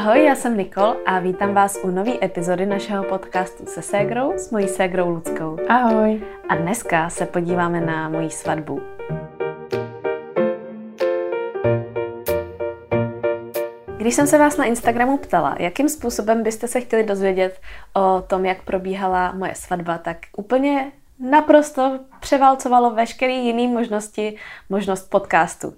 Ahoj, 0.00 0.24
já 0.24 0.34
jsem 0.34 0.56
Nikol 0.56 0.96
a 1.06 1.18
vítám 1.18 1.54
vás 1.54 1.78
u 1.82 1.90
nové 1.90 2.12
epizody 2.22 2.66
našeho 2.66 3.04
podcastu 3.04 3.66
se 3.66 3.82
ségrou 3.82 4.32
s 4.36 4.50
mojí 4.50 4.68
ségrou 4.68 5.10
Ludskou. 5.10 5.58
Ahoj. 5.68 6.22
A 6.48 6.56
dneska 6.56 7.10
se 7.10 7.26
podíváme 7.26 7.80
na 7.80 8.08
moji 8.08 8.30
svatbu. 8.30 8.80
Když 13.96 14.14
jsem 14.14 14.26
se 14.26 14.38
vás 14.38 14.56
na 14.56 14.64
Instagramu 14.64 15.18
ptala, 15.18 15.56
jakým 15.58 15.88
způsobem 15.88 16.42
byste 16.42 16.68
se 16.68 16.80
chtěli 16.80 17.02
dozvědět 17.02 17.60
o 17.94 18.24
tom, 18.26 18.44
jak 18.44 18.62
probíhala 18.62 19.32
moje 19.32 19.54
svatba, 19.54 19.98
tak 19.98 20.16
úplně 20.36 20.92
naprosto 21.30 22.00
převálcovalo 22.20 22.90
veškeré 22.90 23.32
jiné 23.32 23.72
možnosti, 23.72 24.36
možnost 24.68 25.10
podcastu 25.10 25.74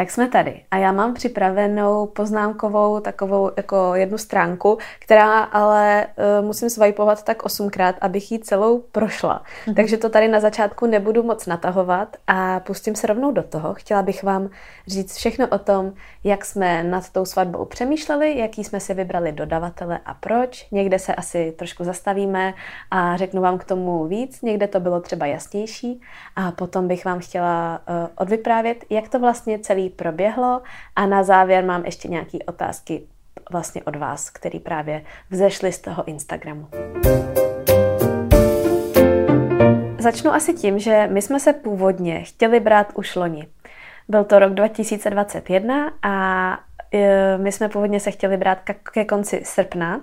tak 0.00 0.10
jsme 0.10 0.28
tady. 0.28 0.60
A 0.70 0.76
já 0.76 0.92
mám 0.92 1.14
připravenou 1.14 2.06
poznámkovou 2.06 3.00
takovou 3.00 3.50
jako 3.56 3.94
jednu 3.94 4.18
stránku, 4.18 4.78
která 4.98 5.38
ale 5.38 6.06
uh, 6.06 6.46
musím 6.46 6.70
swipovat 6.70 7.22
tak 7.22 7.42
osmkrát, 7.42 7.94
abych 8.00 8.32
ji 8.32 8.38
celou 8.38 8.78
prošla. 8.78 9.42
Mm-hmm. 9.42 9.74
Takže 9.74 9.96
to 9.96 10.08
tady 10.08 10.28
na 10.28 10.40
začátku 10.40 10.86
nebudu 10.86 11.22
moc 11.22 11.46
natahovat 11.46 12.16
a 12.26 12.60
pustím 12.60 12.94
se 12.94 13.06
rovnou 13.06 13.32
do 13.32 13.42
toho. 13.42 13.74
Chtěla 13.74 14.02
bych 14.02 14.22
vám 14.22 14.50
říct 14.86 15.16
všechno 15.16 15.48
o 15.48 15.58
tom, 15.58 15.92
jak 16.24 16.44
jsme 16.44 16.82
nad 16.82 17.10
tou 17.10 17.24
svatbou 17.24 17.64
přemýšleli, 17.64 18.38
jaký 18.38 18.64
jsme 18.64 18.80
si 18.80 18.94
vybrali 18.94 19.32
dodavatele 19.32 19.98
a 20.06 20.14
proč. 20.14 20.66
Někde 20.72 20.98
se 20.98 21.14
asi 21.14 21.54
trošku 21.58 21.84
zastavíme 21.84 22.54
a 22.90 23.16
řeknu 23.16 23.42
vám 23.42 23.58
k 23.58 23.64
tomu 23.64 24.06
víc, 24.06 24.42
někde 24.42 24.66
to 24.66 24.80
bylo 24.80 25.00
třeba 25.00 25.26
jasnější 25.26 26.00
a 26.36 26.52
potom 26.52 26.88
bych 26.88 27.04
vám 27.04 27.18
chtěla 27.18 27.80
uh, 27.88 28.08
odvyprávět, 28.16 28.84
jak 28.90 29.08
to 29.08 29.18
vlastně 29.18 29.58
celý 29.58 29.89
proběhlo 29.90 30.62
a 30.96 31.06
na 31.06 31.22
závěr 31.22 31.64
mám 31.64 31.84
ještě 31.84 32.08
nějaké 32.08 32.38
otázky 32.46 33.02
vlastně 33.50 33.82
od 33.84 33.96
vás, 33.96 34.30
které 34.30 34.58
právě 34.58 35.02
vzešly 35.30 35.72
z 35.72 35.78
toho 35.78 36.04
Instagramu. 36.08 36.68
Začnu 39.98 40.30
asi 40.30 40.54
tím, 40.54 40.78
že 40.78 41.08
my 41.10 41.22
jsme 41.22 41.40
se 41.40 41.52
původně 41.52 42.22
chtěli 42.22 42.60
brát 42.60 42.92
už 42.94 43.16
loni. 43.16 43.48
Byl 44.08 44.24
to 44.24 44.38
rok 44.38 44.54
2021 44.54 45.92
a 46.02 46.58
e, 46.94 47.38
my 47.38 47.52
jsme 47.52 47.68
původně 47.68 48.00
se 48.00 48.10
chtěli 48.10 48.36
brát 48.36 48.58
ke 48.92 49.04
konci 49.04 49.40
srpna, 49.44 50.00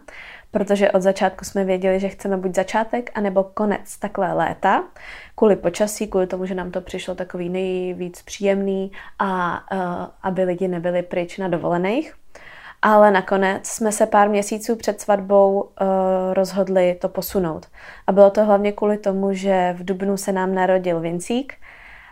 protože 0.52 0.92
od 0.92 1.02
začátku 1.02 1.46
jsme 1.46 1.64
věděli, 1.64 2.00
že 2.00 2.10
chceme 2.10 2.38
buď 2.38 2.56
začátek, 2.56 3.12
anebo 3.16 3.44
konec 3.44 3.98
takhle 3.98 4.34
léta, 4.34 4.84
kvůli 5.36 5.56
počasí, 5.56 6.08
kvůli 6.08 6.28
tomu, 6.28 6.46
že 6.46 6.56
nám 6.56 6.72
to 6.72 6.82
přišlo 6.82 7.16
takový 7.16 7.50
nejvíc 7.50 8.22
příjemný 8.22 8.92
a 9.20 9.62
uh, 9.74 10.06
aby 10.24 10.44
lidi 10.44 10.68
nebyli 10.68 11.02
pryč 11.02 11.38
na 11.38 11.48
dovolených. 11.48 12.14
Ale 12.82 13.12
nakonec 13.12 13.68
jsme 13.68 13.92
se 13.92 14.06
pár 14.06 14.30
měsíců 14.30 14.76
před 14.76 15.02
svatbou 15.02 15.62
uh, 15.62 15.68
rozhodli 16.34 16.98
to 17.02 17.10
posunout. 17.10 17.66
A 18.08 18.12
bylo 18.12 18.30
to 18.30 18.46
hlavně 18.46 18.72
kvůli 18.72 18.98
tomu, 18.98 19.34
že 19.34 19.76
v 19.78 19.86
Dubnu 19.86 20.18
se 20.18 20.32
nám 20.32 20.56
narodil 20.56 21.00
Vincík 21.00 21.54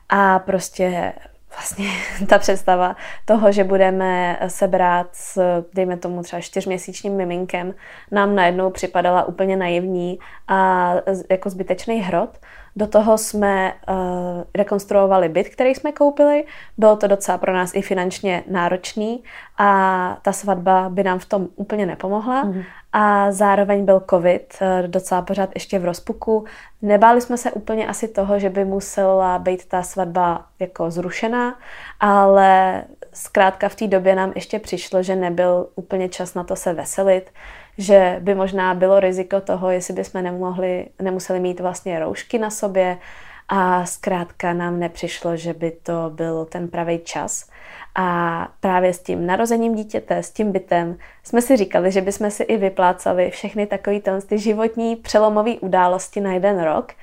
a 0.10 0.40
prostě 0.40 1.14
vlastně 1.56 1.90
ta 2.28 2.40
představa 2.40 2.96
toho, 3.26 3.52
že 3.52 3.64
budeme 3.64 4.40
se 4.48 4.68
brát 4.68 5.08
s, 5.12 5.64
dejme 5.74 5.98
tomu 5.98 6.24
třeba 6.24 6.42
čtyřměsíčním 6.42 7.16
miminkem, 7.16 7.74
nám 8.12 8.36
najednou 8.36 8.70
připadala 8.70 9.24
úplně 9.24 9.58
naivní 9.58 10.20
a 10.48 10.92
jako 11.30 11.50
zbytečný 11.50 12.02
hrot. 12.02 12.40
Do 12.76 12.88
toho 12.88 13.18
jsme 13.18 13.74
uh, 13.74 13.96
rekonstruovali 14.56 15.30
byt, 15.30 15.50
který 15.50 15.76
jsme 15.76 15.92
koupili. 15.92 16.46
Bylo 16.78 16.96
to 16.96 17.08
docela 17.08 17.38
pro 17.38 17.54
nás 17.54 17.72
i 17.76 17.82
finančně 17.82 18.44
náročný 18.48 19.24
a 19.58 20.18
ta 20.22 20.32
svatba 20.32 20.90
by 20.90 21.04
nám 21.04 21.20
v 21.20 21.26
tom 21.26 21.48
úplně 21.56 21.86
nepomohla. 21.86 22.44
Mm. 22.44 22.64
A 22.94 23.32
zároveň 23.32 23.86
byl 23.86 24.04
covid, 24.10 24.58
uh, 24.62 24.88
docela 24.88 25.22
pořád 25.22 25.50
ještě 25.54 25.80
v 25.80 25.86
rozpuku. 25.86 26.46
Nebáli 26.82 27.22
jsme 27.22 27.38
se 27.38 27.52
úplně 27.52 27.88
asi 27.88 28.08
toho, 28.08 28.40
že 28.40 28.50
by 28.50 28.66
musela 28.66 29.40
být 29.40 29.66
ta 29.66 29.84
svatba 29.84 30.46
jako 30.60 30.92
zrušená, 30.92 31.60
ale 32.00 32.84
zkrátka 33.14 33.70
v 33.70 33.76
té 33.76 33.88
době 33.88 34.16
nám 34.16 34.32
ještě 34.36 34.60
přišlo, 34.60 35.04
že 35.04 35.16
nebyl 35.16 35.68
úplně 35.76 36.10
čas 36.10 36.34
na 36.34 36.44
to 36.44 36.56
se 36.56 36.74
veselit 36.74 37.32
že 37.78 38.18
by 38.20 38.36
možná 38.36 38.74
bylo 38.74 39.00
riziko 39.00 39.42
toho, 39.42 39.70
jestli 39.70 39.94
bychom 39.94 40.24
nemohli, 40.24 40.88
nemuseli 41.02 41.40
mít 41.40 41.60
vlastně 41.60 42.00
roušky 42.00 42.40
na 42.40 42.50
sobě 42.50 42.98
a 43.50 43.86
zkrátka 43.86 44.54
nám 44.54 44.80
nepřišlo, 44.80 45.38
že 45.38 45.54
by 45.54 45.72
to 45.72 46.12
byl 46.14 46.46
ten 46.46 46.68
pravý 46.68 47.00
čas. 47.00 47.50
A 47.96 48.48
právě 48.60 48.94
s 48.94 49.00
tím 49.00 49.26
narozením 49.26 49.76
dítěte, 49.76 50.24
s 50.24 50.32
tím 50.32 50.52
bytem, 50.52 50.98
jsme 51.24 51.42
si 51.42 51.58
říkali, 51.58 51.92
že 51.92 52.02
bychom 52.02 52.32
si 52.32 52.44
i 52.44 52.58
vyplácali 52.58 53.32
všechny 53.32 53.68
takové 53.68 54.00
ty 54.28 54.40
životní 54.40 54.96
přelomové 54.96 55.52
události 55.52 56.22
na 56.22 56.34
jeden 56.34 56.64
rok. 56.64 56.94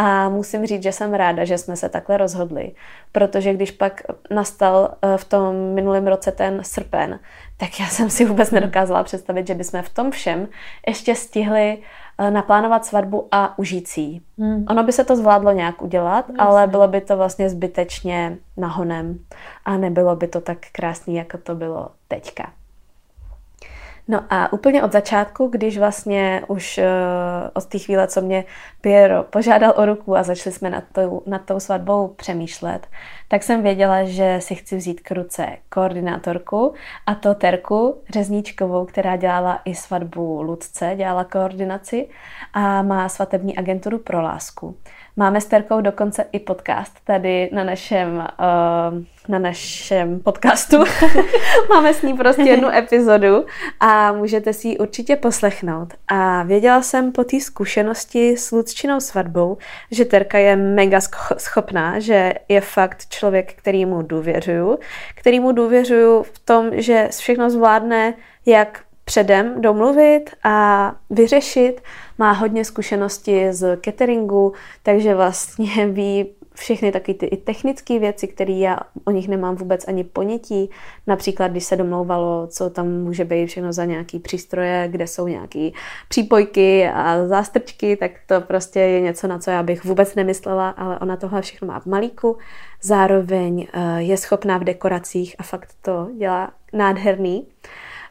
A 0.00 0.28
musím 0.28 0.66
říct, 0.66 0.82
že 0.82 0.92
jsem 0.92 1.14
ráda, 1.14 1.44
že 1.44 1.58
jsme 1.58 1.76
se 1.76 1.88
takhle 1.88 2.16
rozhodli, 2.16 2.72
protože 3.12 3.54
když 3.54 3.70
pak 3.70 4.02
nastal 4.30 4.94
eh, 5.02 5.18
v 5.18 5.24
tom 5.24 5.56
minulém 5.56 6.06
roce 6.06 6.32
ten 6.32 6.60
srpen, 6.64 7.18
tak 7.56 7.80
já 7.80 7.86
jsem 7.86 8.10
si 8.10 8.24
vůbec 8.24 8.50
nedokázala 8.50 9.04
představit, 9.04 9.46
že 9.46 9.54
bychom 9.54 9.82
v 9.82 9.88
tom 9.88 10.10
všem 10.10 10.48
ještě 10.86 11.14
stihli 11.14 11.78
eh, 12.18 12.30
naplánovat 12.30 12.86
svatbu 12.86 13.28
a 13.32 13.58
užít 13.58 13.88
si 13.88 14.20
hmm. 14.38 14.64
Ono 14.68 14.84
by 14.84 14.92
se 14.92 15.04
to 15.04 15.16
zvládlo 15.16 15.52
nějak 15.52 15.82
udělat, 15.82 16.24
Jasně. 16.28 16.36
ale 16.38 16.66
bylo 16.66 16.88
by 16.88 17.00
to 17.00 17.16
vlastně 17.16 17.50
zbytečně 17.50 18.38
nahonem 18.56 19.18
a 19.64 19.76
nebylo 19.76 20.16
by 20.16 20.28
to 20.28 20.40
tak 20.40 20.58
krásný, 20.72 21.14
jako 21.14 21.38
to 21.38 21.54
bylo 21.54 21.88
teďka. 22.08 22.57
No 24.10 24.24
a 24.30 24.52
úplně 24.52 24.82
od 24.82 24.92
začátku, 24.92 25.46
když 25.46 25.78
vlastně 25.78 26.42
už 26.46 26.78
uh, 26.78 26.84
od 27.54 27.66
té 27.66 27.78
chvíle, 27.78 28.06
co 28.06 28.20
mě 28.20 28.44
Piero 28.80 29.22
požádal 29.22 29.74
o 29.76 29.86
ruku 29.86 30.16
a 30.16 30.22
začali 30.22 30.54
jsme 30.54 30.70
nad 30.70 30.84
tou, 30.92 31.22
nad 31.26 31.44
tou 31.44 31.60
svatbou 31.60 32.08
přemýšlet, 32.08 32.86
tak 33.28 33.42
jsem 33.42 33.62
věděla, 33.62 34.04
že 34.04 34.38
si 34.40 34.54
chci 34.54 34.76
vzít 34.76 35.00
k 35.00 35.10
ruce 35.10 35.46
koordinátorku 35.68 36.74
a 37.06 37.14
to 37.14 37.34
Terku 37.34 38.02
Řezníčkovou, 38.10 38.84
která 38.84 39.16
dělala 39.16 39.60
i 39.64 39.74
svatbu 39.74 40.42
Ludce, 40.42 40.92
dělala 40.96 41.24
koordinaci 41.24 42.08
a 42.52 42.82
má 42.82 43.08
svatební 43.08 43.56
agenturu 43.56 43.98
pro 43.98 44.22
lásku. 44.22 44.76
Máme 45.18 45.40
s 45.40 45.46
Terkou 45.46 45.80
dokonce 45.80 46.24
i 46.32 46.38
podcast 46.38 46.92
tady 47.04 47.50
na 47.52 47.64
našem, 47.64 48.16
uh, 48.16 49.02
na 49.28 49.38
našem 49.38 50.20
podcastu. 50.20 50.76
Máme 51.68 51.94
s 51.94 52.02
ní 52.02 52.14
prostě 52.14 52.42
jednu 52.42 52.68
epizodu 52.68 53.46
a 53.80 54.12
můžete 54.12 54.52
si 54.52 54.68
ji 54.68 54.78
určitě 54.78 55.16
poslechnout. 55.16 55.94
A 56.08 56.42
věděla 56.42 56.82
jsem 56.82 57.12
po 57.12 57.24
té 57.24 57.40
zkušenosti 57.40 58.36
s 58.36 58.52
Lucčinou 58.52 59.00
svatbou, 59.00 59.58
že 59.90 60.04
Terka 60.04 60.38
je 60.38 60.56
mega 60.56 61.00
schopná, 61.36 61.98
že 61.98 62.34
je 62.48 62.60
fakt 62.60 63.06
člověk, 63.08 63.54
který 63.54 63.86
mu 63.86 64.02
důvěřuju, 64.02 64.78
který 65.14 65.40
mu 65.40 65.52
důvěřuju 65.52 66.22
v 66.22 66.38
tom, 66.38 66.70
že 66.72 67.08
všechno 67.10 67.50
zvládne 67.50 68.14
jak 68.46 68.80
předem 69.08 69.60
domluvit 69.60 70.30
a 70.44 70.94
vyřešit. 71.10 71.80
Má 72.18 72.32
hodně 72.32 72.64
zkušenosti 72.64 73.52
z 73.52 73.78
cateringu, 73.84 74.52
takže 74.82 75.14
vlastně 75.14 75.86
ví 75.92 76.26
všechny 76.54 76.92
taky 76.92 77.14
ty 77.14 77.26
technické 77.26 77.98
věci, 77.98 78.28
které 78.28 78.52
já 78.52 78.78
o 79.04 79.10
nich 79.10 79.28
nemám 79.28 79.56
vůbec 79.56 79.88
ani 79.88 80.04
ponětí. 80.04 80.70
Například, 81.06 81.48
když 81.48 81.64
se 81.64 81.76
domlouvalo, 81.76 82.46
co 82.46 82.70
tam 82.70 82.88
může 82.88 83.24
být 83.24 83.46
všechno 83.46 83.72
za 83.72 83.84
nějaký 83.84 84.18
přístroje, 84.18 84.88
kde 84.90 85.06
jsou 85.06 85.26
nějaké 85.26 85.70
přípojky 86.08 86.88
a 86.88 87.26
zástrčky, 87.26 87.96
tak 87.96 88.10
to 88.26 88.40
prostě 88.40 88.80
je 88.80 89.00
něco, 89.00 89.26
na 89.28 89.38
co 89.38 89.50
já 89.50 89.62
bych 89.62 89.84
vůbec 89.84 90.14
nemyslela, 90.14 90.68
ale 90.70 90.98
ona 90.98 91.16
tohle 91.16 91.42
všechno 91.42 91.68
má 91.68 91.80
v 91.80 91.86
malíku. 91.86 92.36
Zároveň 92.82 93.66
eh, 93.72 94.02
je 94.02 94.16
schopná 94.16 94.58
v 94.58 94.64
dekoracích 94.64 95.36
a 95.38 95.42
fakt 95.42 95.68
to 95.82 96.08
dělá 96.18 96.50
nádherný. 96.72 97.46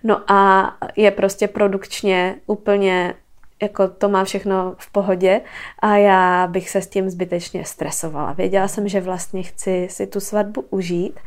No 0.04 0.32
a 0.32 0.74
je 0.96 1.12
prostě 1.12 1.48
produkčně 1.48 2.36
úplně 2.46 3.14
jako 3.62 3.88
to 3.88 4.10
má 4.10 4.24
všechno 4.24 4.76
v 4.78 4.92
pohodě 4.92 5.42
a 5.80 5.98
já 5.98 6.48
bych 6.48 6.70
se 6.70 6.82
s 6.82 6.88
tím 6.88 7.10
zbytečně 7.10 7.66
stresovala. 7.66 8.34
Věděla 8.34 8.68
jsem, 8.68 8.88
že 8.88 9.02
vlastně 9.02 9.44
chci 9.44 9.88
si 9.92 10.08
tu 10.08 10.20
svatbu 10.20 10.66
užít 10.70 11.20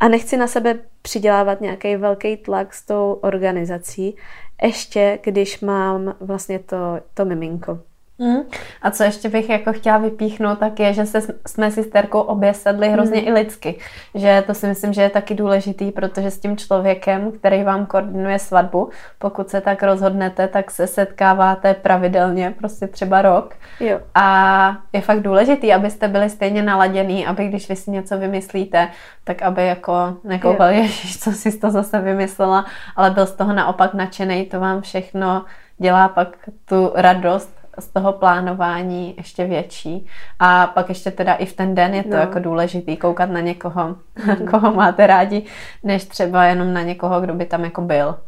a 0.00 0.08
nechci 0.08 0.36
na 0.36 0.46
sebe 0.46 0.78
přidělávat 1.02 1.60
nějaký 1.60 1.96
velký 1.96 2.36
tlak 2.36 2.74
s 2.74 2.86
tou 2.86 3.12
organizací, 3.12 4.16
ještě 4.62 5.18
když 5.22 5.60
mám 5.60 6.14
vlastně 6.20 6.58
to, 6.58 6.76
to 7.14 7.24
miminko. 7.24 7.78
Mm. 8.18 8.40
A 8.82 8.90
co 8.90 9.02
ještě 9.02 9.28
bych 9.28 9.48
jako 9.48 9.72
chtěla 9.72 9.98
vypíchnout, 9.98 10.58
tak 10.58 10.80
je, 10.80 10.92
že 10.92 11.06
se, 11.06 11.20
jsme 11.46 11.70
si 11.70 11.82
s 11.82 11.90
Terkou 11.90 12.20
obě 12.20 12.54
sedli 12.54 12.88
hrozně 12.88 13.20
mm. 13.20 13.28
i 13.28 13.32
lidsky. 13.32 13.78
Že 14.14 14.44
to 14.46 14.54
si 14.54 14.66
myslím, 14.66 14.92
že 14.92 15.02
je 15.02 15.10
taky 15.10 15.34
důležitý, 15.34 15.92
protože 15.92 16.30
s 16.30 16.40
tím 16.40 16.56
člověkem, 16.56 17.32
který 17.32 17.64
vám 17.64 17.86
koordinuje 17.86 18.38
svatbu, 18.38 18.90
pokud 19.18 19.48
se 19.48 19.60
tak 19.60 19.82
rozhodnete, 19.82 20.48
tak 20.48 20.70
se 20.70 20.86
setkáváte 20.86 21.74
pravidelně, 21.74 22.54
prostě 22.58 22.86
třeba 22.86 23.22
rok. 23.22 23.54
Jo. 23.80 24.00
A 24.14 24.76
je 24.92 25.00
fakt 25.00 25.20
důležitý, 25.20 25.72
abyste 25.72 26.08
byli 26.08 26.30
stejně 26.30 26.62
naladěný, 26.62 27.26
aby 27.26 27.48
když 27.48 27.68
vy 27.68 27.76
si 27.76 27.90
něco 27.90 28.18
vymyslíte, 28.18 28.88
tak 29.24 29.42
aby 29.42 29.66
jako 29.66 30.16
nekoukal, 30.24 30.68
ježiš, 30.68 31.20
co 31.20 31.32
si 31.32 31.58
to 31.58 31.70
zase 31.70 32.00
vymyslela, 32.00 32.64
ale 32.96 33.10
byl 33.10 33.26
z 33.26 33.32
toho 33.32 33.52
naopak 33.52 33.94
nadšený, 33.94 34.46
to 34.46 34.60
vám 34.60 34.80
všechno 34.80 35.44
dělá 35.78 36.08
pak 36.08 36.28
tu 36.64 36.92
radost 36.94 37.57
z 37.78 37.88
toho 37.88 38.12
plánování 38.12 39.14
ještě 39.16 39.44
větší. 39.44 40.06
A 40.38 40.66
pak 40.66 40.88
ještě 40.88 41.10
teda 41.10 41.34
i 41.34 41.46
v 41.46 41.52
ten 41.52 41.74
den 41.74 41.94
je 41.94 42.02
to 42.02 42.10
no. 42.10 42.16
jako 42.16 42.38
důležitý 42.38 42.96
koukat 42.96 43.30
na 43.30 43.40
někoho, 43.40 43.88
mm. 43.88 44.46
koho 44.50 44.74
máte 44.74 45.06
rádi, 45.06 45.42
než 45.82 46.04
třeba 46.04 46.44
jenom 46.44 46.72
na 46.72 46.82
někoho, 46.82 47.20
kdo 47.20 47.34
by 47.34 47.46
tam 47.46 47.64
jako 47.64 47.80
byl. 47.80 48.18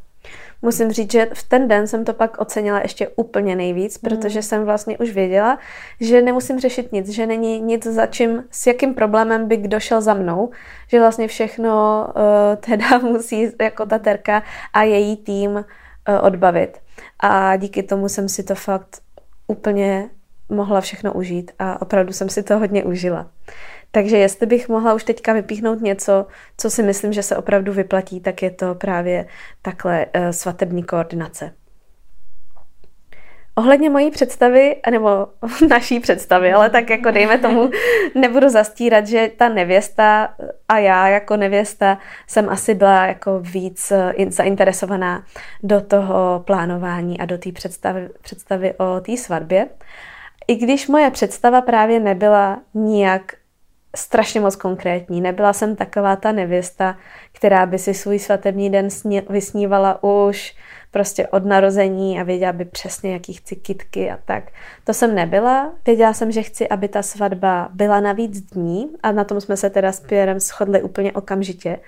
Musím 0.62 0.92
říct, 0.92 1.12
že 1.12 1.28
v 1.34 1.42
ten 1.42 1.68
den 1.68 1.86
jsem 1.86 2.04
to 2.04 2.12
pak 2.12 2.40
ocenila 2.40 2.80
ještě 2.80 3.08
úplně 3.08 3.56
nejvíc, 3.56 4.00
mm. 4.00 4.08
protože 4.08 4.42
jsem 4.42 4.64
vlastně 4.64 4.98
už 4.98 5.10
věděla, 5.10 5.58
že 6.00 6.22
nemusím 6.22 6.60
řešit 6.60 6.92
nic, 6.92 7.08
že 7.08 7.26
není 7.26 7.60
nic 7.60 7.86
za 7.86 8.06
čím, 8.06 8.44
s 8.50 8.66
jakým 8.66 8.94
problémem 8.94 9.48
by 9.48 9.56
kdo 9.56 9.80
šel 9.80 10.00
za 10.00 10.14
mnou, 10.14 10.50
že 10.88 11.00
vlastně 11.00 11.28
všechno 11.28 12.06
uh, 12.06 12.56
teda 12.56 12.98
musí 13.02 13.52
jako 13.62 13.86
ta 13.86 13.98
terka 13.98 14.42
a 14.72 14.82
její 14.82 15.16
tým 15.16 15.50
uh, 15.50 15.64
odbavit. 16.20 16.78
A 17.20 17.56
díky 17.56 17.82
tomu 17.82 18.08
jsem 18.08 18.28
si 18.28 18.42
to 18.42 18.54
fakt 18.54 19.00
úplně 19.50 20.10
mohla 20.48 20.80
všechno 20.80 21.12
užít 21.12 21.50
a 21.58 21.82
opravdu 21.82 22.12
jsem 22.12 22.28
si 22.28 22.42
to 22.42 22.58
hodně 22.58 22.84
užila. 22.84 23.30
Takže 23.90 24.16
jestli 24.16 24.46
bych 24.46 24.68
mohla 24.68 24.94
už 24.94 25.04
teďka 25.04 25.32
vypíchnout 25.32 25.80
něco, 25.80 26.26
co 26.56 26.70
si 26.70 26.82
myslím, 26.82 27.12
že 27.12 27.22
se 27.22 27.36
opravdu 27.36 27.72
vyplatí, 27.72 28.20
tak 28.20 28.42
je 28.42 28.50
to 28.50 28.74
právě 28.74 29.26
takhle 29.62 30.06
uh, 30.06 30.30
svatební 30.30 30.82
koordinace. 30.82 31.52
Ohledně 33.54 33.90
mojí 33.90 34.10
představy, 34.10 34.76
nebo 34.90 35.26
naší 35.68 36.00
představy, 36.00 36.52
ale 36.52 36.70
tak 36.70 36.90
jako 36.90 37.10
dejme 37.10 37.38
tomu, 37.38 37.70
nebudu 38.14 38.48
zastírat, 38.48 39.06
že 39.06 39.30
ta 39.36 39.48
nevěsta 39.48 40.34
a 40.68 40.78
já 40.78 41.08
jako 41.08 41.36
nevěsta 41.36 41.98
jsem 42.26 42.48
asi 42.48 42.74
byla 42.74 43.06
jako 43.06 43.40
víc 43.40 43.90
eh, 43.90 44.14
zainteresovaná 44.28 45.24
do 45.62 45.80
toho 45.80 46.42
plánování 46.46 47.20
a 47.20 47.24
do 47.24 47.38
té 47.38 47.52
představy, 47.52 48.08
představy 48.20 48.74
o 48.74 49.00
té 49.00 49.16
svatbě. 49.16 49.66
I 50.48 50.56
když 50.56 50.88
moje 50.88 51.10
představa 51.10 51.60
právě 51.60 52.00
nebyla 52.00 52.60
nijak 52.74 53.22
strašně 53.96 54.40
moc 54.40 54.56
konkrétní. 54.56 55.20
Nebyla 55.20 55.52
jsem 55.52 55.76
taková 55.76 56.16
ta 56.16 56.32
nevěsta, 56.32 56.96
která 57.32 57.66
by 57.66 57.78
si 57.78 57.94
svůj 57.94 58.18
svatební 58.18 58.70
den 58.70 58.88
vysnívala 59.28 60.04
už 60.04 60.54
prostě 60.90 61.26
od 61.26 61.44
narození 61.44 62.20
a 62.20 62.22
věděla 62.22 62.52
by 62.52 62.64
přesně, 62.64 63.12
jaký 63.12 63.32
chci 63.32 63.56
kitky 63.56 64.10
a 64.10 64.18
tak. 64.24 64.44
To 64.84 64.94
jsem 64.94 65.14
nebyla. 65.14 65.72
Věděla 65.86 66.12
jsem, 66.12 66.32
že 66.32 66.42
chci, 66.42 66.68
aby 66.68 66.88
ta 66.88 67.02
svatba 67.02 67.68
byla 67.74 68.00
na 68.00 68.12
víc 68.12 68.40
dní 68.40 68.90
a 69.02 69.12
na 69.12 69.24
tom 69.24 69.40
jsme 69.40 69.56
se 69.56 69.70
teda 69.70 69.92
s 69.92 70.00
Pierrem 70.00 70.40
shodli 70.40 70.82
úplně 70.82 71.12
okamžitě, 71.12 71.78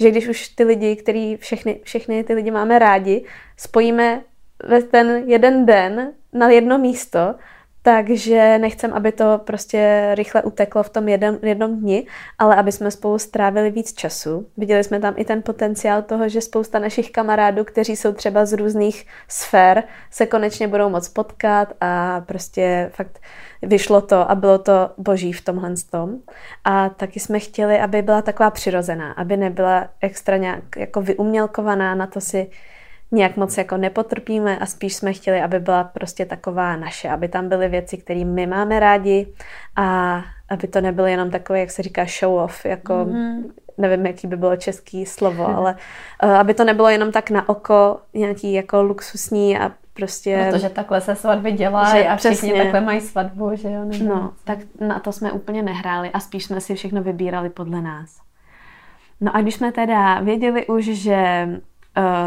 že 0.00 0.10
když 0.10 0.28
už 0.28 0.48
ty 0.48 0.64
lidi, 0.64 0.96
který 0.96 1.36
všechny, 1.36 1.80
všechny 1.82 2.24
ty 2.24 2.34
lidi 2.34 2.50
máme 2.50 2.78
rádi, 2.78 3.24
spojíme 3.56 4.22
ve 4.64 4.82
ten 4.82 5.22
jeden 5.26 5.66
den 5.66 6.12
na 6.32 6.48
jedno 6.48 6.78
místo, 6.78 7.34
takže 7.86 8.58
nechcem, 8.58 8.92
aby 8.92 9.12
to 9.12 9.40
prostě 9.44 10.10
rychle 10.14 10.42
uteklo 10.42 10.82
v 10.82 10.88
tom 10.88 11.08
jednom, 11.08 11.38
jednom 11.42 11.80
dni, 11.80 12.06
ale 12.38 12.56
aby 12.56 12.72
jsme 12.72 12.90
spolu 12.90 13.18
strávili 13.18 13.70
víc 13.70 13.92
času. 13.92 14.46
Viděli 14.56 14.84
jsme 14.84 15.00
tam 15.00 15.14
i 15.16 15.24
ten 15.24 15.42
potenciál 15.42 16.02
toho, 16.02 16.28
že 16.28 16.40
spousta 16.40 16.78
našich 16.78 17.10
kamarádů, 17.10 17.64
kteří 17.64 17.96
jsou 17.96 18.12
třeba 18.12 18.46
z 18.46 18.52
různých 18.52 19.06
sfér, 19.28 19.82
se 20.10 20.26
konečně 20.26 20.68
budou 20.68 20.88
moc 20.88 21.08
potkat 21.08 21.72
a 21.80 22.20
prostě 22.20 22.90
fakt 22.94 23.20
vyšlo 23.62 24.00
to 24.00 24.30
a 24.30 24.34
bylo 24.34 24.58
to 24.58 24.90
boží 24.98 25.32
v 25.32 25.44
tomhle 25.44 25.74
tom. 25.90 26.16
A 26.64 26.88
taky 26.88 27.20
jsme 27.20 27.38
chtěli, 27.38 27.80
aby 27.80 28.02
byla 28.02 28.22
taková 28.22 28.50
přirozená, 28.50 29.12
aby 29.12 29.36
nebyla 29.36 29.88
extra 30.00 30.36
nějak 30.36 30.76
jako 30.76 31.00
vyumělkovaná, 31.00 31.94
na 31.94 32.06
to 32.06 32.20
si 32.20 32.50
nějak 33.12 33.36
moc 33.36 33.58
jako 33.58 33.76
nepotrpíme 33.76 34.58
a 34.58 34.66
spíš 34.66 34.96
jsme 34.96 35.12
chtěli, 35.12 35.40
aby 35.40 35.60
byla 35.60 35.84
prostě 35.84 36.26
taková 36.26 36.76
naše, 36.76 37.08
aby 37.08 37.28
tam 37.28 37.48
byly 37.48 37.68
věci, 37.68 37.96
které 37.96 38.24
my 38.24 38.46
máme 38.46 38.80
rádi 38.80 39.26
a 39.76 40.20
aby 40.48 40.68
to 40.68 40.80
nebylo 40.80 41.06
jenom 41.06 41.30
takové, 41.30 41.60
jak 41.60 41.70
se 41.70 41.82
říká, 41.82 42.04
show 42.20 42.34
off, 42.34 42.64
jako 42.64 42.92
mm-hmm. 42.92 43.42
nevím, 43.78 44.06
jaký 44.06 44.26
by 44.26 44.36
bylo 44.36 44.56
český 44.56 45.06
slovo, 45.06 45.48
ale 45.48 45.76
uh, 46.22 46.30
aby 46.30 46.54
to 46.54 46.64
nebylo 46.64 46.88
jenom 46.88 47.12
tak 47.12 47.30
na 47.30 47.48
oko, 47.48 48.00
nějaký 48.14 48.52
jako 48.52 48.82
luxusní 48.82 49.58
a 49.58 49.72
prostě... 49.94 50.48
Protože 50.50 50.68
takhle 50.68 51.00
se 51.00 51.14
svatby 51.14 51.52
dělají 51.52 52.06
a 52.06 52.16
všichni 52.16 52.36
přesně. 52.36 52.62
takhle 52.62 52.80
mají 52.80 53.00
svatbu, 53.00 53.56
že 53.56 53.70
jo? 53.70 53.84
No, 54.04 54.32
tak 54.44 54.58
na 54.80 54.98
to 54.98 55.12
jsme 55.12 55.32
úplně 55.32 55.62
nehráli 55.62 56.10
a 56.10 56.20
spíš 56.20 56.44
jsme 56.44 56.60
si 56.60 56.74
všechno 56.74 57.02
vybírali 57.02 57.50
podle 57.50 57.80
nás. 57.80 58.20
No 59.20 59.36
a 59.36 59.40
když 59.40 59.54
jsme 59.54 59.72
teda 59.72 60.20
věděli 60.20 60.66
už, 60.66 60.84
že 60.84 61.48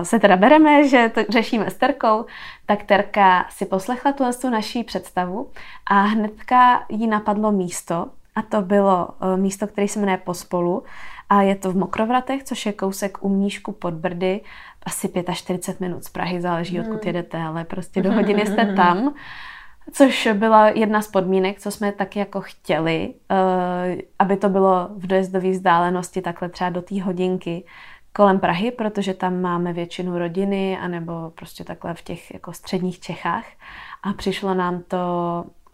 se 0.03 0.19
teda 0.19 0.37
bereme, 0.37 0.87
že 0.87 1.11
to 1.15 1.21
řešíme 1.29 1.69
s 1.69 1.75
Terkou, 1.75 2.25
tak 2.65 2.83
Terka 2.83 3.45
si 3.49 3.65
poslechla 3.65 4.13
tu 4.41 4.49
naší 4.49 4.83
představu 4.83 5.49
a 5.85 6.01
hnedka 6.01 6.85
jí 6.89 7.07
napadlo 7.07 7.51
místo 7.51 8.07
a 8.35 8.41
to 8.41 8.61
bylo 8.61 9.07
uh, 9.07 9.39
místo, 9.39 9.67
které 9.67 9.87
se 9.87 9.99
jmenuje 9.99 10.17
Pospolu 10.17 10.83
a 11.29 11.41
je 11.41 11.55
to 11.55 11.71
v 11.71 11.75
Mokrovratech, 11.75 12.43
což 12.43 12.65
je 12.65 12.73
kousek 12.73 13.17
u 13.21 13.29
Mníšku 13.29 13.71
pod 13.71 13.93
Brdy, 13.93 14.41
asi 14.83 15.09
45 15.33 15.79
minut 15.79 16.03
z 16.03 16.09
Prahy, 16.09 16.41
záleží, 16.41 16.79
odkud 16.79 16.93
hmm. 16.93 17.07
jedete, 17.07 17.37
ale 17.37 17.63
prostě 17.63 18.01
do 18.03 18.13
hodiny 18.13 18.45
jste 18.45 18.73
tam. 18.75 19.13
Což 19.91 20.29
byla 20.33 20.69
jedna 20.69 21.01
z 21.01 21.07
podmínek, 21.07 21.59
co 21.59 21.71
jsme 21.71 21.91
taky 21.91 22.19
jako 22.19 22.41
chtěli, 22.41 23.13
uh, 23.31 23.99
aby 24.19 24.37
to 24.37 24.49
bylo 24.49 24.89
v 24.95 25.07
dojezdové 25.07 25.51
vzdálenosti 25.51 26.21
takhle 26.21 26.49
třeba 26.49 26.69
do 26.69 26.81
té 26.81 27.01
hodinky, 27.01 27.63
kolem 28.19 28.39
Prahy, 28.39 28.71
protože 28.71 29.13
tam 29.13 29.41
máme 29.41 29.73
většinu 29.73 30.17
rodiny, 30.17 30.77
anebo 30.77 31.31
prostě 31.35 31.63
takhle 31.63 31.93
v 31.93 32.01
těch 32.01 32.33
jako 32.33 32.53
středních 32.53 32.99
Čechách. 32.99 33.45
A 34.03 34.13
přišlo 34.13 34.53
nám 34.53 34.83
to 34.87 34.97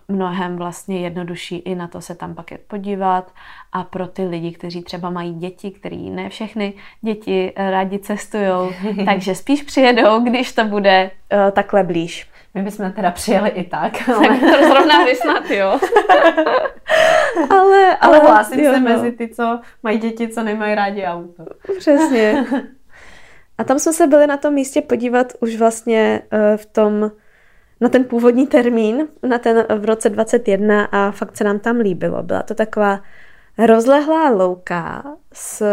mnohem 0.07 0.55
vlastně 0.55 0.99
jednodušší 0.99 1.57
i 1.57 1.75
na 1.75 1.87
to 1.87 2.01
se 2.01 2.15
tam 2.15 2.35
pak 2.35 2.45
podívat 2.67 3.31
a 3.71 3.83
pro 3.83 4.07
ty 4.07 4.25
lidi, 4.25 4.51
kteří 4.51 4.83
třeba 4.83 5.09
mají 5.09 5.33
děti, 5.33 5.71
který 5.71 6.09
ne 6.09 6.29
všechny 6.29 6.73
děti 7.01 7.53
rádi 7.55 7.99
cestují, 7.99 8.75
takže 9.05 9.35
spíš 9.35 9.63
přijedou, 9.63 10.19
když 10.19 10.53
to 10.53 10.65
bude 10.65 11.11
uh, 11.33 11.51
takhle 11.51 11.83
blíž. 11.83 12.29
My 12.55 12.61
bychom 12.61 12.91
teda 12.91 13.11
přijeli 13.11 13.49
i 13.49 13.63
tak. 13.63 14.09
Ale... 14.15 14.27
Tak 14.27 14.63
zrovna 14.63 15.05
vy 15.05 15.15
snad, 15.15 15.51
jo. 15.51 15.79
ale, 17.49 17.97
ale 17.97 18.19
hlásím 18.19 18.59
jo, 18.59 18.73
se 18.73 18.79
no. 18.79 18.89
mezi 18.89 19.11
ty, 19.11 19.27
co 19.27 19.59
mají 19.83 19.97
děti, 19.97 20.27
co 20.27 20.43
nemají 20.43 20.75
rádi 20.75 21.03
auto. 21.03 21.43
Přesně. 21.77 22.45
A 23.57 23.63
tam 23.63 23.79
jsme 23.79 23.93
se 23.93 24.07
byli 24.07 24.27
na 24.27 24.37
tom 24.37 24.53
místě 24.53 24.81
podívat 24.81 25.33
už 25.39 25.55
vlastně 25.55 26.21
uh, 26.33 26.57
v 26.57 26.65
tom, 26.65 27.11
na 27.81 27.89
ten 27.89 28.03
původní 28.03 28.47
termín, 28.47 29.07
na 29.23 29.37
ten 29.37 29.65
v 29.79 29.85
roce 29.85 30.09
21 30.09 30.85
a 30.85 31.11
fakt 31.11 31.37
se 31.37 31.43
nám 31.43 31.59
tam 31.59 31.77
líbilo. 31.77 32.23
Byla 32.23 32.43
to 32.43 32.53
taková 32.53 33.01
rozlehlá 33.57 34.29
louka 34.29 35.03
s 35.33 35.63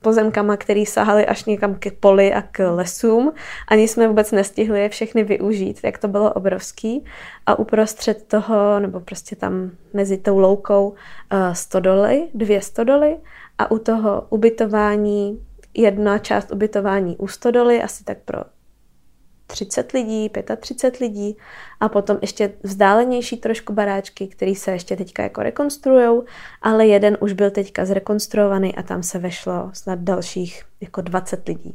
pozemkama, 0.00 0.56
které 0.56 0.84
sahaly 0.86 1.26
až 1.26 1.44
někam 1.44 1.74
k 1.74 1.90
poli 2.00 2.32
a 2.32 2.42
k 2.42 2.70
lesům. 2.70 3.32
Ani 3.68 3.88
jsme 3.88 4.08
vůbec 4.08 4.32
nestihli 4.32 4.80
je 4.80 4.88
všechny 4.88 5.24
využít, 5.24 5.80
jak 5.84 5.98
to 5.98 6.08
bylo 6.08 6.32
obrovský. 6.32 7.04
A 7.46 7.58
uprostřed 7.58 8.22
toho, 8.28 8.80
nebo 8.80 9.00
prostě 9.00 9.36
tam 9.36 9.70
mezi 9.92 10.18
tou 10.18 10.38
loukou 10.38 10.88
uh, 10.88 10.96
stodoly, 11.52 12.28
dvě 12.34 12.62
stodoly 12.62 13.16
a 13.58 13.70
u 13.70 13.78
toho 13.78 14.26
ubytování 14.30 15.46
jedna 15.74 16.18
část 16.18 16.52
ubytování 16.52 17.16
u 17.16 17.28
stodoly, 17.28 17.82
asi 17.82 18.04
tak 18.04 18.18
pro 18.24 18.55
30 19.46 19.92
lidí, 19.92 20.30
35 20.60 21.00
lidí 21.00 21.36
a 21.80 21.88
potom 21.88 22.18
ještě 22.20 22.52
vzdálenější 22.62 23.36
trošku 23.36 23.72
baráčky, 23.72 24.26
které 24.26 24.54
se 24.54 24.70
ještě 24.70 24.96
teďka 24.96 25.22
jako 25.22 25.42
rekonstruujou, 25.42 26.24
ale 26.62 26.86
jeden 26.86 27.18
už 27.20 27.32
byl 27.32 27.50
teďka 27.50 27.84
zrekonstruovaný 27.84 28.74
a 28.74 28.82
tam 28.82 29.02
se 29.02 29.18
vešlo 29.18 29.70
snad 29.72 29.98
dalších 29.98 30.64
jako 30.80 31.00
20 31.00 31.48
lidí. 31.48 31.74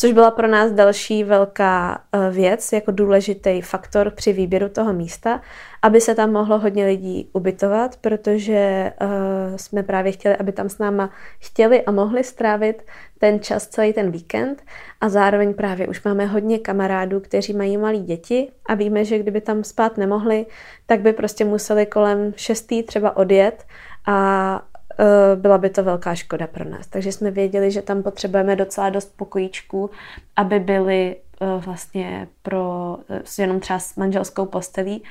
Což 0.00 0.12
byla 0.12 0.30
pro 0.30 0.48
nás 0.48 0.72
další 0.72 1.24
velká 1.24 2.00
eh, 2.12 2.30
věc, 2.30 2.72
jako 2.72 2.90
důležitý 2.90 3.60
faktor 3.60 4.10
při 4.10 4.32
výběru 4.32 4.68
toho 4.68 4.92
místa 4.92 5.40
aby 5.82 6.00
se 6.00 6.14
tam 6.14 6.32
mohlo 6.32 6.58
hodně 6.58 6.86
lidí 6.86 7.30
ubytovat, 7.32 7.96
protože 7.96 8.92
uh, 9.02 9.56
jsme 9.56 9.82
právě 9.82 10.12
chtěli, 10.12 10.36
aby 10.36 10.52
tam 10.52 10.68
s 10.68 10.78
náma 10.78 11.10
chtěli 11.38 11.82
a 11.82 11.90
mohli 11.90 12.24
strávit 12.24 12.82
ten 13.18 13.40
čas, 13.40 13.66
celý 13.66 13.92
ten 13.92 14.10
víkend 14.10 14.62
a 15.00 15.08
zároveň 15.08 15.54
právě 15.54 15.88
už 15.88 16.02
máme 16.04 16.26
hodně 16.26 16.58
kamarádů, 16.58 17.20
kteří 17.20 17.52
mají 17.52 17.76
malé 17.76 17.98
děti 17.98 18.50
a 18.66 18.74
víme, 18.74 19.04
že 19.04 19.18
kdyby 19.18 19.40
tam 19.40 19.64
spát 19.64 19.96
nemohli, 19.96 20.46
tak 20.86 21.00
by 21.00 21.12
prostě 21.12 21.44
museli 21.44 21.86
kolem 21.86 22.32
šestý 22.36 22.82
třeba 22.82 23.16
odjet 23.16 23.64
a 24.06 24.62
uh, 25.00 25.40
byla 25.40 25.58
by 25.58 25.70
to 25.70 25.84
velká 25.84 26.14
škoda 26.14 26.46
pro 26.46 26.64
nás. 26.64 26.86
Takže 26.86 27.12
jsme 27.12 27.30
věděli, 27.30 27.70
že 27.70 27.82
tam 27.82 28.02
potřebujeme 28.02 28.56
docela 28.56 28.90
dost 28.90 29.16
pokojíčků, 29.16 29.90
aby 30.36 30.58
byly 30.58 31.16
uh, 31.40 31.64
vlastně 31.64 32.28
pro 32.42 32.96
jenom 33.38 33.60
třeba 33.60 33.78
s 33.78 33.96
manželskou 33.96 34.46
postelí, 34.46 35.02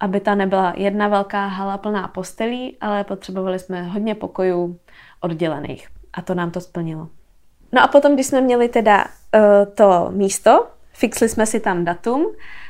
aby 0.00 0.20
ta 0.20 0.34
nebyla 0.34 0.72
jedna 0.76 1.08
velká 1.08 1.46
hala 1.46 1.78
plná 1.78 2.08
postelí, 2.08 2.76
ale 2.80 3.04
potřebovali 3.04 3.58
jsme 3.58 3.82
hodně 3.82 4.14
pokojů 4.14 4.78
oddělených. 5.20 5.88
A 6.12 6.22
to 6.22 6.34
nám 6.34 6.50
to 6.50 6.60
splnilo. 6.60 7.08
No 7.72 7.82
a 7.82 7.86
potom, 7.86 8.14
když 8.14 8.26
jsme 8.26 8.40
měli 8.40 8.68
teda 8.68 9.04
uh, 9.04 9.74
to 9.74 10.10
místo, 10.10 10.66
fixli 10.92 11.28
jsme 11.28 11.46
si 11.46 11.60
tam 11.60 11.84
datum 11.84 12.26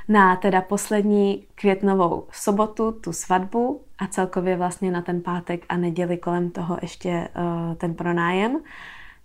na 0.09 0.37
teda 0.37 0.61
poslední 0.61 1.47
květnovou 1.55 2.27
sobotu, 2.33 2.93
tu 2.93 3.13
svatbu 3.13 3.81
a 3.99 4.07
celkově 4.07 4.57
vlastně 4.57 4.91
na 4.91 5.03
ten 5.03 5.21
pátek 5.21 5.65
a 5.69 5.77
neděli 5.77 6.17
kolem 6.17 6.51
toho 6.51 6.79
ještě 6.83 7.29
uh, 7.37 7.75
ten 7.75 7.95
pronájem, 7.95 8.61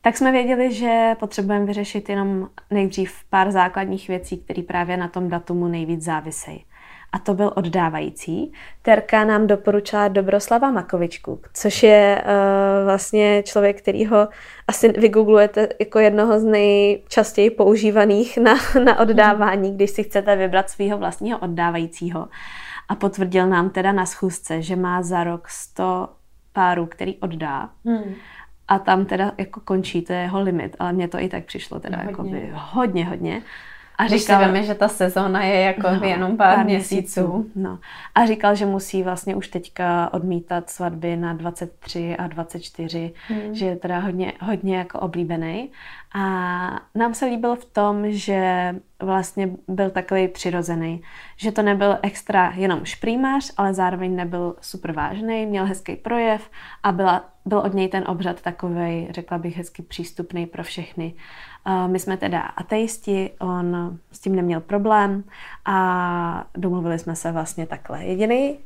tak 0.01 0.17
jsme 0.17 0.31
věděli, 0.31 0.73
že 0.73 1.15
potřebujeme 1.19 1.65
vyřešit 1.65 2.09
jenom 2.09 2.49
nejdřív 2.71 3.13
pár 3.29 3.51
základních 3.51 4.07
věcí, 4.07 4.37
které 4.37 4.63
právě 4.63 4.97
na 4.97 5.07
tom 5.07 5.29
datumu 5.29 5.67
nejvíc 5.67 6.03
závisejí 6.03 6.65
a 7.11 7.19
to 7.19 7.33
byl 7.33 7.51
oddávající. 7.55 8.53
Terka 8.81 9.25
nám 9.25 9.47
doporučila 9.47 10.07
Dobroslava 10.07 10.71
Makovičku, 10.71 11.41
což 11.53 11.83
je 11.83 12.23
uh, 12.25 12.85
vlastně 12.85 13.43
člověk, 13.43 13.81
který 13.81 14.05
ho 14.05 14.27
asi 14.67 14.91
vygooglujete 14.91 15.69
jako 15.79 15.99
jednoho 15.99 16.39
z 16.39 16.43
nejčastěji 16.43 17.49
používaných 17.49 18.37
na, 18.37 18.53
na 18.83 18.99
oddávání, 18.99 19.75
když 19.75 19.89
si 19.89 20.03
chcete 20.03 20.35
vybrat 20.35 20.69
svého 20.69 20.97
vlastního 20.97 21.39
oddávajícího. 21.39 22.27
A 22.89 22.95
potvrdil 22.95 23.47
nám 23.47 23.69
teda 23.69 23.91
na 23.91 24.05
schůzce, 24.05 24.61
že 24.61 24.75
má 24.75 25.01
za 25.01 25.23
rok 25.23 25.49
100 25.49 26.09
párů, 26.53 26.85
který 26.85 27.17
oddá. 27.17 27.69
Hmm. 27.85 28.13
A 28.67 28.79
tam 28.79 29.05
teda 29.05 29.31
jako 29.37 29.59
končí, 29.59 30.01
to 30.01 30.13
je 30.13 30.19
jeho 30.19 30.41
limit, 30.41 30.75
ale 30.79 30.93
mně 30.93 31.07
to 31.07 31.19
i 31.19 31.29
tak 31.29 31.45
přišlo 31.45 31.79
teda 31.79 31.97
hodně. 31.97 32.11
Jakoby 32.11 32.51
hodně, 32.53 33.05
hodně. 33.05 33.41
A 33.97 34.05
Když 34.05 34.21
říkal, 34.21 34.55
si 34.55 34.63
že 34.63 34.75
ta 34.75 34.87
sezóna 34.87 35.43
je 35.43 35.61
jako 35.61 35.87
no, 35.89 36.07
jenom 36.07 36.37
pár, 36.37 36.55
pár 36.55 36.65
měsíců. 36.65 37.21
měsíců. 37.21 37.51
No. 37.55 37.79
A 38.15 38.25
říkal, 38.25 38.55
že 38.55 38.65
musí 38.65 39.03
vlastně 39.03 39.35
už 39.35 39.47
teďka 39.47 40.13
odmítat 40.13 40.69
svatby 40.69 41.15
na 41.15 41.33
23 41.33 42.15
a 42.17 42.27
24, 42.27 43.13
hmm. 43.27 43.55
že 43.55 43.65
je 43.65 43.75
teda 43.75 43.99
hodně, 43.99 44.33
hodně 44.41 44.77
jako 44.77 44.99
oblíbený. 44.99 45.71
A 46.15 46.21
nám 46.95 47.13
se 47.13 47.25
líbil 47.25 47.55
v 47.55 47.65
tom, 47.65 48.11
že 48.11 48.75
vlastně 48.99 49.49
byl 49.67 49.89
takový 49.89 50.27
přirozený, 50.27 51.01
že 51.37 51.51
to 51.51 51.61
nebyl 51.61 51.97
extra 52.01 52.53
jenom 52.55 52.85
šprýmář, 52.85 53.53
ale 53.57 53.73
zároveň 53.73 54.15
nebyl 54.15 54.55
super 54.61 54.91
vážný, 54.91 55.45
měl 55.45 55.65
hezký 55.65 55.95
projev 55.95 56.49
a 56.83 56.91
byla, 56.91 57.29
byl 57.45 57.59
od 57.59 57.73
něj 57.73 57.87
ten 57.87 58.03
obřad 58.07 58.41
takový, 58.41 59.07
řekla 59.09 59.37
bych, 59.37 59.57
hezky 59.57 59.81
přístupný 59.81 60.45
pro 60.45 60.63
všechny. 60.63 61.13
My 61.87 61.99
jsme 61.99 62.17
teda 62.17 62.39
ateisti, 62.39 63.31
on 63.39 63.97
s 64.11 64.19
tím 64.19 64.35
neměl 64.35 64.61
problém 64.61 65.23
a 65.65 66.45
domluvili 66.57 66.99
jsme 66.99 67.15
se 67.15 67.31
vlastně 67.31 67.67
takhle. 67.67 68.03
Jediný, 68.03 68.59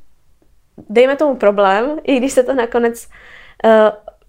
dejme 0.90 1.16
tomu 1.16 1.36
problém, 1.36 2.00
i 2.04 2.18
když 2.18 2.32
se 2.32 2.44
to 2.44 2.54
nakonec 2.54 3.08
uh, 3.66 3.72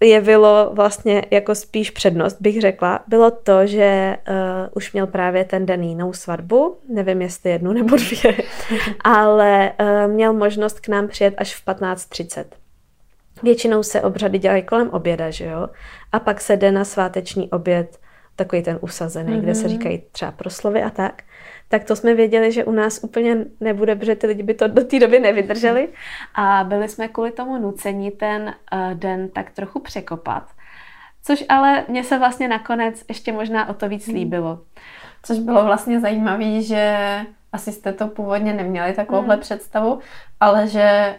jevilo 0.07 0.69
vlastně 0.73 1.25
jako 1.31 1.55
spíš 1.55 1.91
přednost, 1.91 2.37
bych 2.41 2.61
řekla, 2.61 2.99
bylo 3.07 3.31
to, 3.31 3.67
že 3.67 4.17
uh, 4.29 4.35
už 4.75 4.93
měl 4.93 5.07
právě 5.07 5.45
ten 5.45 5.65
den 5.65 5.83
jinou 5.83 6.13
svatbu, 6.13 6.77
nevím 6.89 7.21
jestli 7.21 7.49
jednu 7.49 7.73
nebo 7.73 7.95
dvě, 7.95 8.37
ale 9.03 9.71
uh, 9.79 10.11
měl 10.11 10.33
možnost 10.33 10.79
k 10.79 10.87
nám 10.87 11.07
přijet 11.07 11.33
až 11.37 11.55
v 11.55 11.67
15.30. 11.67 12.45
Většinou 13.43 13.83
se 13.83 14.01
obřady 14.01 14.39
dělají 14.39 14.63
kolem 14.63 14.89
oběda, 14.89 15.29
že 15.29 15.45
jo? 15.45 15.69
A 16.11 16.19
pak 16.19 16.41
se 16.41 16.57
jde 16.57 16.71
na 16.71 16.85
sváteční 16.85 17.51
oběd 17.51 17.99
takový 18.35 18.63
ten 18.63 18.79
usazený, 18.81 19.33
mm-hmm. 19.33 19.41
kde 19.41 19.55
se 19.55 19.61
mhm. 19.61 19.69
říkají 19.69 20.03
třeba 20.11 20.31
proslovy 20.31 20.83
a 20.83 20.89
tak, 20.89 21.23
tak 21.67 21.83
to 21.83 21.95
jsme 21.95 22.13
věděli, 22.13 22.51
že 22.51 22.65
u 22.65 22.71
nás 22.71 22.99
úplně 23.03 23.37
nebude, 23.59 23.95
protože 23.95 24.15
ty 24.15 24.27
lidi 24.27 24.43
by 24.43 24.53
to 24.53 24.67
do 24.67 24.83
té 24.83 24.99
doby 24.99 25.19
nevydrželi. 25.19 25.89
A 26.35 26.63
byli 26.63 26.89
jsme 26.89 27.07
kvůli 27.07 27.31
tomu 27.31 27.57
nuceni 27.57 28.11
ten 28.11 28.55
uh, 28.73 28.93
den 28.93 29.29
tak 29.29 29.51
trochu 29.51 29.79
překopat. 29.79 30.43
Což 31.23 31.45
ale 31.49 31.85
mně 31.87 32.03
se 32.03 32.19
vlastně 32.19 32.47
nakonec 32.47 33.03
ještě 33.07 33.31
možná 33.31 33.69
o 33.69 33.73
to 33.73 33.89
víc 33.89 34.07
mhm. 34.07 34.15
líbilo. 34.15 34.59
Což 35.23 35.39
bylo 35.39 35.65
vlastně 35.65 35.99
zajímavé, 35.99 36.61
že 36.61 36.97
asi 37.53 37.71
jste 37.71 37.93
to 37.93 38.07
původně 38.07 38.53
neměli 38.53 38.93
takovouhle 38.93 39.35
mm. 39.35 39.41
představu, 39.41 39.99
ale 40.39 40.67
že 40.67 41.15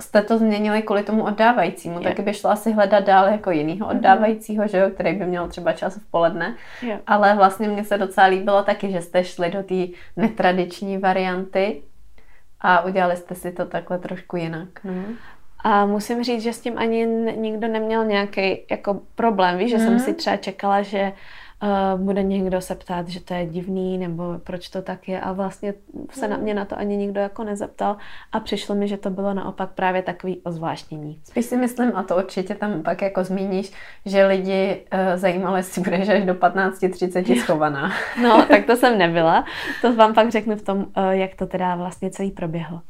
jste 0.00 0.22
to 0.22 0.38
změnili 0.38 0.82
kvůli 0.82 1.02
tomu 1.02 1.24
oddávajícímu, 1.24 2.00
yeah. 2.00 2.04
taky 2.04 2.22
by 2.22 2.34
šlo 2.34 2.50
asi 2.50 2.72
hledat 2.72 3.04
dál 3.04 3.28
jako 3.28 3.50
jinýho 3.50 3.86
mhm. 3.86 3.96
oddávajícího, 3.96 4.68
že 4.68 4.78
jo, 4.78 4.90
který 4.90 5.12
by 5.12 5.26
měl 5.26 5.48
třeba 5.48 5.72
čas 5.72 5.96
v 5.96 6.10
poledne. 6.10 6.56
Yeah. 6.82 7.00
Ale 7.06 7.34
vlastně 7.34 7.68
mně 7.68 7.84
se 7.84 7.98
docela 7.98 8.26
líbilo 8.26 8.62
taky, 8.62 8.92
že 8.92 9.00
jste 9.00 9.24
šli 9.24 9.50
do 9.50 9.62
té 9.62 9.86
netradiční 10.16 10.98
varianty 10.98 11.82
a 12.60 12.84
udělali 12.84 13.16
jste 13.16 13.34
si 13.34 13.52
to 13.52 13.64
takhle 13.64 13.98
trošku 13.98 14.36
jinak. 14.36 14.68
No. 14.84 14.92
A 15.64 15.86
musím 15.86 16.24
říct, 16.24 16.42
že 16.42 16.52
s 16.52 16.60
tím 16.60 16.78
ani 16.78 17.06
nikdo 17.36 17.68
neměl 17.68 18.04
nějaký 18.04 18.58
jako 18.70 19.00
problém. 19.14 19.58
Víš, 19.58 19.70
že 19.70 19.76
mm. 19.76 19.82
jsem 19.82 19.92
mhm. 19.92 20.00
si 20.00 20.14
třeba 20.14 20.36
čekala, 20.36 20.82
že 20.82 21.12
uh, 21.62 22.00
bude 22.00 22.22
někdo 22.22 22.60
se 22.60 22.74
ptát, 22.74 23.08
že 23.08 23.20
to 23.20 23.34
je 23.34 23.46
divný, 23.46 23.98
nebo 23.98 24.24
proč 24.44 24.68
to 24.68 24.82
tak 24.82 25.08
je 25.08 25.20
a 25.20 25.32
vlastně 25.32 25.74
se 26.10 26.28
na 26.28 26.36
mě 26.36 26.54
na 26.54 26.64
to 26.64 26.78
ani 26.78 26.96
nikdo 26.96 27.20
jako 27.20 27.44
nezeptal 27.44 27.96
a 28.32 28.40
přišlo 28.40 28.74
mi, 28.74 28.88
že 28.88 28.96
to 28.96 29.10
bylo 29.10 29.34
naopak 29.34 29.70
právě 29.70 30.02
takový 30.02 30.40
ozvláštnění. 30.44 31.20
Spíš 31.24 31.44
si 31.44 31.56
myslím, 31.56 31.92
a 31.94 32.02
to 32.02 32.16
určitě 32.16 32.54
tam 32.54 32.82
pak 32.82 33.02
jako 33.02 33.24
zmíníš, 33.24 33.72
že 34.06 34.26
lidi 34.26 34.86
uh, 34.92 34.98
zajímalo, 35.16 35.56
jestli 35.56 35.82
budeš 35.82 36.08
až 36.08 36.24
do 36.24 36.34
15.30 36.34 37.40
schovaná. 37.44 37.92
no, 38.22 38.46
tak 38.48 38.66
to 38.66 38.76
jsem 38.76 38.98
nebyla. 38.98 39.44
To 39.82 39.94
vám 39.94 40.14
pak 40.14 40.30
řeknu 40.30 40.56
v 40.56 40.62
tom, 40.62 40.78
uh, 40.78 41.10
jak 41.10 41.34
to 41.34 41.46
teda 41.46 41.76
vlastně 41.76 42.10
celý 42.10 42.30
proběhlo. 42.30 42.80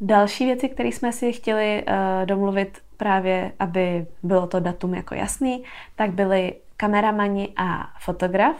Další 0.00 0.44
věci, 0.44 0.68
které 0.68 0.88
jsme 0.88 1.12
si 1.12 1.32
chtěli 1.32 1.84
uh, 1.88 2.26
domluvit 2.26 2.78
právě, 2.96 3.52
aby 3.58 4.06
bylo 4.22 4.46
to 4.46 4.60
datum 4.60 4.94
jako 4.94 5.14
jasný, 5.14 5.64
tak 5.96 6.10
byly 6.10 6.54
kameramani 6.82 7.52
a 7.56 7.88
fotograf. 7.98 8.56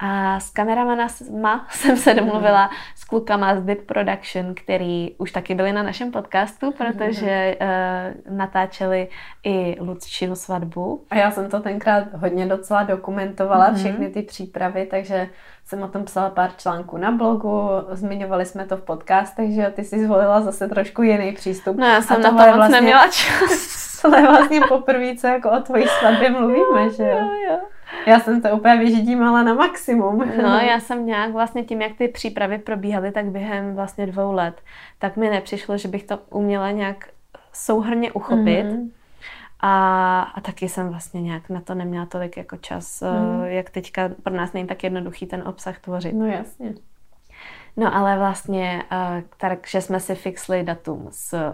A 0.00 0.40
s 0.40 0.50
kameramana 0.50 1.08
jsem 1.70 1.96
se 1.96 2.14
domluvila 2.14 2.70
s 2.94 3.04
klukama 3.04 3.56
z 3.56 3.62
Dip 3.62 3.86
Production, 3.86 4.54
který 4.54 5.14
už 5.18 5.32
taky 5.32 5.54
byli 5.54 5.72
na 5.72 5.82
našem 5.82 6.10
podcastu, 6.10 6.72
protože 6.72 7.56
uh, 7.60 8.36
natáčeli 8.36 9.08
i 9.44 9.76
Lucčinu 9.80 10.36
svatbu. 10.36 11.04
A 11.10 11.16
já 11.16 11.30
jsem 11.30 11.50
to 11.50 11.60
tenkrát 11.60 12.14
hodně 12.14 12.46
docela 12.46 12.82
dokumentovala, 12.82 13.70
mm-hmm. 13.70 13.76
všechny 13.76 14.08
ty 14.10 14.22
přípravy, 14.22 14.86
takže 14.90 15.28
jsem 15.64 15.82
o 15.82 15.88
tom 15.88 16.04
psala 16.04 16.30
pár 16.30 16.50
článků 16.56 16.96
na 16.96 17.10
blogu, 17.10 17.70
zmiňovali 17.90 18.46
jsme 18.46 18.66
to 18.66 18.76
v 18.76 18.82
podcastech, 18.82 19.50
že 19.54 19.72
ty 19.76 19.84
si 19.84 20.04
zvolila 20.04 20.40
zase 20.40 20.68
trošku 20.68 21.02
jiný 21.02 21.32
přístup. 21.32 21.76
No 21.76 21.86
já 21.86 22.02
jsem 22.02 22.22
na 22.22 22.30
to 22.30 22.34
moc 22.34 22.56
vlastně... 22.56 22.80
neměla 22.80 23.08
čas. 23.08 23.83
Tohle 24.04 24.20
je 24.20 24.26
vlastně 24.26 24.60
poprvé, 24.68 25.16
co 25.16 25.26
jako 25.26 25.50
o 25.50 25.60
tvojí 25.60 25.84
svatbě 25.88 26.30
mluvíme, 26.30 26.90
že 26.96 27.02
jo? 27.02 27.18
jo, 27.48 27.58
Já 28.06 28.20
jsem 28.20 28.42
to 28.42 28.48
úplně 28.48 28.76
vyždímala 28.76 29.42
na 29.42 29.54
maximum. 29.54 30.18
No, 30.42 30.58
já 30.58 30.80
jsem 30.80 31.06
nějak 31.06 31.32
vlastně 31.32 31.64
tím, 31.64 31.82
jak 31.82 31.92
ty 31.98 32.08
přípravy 32.08 32.58
probíhaly, 32.58 33.12
tak 33.12 33.24
během 33.24 33.74
vlastně 33.74 34.06
dvou 34.06 34.32
let, 34.32 34.60
tak 34.98 35.16
mi 35.16 35.30
nepřišlo, 35.30 35.78
že 35.78 35.88
bych 35.88 36.04
to 36.04 36.18
uměla 36.30 36.70
nějak 36.70 37.08
souhrně 37.52 38.12
uchopit. 38.12 38.66
Mm-hmm. 38.66 38.90
A, 39.60 40.20
a 40.20 40.40
taky 40.40 40.68
jsem 40.68 40.88
vlastně 40.88 41.22
nějak 41.22 41.50
na 41.50 41.60
to 41.60 41.74
neměla 41.74 42.06
tolik 42.06 42.36
jako 42.36 42.56
čas, 42.56 43.02
mm. 43.02 43.44
jak 43.44 43.70
teďka 43.70 44.10
pro 44.22 44.34
nás 44.34 44.52
není 44.52 44.66
tak 44.66 44.84
jednoduchý 44.84 45.26
ten 45.26 45.42
obsah 45.48 45.78
tvořit. 45.78 46.12
No 46.14 46.26
jasně. 46.26 46.74
No 47.76 47.96
ale 47.96 48.18
vlastně, 48.18 48.82
eh, 48.92 49.22
takže 49.36 49.80
jsme 49.80 50.00
si 50.00 50.14
fixli 50.14 50.62
datum 50.62 51.06
s 51.10 51.52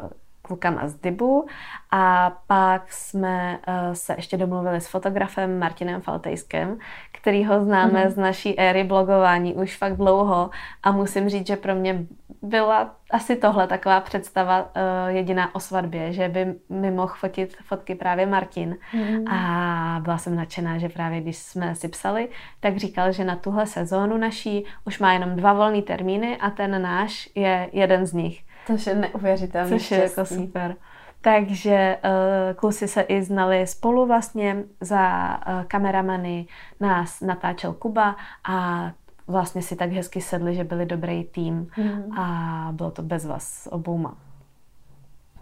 klukama 0.51 0.89
z 0.89 0.95
Dibu 0.95 1.47
a 1.91 2.33
pak 2.47 2.93
jsme 2.93 3.59
uh, 3.69 3.95
se 3.95 4.15
ještě 4.17 4.37
domluvili 4.37 4.81
s 4.81 4.89
fotografem 4.89 5.59
Martinem 5.59 6.01
Faltejskem, 6.01 6.79
který 7.13 7.45
ho 7.45 7.65
známe 7.65 8.05
mm. 8.05 8.11
z 8.11 8.17
naší 8.17 8.59
éry 8.59 8.85
blogování 8.85 9.55
už 9.55 9.77
fakt 9.77 9.97
dlouho 9.97 10.51
a 10.83 10.93
musím 10.93 11.29
říct, 11.29 11.47
že 11.47 11.57
pro 11.57 11.75
mě 11.75 12.07
byla 12.43 12.95
asi 13.11 13.37
tohle 13.37 13.67
taková 13.67 14.01
představa 14.01 14.63
uh, 14.63 14.71
jediná 15.09 15.55
o 15.55 15.61
svatbě, 15.61 16.13
že 16.13 16.29
by 16.29 16.55
mi 16.69 16.91
mohl 16.91 17.15
fotit 17.15 17.57
fotky 17.65 17.95
právě 17.95 18.27
Martin 18.27 18.77
mm. 18.95 19.29
a 19.29 20.01
byla 20.03 20.19
jsem 20.19 20.37
nadšená, 20.37 20.79
že 20.79 20.89
právě 20.89 21.21
když 21.21 21.37
jsme 21.37 21.75
si 21.75 21.89
psali, 21.89 22.29
tak 22.61 22.77
říkal, 22.77 23.13
že 23.13 23.25
na 23.25 23.37
tuhle 23.37 23.67
sezónu 23.67 24.17
naší 24.17 24.65
už 24.85 24.99
má 24.99 25.13
jenom 25.13 25.37
dva 25.37 25.53
volné 25.53 25.83
termíny 25.83 26.37
a 26.37 26.51
ten 26.51 26.83
náš 26.83 27.29
je 27.35 27.71
jeden 27.73 28.07
z 28.07 28.13
nich. 28.13 28.50
Což 28.71 28.87
je 28.87 28.95
neuvěřitelné. 28.95 29.69
Což 29.69 29.91
je 29.91 30.03
jako 30.03 30.25
super. 30.25 30.77
Takže 31.21 31.99
uh, 32.05 32.57
kluci 32.57 32.89
se 32.89 33.01
i 33.01 33.23
znali 33.23 33.67
spolu 33.67 34.07
vlastně, 34.07 34.57
za 34.81 35.29
uh, 35.29 35.65
kameramany 35.65 36.47
nás 36.81 37.21
natáčel 37.21 37.73
Kuba 37.73 38.17
a 38.49 38.91
vlastně 39.27 39.63
si 39.63 39.77
tak 39.77 39.93
hezky 39.93 40.21
sedli, 40.21 40.55
že 40.55 40.65
byli 40.65 40.87
dobrý 40.87 41.25
tým 41.25 41.67
mm. 41.77 42.19
a 42.19 42.69
bylo 42.73 42.91
to 42.91 43.03
bez 43.03 43.27
vás 43.27 43.69
obouma. 43.71 44.17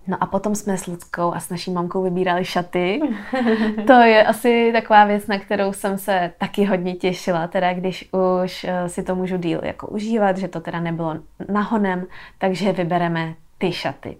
No 0.08 0.16
a 0.20 0.26
potom 0.26 0.54
jsme 0.54 0.78
s 0.78 0.86
Luckou 0.86 1.34
a 1.34 1.40
s 1.40 1.50
naší 1.50 1.70
mamkou 1.70 2.02
vybírali 2.02 2.44
šaty. 2.44 3.00
To 3.86 3.92
je 3.92 4.24
asi 4.24 4.70
taková 4.72 5.04
věc, 5.04 5.26
na 5.26 5.38
kterou 5.38 5.72
jsem 5.72 5.98
se 5.98 6.32
taky 6.38 6.64
hodně 6.64 6.94
těšila, 6.94 7.46
teda 7.46 7.72
když 7.72 8.08
už 8.42 8.64
eh, 8.64 8.88
si 8.88 9.02
to 9.02 9.14
můžu 9.14 9.36
díl 9.36 9.60
jako 9.62 9.86
užívat, 9.86 10.36
že 10.38 10.48
to 10.48 10.60
teda 10.60 10.80
nebylo 10.80 11.16
nahonem, 11.48 12.06
takže 12.38 12.72
vybereme 12.72 13.34
ty 13.58 13.72
šaty. 13.72 14.16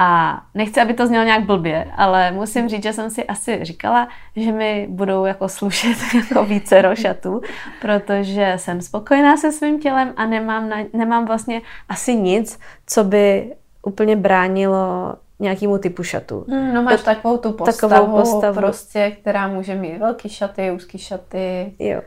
A 0.00 0.40
nechci, 0.54 0.80
aby 0.80 0.94
to 0.94 1.06
znělo 1.06 1.24
nějak 1.24 1.44
blbě, 1.44 1.90
ale 1.96 2.32
musím 2.32 2.68
říct, 2.68 2.82
že 2.82 2.92
jsem 2.92 3.10
si 3.10 3.24
asi 3.24 3.58
říkala, 3.62 4.08
že 4.36 4.52
mi 4.52 4.86
budou 4.90 5.24
jako 5.24 5.48
slušet 5.48 5.96
jako 6.14 6.44
více 6.44 6.82
rošatů, 6.82 7.40
protože 7.80 8.52
jsem 8.56 8.80
spokojená 8.80 9.36
se 9.36 9.52
svým 9.52 9.80
tělem 9.80 10.12
a 10.16 10.26
nemám, 10.26 10.68
na, 10.68 10.76
nemám 10.92 11.26
vlastně 11.26 11.62
asi 11.88 12.16
nic, 12.16 12.60
co 12.86 13.04
by 13.04 13.54
úplně 13.88 14.16
bránilo 14.16 15.14
nějakému 15.40 15.78
typu 15.78 16.02
šatu. 16.02 16.44
Hmm, 16.48 16.74
no 16.74 16.82
máš 16.82 17.02
takovou 17.02 17.36
tu 17.36 17.52
postavu, 17.52 17.92
takovou 17.92 18.16
postavu, 18.20 18.54
prostě, 18.54 19.16
která 19.20 19.48
může 19.48 19.74
mít 19.74 19.98
velký 19.98 20.28
šaty, 20.28 20.70
úzký 20.70 20.98
šaty. 20.98 21.74
Jo. 21.78 22.00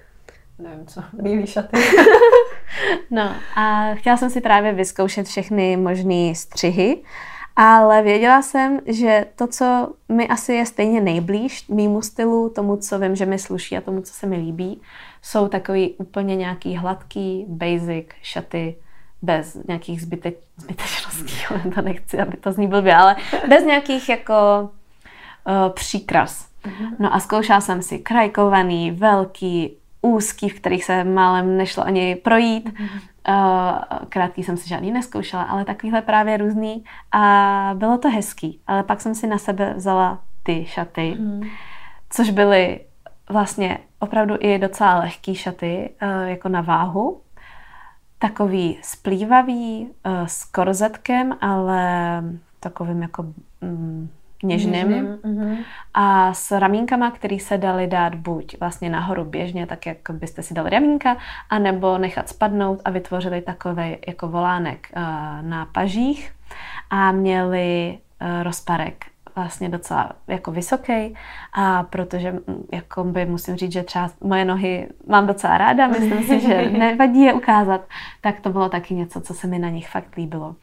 Nevím 0.60 0.86
co, 0.88 1.04
bílý 1.14 1.48
šaty. 1.48 1.78
no 3.12 3.36
a 3.56 3.96
chtěla 3.96 4.18
jsem 4.18 4.30
si 4.30 4.42
právě 4.42 4.74
vyzkoušet 4.74 5.28
všechny 5.28 5.78
možné 5.78 6.36
střihy, 6.36 7.04
ale 7.56 8.02
věděla 8.02 8.42
jsem, 8.42 8.80
že 8.86 9.26
to, 9.36 9.48
co 9.48 9.94
mi 10.10 10.28
asi 10.28 10.54
je 10.54 10.66
stejně 10.66 11.02
nejblíž 11.02 11.68
mýmu 11.68 12.02
stylu, 12.02 12.50
tomu, 12.50 12.78
co 12.78 13.00
vím, 13.00 13.16
že 13.16 13.26
mi 13.26 13.40
sluší 13.40 13.78
a 13.78 13.82
tomu, 13.82 14.02
co 14.02 14.14
se 14.14 14.28
mi 14.28 14.38
líbí, 14.38 14.82
jsou 15.22 15.48
takový 15.48 15.94
úplně 15.98 16.36
nějaký 16.36 16.76
hladký, 16.76 17.46
basic 17.48 18.08
šaty, 18.22 18.76
bez 19.22 19.58
nějakých 19.68 20.02
zbyte, 20.02 20.32
zbytečností, 20.58 21.36
to 21.76 21.82
nechci, 21.82 22.20
aby 22.20 22.38
to 22.38 22.52
zní 22.52 22.68
blbě, 22.68 22.96
ale 22.96 23.16
bez 23.50 23.66
nějakých 23.66 24.10
jako 24.10 24.34
uh, 25.48 25.70
příkras. 25.74 26.48
Mhm. 26.66 26.96
No 27.00 27.16
a 27.16 27.20
zkoušela 27.20 27.62
jsem 27.62 27.82
si 27.82 28.00
krajkovaný, 28.00 28.92
velký, 28.92 29.78
úzký, 30.02 30.50
v 30.50 30.60
kterých 30.60 30.84
se 30.84 31.04
málem 31.04 31.58
nešlo 31.58 31.86
ani 31.86 32.16
projít. 32.16 32.80
Uh, 33.30 33.78
krátký 34.10 34.44
jsem 34.44 34.58
si 34.58 34.70
žádný 34.70 34.92
neskoušela, 34.92 35.44
ale 35.44 35.66
takovýhle 35.66 36.02
právě 36.02 36.38
různý 36.38 36.84
a 37.12 37.72
bylo 37.74 37.98
to 37.98 38.10
hezký. 38.10 38.60
Ale 38.68 38.84
pak 38.84 39.02
jsem 39.02 39.16
si 39.16 39.28
na 39.28 39.38
sebe 39.38 39.74
vzala 39.74 40.20
ty 40.44 40.66
šaty, 40.66 41.16
mm. 41.20 41.42
což 42.10 42.30
byly 42.30 42.80
vlastně 43.30 43.78
opravdu 44.00 44.36
i 44.40 44.60
docela 44.60 45.00
lehký 45.00 45.36
šaty, 45.36 45.90
uh, 46.02 46.30
jako 46.30 46.50
na 46.50 46.62
váhu 46.62 47.22
takový 48.22 48.78
splývavý 48.82 49.88
uh, 50.06 50.26
s 50.26 50.46
korzetkem, 50.46 51.38
ale 51.42 51.84
takovým 52.60 53.02
jako 53.02 53.24
mm, 53.62 54.10
něžným. 54.44 54.88
uh-huh. 54.88 55.58
A 55.94 56.34
s 56.34 56.60
ramínkama, 56.60 57.12
které 57.12 57.40
se 57.40 57.58
daly 57.58 57.88
dát 57.88 58.16
buď 58.16 58.60
vlastně 58.60 58.90
nahoru 58.90 59.26
běžně, 59.26 59.68
tak 59.68 59.86
jak 59.86 59.98
byste 60.12 60.44
si 60.44 60.54
dali 60.54 60.70
ramínka, 60.70 61.18
anebo 61.50 61.98
nechat 61.98 62.30
spadnout 62.30 62.82
a 62.86 62.90
vytvořili 62.90 63.42
takový 63.42 63.98
jako 64.08 64.28
volánek 64.28 64.92
uh, 64.96 65.02
na 65.42 65.66
pažích 65.66 66.32
a 66.90 67.12
měli 67.12 67.98
uh, 68.22 68.44
rozparek 68.44 69.11
vlastně 69.36 69.70
docela 69.70 70.12
jako 70.28 70.52
vysoký 70.52 71.16
a 71.54 71.84
protože 71.84 72.36
jako 72.74 73.04
by 73.04 73.26
musím 73.26 73.56
říct, 73.56 73.72
že 73.72 73.84
třeba 73.84 74.10
moje 74.24 74.46
nohy 74.46 74.88
mám 75.08 75.28
docela 75.28 75.58
ráda, 75.58 75.88
myslím 75.88 76.24
si, 76.24 76.40
že 76.40 76.70
nevadí 76.78 77.22
je 77.22 77.34
ukázat, 77.34 77.82
tak 78.22 78.40
to 78.40 78.50
bylo 78.50 78.70
taky 78.70 78.94
něco, 78.94 79.22
co 79.22 79.34
se 79.34 79.48
mi 79.48 79.60
na 79.60 79.70
nich 79.70 79.90
fakt 79.90 80.16
líbilo. 80.16 80.56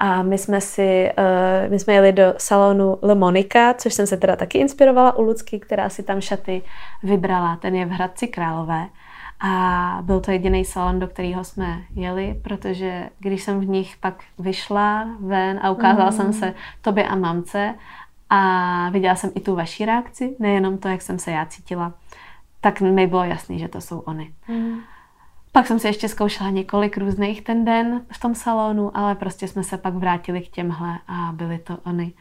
A 0.00 0.22
my 0.22 0.38
jsme 0.38 0.60
si, 0.60 1.10
uh, 1.18 1.70
my 1.70 1.78
jsme 1.78 1.94
jeli 1.94 2.12
do 2.12 2.34
salonu 2.38 2.98
Le 3.02 3.14
Monica, 3.14 3.74
což 3.74 3.94
jsem 3.94 4.06
se 4.06 4.16
teda 4.16 4.36
taky 4.36 4.58
inspirovala 4.58 5.16
u 5.16 5.22
Lucky, 5.22 5.60
která 5.60 5.88
si 5.88 6.02
tam 6.02 6.20
šaty 6.20 6.62
vybrala. 7.02 7.56
Ten 7.56 7.74
je 7.74 7.86
v 7.86 7.90
Hradci 7.90 8.28
Králové. 8.28 8.86
A 9.44 9.98
byl 10.02 10.20
to 10.20 10.30
jediný 10.30 10.64
salon, 10.64 10.98
do 10.98 11.06
kterého 11.06 11.44
jsme 11.44 11.82
jeli, 11.94 12.40
protože 12.42 13.08
když 13.18 13.42
jsem 13.42 13.60
v 13.60 13.68
nich 13.68 13.96
pak 14.00 14.14
vyšla 14.38 15.08
ven 15.20 15.60
a 15.62 15.70
ukázala 15.70 16.10
mm. 16.10 16.16
jsem 16.16 16.32
se 16.32 16.54
tobě 16.80 17.08
a 17.08 17.16
mamce 17.16 17.74
a 18.34 18.88
viděla 18.90 19.14
jsem 19.14 19.30
i 19.34 19.40
tu 19.40 19.54
vaši 19.54 19.84
reakci, 19.84 20.36
nejenom 20.38 20.78
to, 20.78 20.88
jak 20.88 21.02
jsem 21.02 21.18
se 21.18 21.30
já 21.30 21.46
cítila, 21.46 21.92
tak 22.60 22.80
mi 22.80 23.06
bylo 23.06 23.24
jasný, 23.24 23.58
že 23.58 23.68
to 23.68 23.80
jsou 23.80 23.98
oni. 23.98 24.34
Mm. 24.48 24.78
Pak 25.52 25.66
jsem 25.66 25.78
si 25.78 25.86
ještě 25.86 26.08
zkoušela 26.08 26.50
několik 26.50 26.98
různých 26.98 27.42
ten 27.42 27.64
den 27.64 28.02
v 28.12 28.20
tom 28.20 28.34
salonu, 28.34 28.96
ale 28.96 29.14
prostě 29.14 29.48
jsme 29.48 29.62
se 29.62 29.76
pak 29.76 29.94
vrátili 29.94 30.40
k 30.40 30.48
těmhle 30.48 30.98
a 31.08 31.32
byly 31.32 31.58
to 31.58 31.78
oni. 31.84 32.12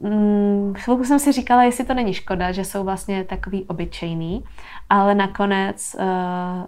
Mm, 0.00 0.74
chvilku 0.76 1.04
jsem 1.04 1.18
si 1.18 1.32
říkala, 1.32 1.62
jestli 1.62 1.84
to 1.84 1.94
není 1.94 2.14
škoda, 2.14 2.52
že 2.52 2.64
jsou 2.64 2.84
vlastně 2.84 3.24
takový 3.24 3.64
obyčejný, 3.64 4.44
ale 4.90 5.14
nakonec 5.14 5.96
uh, 5.98 6.66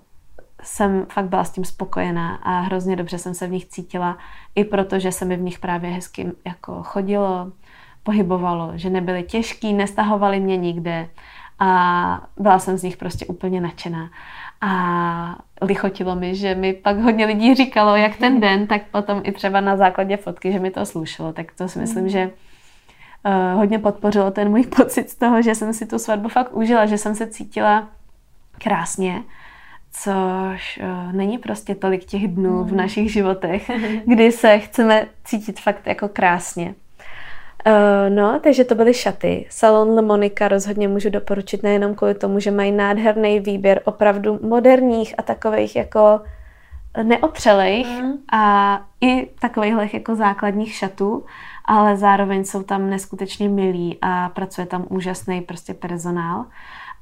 jsem 0.63 1.07
fakt 1.07 1.29
byla 1.29 1.45
s 1.45 1.51
tím 1.51 1.65
spokojená 1.65 2.35
a 2.35 2.61
hrozně 2.61 2.97
dobře 2.97 3.19
jsem 3.19 3.35
se 3.35 3.47
v 3.47 3.51
nich 3.51 3.67
cítila, 3.67 4.19
i 4.55 4.65
protože 4.65 5.13
se 5.13 5.25
mi 5.25 5.37
v 5.37 5.41
nich 5.41 5.59
právě 5.59 5.91
hezky 5.91 6.33
jako 6.45 6.83
chodilo, 6.83 7.53
pohybovalo, 8.09 8.73
že 8.75 8.91
nebyly 8.91 9.23
těžký, 9.23 9.73
nestahovali 9.73 10.41
mě 10.41 10.57
nikde 10.57 11.09
a 11.59 12.27
byla 12.37 12.59
jsem 12.59 12.77
z 12.77 12.83
nich 12.83 12.97
prostě 12.97 13.27
úplně 13.27 13.61
nadšená. 13.61 14.11
A 14.61 15.37
lichotilo 15.63 16.17
mi, 16.17 16.35
že 16.35 16.55
mi 16.55 16.73
pak 16.73 16.99
hodně 16.99 17.27
lidí 17.27 17.55
říkalo, 17.55 17.97
jak 17.97 18.17
ten 18.17 18.41
den, 18.41 18.67
tak 18.67 18.83
potom 18.91 19.21
i 19.25 19.33
třeba 19.33 19.61
na 19.61 19.77
základě 19.77 20.17
fotky, 20.17 20.53
že 20.53 20.59
mi 20.59 20.71
to 20.71 20.87
slušelo. 20.87 21.33
Tak 21.33 21.53
to 21.53 21.69
si 21.69 21.79
myslím, 21.79 22.03
mm. 22.03 22.09
že 22.09 22.31
uh, 23.27 23.59
hodně 23.59 23.79
podpořilo 23.79 24.31
ten 24.31 24.49
můj 24.49 24.67
pocit 24.77 25.11
z 25.11 25.15
toho, 25.15 25.43
že 25.43 25.55
jsem 25.55 25.73
si 25.73 25.87
tu 25.87 25.99
svatbu 25.99 26.29
fakt 26.29 26.57
užila, 26.57 26.87
že 26.87 26.99
jsem 26.99 27.15
se 27.15 27.27
cítila 27.27 27.89
krásně, 28.59 29.23
což 29.93 30.81
uh, 30.83 31.13
není 31.13 31.39
prostě 31.39 31.75
tolik 31.75 32.05
těch 32.05 32.29
dnů 32.29 32.65
v 32.65 32.71
mm. 32.71 32.77
našich 32.77 33.13
životech, 33.13 33.71
kdy 34.07 34.33
se 34.33 34.59
chceme 34.59 35.07
cítit 35.25 35.61
fakt 35.61 35.87
jako 35.87 36.09
krásně. 36.09 36.75
Uh, 37.67 38.15
no, 38.15 38.41
takže 38.43 38.65
to 38.65 38.75
byly 38.75 38.95
šaty. 38.95 39.47
Salon 39.51 39.91
Le 39.91 40.03
Monica 40.03 40.49
rozhodně 40.49 40.89
můžu 40.89 41.11
doporučit 41.11 41.63
nejenom 41.63 41.95
kvůli 41.95 42.15
tomu, 42.15 42.41
že 42.41 42.51
mají 42.51 42.73
nádherný 42.73 43.41
výběr 43.41 43.81
opravdu 43.85 44.39
moderních 44.43 45.15
a 45.19 45.23
takových 45.23 45.77
jako 45.77 46.21
neopřelejch 47.03 48.03
mm. 48.03 48.13
a 48.33 48.81
i 49.01 49.27
takových 49.41 49.95
jako 49.95 50.15
základních 50.15 50.75
šatů, 50.75 51.25
ale 51.65 51.97
zároveň 51.97 52.45
jsou 52.45 52.63
tam 52.63 52.91
neskutečně 52.91 53.49
milí 53.49 53.99
a 54.03 54.29
pracuje 54.29 54.67
tam 54.67 54.87
úžasný 54.89 55.41
prostě 55.41 55.75
personál 55.75 56.45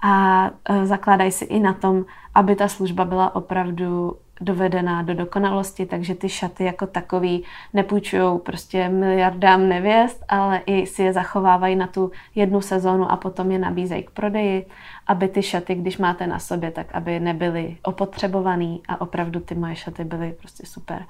a 0.03 0.45
uh, 0.71 0.85
zakládají 0.85 1.33
si 1.33 1.45
i 1.45 1.61
na 1.61 1.73
tom, 1.73 2.05
aby 2.35 2.57
ta 2.57 2.69
služba 2.69 3.05
byla 3.05 3.35
opravdu 3.35 4.17
dovedená 4.41 5.03
do 5.03 5.15
dokonalosti, 5.15 5.87
takže 5.87 6.15
ty 6.15 6.29
šaty 6.29 6.65
jako 6.65 6.87
takový 6.87 7.45
nepůjčují 7.75 8.39
prostě 8.39 8.89
miliardám 8.89 9.69
nevěst, 9.69 10.25
ale 10.29 10.63
i 10.67 10.87
si 10.87 11.03
je 11.03 11.13
zachovávají 11.13 11.77
na 11.77 11.87
tu 11.87 12.11
jednu 12.35 12.61
sezónu 12.61 13.11
a 13.11 13.17
potom 13.17 13.51
je 13.51 13.59
nabízejí 13.59 14.03
k 14.03 14.11
prodeji, 14.11 14.67
aby 15.07 15.29
ty 15.29 15.43
šaty, 15.43 15.75
když 15.75 15.99
máte 15.99 16.27
na 16.27 16.39
sobě, 16.39 16.71
tak 16.71 16.87
aby 16.93 17.21
nebyly 17.21 17.77
opotřebovaný 17.83 18.83
a 18.89 19.01
opravdu 19.01 19.41
ty 19.41 19.55
moje 19.55 19.77
šaty 19.77 20.05
byly 20.05 20.33
prostě 20.33 20.67
super. 20.67 21.03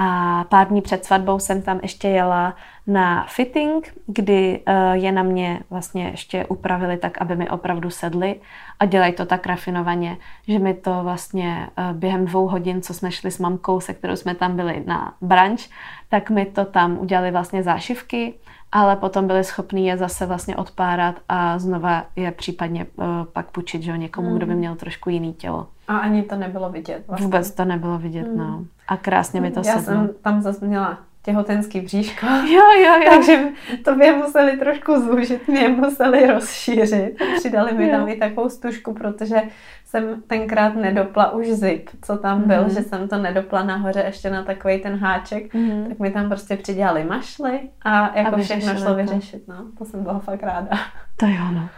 A 0.00 0.44
pár 0.48 0.68
dní 0.68 0.82
před 0.82 1.04
svatbou 1.04 1.38
jsem 1.38 1.62
tam 1.62 1.78
ještě 1.82 2.08
jela 2.08 2.56
na 2.86 3.26
fitting, 3.28 3.94
kdy 4.06 4.60
uh, 4.68 4.92
je 4.92 5.12
na 5.12 5.22
mě 5.22 5.60
vlastně 5.70 6.08
ještě 6.08 6.46
upravili 6.46 6.96
tak, 6.96 7.18
aby 7.20 7.36
mi 7.36 7.50
opravdu 7.50 7.90
sedly 7.90 8.40
a 8.80 8.84
dělají 8.84 9.12
to 9.12 9.26
tak 9.26 9.46
rafinovaně, 9.46 10.16
že 10.48 10.58
mi 10.58 10.74
to 10.74 11.00
vlastně 11.02 11.68
uh, 11.78 11.96
během 11.96 12.24
dvou 12.24 12.48
hodin, 12.48 12.82
co 12.82 12.94
jsme 12.94 13.12
šli 13.12 13.30
s 13.30 13.38
mamkou, 13.38 13.80
se 13.80 13.94
kterou 13.94 14.16
jsme 14.16 14.34
tam 14.34 14.56
byli 14.56 14.82
na 14.86 15.14
branč, 15.20 15.68
tak 16.08 16.30
mi 16.30 16.46
to 16.46 16.64
tam 16.64 16.98
udělali 16.98 17.30
vlastně 17.30 17.62
zášivky, 17.62 18.34
ale 18.72 18.96
potom 18.96 19.26
byli 19.26 19.44
schopní 19.44 19.86
je 19.86 19.96
zase 19.96 20.26
vlastně 20.26 20.56
odpárat 20.56 21.14
a 21.28 21.58
znova 21.58 22.04
je 22.16 22.32
případně 22.32 22.86
uh, 22.96 23.04
pak 23.32 23.50
půjčit 23.50 23.82
že, 23.82 23.98
někomu, 23.98 24.30
mm. 24.30 24.36
kdo 24.36 24.46
by 24.46 24.52
hmm. 24.52 24.58
měl 24.58 24.76
trošku 24.76 25.10
jiný 25.10 25.32
tělo. 25.34 25.68
A 25.88 25.98
ani 25.98 26.22
to 26.22 26.36
nebylo 26.36 26.70
vidět. 26.70 27.04
Vlastně. 27.08 27.24
Vůbec 27.24 27.50
to 27.50 27.64
nebylo 27.64 27.98
vidět, 27.98 28.28
mm. 28.28 28.38
no. 28.38 28.64
A 28.88 28.96
krásně 28.96 29.40
mi 29.40 29.50
to 29.50 29.60
Já 29.60 29.64
sedlo. 29.64 29.82
jsem 29.82 30.10
tam 30.22 30.42
zase 30.42 30.66
měla 30.66 30.98
těhotenský 31.22 31.80
bříško. 31.80 32.26
Jo, 32.46 32.62
jo, 32.84 32.94
jo. 33.04 33.10
Takže 33.10 33.48
to 33.84 33.94
by 33.94 34.12
museli 34.12 34.56
trošku 34.56 35.00
zúžit, 35.00 35.48
mě 35.48 35.68
museli 35.68 36.26
rozšířit. 36.26 37.16
Přidali 37.38 37.74
mi 37.74 37.88
jo. 37.88 37.90
tam 37.90 38.08
i 38.08 38.16
takovou 38.16 38.48
stužku, 38.48 38.94
protože 38.94 39.42
jsem 39.88 40.22
tenkrát 40.26 40.74
nedopla 40.74 41.30
už 41.30 41.46
zip, 41.46 41.90
co 42.02 42.16
tam 42.16 42.42
byl, 42.42 42.64
mm-hmm. 42.64 42.74
že 42.74 42.82
jsem 42.82 43.08
to 43.08 43.18
nedopla 43.18 43.62
nahoře 43.62 44.02
ještě 44.06 44.30
na 44.30 44.42
takový 44.42 44.78
ten 44.78 44.96
háček, 44.96 45.54
mm-hmm. 45.54 45.88
tak 45.88 45.98
mi 45.98 46.10
tam 46.10 46.28
prostě 46.28 46.56
přidělali 46.56 47.04
mašly 47.04 47.60
a 47.82 48.18
jako 48.18 48.34
a 48.34 48.38
všechno 48.38 48.74
šlo 48.74 48.94
vyřešit, 48.94 49.48
no. 49.48 49.54
To 49.78 49.84
jsem 49.84 50.02
byla 50.02 50.18
fakt 50.18 50.42
ráda. 50.42 50.70
To 51.16 51.26
jo, 51.26 51.44
no. 51.52 51.68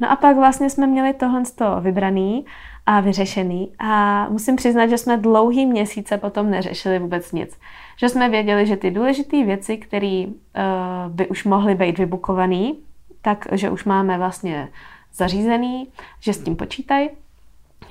No 0.00 0.10
a 0.10 0.16
pak 0.16 0.36
vlastně 0.36 0.70
jsme 0.70 0.86
měli 0.86 1.14
tohle 1.14 1.44
z 1.44 1.52
toho 1.52 1.80
vybraný 1.80 2.46
a 2.86 3.00
vyřešený 3.00 3.72
a 3.78 4.26
musím 4.28 4.56
přiznat, 4.56 4.86
že 4.86 4.98
jsme 4.98 5.16
dlouhý 5.16 5.66
měsíce 5.66 6.18
potom 6.18 6.50
neřešili 6.50 6.98
vůbec 6.98 7.32
nic. 7.32 7.58
Že 7.96 8.08
jsme 8.08 8.28
věděli, 8.28 8.66
že 8.66 8.76
ty 8.76 8.90
důležité 8.90 9.44
věci, 9.44 9.76
které 9.76 10.24
uh, 10.26 10.32
by 11.08 11.28
už 11.28 11.44
mohly 11.44 11.74
být 11.74 11.98
vybukované, 11.98 12.72
tak 13.22 13.46
že 13.52 13.70
už 13.70 13.84
máme 13.84 14.18
vlastně 14.18 14.68
zařízený, 15.16 15.88
že 16.20 16.32
s 16.32 16.42
tím 16.42 16.56
počítají. 16.56 17.10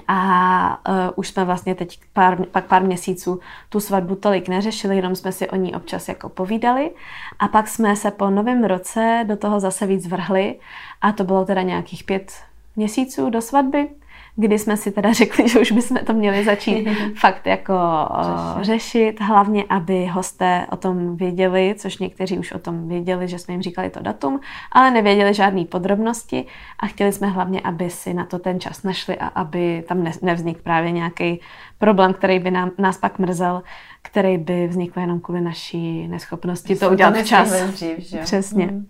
A 0.07 0.89
uh, 0.89 0.95
už 1.15 1.27
jsme 1.27 1.45
vlastně 1.45 1.75
teď 1.75 1.99
pár, 2.13 2.45
pak 2.45 2.65
pár 2.65 2.83
měsíců 2.83 3.39
tu 3.69 3.79
svatbu 3.79 4.15
tolik 4.15 4.47
neřešili, 4.47 4.95
jenom 4.95 5.15
jsme 5.15 5.31
si 5.31 5.49
o 5.49 5.55
ní 5.55 5.75
občas 5.75 6.07
jako 6.07 6.29
povídali. 6.29 6.91
A 7.39 7.47
pak 7.47 7.67
jsme 7.67 7.95
se 7.95 8.11
po 8.11 8.29
novém 8.29 8.63
roce 8.63 9.23
do 9.27 9.37
toho 9.37 9.59
zase 9.59 9.85
víc 9.85 10.07
vrhli 10.07 10.59
a 11.01 11.11
to 11.11 11.23
bylo 11.23 11.45
teda 11.45 11.61
nějakých 11.61 12.03
pět 12.03 12.31
měsíců 12.75 13.29
do 13.29 13.41
svatby 13.41 13.89
kdy 14.35 14.59
jsme 14.59 14.77
si 14.77 14.91
teda 14.91 15.13
řekli, 15.13 15.49
že 15.49 15.59
už 15.59 15.71
bychom 15.71 15.97
to 15.97 16.13
měli 16.13 16.43
začít 16.43 16.87
fakt 17.19 17.47
jako 17.47 17.73
řešit. 18.21 18.65
řešit, 18.65 19.21
hlavně 19.21 19.63
aby 19.69 20.05
hosté 20.05 20.67
o 20.71 20.75
tom 20.75 21.15
věděli, 21.15 21.75
což 21.77 21.97
někteří 21.97 22.39
už 22.39 22.51
o 22.51 22.59
tom 22.59 22.87
věděli, 22.87 23.27
že 23.27 23.39
jsme 23.39 23.53
jim 23.53 23.61
říkali 23.61 23.89
to 23.89 23.99
datum, 23.99 24.39
ale 24.71 24.91
nevěděli 24.91 25.33
žádné 25.33 25.65
podrobnosti 25.65 26.45
a 26.79 26.87
chtěli 26.87 27.11
jsme 27.11 27.27
hlavně, 27.27 27.61
aby 27.61 27.89
si 27.89 28.13
na 28.13 28.25
to 28.25 28.39
ten 28.39 28.59
čas 28.59 28.83
našli 28.83 29.17
a 29.17 29.27
aby 29.27 29.83
tam 29.87 30.07
nevznikl 30.21 30.59
právě 30.63 30.91
nějaký 30.91 31.39
problém, 31.77 32.13
který 32.13 32.39
by 32.39 32.51
nám, 32.51 32.71
nás 32.77 32.97
pak 32.97 33.19
mrzel, 33.19 33.63
který 34.01 34.37
by 34.37 34.67
vznikl 34.67 34.99
jenom 34.99 35.19
kvůli 35.19 35.41
naší 35.41 36.07
neschopnosti 36.07 36.75
to 36.75 36.89
udělat 36.89 37.17
včas. 37.17 37.61
Dřív, 37.61 37.97
že? 37.99 38.17
Přesně. 38.17 38.65
Hmm. 38.65 38.87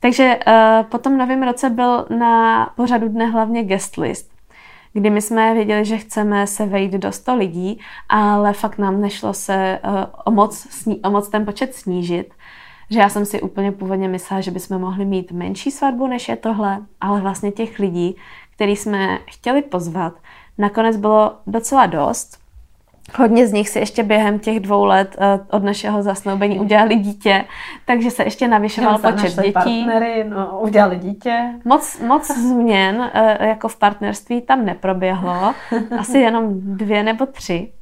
Takže 0.00 0.38
uh, 0.46 0.86
po 0.88 0.98
tom 0.98 1.18
novém 1.18 1.42
roce 1.42 1.70
byl 1.70 2.06
na 2.18 2.66
pořadu 2.76 3.08
dne 3.08 3.26
hlavně 3.26 3.64
guest 3.64 3.96
list, 3.96 4.31
kdy 4.92 5.10
my 5.10 5.22
jsme 5.22 5.54
věděli, 5.54 5.84
že 5.84 5.98
chceme 5.98 6.46
se 6.46 6.66
vejít 6.66 6.92
do 6.92 7.12
100 7.12 7.36
lidí, 7.36 7.80
ale 8.08 8.52
fakt 8.52 8.78
nám 8.78 9.00
nešlo 9.00 9.34
se 9.34 9.80
uh, 9.84 9.94
o, 10.24 10.30
moc 10.30 10.66
o 11.04 11.10
moc 11.10 11.28
ten 11.28 11.44
počet 11.44 11.74
snížit. 11.74 12.34
Že 12.90 13.00
já 13.00 13.08
jsem 13.08 13.26
si 13.26 13.40
úplně 13.40 13.72
původně 13.72 14.08
myslela, 14.08 14.40
že 14.40 14.50
bychom 14.50 14.78
mohli 14.78 15.04
mít 15.04 15.32
menší 15.32 15.70
svatbu, 15.70 16.06
než 16.06 16.28
je 16.28 16.36
tohle, 16.36 16.78
ale 17.00 17.20
vlastně 17.20 17.52
těch 17.52 17.78
lidí, 17.78 18.16
který 18.54 18.76
jsme 18.76 19.18
chtěli 19.26 19.62
pozvat, 19.62 20.14
nakonec 20.58 20.96
bylo 20.96 21.36
docela 21.46 21.86
dost. 21.86 22.41
Hodně 23.14 23.46
z 23.46 23.52
nich 23.52 23.68
si 23.68 23.78
ještě 23.78 24.02
během 24.02 24.38
těch 24.38 24.60
dvou 24.60 24.84
let 24.84 25.16
uh, 25.18 25.46
od 25.50 25.64
našeho 25.64 26.02
zasnoubení 26.02 26.60
udělali 26.60 26.96
dítě, 26.96 27.44
takže 27.84 28.10
se 28.10 28.22
ještě 28.22 28.48
navyšoval 28.48 29.00
Já 29.02 29.10
počet 29.10 29.36
dětí. 29.36 29.52
partnery, 29.52 30.24
no, 30.24 30.58
udělali 30.60 30.96
dítě. 30.96 31.54
Moc, 31.64 32.00
moc 32.00 32.30
změn 32.30 32.96
uh, 32.96 33.46
jako 33.46 33.68
v 33.68 33.76
partnerství 33.76 34.40
tam 34.40 34.64
neproběhlo, 34.64 35.54
asi 35.98 36.18
jenom 36.18 36.48
dvě 36.52 37.02
nebo 37.02 37.26
tři. 37.26 37.72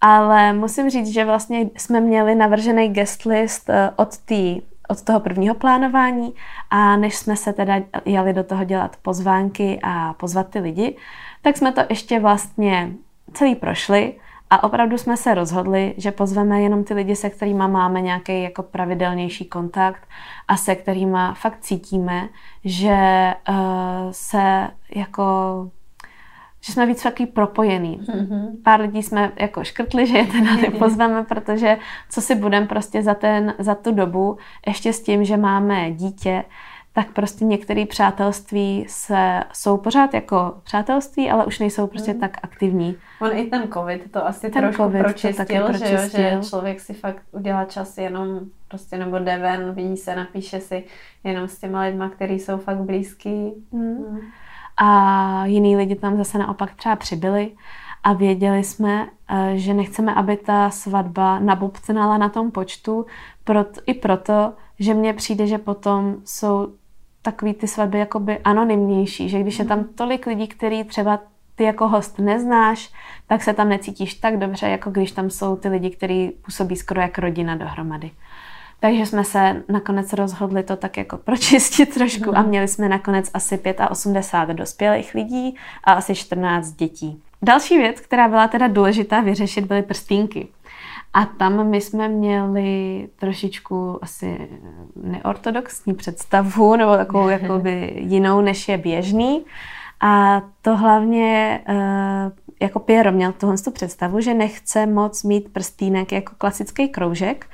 Ale 0.00 0.52
musím 0.52 0.90
říct, 0.90 1.08
že 1.08 1.24
vlastně 1.24 1.66
jsme 1.76 2.00
měli 2.00 2.34
navržený 2.34 2.88
guest 2.88 3.24
list 3.24 3.68
uh, 3.68 3.74
od 3.96 4.18
té 4.18 4.54
od 4.88 5.02
toho 5.02 5.20
prvního 5.20 5.54
plánování 5.54 6.34
a 6.70 6.96
než 6.96 7.16
jsme 7.16 7.36
se 7.36 7.52
teda 7.52 7.74
jeli 8.04 8.32
do 8.32 8.44
toho 8.44 8.64
dělat 8.64 8.96
pozvánky 9.02 9.80
a 9.82 10.12
pozvat 10.12 10.48
ty 10.48 10.58
lidi, 10.58 10.96
tak 11.42 11.56
jsme 11.56 11.72
to 11.72 11.80
ještě 11.88 12.20
vlastně 12.20 12.92
celý 13.32 13.54
prošli 13.54 14.14
a 14.52 14.64
opravdu 14.64 14.98
jsme 14.98 15.16
se 15.16 15.34
rozhodli, 15.34 15.94
že 15.96 16.12
pozveme 16.12 16.62
jenom 16.62 16.84
ty 16.84 16.94
lidi, 16.94 17.16
se 17.16 17.30
kterými 17.30 17.68
máme 17.68 18.00
nějaký 18.00 18.42
jako 18.42 18.62
pravidelnější 18.62 19.44
kontakt 19.44 20.08
a 20.48 20.56
se 20.56 20.74
kterými 20.74 21.18
fakt 21.34 21.60
cítíme, 21.60 22.28
že 22.64 22.96
uh, 23.48 23.56
se 24.10 24.68
jako 24.94 25.22
že 26.64 26.72
jsme 26.72 26.86
víc 26.86 27.02
taky 27.02 27.26
propojený. 27.26 27.98
Mm-hmm. 27.98 28.62
Pár 28.64 28.80
lidí 28.80 29.02
jsme 29.02 29.32
jako 29.36 29.64
škrtli, 29.64 30.06
že 30.06 30.18
je 30.18 30.26
teda 30.26 30.54
nepozveme, 30.62 31.24
protože 31.24 31.78
co 32.10 32.20
si 32.20 32.34
budeme 32.34 32.66
prostě 32.66 33.02
za, 33.02 33.14
ten, 33.14 33.54
za 33.58 33.74
tu 33.74 33.92
dobu, 33.92 34.36
ještě 34.66 34.92
s 34.92 35.02
tím, 35.02 35.24
že 35.24 35.36
máme 35.36 35.90
dítě, 35.90 36.44
tak 36.92 37.12
prostě 37.12 37.44
některé 37.44 37.86
přátelství 37.86 38.84
se, 38.88 39.40
jsou 39.52 39.76
pořád 39.76 40.14
jako 40.14 40.54
přátelství, 40.62 41.30
ale 41.30 41.46
už 41.46 41.58
nejsou 41.58 41.86
prostě 41.86 42.14
mm. 42.14 42.20
tak 42.20 42.38
aktivní. 42.42 42.96
On 43.20 43.36
i 43.36 43.44
ten 43.44 43.68
covid 43.72 44.12
to 44.12 44.26
asi 44.26 44.40
ten 44.50 44.62
trošku 44.62 44.82
COVID 44.82 45.02
pročistil, 45.02 45.32
to 45.32 45.36
taky 45.36 45.60
pročistil. 45.60 46.08
Že, 46.08 46.30
jo, 46.32 46.42
že 46.42 46.48
člověk 46.48 46.80
si 46.80 46.94
fakt 46.94 47.22
udělá 47.32 47.64
čas 47.64 47.98
jenom 47.98 48.40
prostě 48.68 48.98
nebo 48.98 49.18
jde 49.18 49.38
ven, 49.38 49.72
vidí 49.74 49.96
se, 49.96 50.16
napíše 50.16 50.60
si 50.60 50.84
jenom 51.24 51.48
s 51.48 51.58
těma 51.58 51.82
lidma, 51.82 52.08
kteří 52.08 52.38
jsou 52.38 52.58
fakt 52.58 52.78
blízký. 52.78 53.52
Mm. 53.72 53.82
Mm. 53.82 54.18
A 54.76 55.46
jiný 55.46 55.76
lidi 55.76 55.94
tam 55.94 56.16
zase 56.16 56.38
naopak 56.38 56.74
třeba 56.74 56.96
přibyli 56.96 57.52
a 58.04 58.12
věděli 58.12 58.64
jsme, 58.64 59.08
eh, 59.28 59.52
že 59.54 59.74
nechceme, 59.74 60.14
aby 60.14 60.36
ta 60.36 60.70
svatba 60.70 61.38
nabobtnala 61.38 62.18
na 62.18 62.28
tom 62.28 62.50
počtu, 62.50 63.06
proto, 63.44 63.80
i 63.86 63.94
proto, 63.94 64.52
že 64.78 64.94
mně 64.94 65.12
přijde, 65.12 65.46
že 65.46 65.58
potom 65.58 66.16
jsou 66.24 66.68
takový 67.22 67.54
ty 67.54 67.68
svatby 67.68 67.98
jakoby 67.98 68.38
anonymnější, 68.38 69.28
že 69.28 69.40
když 69.40 69.58
je 69.58 69.64
tam 69.64 69.84
tolik 69.84 70.26
lidí, 70.26 70.48
který 70.48 70.84
třeba 70.84 71.20
ty 71.54 71.64
jako 71.64 71.88
host 71.88 72.18
neznáš, 72.18 72.90
tak 73.26 73.42
se 73.42 73.52
tam 73.52 73.68
necítíš 73.68 74.14
tak 74.14 74.38
dobře, 74.38 74.68
jako 74.68 74.90
když 74.90 75.12
tam 75.12 75.30
jsou 75.30 75.56
ty 75.56 75.68
lidi, 75.68 75.90
kteří 75.90 76.32
působí 76.44 76.76
skoro 76.76 77.00
jak 77.00 77.18
rodina 77.18 77.56
dohromady. 77.56 78.10
Takže 78.80 79.06
jsme 79.06 79.24
se 79.24 79.62
nakonec 79.68 80.12
rozhodli 80.12 80.62
to 80.62 80.76
tak 80.76 80.96
jako 80.96 81.16
pročistit 81.16 81.94
trošku 81.94 82.36
a 82.36 82.42
měli 82.42 82.68
jsme 82.68 82.88
nakonec 82.88 83.30
asi 83.34 83.60
85 83.90 84.54
dospělých 84.54 85.14
lidí 85.14 85.56
a 85.84 85.92
asi 85.92 86.14
14 86.14 86.72
dětí. 86.72 87.22
Další 87.42 87.78
věc, 87.78 88.00
která 88.00 88.28
byla 88.28 88.48
teda 88.48 88.68
důležitá 88.68 89.20
vyřešit, 89.20 89.64
byly 89.64 89.82
prstínky. 89.82 90.48
A 91.12 91.24
tam 91.24 91.70
my 91.70 91.80
jsme 91.80 92.08
měli 92.08 93.08
trošičku 93.16 93.98
asi 94.02 94.48
neortodoxní 94.96 95.94
představu, 95.94 96.76
nebo 96.76 96.96
takovou 96.96 97.28
jakoby 97.38 97.92
jinou, 97.96 98.40
než 98.40 98.68
je 98.68 98.78
běžný. 98.78 99.44
A 100.00 100.42
to 100.62 100.76
hlavně 100.76 101.60
eh, 101.66 102.30
jako 102.60 102.78
Piero 102.78 103.12
měl 103.12 103.32
tuhle 103.32 103.56
představu, 103.72 104.20
že 104.20 104.34
nechce 104.34 104.86
moc 104.86 105.22
mít 105.22 105.52
prstínek 105.52 106.12
jako 106.12 106.32
klasický 106.38 106.88
kroužek, 106.88 107.46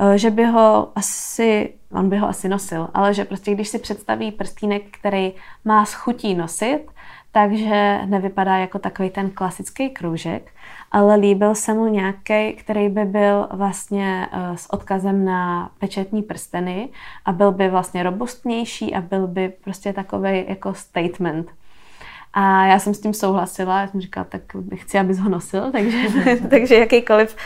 eh, 0.00 0.18
že 0.18 0.30
by 0.30 0.44
ho 0.44 0.92
asi, 0.94 1.74
on 1.92 2.08
by 2.08 2.16
ho 2.16 2.28
asi 2.28 2.48
nosil, 2.48 2.88
ale 2.94 3.14
že 3.14 3.24
prostě 3.24 3.54
když 3.54 3.68
si 3.68 3.78
představí 3.78 4.32
prstínek, 4.32 4.82
který 4.90 5.32
má 5.64 5.84
schutí 5.84 6.34
nosit, 6.34 6.80
takže 7.32 8.00
nevypadá 8.06 8.56
jako 8.56 8.78
takový 8.78 9.10
ten 9.10 9.30
klasický 9.30 9.90
kroužek, 9.90 10.52
ale 10.94 11.16
líbil 11.16 11.54
se 11.54 11.74
mu 11.74 11.86
nějaký, 11.86 12.52
který 12.52 12.88
by 12.88 13.04
byl 13.04 13.48
vlastně 13.52 14.28
uh, 14.32 14.56
s 14.56 14.72
odkazem 14.72 15.24
na 15.24 15.70
pečetní 15.78 16.22
prsteny 16.22 16.88
a 17.24 17.32
byl 17.32 17.52
by 17.52 17.68
vlastně 17.68 18.02
robustnější 18.02 18.94
a 18.94 19.00
byl 19.00 19.26
by 19.26 19.52
prostě 19.64 19.92
takový 19.92 20.44
jako 20.48 20.74
statement. 20.74 21.50
A 22.32 22.66
já 22.66 22.78
jsem 22.78 22.94
s 22.94 23.00
tím 23.00 23.14
souhlasila, 23.14 23.80
já 23.80 23.88
jsem 23.88 24.00
říkala, 24.00 24.24
tak 24.24 24.42
chci, 24.74 24.98
abys 24.98 25.18
ho 25.18 25.28
nosil, 25.30 25.72
takže, 25.72 25.98
takže 26.50 26.74
jakýkoliv 26.74 27.36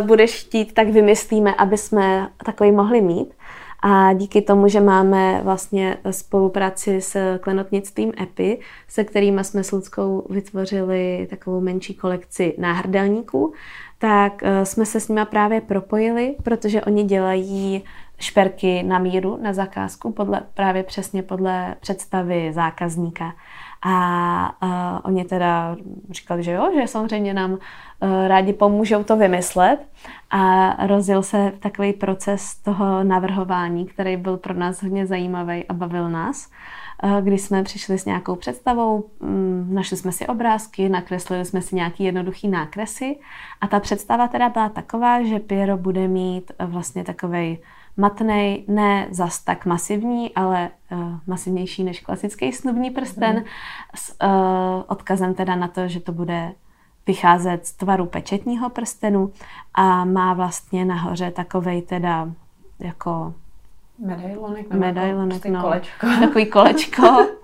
uh, 0.00 0.06
budeš 0.06 0.44
chtít, 0.44 0.74
tak 0.74 0.88
vymyslíme, 0.88 1.54
aby 1.54 1.76
jsme 1.76 2.28
takový 2.44 2.72
mohli 2.72 3.00
mít. 3.00 3.34
A 3.82 4.12
díky 4.12 4.42
tomu, 4.42 4.68
že 4.68 4.80
máme 4.80 5.40
vlastně 5.42 5.96
spolupráci 6.10 7.00
s 7.00 7.38
klenotnictvím 7.38 8.12
EPI, 8.22 8.60
se 8.88 9.04
kterými 9.04 9.44
jsme 9.44 9.64
s 9.64 9.72
Ludskou 9.72 10.26
vytvořili 10.30 11.26
takovou 11.30 11.60
menší 11.60 11.94
kolekci 11.94 12.54
náhrdelníků, 12.58 13.52
tak 13.98 14.42
eh, 14.42 14.66
jsme 14.66 14.86
se 14.86 15.00
s 15.00 15.08
nimi 15.08 15.20
právě 15.30 15.60
propojili, 15.60 16.36
protože 16.42 16.82
oni 16.82 17.04
dělají 17.04 17.84
šperky 18.18 18.82
na 18.82 18.98
míru, 18.98 19.38
na 19.42 19.52
zakázku, 19.52 20.12
podle, 20.12 20.40
právě 20.54 20.82
přesně 20.82 21.22
podle 21.22 21.74
představy 21.80 22.52
zákazníka. 22.52 23.32
A 23.82 24.62
uh, 24.62 25.00
oni 25.02 25.24
teda 25.24 25.76
říkali, 26.10 26.42
že 26.42 26.52
jo, 26.52 26.70
že 26.74 26.86
samozřejmě 26.86 27.34
nám 27.34 27.52
uh, 27.52 27.58
rádi 28.26 28.52
pomůžou 28.52 29.04
to 29.04 29.16
vymyslet. 29.16 29.78
A 30.30 30.70
rozjel 30.86 31.22
se 31.22 31.52
takový 31.60 31.92
proces 31.92 32.56
toho 32.56 33.04
navrhování, 33.04 33.86
který 33.86 34.16
byl 34.16 34.36
pro 34.36 34.54
nás 34.54 34.82
hodně 34.82 35.06
zajímavý 35.06 35.64
a 35.68 35.72
bavil 35.72 36.10
nás. 36.10 36.50
Uh, 37.04 37.20
kdy 37.20 37.38
jsme 37.38 37.62
přišli 37.62 37.98
s 37.98 38.04
nějakou 38.04 38.36
představou, 38.36 39.04
um, 39.18 39.74
našli 39.74 39.96
jsme 39.96 40.12
si 40.12 40.26
obrázky, 40.26 40.88
nakreslili 40.88 41.44
jsme 41.44 41.62
si 41.62 41.76
nějaký 41.76 42.04
jednoduchý 42.04 42.48
nákresy 42.48 43.18
a 43.60 43.66
ta 43.66 43.80
představa 43.80 44.28
teda 44.28 44.48
byla 44.48 44.68
taková, 44.68 45.22
že 45.22 45.38
Piero 45.38 45.76
bude 45.76 46.08
mít 46.08 46.52
vlastně 46.58 47.04
takový 47.04 47.58
matnej, 47.96 48.64
ne 48.68 49.06
zas 49.10 49.38
tak 49.38 49.66
masivní, 49.66 50.34
ale 50.34 50.70
uh, 50.92 50.98
masivnější 51.26 51.84
než 51.84 52.00
klasický 52.00 52.52
snubní 52.52 52.90
prsten 52.90 53.36
mm. 53.36 53.44
s 53.94 54.16
uh, 54.22 54.28
odkazem 54.86 55.34
teda 55.34 55.56
na 55.56 55.68
to, 55.68 55.88
že 55.88 56.00
to 56.00 56.12
bude 56.12 56.52
vycházet 57.06 57.66
z 57.66 57.72
tvaru 57.72 58.06
pečetního 58.06 58.70
prstenu 58.70 59.32
a 59.74 60.04
má 60.04 60.34
vlastně 60.34 60.84
nahoře 60.84 61.30
takovej 61.30 61.82
teda 61.82 62.30
jako 62.78 63.34
medailonek, 63.98 64.70
medailonek 64.70 65.28
prostě 65.28 65.50
no, 65.50 65.62
kolečko. 65.62 66.06
takový 66.20 66.46
kolečko. 66.46 67.26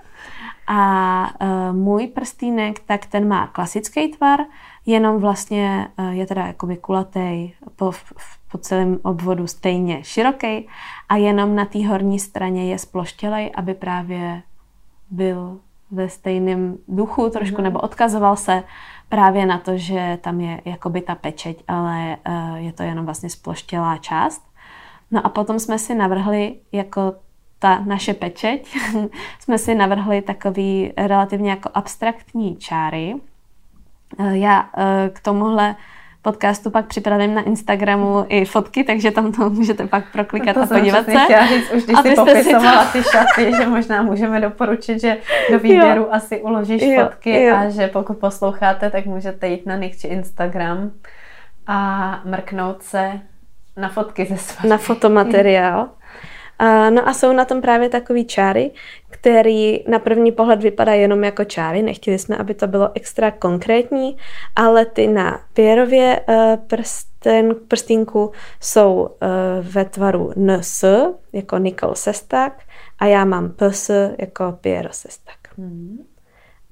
A 0.68 1.30
uh, 1.42 1.76
můj 1.76 2.06
prstýnek, 2.06 2.80
tak 2.80 3.06
ten 3.06 3.28
má 3.28 3.46
klasický 3.46 4.08
tvar, 4.08 4.40
jenom 4.86 5.18
vlastně 5.18 5.88
uh, 5.98 6.08
je 6.08 6.26
teda 6.26 6.46
jakoby 6.46 6.76
kulatý 6.76 7.52
po, 7.76 7.92
po 8.50 8.58
celém 8.58 8.98
obvodu 9.02 9.46
stejně 9.46 10.04
široký 10.04 10.68
a 11.08 11.16
jenom 11.16 11.54
na 11.54 11.64
té 11.64 11.88
horní 11.88 12.18
straně 12.18 12.70
je 12.70 12.78
sploštělej, 12.78 13.52
aby 13.54 13.74
právě 13.74 14.42
byl 15.10 15.58
ve 15.90 16.08
stejném 16.08 16.76
duchu 16.88 17.30
trošku, 17.30 17.56
mm. 17.58 17.64
nebo 17.64 17.80
odkazoval 17.80 18.36
se 18.36 18.62
právě 19.08 19.46
na 19.46 19.58
to, 19.58 19.76
že 19.76 20.18
tam 20.20 20.40
je 20.40 20.60
jakoby 20.64 21.00
ta 21.00 21.14
pečeť, 21.14 21.64
ale 21.68 22.16
uh, 22.28 22.56
je 22.56 22.72
to 22.72 22.82
jenom 22.82 23.04
vlastně 23.04 23.30
sploštělá 23.30 23.96
část. 23.98 24.42
No 25.10 25.26
a 25.26 25.28
potom 25.28 25.58
jsme 25.58 25.78
si 25.78 25.94
navrhli 25.94 26.54
jako 26.72 27.14
ta 27.58 27.82
naše 27.84 28.14
pečeť, 28.14 28.76
jsme 29.40 29.58
si 29.58 29.74
navrhli 29.74 30.22
takový 30.22 30.92
relativně 30.96 31.50
jako 31.50 31.70
abstraktní 31.74 32.56
čáry. 32.56 33.14
Eh, 34.18 34.36
já 34.36 34.70
eh, 34.76 35.10
k 35.12 35.20
tomuhle 35.20 35.76
podcastu 36.26 36.70
pak 36.70 36.86
připravím 36.86 37.34
na 37.34 37.42
Instagramu 37.42 38.26
i 38.28 38.44
fotky, 38.44 38.84
takže 38.84 39.10
tam 39.10 39.32
to 39.32 39.50
můžete 39.50 39.86
pak 39.86 40.12
proklikat 40.12 40.54
to 40.54 40.62
a 40.62 40.66
podívat 40.66 41.04
se. 41.04 41.12
Říct, 41.48 41.70
už 41.72 41.84
když 41.84 41.98
jsi 41.98 42.14
popisovala 42.14 42.84
to... 42.84 42.92
ty 42.92 43.02
šaty, 43.02 43.52
že 43.56 43.66
možná 43.66 44.02
můžeme 44.02 44.40
doporučit, 44.40 45.00
že 45.00 45.16
do 45.50 45.58
výběru 45.58 46.02
jo. 46.02 46.08
asi 46.10 46.42
uložíš 46.42 46.82
jo, 46.82 47.02
fotky 47.02 47.44
jo. 47.44 47.56
a 47.56 47.68
že 47.68 47.86
pokud 47.86 48.18
posloucháte, 48.18 48.90
tak 48.90 49.06
můžete 49.06 49.48
jít 49.48 49.66
na 49.66 49.80
či 50.00 50.08
Instagram 50.08 50.90
a 51.66 52.20
mrknout 52.24 52.82
se 52.82 53.20
na 53.76 53.88
fotky 53.88 54.24
ze 54.24 54.36
svatby. 54.36 54.68
Na 54.68 54.78
fotomateriál. 54.78 55.88
No 56.90 57.08
a 57.08 57.14
jsou 57.14 57.32
na 57.32 57.44
tom 57.44 57.60
právě 57.60 57.88
takové 57.88 58.24
čáry, 58.24 58.70
které 59.10 59.76
na 59.88 59.98
první 59.98 60.32
pohled 60.32 60.62
vypadá 60.62 60.92
jenom 60.92 61.24
jako 61.24 61.44
čáry. 61.44 61.82
Nechtěli 61.82 62.18
jsme, 62.18 62.36
aby 62.36 62.54
to 62.54 62.66
bylo 62.66 62.90
extra 62.94 63.30
konkrétní, 63.30 64.16
ale 64.56 64.86
ty 64.86 65.06
na 65.06 65.40
Pierově 65.52 66.20
eh, 66.28 66.58
prsten, 66.66 67.54
prstínku 67.68 68.32
jsou 68.60 69.08
eh, 69.20 69.26
ve 69.60 69.84
tvaru 69.84 70.32
NS, 70.36 70.84
jako 71.32 71.58
Nikol 71.58 71.94
Sestak, 71.94 72.52
a 72.98 73.06
já 73.06 73.24
mám 73.24 73.52
PS 73.52 73.90
jako 74.18 74.58
Piero 74.60 74.88
Sestak. 74.92 75.38
Hmm. 75.58 75.98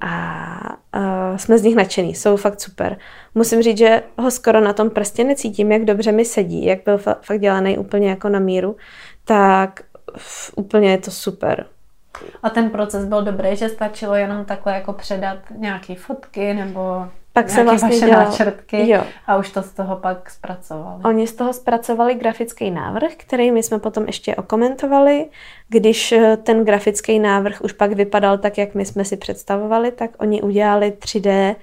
A 0.01 0.77
uh, 0.97 1.37
jsme 1.37 1.59
z 1.59 1.62
nich 1.62 1.77
nadšený, 1.77 2.14
jsou 2.14 2.37
fakt 2.37 2.61
super. 2.61 2.99
Musím 3.35 3.62
říct, 3.62 3.79
že 3.79 4.03
ho 4.18 4.31
skoro 4.31 4.61
na 4.61 4.73
tom 4.73 4.90
prstě 4.90 5.25
necítím, 5.25 5.73
jak 5.73 5.85
dobře 5.85 6.12
mi 6.12 6.25
sedí, 6.25 6.64
jak 6.64 6.79
byl 6.85 6.97
fa- 6.97 7.16
fakt 7.23 7.40
dělaný 7.40 7.79
úplně 7.79 8.11
jako 8.11 8.29
na 8.29 8.38
míru 8.38 8.77
tak 9.24 9.80
úplně 10.56 10.90
je 10.90 10.98
to 10.98 11.10
super. 11.10 11.66
A 12.42 12.50
ten 12.50 12.70
proces 12.70 13.04
byl 13.04 13.22
dobrý, 13.22 13.56
že 13.56 13.68
stačilo 13.68 14.14
jenom 14.14 14.44
takhle 14.44 14.74
jako 14.74 14.92
předat 14.92 15.38
nějaké 15.56 15.94
fotky 15.94 16.54
nebo 16.54 17.08
pak 17.34 17.50
se 17.50 17.64
vlastně 17.64 17.88
vaše 17.88 18.06
dělal, 18.06 18.24
náčrtky 18.24 18.90
jo. 18.90 19.02
a 19.26 19.37
už 19.37 19.50
to 19.50 19.62
z 19.62 19.72
toho 19.72 19.96
pak 19.96 20.30
zpracovali. 20.30 21.02
Oni 21.04 21.26
z 21.26 21.32
toho 21.32 21.52
zpracovali 21.52 22.14
grafický 22.14 22.70
návrh, 22.70 23.12
který 23.16 23.50
my 23.50 23.62
jsme 23.62 23.78
potom 23.78 24.04
ještě 24.06 24.37
okomentovali. 24.37 25.26
Když 25.68 26.12
eh, 26.12 26.37
ten 26.37 26.64
grafický 26.64 27.18
návrh 27.18 27.60
už 27.60 27.72
pak 27.72 27.92
vypadal 27.92 28.38
tak, 28.38 28.58
jak 28.58 28.74
my 28.74 28.84
jsme 28.84 29.04
si 29.04 29.16
představovali, 29.16 29.92
tak 29.92 30.10
oni 30.18 30.42
udělali 30.42 30.90
3D 30.90 31.54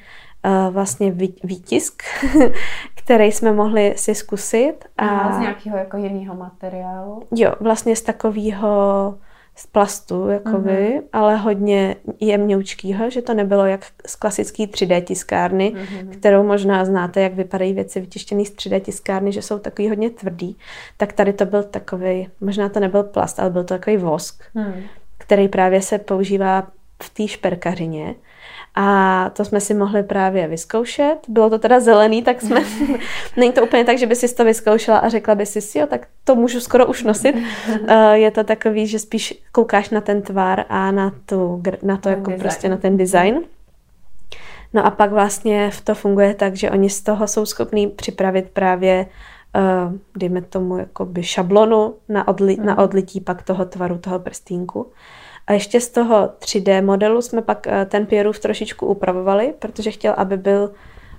uh, 0.45 0.73
vlastně 0.73 1.11
výtisk, 1.43 2.03
který 3.11 3.31
jsme 3.31 3.53
mohli 3.53 3.93
si 3.97 4.15
zkusit. 4.15 4.73
A, 4.97 5.07
a 5.07 5.31
z 5.35 5.39
nějakého 5.39 5.77
jako 5.77 5.97
jiného 5.97 6.35
materiálu? 6.35 7.23
Jo, 7.35 7.53
vlastně 7.59 7.95
z 7.95 8.01
takového 8.01 8.67
z 9.55 9.67
plastu, 9.67 10.29
jakoby, 10.29 10.71
uh-huh. 10.71 11.01
ale 11.13 11.37
hodně 11.37 11.95
jemňoučkýho, 12.19 13.09
že 13.09 13.21
to 13.21 13.33
nebylo 13.33 13.65
jak 13.65 13.85
z 14.05 14.15
klasické 14.15 14.63
3D 14.63 15.03
tiskárny, 15.03 15.73
uh-huh. 15.75 16.09
kterou 16.09 16.43
možná 16.43 16.85
znáte, 16.85 17.21
jak 17.21 17.33
vypadají 17.33 17.73
věci 17.73 17.99
vytištěné 17.99 18.45
z 18.45 18.51
3D 18.51 18.79
tiskárny, 18.79 19.31
že 19.31 19.41
jsou 19.41 19.59
takový 19.59 19.89
hodně 19.89 20.09
tvrdý. 20.09 20.57
Tak 20.97 21.13
tady 21.13 21.33
to 21.33 21.45
byl 21.45 21.63
takový, 21.63 22.29
možná 22.41 22.69
to 22.69 22.79
nebyl 22.79 23.03
plast, 23.03 23.39
ale 23.39 23.49
byl 23.49 23.63
to 23.63 23.73
takový 23.73 23.97
vosk, 23.97 24.43
uh-huh. 24.55 24.83
který 25.17 25.47
právě 25.47 25.81
se 25.81 25.97
používá 25.99 26.67
v 27.03 27.09
té 27.09 27.27
šperkařině 27.27 28.15
a 28.75 29.29
to 29.29 29.45
jsme 29.45 29.61
si 29.61 29.73
mohli 29.73 30.03
právě 30.03 30.47
vyzkoušet. 30.47 31.15
Bylo 31.27 31.49
to 31.49 31.59
teda 31.59 31.79
zelený, 31.79 32.23
tak 32.23 32.41
jsme... 32.41 32.61
Není 33.37 33.51
to 33.51 33.63
úplně 33.63 33.85
tak, 33.85 33.97
že 33.97 34.07
by 34.07 34.15
si 34.15 34.35
to 34.35 34.45
vyzkoušela 34.45 34.97
a 34.97 35.09
řekla 35.09 35.35
by 35.35 35.45
si 35.45 35.61
si, 35.61 35.79
jo, 35.79 35.87
tak 35.87 36.07
to 36.23 36.35
můžu 36.35 36.59
skoro 36.59 36.85
už 36.85 37.03
nosit. 37.03 37.35
Uh, 37.35 38.11
je 38.11 38.31
to 38.31 38.43
takový, 38.43 38.87
že 38.87 38.99
spíš 38.99 39.43
koukáš 39.51 39.89
na 39.89 40.01
ten 40.01 40.21
tvar 40.21 40.65
a 40.69 40.91
na, 40.91 41.11
tu, 41.25 41.63
na 41.83 41.97
to 41.97 42.09
jako 42.09 42.29
design. 42.29 42.39
prostě 42.39 42.69
na 42.69 42.77
ten 42.77 42.97
design. 42.97 43.41
No 44.73 44.85
a 44.85 44.91
pak 44.91 45.11
vlastně 45.11 45.71
v 45.71 45.81
to 45.81 45.95
funguje 45.95 46.33
tak, 46.33 46.55
že 46.55 46.71
oni 46.71 46.89
z 46.89 47.01
toho 47.01 47.27
jsou 47.27 47.45
schopní 47.45 47.87
připravit 47.87 48.49
právě 48.53 49.05
uh, 49.85 49.93
dejme 50.17 50.41
tomu 50.41 50.77
jakoby 50.77 51.23
šablonu 51.23 51.93
na, 52.09 52.27
odli, 52.27 52.57
mm. 52.59 52.65
na 52.65 52.73
mhm. 52.73 52.83
odlití 52.83 53.21
pak 53.21 53.43
toho 53.43 53.65
tvaru, 53.65 53.97
toho 53.97 54.19
prstínku. 54.19 54.91
A 55.47 55.53
ještě 55.53 55.81
z 55.81 55.89
toho 55.89 56.29
3D 56.39 56.85
modelu 56.85 57.21
jsme 57.21 57.41
pak 57.41 57.67
eh, 57.67 57.85
ten 57.85 58.05
Pierův 58.05 58.39
trošičku 58.39 58.85
upravovali, 58.85 59.53
protože 59.59 59.91
chtěl, 59.91 60.13
aby 60.17 60.37
byl 60.37 60.71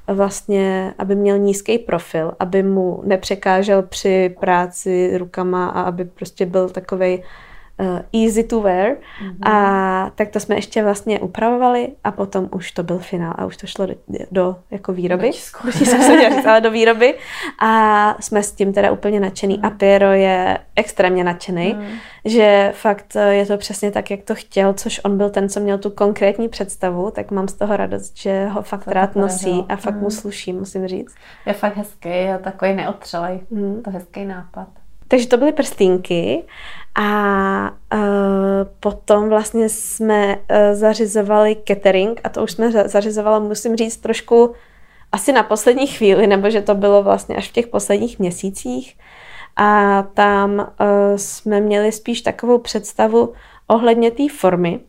vlastně, 0.06 0.94
aby 0.98 1.14
měl 1.14 1.38
nízký 1.38 1.78
profil, 1.78 2.32
aby 2.38 2.62
mu 2.62 3.02
nepřekážel 3.04 3.82
při 3.82 4.34
práci 4.40 5.18
rukama 5.18 5.68
a 5.68 5.82
aby 5.82 6.04
prostě 6.04 6.46
byl 6.46 6.68
takovej 6.68 7.22
easy 8.12 8.44
to 8.44 8.60
wear. 8.60 8.96
Mm-hmm. 8.96 9.48
A 9.50 10.10
tak 10.14 10.28
to 10.28 10.40
jsme 10.40 10.54
ještě 10.54 10.82
vlastně 10.82 11.20
upravovali 11.20 11.88
a 12.04 12.12
potom 12.12 12.48
už 12.52 12.72
to 12.72 12.82
byl 12.82 12.98
finál 12.98 13.34
a 13.38 13.46
už 13.46 13.56
to 13.56 13.66
šlo 13.66 13.86
do, 13.86 13.94
do 14.30 14.56
jako 14.70 14.92
výroby. 14.92 15.30
Do 15.64 15.70
říct, 15.70 16.46
ale 16.46 16.60
do 16.60 16.70
výroby. 16.70 17.14
A 17.58 18.16
jsme 18.20 18.42
s 18.42 18.52
tím 18.52 18.72
teda 18.72 18.92
úplně 18.92 19.20
nadšený. 19.20 19.58
Mm. 19.58 19.64
A 19.64 19.70
Piero 19.70 20.12
je 20.12 20.58
extrémně 20.76 21.24
nadšený, 21.24 21.74
mm. 21.74 21.86
že 22.24 22.72
fakt 22.74 23.16
eh, 23.16 23.34
je 23.34 23.46
to 23.46 23.56
přesně 23.56 23.90
tak, 23.90 24.10
jak 24.10 24.22
to 24.22 24.34
chtěl, 24.34 24.74
což 24.74 25.00
on 25.04 25.16
byl 25.16 25.30
ten, 25.30 25.48
co 25.48 25.60
měl 25.60 25.78
tu 25.78 25.90
konkrétní 25.90 26.48
představu, 26.48 27.10
tak 27.10 27.30
mám 27.30 27.48
z 27.48 27.52
toho 27.52 27.76
radost, 27.76 28.16
že 28.16 28.46
ho 28.46 28.62
fakt 28.62 28.84
to 28.84 28.90
rád 28.90 29.16
nosí 29.16 29.64
a 29.68 29.76
fakt 29.76 29.94
mm. 29.94 30.00
mu 30.00 30.10
sluší, 30.10 30.52
musím 30.52 30.86
říct. 30.86 31.14
Je 31.46 31.52
fakt 31.52 31.76
hezký 31.76 32.08
a 32.08 32.38
takový 32.38 32.74
neotřelej. 32.74 33.40
Mm. 33.50 33.82
To 33.82 33.90
hezký 33.90 34.24
nápad. 34.24 34.68
Takže 35.08 35.26
to 35.26 35.36
byly 35.36 35.52
prstínky 35.52 36.44
a 36.94 37.70
uh, 37.94 38.00
potom 38.80 39.28
vlastně 39.28 39.68
jsme 39.68 40.36
uh, 40.36 40.56
zařizovali 40.72 41.56
catering 41.68 42.20
a 42.24 42.28
to 42.28 42.42
už 42.42 42.52
jsme 42.52 42.88
zařizovali, 42.88 43.44
musím 43.44 43.76
říct, 43.76 43.96
trošku 43.96 44.54
asi 45.12 45.32
na 45.32 45.42
poslední 45.42 45.86
chvíli, 45.86 46.26
nebo 46.26 46.50
že 46.50 46.62
to 46.62 46.74
bylo 46.74 47.02
vlastně 47.02 47.36
až 47.36 47.48
v 47.48 47.52
těch 47.52 47.66
posledních 47.66 48.18
měsících. 48.18 48.98
A 49.56 50.02
tam 50.02 50.58
uh, 50.58 50.66
jsme 51.16 51.60
měli 51.60 51.92
spíš 51.92 52.22
takovou 52.22 52.58
představu 52.58 53.32
ohledně 53.66 54.10
té 54.10 54.22
formy, 54.38 54.80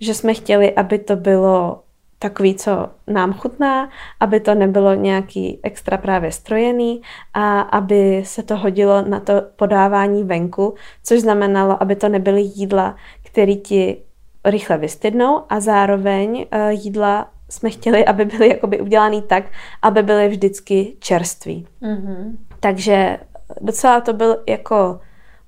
že 0.00 0.14
jsme 0.14 0.34
chtěli, 0.34 0.74
aby 0.74 0.98
to 0.98 1.16
bylo 1.16 1.82
takový, 2.18 2.54
co 2.54 2.88
nám 3.06 3.32
chutná, 3.32 3.90
aby 4.20 4.40
to 4.40 4.54
nebylo 4.54 4.94
nějaký 4.94 5.60
extra 5.62 5.96
právě 5.96 6.32
strojený 6.32 7.02
a 7.34 7.60
aby 7.60 8.22
se 8.26 8.42
to 8.42 8.56
hodilo 8.56 9.02
na 9.02 9.20
to 9.20 9.42
podávání 9.56 10.24
venku, 10.24 10.74
což 11.04 11.20
znamenalo, 11.20 11.82
aby 11.82 11.96
to 11.96 12.08
nebyly 12.08 12.42
jídla, 12.42 12.96
které 13.22 13.54
ti 13.54 14.02
rychle 14.44 14.78
vystydnou 14.78 15.42
a 15.48 15.60
zároveň 15.60 16.36
uh, 16.36 16.68
jídla 16.68 17.30
jsme 17.48 17.70
chtěli, 17.70 18.04
aby 18.04 18.24
byly 18.24 18.48
jakoby 18.48 18.80
udělaný 18.80 19.22
tak, 19.22 19.44
aby 19.82 20.02
byly 20.02 20.28
vždycky 20.28 20.96
čerství. 20.98 21.66
Mm-hmm. 21.82 22.36
Takže 22.60 23.18
docela 23.60 24.00
to 24.00 24.12
byl 24.12 24.36
jako, 24.48 25.00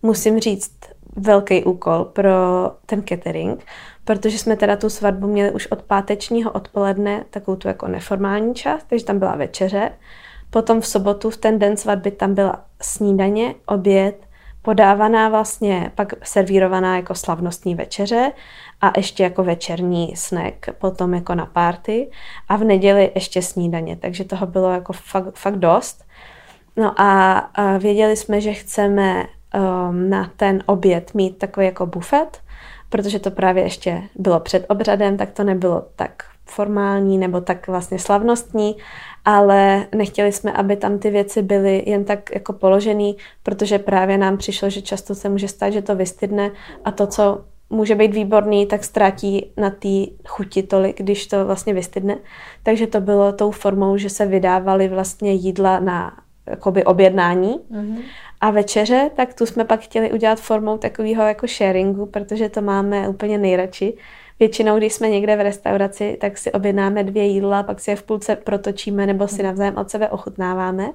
musím 0.02 0.40
říct, 0.40 0.72
velký 1.16 1.64
úkol 1.64 2.04
pro 2.04 2.32
ten 2.86 3.02
catering, 3.08 3.64
protože 4.08 4.38
jsme 4.38 4.56
teda 4.56 4.76
tu 4.76 4.90
svatbu 4.90 5.26
měli 5.26 5.50
už 5.50 5.66
od 5.66 5.82
pátečního 5.82 6.52
odpoledne, 6.52 7.24
takovou 7.30 7.56
tu 7.56 7.68
jako 7.68 7.88
neformální 7.88 8.54
část, 8.54 8.86
takže 8.88 9.04
tam 9.04 9.18
byla 9.18 9.36
večeře. 9.36 9.92
Potom 10.50 10.80
v 10.80 10.86
sobotu, 10.86 11.30
v 11.30 11.36
ten 11.36 11.58
den 11.58 11.76
svatby, 11.76 12.10
tam 12.10 12.34
byla 12.34 12.64
snídaně, 12.82 13.54
oběd, 13.66 14.26
podávaná 14.62 15.28
vlastně, 15.28 15.92
pak 15.94 16.12
servírovaná 16.22 16.96
jako 16.96 17.14
slavnostní 17.14 17.74
večeře 17.74 18.32
a 18.80 18.92
ještě 18.96 19.22
jako 19.22 19.44
večerní 19.44 20.16
snack, 20.16 20.66
potom 20.78 21.14
jako 21.14 21.34
na 21.34 21.46
párty 21.46 22.10
a 22.48 22.56
v 22.56 22.64
neděli 22.64 23.10
ještě 23.14 23.42
snídaně, 23.42 23.96
takže 23.96 24.24
toho 24.24 24.46
bylo 24.46 24.72
jako 24.72 24.92
fakt, 24.92 25.36
fakt 25.36 25.56
dost. 25.56 26.04
No 26.76 27.00
a, 27.00 27.38
a 27.38 27.78
věděli 27.78 28.16
jsme, 28.16 28.40
že 28.40 28.52
chceme 28.52 29.24
um, 29.24 30.10
na 30.10 30.30
ten 30.36 30.62
oběd 30.66 31.14
mít 31.14 31.38
takový 31.38 31.66
jako 31.66 31.86
bufet, 31.86 32.40
protože 32.88 33.18
to 33.18 33.30
právě 33.30 33.62
ještě 33.62 34.02
bylo 34.14 34.40
před 34.40 34.66
obřadem, 34.68 35.16
tak 35.16 35.30
to 35.30 35.44
nebylo 35.44 35.86
tak 35.96 36.12
formální 36.46 37.18
nebo 37.18 37.40
tak 37.40 37.66
vlastně 37.68 37.98
slavnostní, 37.98 38.76
ale 39.24 39.86
nechtěli 39.94 40.32
jsme, 40.32 40.52
aby 40.52 40.76
tam 40.76 40.98
ty 40.98 41.10
věci 41.10 41.42
byly 41.42 41.82
jen 41.86 42.04
tak 42.04 42.30
jako 42.34 42.52
položený, 42.52 43.16
protože 43.42 43.78
právě 43.78 44.18
nám 44.18 44.36
přišlo, 44.36 44.70
že 44.70 44.82
často 44.82 45.14
se 45.14 45.28
může 45.28 45.48
stát, 45.48 45.70
že 45.70 45.82
to 45.82 45.96
vystydne 45.96 46.50
a 46.84 46.90
to, 46.90 47.06
co 47.06 47.44
může 47.70 47.94
být 47.94 48.14
výborný, 48.14 48.66
tak 48.66 48.84
ztratí 48.84 49.52
na 49.56 49.70
té 49.70 50.06
chuti 50.26 50.62
tolik, 50.62 51.02
když 51.02 51.26
to 51.26 51.44
vlastně 51.44 51.74
vystydne. 51.74 52.18
Takže 52.62 52.86
to 52.86 53.00
bylo 53.00 53.32
tou 53.32 53.50
formou, 53.50 53.96
že 53.96 54.10
se 54.10 54.26
vydávaly 54.26 54.88
vlastně 54.88 55.32
jídla 55.32 55.80
na 55.80 56.12
jakoby 56.46 56.84
objednání. 56.84 57.60
Mm-hmm. 57.70 57.98
A 58.40 58.50
večeře, 58.50 59.10
tak 59.16 59.34
tu 59.34 59.46
jsme 59.46 59.64
pak 59.64 59.80
chtěli 59.80 60.12
udělat 60.12 60.40
formou 60.40 60.78
takového 60.78 61.22
jako 61.22 61.46
sharingu, 61.46 62.06
protože 62.06 62.48
to 62.48 62.62
máme 62.62 63.08
úplně 63.08 63.38
nejradši. 63.38 63.94
Většinou, 64.40 64.78
když 64.78 64.92
jsme 64.92 65.08
někde 65.08 65.36
v 65.36 65.40
restauraci, 65.40 66.18
tak 66.20 66.38
si 66.38 66.52
objednáme 66.52 67.04
dvě 67.04 67.24
jídla, 67.24 67.62
pak 67.62 67.80
si 67.80 67.90
je 67.90 67.96
v 67.96 68.02
půlce 68.02 68.36
protočíme 68.36 69.06
nebo 69.06 69.28
si 69.28 69.42
navzájem 69.42 69.76
od 69.76 69.90
sebe 69.90 70.08
ochutnáváme. 70.08 70.90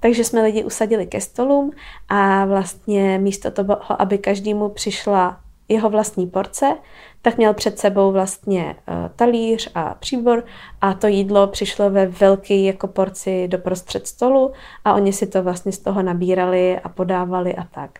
Takže 0.00 0.24
jsme 0.24 0.42
lidi 0.42 0.64
usadili 0.64 1.06
ke 1.06 1.20
stolům 1.20 1.70
a 2.08 2.44
vlastně 2.44 3.18
místo 3.18 3.50
toho, 3.50 4.02
aby 4.02 4.18
každému 4.18 4.68
přišla 4.68 5.40
jeho 5.68 5.90
vlastní 5.90 6.26
porce, 6.26 6.76
tak 7.22 7.36
měl 7.36 7.54
před 7.54 7.78
sebou 7.78 8.12
vlastně 8.12 8.64
uh, 8.64 8.94
talíř 9.16 9.70
a 9.74 9.94
příbor 9.94 10.44
a 10.80 10.94
to 10.94 11.06
jídlo 11.06 11.46
přišlo 11.46 11.90
ve 11.90 12.06
velké 12.06 12.54
jako 12.54 12.86
porci 12.86 13.48
do 13.48 13.58
prostřed 13.58 14.06
stolu 14.06 14.52
a 14.84 14.94
oni 14.94 15.12
si 15.12 15.26
to 15.26 15.42
vlastně 15.42 15.72
z 15.72 15.78
toho 15.78 16.02
nabírali 16.02 16.78
a 16.78 16.88
podávali 16.88 17.54
a 17.54 17.64
tak. 17.64 17.98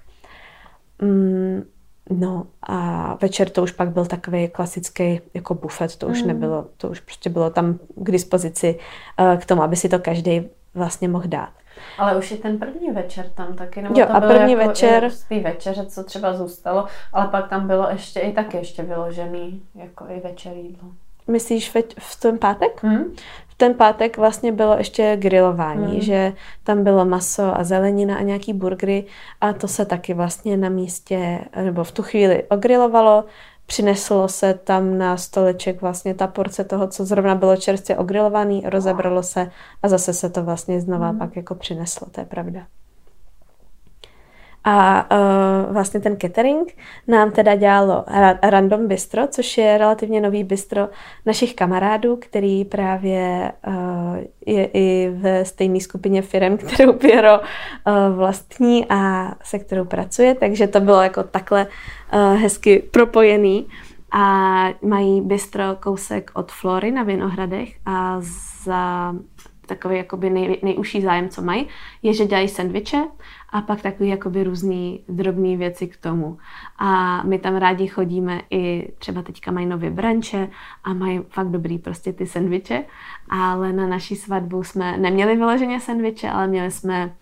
Mm, 1.02 1.62
no 2.10 2.46
a 2.62 3.18
večer 3.22 3.50
to 3.50 3.62
už 3.62 3.72
pak 3.72 3.90
byl 3.90 4.06
takový 4.06 4.48
klasický 4.48 5.20
jako 5.34 5.54
bufet, 5.54 5.96
to 5.96 6.06
už 6.06 6.22
mm. 6.22 6.28
nebylo, 6.28 6.66
to 6.76 6.88
už 6.88 7.00
prostě 7.00 7.30
bylo 7.30 7.50
tam 7.50 7.78
k 7.94 8.10
dispozici 8.10 8.78
uh, 9.20 9.36
k 9.36 9.46
tomu, 9.46 9.62
aby 9.62 9.76
si 9.76 9.88
to 9.88 9.98
každý 9.98 10.42
vlastně 10.74 11.08
mohl 11.08 11.28
dát. 11.28 11.61
Ale 11.98 12.16
už 12.16 12.30
je 12.30 12.36
ten 12.36 12.58
první 12.58 12.90
večer 12.90 13.26
tam 13.34 13.54
taky, 13.54 13.82
nebo 13.82 14.00
jo, 14.00 14.06
to 14.06 14.12
a 14.14 14.20
bylo 14.20 14.32
první 14.32 14.52
jako 14.52 14.68
večer... 14.68 15.10
z 15.10 15.24
té 15.24 15.40
večeře, 15.40 15.86
co 15.86 16.04
třeba 16.04 16.32
zůstalo, 16.32 16.86
ale 17.12 17.28
pak 17.28 17.48
tam 17.48 17.66
bylo 17.66 17.88
ještě 17.90 18.20
i 18.20 18.32
tak 18.32 18.54
ještě 18.54 18.82
vyložený, 18.82 19.62
jako 19.74 20.04
i 20.08 20.20
večer 20.20 20.52
jídlo. 20.56 20.88
Myslíš 21.26 21.74
ve, 21.74 21.82
v 21.98 22.20
ten 22.20 22.38
pátek? 22.38 22.82
Hmm? 22.82 23.04
V 23.48 23.54
ten 23.54 23.74
pátek 23.74 24.16
vlastně 24.16 24.52
bylo 24.52 24.78
ještě 24.78 25.16
grilování, 25.16 25.92
Hmm. 25.92 26.00
že 26.00 26.32
tam 26.64 26.84
bylo 26.84 27.04
maso 27.04 27.58
a 27.58 27.64
zelenina 27.64 28.16
a 28.16 28.22
nějaký 28.22 28.52
burgery 28.52 29.04
a 29.40 29.52
to 29.52 29.68
se 29.68 29.84
taky 29.84 30.14
vlastně 30.14 30.56
na 30.56 30.68
místě, 30.68 31.38
nebo 31.56 31.84
v 31.84 31.92
tu 31.92 32.02
chvíli 32.02 32.42
ogrilovalo, 32.50 33.24
přineslo 33.66 34.28
se 34.28 34.54
tam 34.54 34.98
na 34.98 35.16
stoleček 35.16 35.82
vlastně 35.82 36.14
ta 36.14 36.26
porce 36.26 36.64
toho, 36.64 36.88
co 36.88 37.04
zrovna 37.04 37.34
bylo 37.34 37.56
čerstvě 37.56 37.96
ogrilovaný, 37.96 38.62
rozebralo 38.64 39.22
se 39.22 39.50
a 39.82 39.88
zase 39.88 40.12
se 40.12 40.30
to 40.30 40.44
vlastně 40.44 40.80
znova 40.80 41.08
Hmm. 41.08 41.18
pak 41.18 41.36
jako 41.36 41.54
přineslo, 41.54 42.06
to 42.10 42.20
je 42.20 42.24
pravda. 42.24 42.66
A 44.64 45.06
uh, 45.10 45.72
vlastně 45.72 46.00
ten 46.00 46.16
catering 46.20 46.76
nám 47.08 47.30
teda 47.30 47.54
dělalo 47.54 48.04
Ra- 48.08 48.38
Random 48.42 48.88
Bistro, 48.88 49.26
což 49.26 49.58
je 49.58 49.78
relativně 49.78 50.20
nový 50.20 50.44
bistro 50.44 50.88
našich 51.26 51.54
kamarádů, 51.54 52.16
který 52.16 52.64
právě 52.64 53.52
uh, 53.66 54.16
je 54.46 54.64
i 54.72 55.10
ve 55.14 55.44
stejné 55.44 55.80
skupině 55.80 56.22
firm, 56.22 56.56
kterou 56.74 56.92
Piero 56.92 57.38
uh, 57.38 58.16
vlastní 58.16 58.86
a 58.88 59.32
se 59.42 59.58
kterou 59.58 59.84
pracuje, 59.84 60.34
takže 60.34 60.66
to 60.66 60.80
bylo 60.80 61.02
jako 61.02 61.22
takhle 61.22 61.66
uh, 61.66 62.40
hezky 62.40 62.78
propojený. 62.90 63.66
A 64.14 64.68
mají 64.82 65.20
bistro 65.20 65.64
kousek 65.80 66.30
od 66.34 66.52
Flory 66.52 66.90
na 66.90 67.02
Vinohradech 67.02 67.68
a 67.86 68.16
za 68.64 69.14
takový 69.66 69.96
jakoby 69.96 70.30
nej, 70.30 70.58
nejužší 70.62 71.02
zájem, 71.02 71.28
co 71.28 71.42
mají, 71.42 71.68
je, 72.02 72.14
že 72.14 72.26
dělají 72.26 72.48
sendviče 72.48 73.04
a 73.52 73.60
pak 73.60 73.82
takový 73.82 74.08
jakoby 74.08 74.44
různý 74.44 75.04
drobné 75.08 75.56
věci 75.56 75.86
k 75.86 75.96
tomu. 75.96 76.38
A 76.78 77.22
my 77.22 77.38
tam 77.38 77.56
rádi 77.56 77.86
chodíme 77.86 78.40
i 78.50 78.92
třeba 78.98 79.22
teďka 79.22 79.50
mají 79.50 79.66
nově 79.66 79.90
branče 79.90 80.48
a 80.84 80.92
mají 80.92 81.20
fakt 81.28 81.48
dobrý 81.48 81.78
prostě 81.78 82.12
ty 82.12 82.26
sendviče, 82.26 82.84
ale 83.28 83.72
na 83.72 83.86
naší 83.86 84.16
svatbu 84.16 84.64
jsme 84.64 84.96
neměli 84.96 85.36
vyloženě 85.36 85.80
sendviče, 85.80 86.30
ale 86.30 86.46
měli 86.46 86.70
jsme 86.70 87.14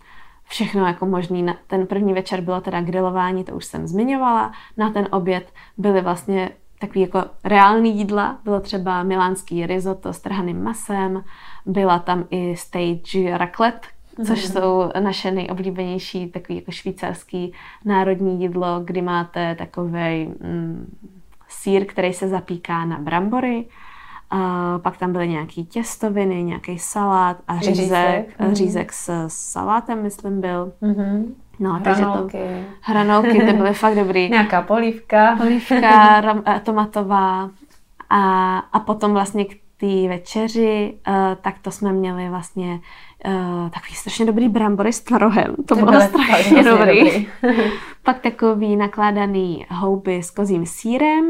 všechno 0.44 0.86
jako 0.86 1.06
možný. 1.06 1.42
Na 1.42 1.56
ten 1.66 1.86
první 1.86 2.12
večer 2.12 2.40
bylo 2.40 2.60
teda 2.60 2.80
grilování, 2.80 3.44
to 3.44 3.52
už 3.52 3.64
jsem 3.64 3.86
zmiňovala. 3.86 4.52
Na 4.76 4.90
ten 4.90 5.08
oběd 5.10 5.52
byly 5.76 6.00
vlastně 6.00 6.50
takový 6.80 7.00
jako 7.00 7.24
reální 7.44 7.98
jídla. 7.98 8.38
Bylo 8.44 8.60
třeba 8.60 9.02
milánský 9.02 9.66
risotto 9.66 10.12
s 10.12 10.20
trhaným 10.20 10.62
masem, 10.62 11.24
byla 11.66 11.98
tam 11.98 12.24
i 12.30 12.56
stage 12.56 13.38
raclette, 13.38 13.88
což 14.16 14.48
Mhm. 14.48 14.52
jsou 14.52 14.90
naše 15.00 15.30
nejoblíbenější 15.30 16.26
takový 16.30 16.58
jako 16.58 16.70
švýcarský 16.72 17.52
národní 17.84 18.42
jídlo, 18.42 18.80
kdy 18.84 19.02
máte 19.02 19.54
takový 19.54 20.26
mm, 20.26 20.96
sír, 21.48 21.86
který 21.86 22.12
se 22.12 22.28
zapíká 22.28 22.84
na 22.84 22.98
brambory. 22.98 23.66
A 24.30 24.78
pak 24.82 24.96
tam 24.96 25.12
byly 25.12 25.28
nějaký 25.28 25.64
těstoviny, 25.66 26.42
nějaký 26.42 26.78
salát 26.78 27.36
a 27.48 27.58
Řízek, 27.58 27.74
řízek, 27.76 28.40
mhm. 28.40 28.54
řízek 28.54 28.92
s 28.92 29.26
salátem, 29.28 30.02
myslím, 30.02 30.40
byl. 30.40 30.72
Mm-hmm. 30.82 31.24
No, 31.60 31.80
takže 31.84 32.02
to, 32.02 32.08
Hranolky, 32.08 32.38
hranolky, 32.80 33.40
ty 33.40 33.52
byly 33.52 33.74
fakt 33.74 33.94
dobrý. 33.96 34.28
nějaká 34.30 34.62
polívka. 34.62 35.38
Olivka 35.40 36.20
ram, 36.20 36.42
eh, 36.46 36.60
tomatová 36.64 37.50
a, 38.10 38.58
a 38.58 38.80
potom 38.80 39.12
vlastně 39.12 39.44
k 39.44 39.56
té 39.76 40.08
večeři, 40.08 40.94
uh, 41.08 41.14
tak 41.40 41.58
to 41.58 41.70
jsme 41.70 41.92
měli 41.92 42.28
vlastně 42.28 42.80
uh, 43.26 43.70
takový 43.70 43.94
strašně 43.94 44.26
dobrý 44.26 44.48
brambory 44.48 44.92
s 44.92 45.00
tvarohem. 45.00 45.54
To 45.66 45.74
Ty 45.74 45.80
bylo 45.80 45.92
byly 45.92 46.04
strašně 46.04 46.34
hrozně 46.34 46.62
dobrý. 46.62 47.26
Pak 48.02 48.20
takový 48.20 48.76
nakládaný 48.76 49.66
houby 49.70 50.22
s 50.22 50.30
kozím 50.30 50.66
sírem, 50.66 51.24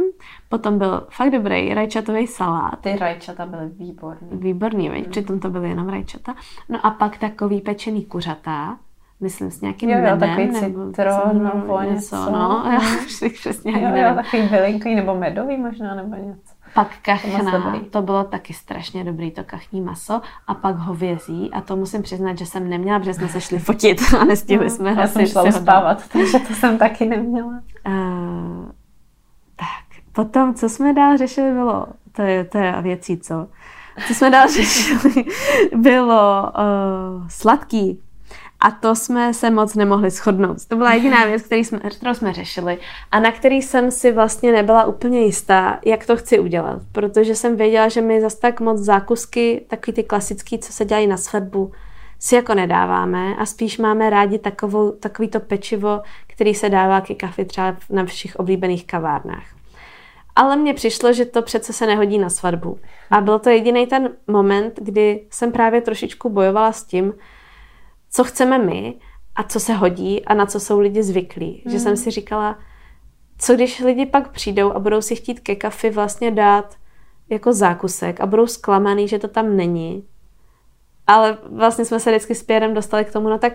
potom 0.49 0.79
byl 0.79 1.07
fakt 1.11 1.31
dobrý 1.31 1.75
rajčatový 1.75 2.27
salát. 2.27 2.79
Ty 2.81 2.97
rajčata 2.97 3.47
byly 3.47 3.69
výborný. 3.69 4.29
Výborný, 4.33 4.89
veď? 4.89 5.09
přitom 5.09 5.41
to 5.41 5.51
byly 5.51 5.69
jenom 5.69 5.89
rajčata. 5.89 6.35
No 6.69 6.87
a 6.87 6.91
pak 6.91 7.19
takový 7.19 7.61
pečený 7.61 8.05
kuřata, 8.05 8.79
myslím 9.21 9.51
s 9.51 9.61
nějakým 9.61 9.91
Jo, 9.91 9.97
jo, 9.97 10.03
medem. 10.03 10.19
takový 10.21 10.61
nebo 10.61 10.87
citronovo 10.87 11.81
něco, 11.83 11.93
něco. 11.93 12.31
no, 12.33 12.65
já 12.73 12.79
už 13.05 13.13
si 13.13 13.31
přesně 13.31 13.73
Jo, 13.73 13.89
jo, 13.95 14.15
takový 14.15 14.43
bylinkový 14.43 14.95
nebo 14.95 15.15
medový 15.15 15.57
možná, 15.57 15.95
nebo 15.95 16.17
něco. 16.17 16.50
Pak 16.75 16.89
kachna, 17.03 17.77
to 17.91 18.03
bylo 18.03 18.25
taky 18.25 18.55
strašně 18.55 19.05
dobrý, 19.05 19.31
to 19.31 19.45
kachní 19.45 19.81
maso. 19.81 20.21
A 20.47 20.55
pak 20.55 20.77
hovězí, 20.77 21.51
a 21.53 21.61
to 21.61 21.77
musím 21.77 22.03
přiznat, 22.03 22.39
že 22.39 22.47
jsem 22.47 22.71
neměla, 22.71 22.99
protože 22.99 23.15
jsme 23.15 23.29
se 23.29 23.41
šli 23.41 23.59
fotit 23.59 24.01
a 24.21 24.25
nestihli 24.25 24.71
jsme 24.71 24.95
ho 24.95 25.01
Já 25.01 25.07
jsem 25.07 25.27
šla 25.27 25.43
uspávat, 25.43 26.09
takže 26.09 26.39
to 26.39 26.55
jsem 26.55 26.79
taky 26.79 27.07
neměla. 27.07 27.63
Uh, 27.87 28.71
tak, 29.57 30.03
potom, 30.13 30.55
co 30.55 30.69
jsme 30.69 30.93
dál 30.93 31.17
řešili, 31.17 31.53
bylo, 31.53 31.87
to 32.13 32.23
je, 32.23 32.45
to 32.45 32.59
je 32.59 32.75
věcí, 32.83 33.19
co, 33.19 33.49
co 34.07 34.15
jsme 34.15 34.31
dál 34.31 34.49
řešili, 34.57 35.25
bylo 35.77 36.43
uh, 36.43 37.29
sladký. 37.29 38.03
A 38.61 38.71
to 38.71 38.95
jsme 38.95 39.35
se 39.35 39.51
moc 39.51 39.75
nemohli 39.75 40.11
shodnout. 40.11 40.67
To 40.69 40.77
byla 40.77 40.95
jediná 40.95 41.25
věc, 41.25 41.43
který 41.43 41.65
jsme, 41.65 41.79
kterou 41.79 42.15
jsme 42.15 42.33
řešili 42.33 42.79
a 43.11 43.21
na 43.21 43.33
který 43.33 43.63
jsem 43.63 43.91
si 43.91 44.13
vlastně 44.13 44.53
nebyla 44.53 44.85
úplně 44.85 45.21
jistá, 45.21 45.79
jak 45.87 46.07
to 46.07 46.17
chci 46.17 46.39
udělat. 46.39 46.83
Protože 46.93 47.35
jsem 47.35 47.57
věděla, 47.57 47.89
že 47.89 48.01
my 48.01 48.21
zase 48.21 48.41
tak 48.41 48.61
moc 48.61 48.79
zákusky, 48.79 49.65
takový 49.69 49.95
ty 49.95 50.03
klasický, 50.03 50.59
co 50.59 50.73
se 50.73 50.85
dělají 50.85 51.07
na 51.07 51.17
svatbu, 51.17 51.73
si 52.19 52.35
jako 52.35 52.55
nedáváme 52.55 53.37
a 53.37 53.47
spíš 53.47 53.79
máme 53.79 54.11
rádi 54.11 54.39
takovou, 54.39 54.91
takový 54.91 55.29
to 55.29 55.41
pečivo, 55.41 56.01
který 56.27 56.55
se 56.55 56.69
dává 56.69 57.01
ke 57.01 57.15
kafi 57.15 57.45
třeba 57.45 57.77
na 57.91 58.05
všech 58.05 58.37
oblíbených 58.37 58.87
kavárnách. 58.87 59.45
Ale 60.37 60.57
mně 60.57 60.75
přišlo, 60.75 61.13
že 61.13 61.25
to 61.25 61.43
přece 61.43 61.73
se 61.73 61.87
nehodí 61.87 62.19
na 62.19 62.31
svatbu. 62.31 62.79
A 63.11 63.21
byl 63.21 63.39
to 63.39 63.51
jediný 63.51 63.87
ten 63.87 64.11
moment, 64.27 64.79
kdy 64.83 65.25
jsem 65.31 65.53
právě 65.53 65.81
trošičku 65.81 66.29
bojovala 66.29 66.73
s 66.73 66.85
tím, 66.85 67.13
co 68.11 68.25
chceme 68.25 68.59
my 68.59 68.95
a 69.35 69.43
co 69.43 69.61
se 69.61 69.73
hodí 69.73 70.25
a 70.25 70.35
na 70.35 70.47
co 70.47 70.61
jsou 70.61 70.81
lidi 70.81 71.03
zvyklí. 71.03 71.63
Mm. 71.65 71.73
Že 71.73 71.81
jsem 71.81 71.97
si 71.97 72.11
říkala, 72.11 72.59
co 73.39 73.55
když 73.55 73.81
lidi 73.81 74.07
pak 74.07 74.33
přijdou 74.33 74.73
a 74.73 74.79
budou 74.79 75.01
si 75.01 75.17
chtít 75.17 75.41
ke 75.41 75.57
kafi 75.57 75.91
vlastně 75.91 76.31
dát 76.31 76.77
jako 77.29 77.53
zákusek 77.53 78.21
a 78.21 78.27
budou 78.27 78.47
zklamaný, 78.47 79.09
že 79.09 79.19
to 79.19 79.29
tam 79.29 79.57
není. 79.57 80.05
Ale 81.11 81.39
vlastně 81.51 81.85
jsme 81.85 82.01
se 82.01 82.11
vždycky 82.11 82.35
s 82.35 82.43
Pierrem 82.43 82.75
dostali 82.75 83.05
k 83.05 83.13
tomu, 83.13 83.29
no 83.29 83.39
tak, 83.39 83.53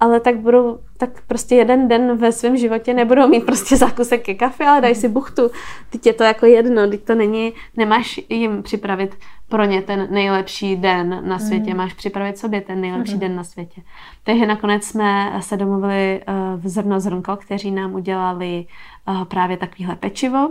ale 0.00 0.20
tak 0.20 0.36
budou, 0.36 0.78
tak 0.96 1.10
prostě 1.26 1.54
jeden 1.54 1.88
den 1.88 2.16
ve 2.16 2.32
svém 2.32 2.56
životě 2.56 2.94
nebudou 2.94 3.28
mít 3.28 3.46
prostě 3.46 3.76
zákusek 3.76 4.24
ke 4.24 4.34
kafe, 4.34 4.66
ale 4.66 4.80
daj 4.80 4.94
si 4.94 5.08
buchtu. 5.08 5.50
Teď 5.90 6.06
je 6.06 6.12
to 6.12 6.24
jako 6.24 6.46
jedno, 6.46 6.90
teď 6.90 7.04
to 7.04 7.14
není, 7.14 7.52
nemáš 7.76 8.20
jim 8.28 8.62
připravit 8.62 9.16
pro 9.48 9.64
ně 9.64 9.82
ten 9.82 10.08
nejlepší 10.10 10.76
den 10.76 11.28
na 11.28 11.38
světě, 11.38 11.70
mm. 11.70 11.76
máš 11.76 11.92
připravit 11.92 12.38
sobě 12.38 12.60
ten 12.60 12.80
nejlepší 12.80 13.14
mm. 13.14 13.20
den 13.20 13.36
na 13.36 13.44
světě. 13.44 13.82
Takže 14.24 14.46
nakonec 14.46 14.84
jsme 14.84 15.32
se 15.40 15.56
domluvili 15.56 16.20
uh, 16.28 16.60
v 16.60 16.68
Zrno 16.68 17.00
Zrnko, 17.00 17.36
kteří 17.36 17.70
nám 17.70 17.94
udělali 17.94 18.66
uh, 19.08 19.24
právě 19.24 19.56
takovýhle 19.56 19.96
pečivo, 19.96 20.50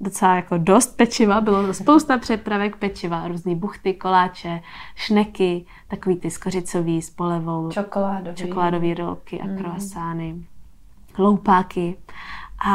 docela 0.00 0.36
jako 0.36 0.58
dost 0.58 0.96
pečiva, 0.96 1.40
bylo 1.40 1.74
spousta 1.74 2.18
přepravek 2.18 2.76
pečiva, 2.76 3.28
různé 3.28 3.54
buchty, 3.54 3.94
koláče, 3.94 4.60
šneky, 4.94 5.66
takový 5.92 6.16
ty 6.16 6.30
skořicový 6.30 7.02
s 7.02 7.10
polevou, 7.10 7.70
čokoládový, 7.70 8.36
čokoládový 8.36 8.94
rolky 8.94 9.40
a 9.40 9.44
mm. 9.46 9.58
croissány, 9.58 10.34
loupáky. 11.18 11.96
A, 12.66 12.74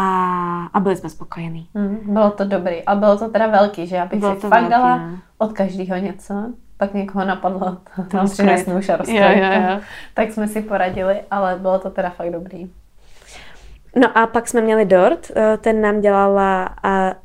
a 0.73 0.79
byli 0.79 0.95
jsme 0.95 1.09
spokojení. 1.09 1.67
Mm, 1.73 2.13
bylo 2.13 2.31
to 2.31 2.45
dobrý. 2.45 2.83
A 2.83 2.95
bylo 2.95 3.17
to 3.17 3.29
teda 3.29 3.47
velký, 3.47 3.87
že? 3.87 3.95
Já 3.95 4.05
bych 4.05 4.19
bylo 4.19 4.35
si 4.35 4.41
to 4.41 4.47
fakt 4.47 4.59
velký, 4.59 4.69
dala 4.69 4.97
ne? 4.97 5.19
od 5.37 5.53
každého 5.53 5.95
něco. 5.95 6.33
Pak 6.77 6.93
někoho 6.93 7.25
napadlo, 7.25 7.77
tam 8.07 8.29
přines 8.29 8.65
nůž 8.65 8.89
a 8.89 8.97
jo, 9.07 9.29
jo, 9.43 9.69
jo. 9.69 9.79
Tak 10.13 10.31
jsme 10.31 10.47
si 10.47 10.61
poradili, 10.61 11.21
ale 11.31 11.55
bylo 11.59 11.79
to 11.79 11.89
teda 11.89 12.09
fakt 12.09 12.31
dobrý. 12.31 12.69
No 13.99 14.17
a 14.17 14.27
pak 14.27 14.47
jsme 14.47 14.61
měli 14.61 14.85
Dort, 14.85 15.31
eh, 15.35 15.57
ten 15.57 15.81
nám 15.81 16.01
dělala 16.01 16.69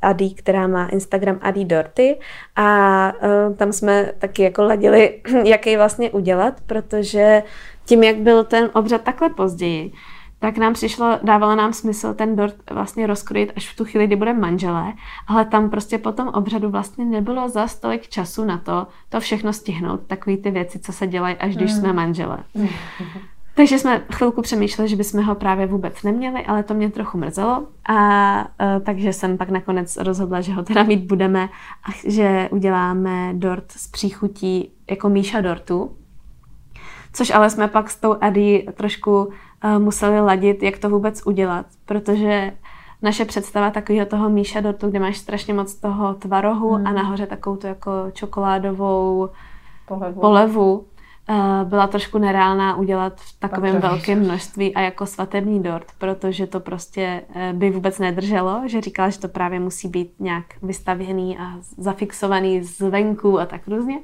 Adi, 0.01 0.33
která 0.33 0.67
má 0.67 0.87
Instagram 0.87 1.39
Adi 1.41 1.65
Dorty 1.65 2.19
a 2.55 3.07
eh, 3.21 3.53
tam 3.53 3.71
jsme 3.71 4.11
taky 4.19 4.43
jako 4.43 4.63
ladili, 4.63 5.21
jak 5.43 5.67
jej 5.67 5.77
vlastně 5.77 6.11
udělat, 6.11 6.61
protože 6.65 7.43
tím, 7.85 8.03
jak 8.03 8.15
byl 8.15 8.43
ten 8.43 8.69
obřad 8.73 9.01
takhle 9.01 9.29
později, 9.29 9.91
tak 10.39 10.57
nám 10.57 10.73
přišlo, 10.73 11.19
dávalo 11.23 11.55
nám 11.55 11.73
smysl 11.73 12.13
ten 12.13 12.35
dort 12.35 12.55
vlastně 12.71 13.07
rozkrojit 13.07 13.53
až 13.55 13.69
v 13.69 13.75
tu 13.75 13.85
chvíli, 13.85 14.07
kdy 14.07 14.15
budeme 14.15 14.39
manželé, 14.39 14.93
ale 15.27 15.45
tam 15.45 15.69
prostě 15.69 15.97
po 15.97 16.11
tom 16.11 16.27
obřadu 16.27 16.69
vlastně 16.69 17.05
nebylo 17.05 17.49
za 17.49 17.67
stolik 17.67 18.07
času 18.07 18.45
na 18.45 18.57
to, 18.57 18.87
to 19.09 19.19
všechno 19.19 19.53
stihnout, 19.53 19.99
takový 20.07 20.37
ty 20.37 20.51
věci, 20.51 20.79
co 20.79 20.93
se 20.93 21.07
dělají, 21.07 21.35
až 21.35 21.55
když 21.55 21.71
mm. 21.71 21.77
jsme 21.79 21.93
manželé. 21.93 22.37
Mm. 22.53 22.67
Takže 23.55 23.79
jsme 23.79 24.01
chvilku 24.11 24.41
přemýšleli, 24.41 24.89
že 24.89 24.95
bychom 24.95 25.23
ho 25.23 25.35
právě 25.35 25.67
vůbec 25.67 26.03
neměli, 26.03 26.45
ale 26.45 26.63
to 26.63 26.73
mě 26.73 26.89
trochu 26.89 27.17
mrzelo. 27.17 27.67
A, 27.89 27.95
e, 28.61 28.79
takže 28.79 29.13
jsem 29.13 29.37
pak 29.37 29.49
nakonec 29.49 29.97
rozhodla, 29.97 30.41
že 30.41 30.53
ho 30.53 30.63
teda 30.63 30.83
mít 30.83 31.03
budeme 31.03 31.49
a 31.83 31.91
že 32.07 32.49
uděláme 32.51 33.33
dort 33.33 33.71
s 33.71 33.87
příchutí 33.87 34.71
jako 34.89 35.09
Míša 35.09 35.41
dortu. 35.41 35.91
Což 37.13 37.29
ale 37.29 37.49
jsme 37.49 37.67
pak 37.67 37.89
s 37.89 37.95
tou 37.95 38.15
Adi 38.21 38.67
trošku 38.73 39.23
uh, 39.23 39.31
museli 39.79 40.21
ladit, 40.21 40.63
jak 40.63 40.77
to 40.77 40.89
vůbec 40.89 41.21
udělat, 41.25 41.65
protože 41.85 42.51
naše 43.01 43.25
představa 43.25 43.69
takového 43.69 44.05
toho 44.05 44.29
Míša 44.29 44.61
dortu, 44.61 44.89
kde 44.89 44.99
máš 44.99 45.17
strašně 45.17 45.53
moc 45.53 45.75
toho 45.75 46.13
tvarohu 46.13 46.69
hmm. 46.69 46.87
a 46.87 46.91
nahoře 46.91 47.25
takovou 47.25 47.55
tu 47.55 47.67
jako 47.67 47.91
čokoládovou 48.13 49.29
polevu, 49.87 50.21
polevu 50.21 50.85
byla 51.63 51.87
trošku 51.87 52.17
nereálná 52.17 52.75
udělat 52.75 53.13
v 53.15 53.39
takovém 53.39 53.79
velkém 53.79 54.19
množství 54.19 54.75
a 54.75 54.81
jako 54.81 55.05
svatební 55.05 55.63
dort, 55.63 55.85
protože 55.97 56.47
to 56.47 56.59
prostě 56.59 57.21
eh, 57.35 57.53
by 57.53 57.69
vůbec 57.69 57.99
nedrželo, 57.99 58.61
že 58.65 58.81
říkala, 58.81 59.09
že 59.09 59.19
to 59.19 59.27
právě 59.27 59.59
musí 59.59 59.87
být 59.87 60.13
nějak 60.19 60.45
vystavěný 60.61 61.37
a 61.37 61.43
zafixovaný 61.77 62.63
zvenku 62.63 63.39
a 63.39 63.45
tak 63.45 63.67
různě. 63.67 63.99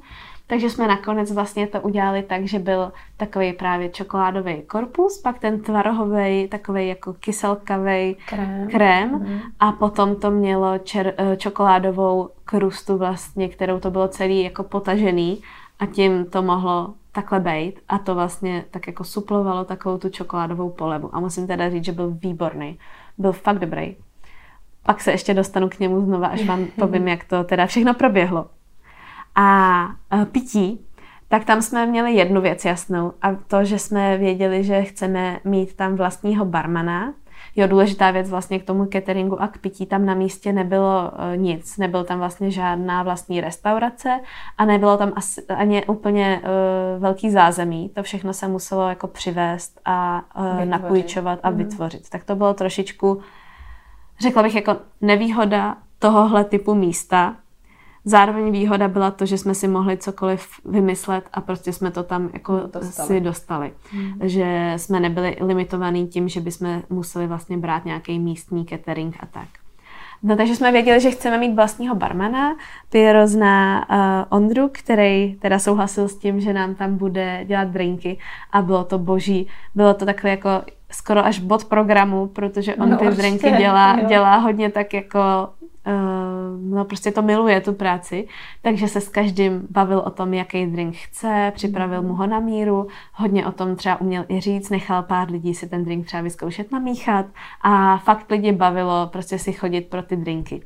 Takže 0.47 0.69
jsme 0.69 0.87
nakonec 0.87 1.31
vlastně 1.31 1.67
to 1.67 1.81
udělali 1.81 2.23
tak, 2.23 2.45
že 2.45 2.59
byl 2.59 2.91
takový 3.17 3.53
právě 3.53 3.89
čokoládový 3.89 4.61
korpus, 4.61 5.21
pak 5.21 5.39
ten 5.39 5.61
tvarohový, 5.61 6.47
takový 6.47 6.87
jako 6.87 7.13
kyselkavý 7.13 8.15
krém, 8.25 8.67
krém 8.71 9.09
mm. 9.09 9.39
a 9.59 9.71
potom 9.71 10.15
to 10.15 10.31
mělo 10.31 10.77
čer, 10.77 11.13
eh, 11.17 11.37
čokoládovou 11.37 12.29
krustu 12.45 12.97
vlastně, 12.97 13.49
kterou 13.49 13.79
to 13.79 13.91
bylo 13.91 14.07
celý 14.07 14.43
jako 14.43 14.63
potažený 14.63 15.41
a 15.79 15.85
tím 15.85 16.25
to 16.25 16.41
mohlo 16.41 16.93
takhle 17.21 17.39
bejt 17.39 17.79
a 17.87 17.97
to 17.97 18.15
vlastně 18.15 18.65
tak 18.71 18.87
jako 18.87 19.03
suplovalo 19.03 19.65
takovou 19.65 19.97
tu 19.97 20.09
čokoládovou 20.09 20.69
polevu. 20.69 21.09
A 21.15 21.19
musím 21.19 21.47
teda 21.47 21.69
říct, 21.69 21.85
že 21.85 21.91
byl 21.91 22.11
výborný. 22.11 22.79
Byl 23.17 23.31
fakt 23.31 23.59
dobrý. 23.59 23.95
Pak 24.83 25.01
se 25.01 25.11
ještě 25.11 25.33
dostanu 25.33 25.69
k 25.69 25.79
němu 25.79 26.01
znova, 26.01 26.27
až 26.27 26.45
vám 26.45 26.65
povím, 26.79 27.07
jak 27.07 27.23
to 27.23 27.43
teda 27.43 27.65
všechno 27.65 27.93
proběhlo. 27.93 28.45
A 29.35 29.87
pití, 30.31 30.85
tak 31.27 31.45
tam 31.45 31.61
jsme 31.61 31.85
měli 31.85 32.13
jednu 32.13 32.41
věc 32.41 32.65
jasnou 32.65 33.13
a 33.21 33.35
to, 33.35 33.63
že 33.63 33.79
jsme 33.79 34.17
věděli, 34.17 34.63
že 34.63 34.83
chceme 34.83 35.39
mít 35.43 35.75
tam 35.75 35.95
vlastního 35.95 36.45
barmana, 36.45 37.13
Jo, 37.55 37.67
důležitá 37.67 38.11
věc 38.11 38.29
vlastně 38.29 38.59
k 38.59 38.65
tomu 38.65 38.85
cateringu 38.85 39.41
a 39.41 39.47
k 39.47 39.57
pití, 39.57 39.85
tam 39.85 40.05
na 40.05 40.13
místě 40.13 40.53
nebylo 40.53 41.11
uh, 41.11 41.41
nic, 41.41 41.77
nebyl 41.77 42.03
tam 42.03 42.19
vlastně 42.19 42.51
žádná 42.51 43.03
vlastní 43.03 43.41
restaurace 43.41 44.19
a 44.57 44.65
nebylo 44.65 44.97
tam 44.97 45.11
asi, 45.15 45.45
ani 45.47 45.85
úplně 45.85 46.41
uh, 46.43 47.01
velký 47.01 47.31
zázemí, 47.31 47.89
to 47.89 48.03
všechno 48.03 48.33
se 48.33 48.47
muselo 48.47 48.89
jako 48.89 49.07
přivést 49.07 49.79
a 49.85 50.21
uh, 50.37 50.65
napůjčovat 50.65 51.39
a 51.43 51.49
mm. 51.49 51.57
vytvořit. 51.57 52.09
Tak 52.09 52.23
to 52.23 52.35
bylo 52.35 52.53
trošičku, 52.53 53.21
řekla 54.21 54.43
bych, 54.43 54.55
jako 54.55 54.75
nevýhoda 55.01 55.77
tohohle 55.99 56.43
typu 56.43 56.75
místa, 56.75 57.35
Zároveň 58.05 58.51
výhoda 58.51 58.87
byla 58.87 59.11
to, 59.11 59.25
že 59.25 59.37
jsme 59.37 59.55
si 59.55 59.67
mohli 59.67 59.97
cokoliv 59.97 60.47
vymyslet 60.65 61.23
a 61.33 61.41
prostě 61.41 61.73
jsme 61.73 61.91
to 61.91 62.03
tam 62.03 62.29
jako 62.33 62.61
dostali. 62.73 63.07
si 63.07 63.21
dostali. 63.21 63.73
Hmm. 63.91 64.13
Že 64.23 64.73
jsme 64.77 64.99
nebyli 64.99 65.37
limitovaní 65.41 66.07
tím, 66.07 66.29
že 66.29 66.41
bychom 66.41 66.81
museli 66.89 67.27
vlastně 67.27 67.57
brát 67.57 67.85
nějaký 67.85 68.19
místní 68.19 68.65
catering 68.65 69.17
a 69.19 69.25
tak. 69.25 69.47
No 70.23 70.35
takže 70.35 70.55
jsme 70.55 70.71
věděli, 70.71 70.99
že 70.99 71.11
chceme 71.11 71.37
mít 71.37 71.55
vlastního 71.55 71.95
barmana. 71.95 72.55
Piero 72.89 73.27
zná 73.27 73.85
uh, 73.89 74.37
Ondru, 74.37 74.69
který 74.71 75.35
teda 75.35 75.59
souhlasil 75.59 76.07
s 76.07 76.15
tím, 76.15 76.39
že 76.39 76.53
nám 76.53 76.75
tam 76.75 76.97
bude 76.97 77.45
dělat 77.45 77.67
drinky 77.67 78.17
a 78.51 78.61
bylo 78.61 78.83
to 78.83 78.99
boží. 78.99 79.47
Bylo 79.75 79.93
to 79.93 80.05
takové 80.05 80.29
jako 80.29 80.49
skoro 80.91 81.25
až 81.25 81.39
bod 81.39 81.65
programu, 81.65 82.27
protože 82.27 82.75
on 82.75 82.89
no, 82.89 82.97
ty 82.97 83.07
drinky 83.07 83.51
dělá, 83.51 84.01
dělá 84.01 84.35
hodně 84.35 84.69
tak 84.69 84.93
jako 84.93 85.19
no 86.61 86.85
prostě 86.85 87.11
to 87.11 87.21
miluje, 87.21 87.61
tu 87.61 87.73
práci, 87.73 88.27
takže 88.61 88.87
se 88.87 89.01
s 89.01 89.09
každým 89.09 89.67
bavil 89.69 89.99
o 89.99 90.09
tom, 90.09 90.33
jaký 90.33 90.65
drink 90.65 90.95
chce, 90.95 91.51
připravil 91.55 92.01
mu 92.01 92.13
ho 92.13 92.27
na 92.27 92.39
míru, 92.39 92.87
hodně 93.13 93.45
o 93.45 93.51
tom 93.51 93.75
třeba 93.75 94.01
uměl 94.01 94.25
i 94.29 94.39
říct, 94.39 94.69
nechal 94.69 95.03
pár 95.03 95.31
lidí 95.31 95.53
si 95.53 95.69
ten 95.69 95.85
drink 95.85 96.05
třeba 96.05 96.23
vyzkoušet 96.23 96.71
namíchat. 96.71 97.25
A 97.61 97.97
fakt 97.97 98.31
lidi 98.31 98.51
bavilo 98.51 99.07
prostě 99.07 99.39
si 99.39 99.53
chodit 99.53 99.81
pro 99.81 100.03
ty 100.03 100.15
drinky. 100.15 100.61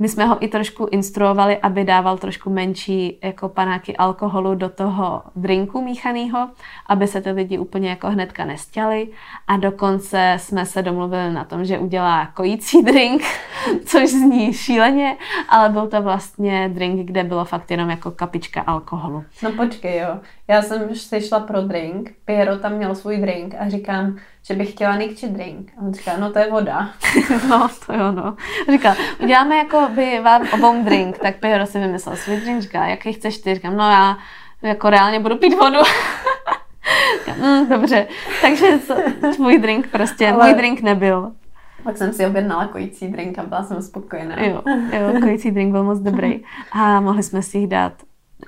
My 0.00 0.08
jsme 0.08 0.24
ho 0.24 0.44
i 0.44 0.48
trošku 0.48 0.88
instruovali, 0.90 1.58
aby 1.58 1.84
dával 1.84 2.18
trošku 2.18 2.50
menší 2.50 3.18
jako 3.22 3.48
panáky 3.48 3.96
alkoholu 3.96 4.54
do 4.54 4.68
toho 4.68 5.22
drinku 5.36 5.82
míchaného, 5.82 6.48
aby 6.86 7.06
se 7.06 7.20
ty 7.20 7.30
lidi 7.30 7.58
úplně 7.58 7.90
jako 7.90 8.10
hnedka 8.10 8.44
nestěli. 8.44 9.08
A 9.46 9.56
dokonce 9.56 10.36
jsme 10.40 10.66
se 10.66 10.82
domluvili 10.82 11.32
na 11.32 11.44
tom, 11.44 11.64
že 11.64 11.78
udělá 11.78 12.26
kojící 12.26 12.82
drink, 12.82 13.22
což 13.84 14.10
zní 14.10 14.52
šíleně, 14.52 15.16
ale 15.48 15.68
byl 15.68 15.88
to 15.88 16.02
vlastně 16.02 16.68
drink, 16.68 17.06
kde 17.06 17.24
bylo 17.24 17.44
fakt 17.44 17.70
jenom 17.70 17.90
jako 17.90 18.10
kapička 18.10 18.60
alkoholu. 18.60 19.24
No 19.42 19.52
počkej, 19.52 19.98
jo. 19.98 20.20
Já 20.50 20.62
jsem 20.62 20.94
si 20.94 21.20
šla 21.20 21.40
pro 21.40 21.62
drink, 21.62 22.12
Piero 22.24 22.56
tam 22.58 22.72
měl 22.72 22.94
svůj 22.94 23.16
drink 23.16 23.54
a 23.58 23.68
říkám, 23.68 24.16
že 24.42 24.54
bych 24.54 24.70
chtěla 24.70 24.96
nikči 24.96 25.28
drink. 25.28 25.72
A 25.78 25.82
on 25.82 25.94
říká, 25.94 26.16
no 26.16 26.32
to 26.32 26.38
je 26.38 26.50
voda. 26.50 26.90
no, 27.48 27.68
to 27.86 27.92
jo, 27.92 28.12
no. 28.12 28.36
Říká, 28.70 28.96
uděláme 29.22 29.56
jako 29.56 29.88
by 29.94 30.20
vám 30.20 30.42
obou 30.52 30.84
drink, 30.84 31.18
tak 31.18 31.36
Piero 31.36 31.66
si 31.66 31.78
vymyslel 31.78 32.16
svůj 32.16 32.36
drink, 32.36 32.62
říká, 32.62 32.86
jaký 32.86 33.12
chceš 33.12 33.38
ty? 33.38 33.54
Říkám, 33.54 33.76
no 33.76 33.90
já 33.90 34.18
jako 34.62 34.90
reálně 34.90 35.20
budu 35.20 35.36
pít 35.36 35.54
vodu. 35.54 35.78
mm, 37.42 37.68
dobře, 37.68 38.06
takže 38.42 38.66
tvůj 39.36 39.58
drink 39.58 39.86
prostě, 39.86 40.28
Ale... 40.28 40.46
můj 40.46 40.54
drink 40.54 40.82
nebyl. 40.82 41.32
Pak 41.82 41.96
jsem 41.96 42.12
si 42.12 42.26
objednala 42.26 42.66
kojící 42.66 43.08
drink 43.08 43.38
a 43.38 43.42
byla 43.42 43.62
jsem 43.62 43.82
spokojená. 43.82 44.42
Jo, 44.42 44.62
jo, 44.92 45.20
kojící 45.20 45.50
drink 45.50 45.72
byl 45.72 45.84
moc 45.84 45.98
dobrý. 45.98 46.40
A 46.72 47.00
mohli 47.00 47.22
jsme 47.22 47.42
si 47.42 47.58
jich 47.58 47.68
dát... 47.68 47.92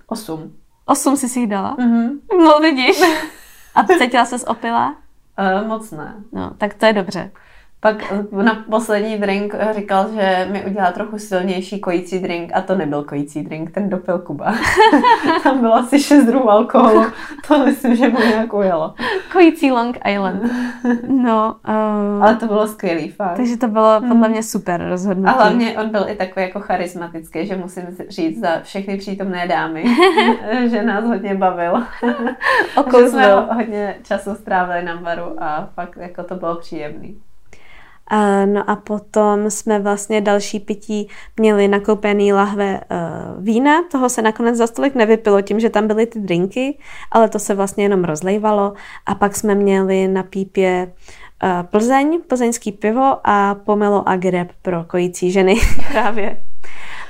Osm. 0.07 0.62
Osm 0.93 1.17
si 1.17 1.29
si 1.29 1.41
jich 1.41 1.49
dala? 1.49 1.77
Mm-hmm. 1.81 2.09
No 2.45 2.61
vidíš. 2.61 3.01
A 3.75 3.85
cítila 3.85 4.25
ses 4.25 4.45
opila? 4.45 4.97
Uh, 5.39 5.69
moc 5.69 5.91
ne. 5.91 6.15
No, 6.33 6.53
tak 6.59 6.75
to 6.75 6.87
je 6.87 6.93
dobře. 6.93 7.31
Pak 7.83 8.13
na 8.31 8.65
poslední 8.71 9.19
drink 9.19 9.55
říkal, 9.71 10.07
že 10.15 10.49
mi 10.53 10.65
udělá 10.67 10.93
trochu 10.93 11.19
silnější 11.19 11.81
kojící 11.81 12.19
drink 12.19 12.51
a 12.55 12.61
to 12.61 12.75
nebyl 12.75 13.05
kojící 13.05 13.43
drink, 13.43 13.71
ten 13.71 13.91
dopil 13.91 14.19
Kuba. 14.19 14.55
Tam 15.43 15.61
bylo 15.61 15.75
asi 15.75 16.01
6 16.01 16.25
druhů 16.25 16.51
alkoholu, 16.51 17.05
to 17.49 17.65
myslím, 17.65 17.97
že 17.97 18.09
mu 18.09 18.19
nějak 18.19 18.55
ujelo. 18.55 18.95
Kojící 19.33 19.73
Long 19.73 19.99
Island. 20.09 20.43
No, 21.09 21.57
uh, 21.69 22.25
Ale 22.25 22.37
to 22.37 22.47
bylo 22.47 22.67
skvělý, 22.67 23.09
fakt. 23.09 23.37
Takže 23.37 23.57
to 23.57 23.69
bylo 23.69 24.01
podle 24.01 24.15
hmm. 24.15 24.31
mě 24.31 24.43
super 24.43 24.89
rozhodnutí. 24.89 25.29
A 25.29 25.33
hlavně 25.33 25.79
on 25.79 25.89
byl 25.89 26.05
i 26.09 26.15
takový 26.15 26.47
jako 26.47 26.61
charismatický, 26.61 27.47
že 27.47 27.57
musím 27.57 27.83
říct 28.09 28.41
za 28.41 28.61
všechny 28.63 28.97
přítomné 28.97 29.49
dámy, 29.49 29.85
že 30.71 30.83
nás 30.83 31.05
hodně 31.05 31.35
bavil. 31.35 31.73
že 33.01 33.09
jsme 33.09 33.35
hodně 33.35 33.97
času 34.03 34.35
strávili 34.35 34.85
na 34.85 34.97
baru 34.97 35.43
a 35.43 35.69
fakt 35.75 35.97
jako 35.97 36.23
to 36.23 36.35
bylo 36.35 36.57
příjemný. 36.57 37.21
No 38.47 38.71
a 38.71 38.77
potom 38.77 39.51
jsme 39.51 39.79
vlastně 39.79 40.21
další 40.21 40.61
pití 40.61 41.09
měli 41.37 41.69
nakoupený 41.69 42.33
lahve 42.33 42.81
uh, 42.81 43.45
vína, 43.45 43.83
toho 43.93 44.09
se 44.09 44.23
nakonec 44.23 44.57
za 44.57 44.67
stolik 44.67 44.95
nevypilo 44.95 45.43
tím, 45.43 45.61
že 45.61 45.71
tam 45.71 45.87
byly 45.87 46.07
ty 46.07 46.21
drinky, 46.21 46.79
ale 47.11 47.29
to 47.29 47.39
se 47.39 47.55
vlastně 47.55 47.85
jenom 47.85 48.05
rozlejvalo 48.05 48.73
a 49.07 49.15
pak 49.15 49.37
jsme 49.37 49.55
měli 49.55 50.09
na 50.09 50.23
pípě 50.23 50.93
uh, 51.43 51.67
Plzeň, 51.67 52.21
plzeňský 52.29 52.73
pivo 52.73 53.21
a 53.25 53.55
pomelo 53.55 54.09
a 54.09 54.17
greb 54.17 54.49
pro 54.63 54.85
kojící 54.85 55.31
ženy 55.31 55.55
právě. 55.93 56.52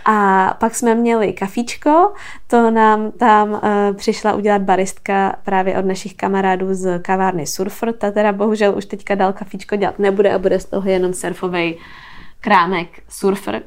A 0.04 0.56
pak 0.60 0.74
jsme 0.74 0.94
měli 0.94 1.32
kafíčko, 1.32 2.12
to 2.46 2.70
nám 2.70 3.10
tam 3.10 3.50
uh, 3.50 3.60
přišla 3.96 4.34
udělat 4.34 4.62
baristka 4.62 5.36
právě 5.44 5.78
od 5.78 5.84
našich 5.84 6.14
kamarádů 6.14 6.74
z 6.74 6.98
kavárny 7.02 7.46
Surfer. 7.46 7.92
Ta 7.92 8.10
teda 8.10 8.32
bohužel 8.32 8.74
už 8.76 8.84
teďka 8.84 9.14
dal 9.14 9.32
kafíčko 9.32 9.76
dělat 9.76 9.98
nebude 9.98 10.34
a 10.34 10.38
bude 10.38 10.60
z 10.60 10.64
toho 10.64 10.88
jenom 10.88 11.12
surfový 11.12 11.76
krámek 12.40 13.02
Surfer, 13.08 13.62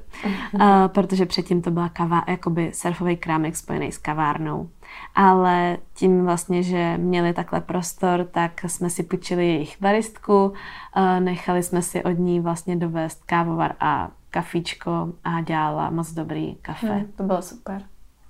uh, 0.54 0.62
protože 0.88 1.26
předtím 1.26 1.62
to 1.62 1.72
byla 1.72 1.90
kava, 1.90 2.24
jakoby 2.28 2.72
surfový 2.74 3.18
krámek 3.18 3.56
spojený 3.56 3.92
s 3.92 3.98
kavárnou. 3.98 4.70
Ale 5.16 5.78
tím 5.94 6.26
vlastně, 6.26 6.64
že 6.64 6.98
měli 6.98 7.34
takhle 7.34 7.62
prostor, 7.62 8.28
tak 8.32 8.52
jsme 8.68 8.90
si 8.90 9.04
půjčili 9.04 9.48
jejich 9.48 9.76
baristku, 9.82 10.46
uh, 10.46 10.54
nechali 11.20 11.64
jsme 11.64 11.82
si 11.82 12.04
od 12.04 12.20
ní 12.20 12.40
vlastně 12.40 12.76
dovést 12.76 13.24
kávovar 13.26 13.76
a 13.80 14.10
kafíčko 14.36 15.10
a 15.24 15.42
dělala 15.42 15.90
moc 15.90 16.12
dobrý 16.12 16.56
kafe. 16.56 16.88
Hmm, 16.88 17.06
to 17.18 17.24
bylo 17.24 17.42
super. 17.42 17.82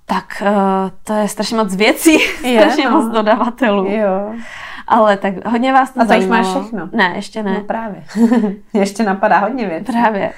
Tak 0.04 0.42
uh, 0.42 0.90
to 1.04 1.12
je 1.12 1.28
strašně 1.28 1.56
moc 1.56 1.74
věcí, 1.74 2.12
je, 2.42 2.60
strašně 2.62 2.90
no. 2.90 2.90
moc 2.90 3.12
dodavatelů. 3.12 3.86
Jo. 3.86 4.34
Ale 4.88 5.16
tak 5.16 5.46
hodně 5.46 5.72
vás 5.72 5.90
to 5.90 6.00
A 6.00 6.04
to 6.04 6.08
zajímalo. 6.08 6.42
už 6.42 6.46
máš 6.48 6.62
všechno. 6.62 6.88
Ne, 6.92 7.12
ještě 7.16 7.42
ne. 7.42 7.54
No 7.54 7.60
právě. 7.60 8.04
ještě 8.74 9.02
napadá 9.02 9.38
hodně 9.38 9.66
věcí. 9.66 9.92
Právě. 9.92 10.32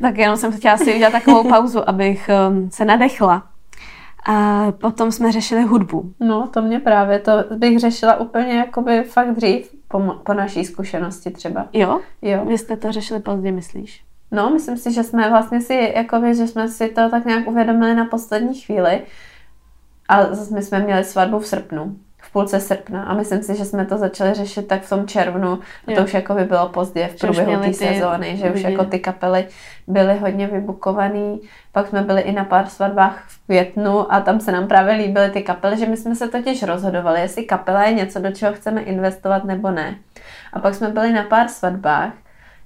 Tak 0.00 0.18
jenom 0.18 0.36
jsem 0.36 0.52
chtěla 0.52 0.76
si 0.76 0.94
udělat 0.94 1.12
takovou 1.12 1.48
pauzu, 1.48 1.88
abych 1.88 2.30
um, 2.48 2.70
se 2.70 2.84
nadechla. 2.84 3.42
A 4.26 4.66
potom 4.72 5.12
jsme 5.12 5.32
řešili 5.32 5.62
hudbu. 5.62 6.12
No, 6.20 6.48
to 6.48 6.62
mě 6.62 6.80
právě, 6.80 7.18
to 7.18 7.32
bych 7.56 7.78
řešila 7.78 8.20
úplně 8.20 8.52
jakoby 8.52 9.02
fakt 9.02 9.34
dřív, 9.34 9.74
po, 9.88 10.00
po 10.00 10.34
naší 10.34 10.64
zkušenosti 10.64 11.30
třeba. 11.30 11.66
Jo? 11.72 12.00
Jo. 12.22 12.44
Vy 12.44 12.58
jste 12.58 12.76
to 12.76 12.92
řešili 12.92 13.20
pozdě, 13.20 13.52
myslíš? 13.52 14.03
No, 14.34 14.50
myslím 14.50 14.76
si, 14.76 14.92
že 14.92 15.02
jsme 15.02 15.30
vlastně 15.30 15.60
si, 15.60 15.92
jakoby, 15.96 16.34
že 16.34 16.46
jsme 16.46 16.68
si 16.68 16.88
to 16.88 17.10
tak 17.10 17.24
nějak 17.24 17.46
uvědomili 17.46 17.94
na 17.94 18.04
poslední 18.04 18.60
chvíli. 18.60 19.02
A 20.08 20.20
my 20.54 20.62
jsme 20.62 20.78
měli 20.78 21.04
svatbu 21.04 21.38
v 21.38 21.46
srpnu, 21.46 21.96
v 22.22 22.32
půlce 22.32 22.60
srpna. 22.60 23.02
A 23.02 23.14
myslím 23.14 23.42
si, 23.42 23.56
že 23.56 23.64
jsme 23.64 23.84
to 23.84 23.98
začali 23.98 24.34
řešit 24.34 24.68
tak 24.68 24.82
v 24.82 24.88
tom 24.88 25.06
červnu. 25.06 25.58
A 25.86 25.94
to 25.96 26.04
už 26.04 26.14
jako 26.14 26.34
by 26.34 26.44
bylo 26.44 26.68
pozdě 26.68 27.06
v 27.06 27.20
průběhu 27.20 27.62
té 27.62 27.72
sezóny, 27.72 28.36
že 28.36 28.50
už 28.50 28.62
jako 28.62 28.84
ty 28.84 28.98
kapely 28.98 29.46
byly 29.86 30.18
hodně 30.18 30.46
vybukovaný. 30.46 31.40
Pak 31.72 31.86
jsme 31.86 32.02
byli 32.02 32.20
i 32.20 32.32
na 32.32 32.44
pár 32.44 32.66
svatbách 32.66 33.24
v 33.28 33.46
květnu 33.46 34.12
a 34.12 34.20
tam 34.20 34.40
se 34.40 34.52
nám 34.52 34.68
právě 34.68 34.94
líbily 34.94 35.30
ty 35.30 35.42
kapely, 35.42 35.78
že 35.78 35.86
my 35.86 35.96
jsme 35.96 36.14
se 36.14 36.28
totiž 36.28 36.62
rozhodovali, 36.62 37.20
jestli 37.20 37.44
kapela 37.44 37.84
je 37.84 37.94
něco, 37.94 38.20
do 38.20 38.32
čeho 38.32 38.52
chceme 38.52 38.82
investovat 38.82 39.44
nebo 39.44 39.70
ne. 39.70 39.98
A 40.52 40.60
pak 40.60 40.74
jsme 40.74 40.88
byli 40.88 41.12
na 41.12 41.22
pár 41.22 41.48
svatbách 41.48 42.12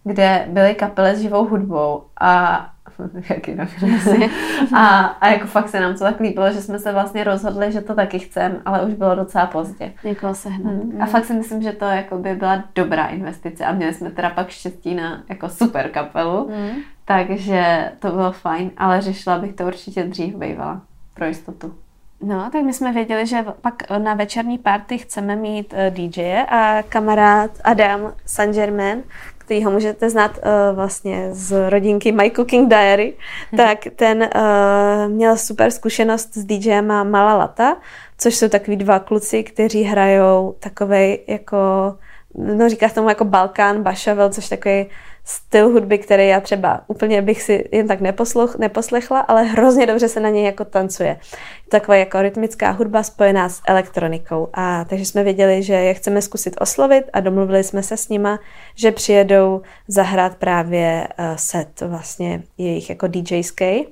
kde 0.09 0.47
byly 0.49 0.75
kapely 0.75 1.17
s 1.17 1.21
živou 1.21 1.45
hudbou 1.45 2.05
a 2.21 2.67
jak 3.31 3.49
jinak 3.49 3.69
a, 4.77 4.99
a 4.99 5.29
jako 5.29 5.47
fakt 5.47 5.69
se 5.69 5.81
nám 5.81 5.93
to 5.93 5.99
tak 5.99 6.21
líbilo, 6.21 6.53
že 6.53 6.63
jsme 6.63 6.79
se 6.79 6.93
vlastně 6.93 7.25
rozhodli, 7.25 7.73
že 7.73 7.81
to 7.81 7.95
taky 7.95 8.19
chceme, 8.19 8.61
ale 8.65 8.83
už 8.83 8.95
bylo 8.95 9.15
docela 9.15 9.47
pozdě. 9.47 9.93
Někoho 10.05 10.35
sehnat. 10.35 10.75
Hmm. 10.75 11.03
A 11.03 11.07
fakt 11.07 11.25
si 11.25 11.33
myslím, 11.33 11.63
že 11.63 11.73
to 11.73 11.85
jako 11.85 12.19
by 12.19 12.35
byla 12.35 12.65
dobrá 12.75 13.07
investice 13.07 13.65
a 13.65 13.73
měli 13.73 13.95
jsme 13.95 14.11
teda 14.11 14.31
pak 14.31 14.49
štěstí 14.49 14.95
na 14.95 15.23
jako 15.29 15.49
super 15.49 15.89
kapelu, 15.89 16.49
hmm. 16.49 16.81
takže 17.05 17.93
to 17.99 18.11
bylo 18.11 18.33
fajn, 18.33 18.71
ale 18.77 19.01
řešila 19.01 19.39
bych 19.39 19.53
to 19.53 19.67
určitě 19.67 20.05
dřív 20.05 20.35
bývala 20.35 20.81
pro 21.15 21.27
jistotu. 21.27 21.75
No, 22.21 22.51
tak 22.53 22.63
my 22.63 22.73
jsme 22.73 22.93
věděli, 22.93 23.27
že 23.27 23.45
pak 23.61 23.91
na 23.99 24.15
večerní 24.15 24.59
party 24.59 24.99
chceme 24.99 25.37
mít 25.37 25.75
eh, 25.77 25.91
DJ 25.91 26.43
a 26.49 26.83
kamarád 26.83 27.51
Adam 27.65 28.01
Saint 28.27 28.55
Germain, 28.55 29.03
který 29.49 29.65
ho 29.65 29.71
můžete 29.71 30.11
znát 30.11 30.39
uh, 30.39 30.77
vlastně 30.77 31.29
z 31.33 31.71
rodinky 31.71 32.13
My 32.13 32.31
Cooking 32.31 32.69
Diary, 32.69 33.15
hmm. 33.51 33.57
tak 33.57 33.79
ten 33.97 34.23
uh, 34.23 35.13
měl 35.13 35.37
super 35.37 35.71
zkušenost 35.71 36.35
s 36.35 36.45
DJem 36.45 36.87
Mala 36.87 37.37
Lata, 37.37 37.77
což 38.19 38.35
jsou 38.35 38.49
takový 38.49 38.77
dva 38.77 38.99
kluci, 38.99 39.43
kteří 39.43 39.83
hrajou 39.83 40.55
takovej 40.59 41.25
jako, 41.27 41.57
no 42.35 42.69
říká 42.69 42.89
tomu 42.89 43.09
jako 43.09 43.25
Balkán, 43.25 43.83
Bašavel, 43.83 44.31
což 44.31 44.49
takový 44.49 44.87
styl 45.29 45.69
hudby, 45.69 45.99
který 45.99 46.29
já 46.29 46.41
třeba 46.41 46.81
úplně 46.87 47.23
bych 47.23 47.43
si 47.43 47.69
jen 47.73 47.89
tak 47.89 48.01
neposluch, 48.01 48.59
neposlechla, 48.59 49.21
ale 49.21 49.43
hrozně 49.43 49.87
dobře 49.87 50.09
se 50.09 50.21
na 50.21 50.29
něj 50.29 50.45
jako 50.45 50.65
tancuje. 50.65 51.21
Taková 51.69 51.97
jako 51.97 52.23
rytmická 52.23 52.71
hudba 52.71 53.03
spojená 53.03 53.49
s 53.49 53.61
elektronikou. 53.67 54.49
A 54.55 54.85
takže 54.85 55.05
jsme 55.05 55.25
věděli, 55.25 55.63
že 55.63 55.75
je 55.75 55.95
chceme 55.95 56.23
zkusit 56.23 56.57
oslovit 56.61 57.05
a 57.13 57.21
domluvili 57.21 57.65
jsme 57.65 57.83
se 57.83 57.97
s 57.97 58.09
nima, 58.09 58.39
že 58.75 58.93
přijedou 58.93 59.63
zahrát 59.89 60.37
právě 60.37 61.09
uh, 61.19 61.25
set 61.37 61.81
vlastně 61.81 62.43
jejich 62.59 62.91
jako 62.91 63.07
DJský. 63.07 63.87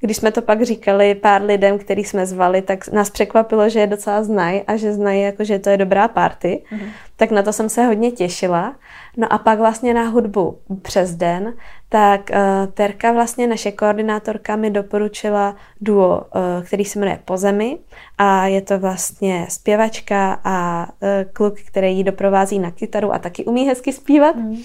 Když 0.00 0.16
jsme 0.16 0.32
to 0.32 0.42
pak 0.42 0.62
říkali 0.62 1.14
pár 1.14 1.42
lidem, 1.42 1.78
který 1.78 2.04
jsme 2.04 2.26
zvali, 2.26 2.62
tak 2.62 2.88
nás 2.88 3.10
překvapilo, 3.10 3.68
že 3.68 3.80
je 3.80 3.86
docela 3.86 4.22
znají 4.22 4.62
a 4.62 4.76
že 4.76 4.92
znají, 4.92 5.22
jako, 5.22 5.44
že 5.44 5.58
to 5.58 5.70
je 5.70 5.76
dobrá 5.76 6.08
party. 6.08 6.62
Mm-hmm. 6.72 6.88
Tak 7.16 7.30
na 7.30 7.42
to 7.42 7.52
jsem 7.52 7.68
se 7.68 7.84
hodně 7.84 8.10
těšila. 8.10 8.76
No 9.16 9.32
a 9.32 9.38
pak 9.38 9.58
vlastně 9.58 9.94
na 9.94 10.08
hudbu 10.08 10.58
přes 10.82 11.14
den, 11.14 11.54
tak 11.88 12.30
uh, 12.30 12.72
Terka, 12.72 13.12
vlastně 13.12 13.46
naše 13.46 13.72
koordinátorka, 13.72 14.56
mi 14.56 14.70
doporučila 14.70 15.56
duo, 15.80 16.18
uh, 16.18 16.64
který 16.66 16.84
se 16.84 16.98
jmenuje 16.98 17.18
Pozemi 17.24 17.78
a 18.18 18.46
je 18.46 18.60
to 18.62 18.78
vlastně 18.78 19.46
zpěvačka 19.48 20.40
a 20.44 20.86
uh, 20.88 21.08
kluk, 21.32 21.54
který 21.60 21.96
ji 21.96 22.04
doprovází 22.04 22.58
na 22.58 22.70
kytaru 22.70 23.14
a 23.14 23.18
taky 23.18 23.44
umí 23.44 23.66
hezky 23.66 23.92
zpívat. 23.92 24.36
Mm. 24.36 24.56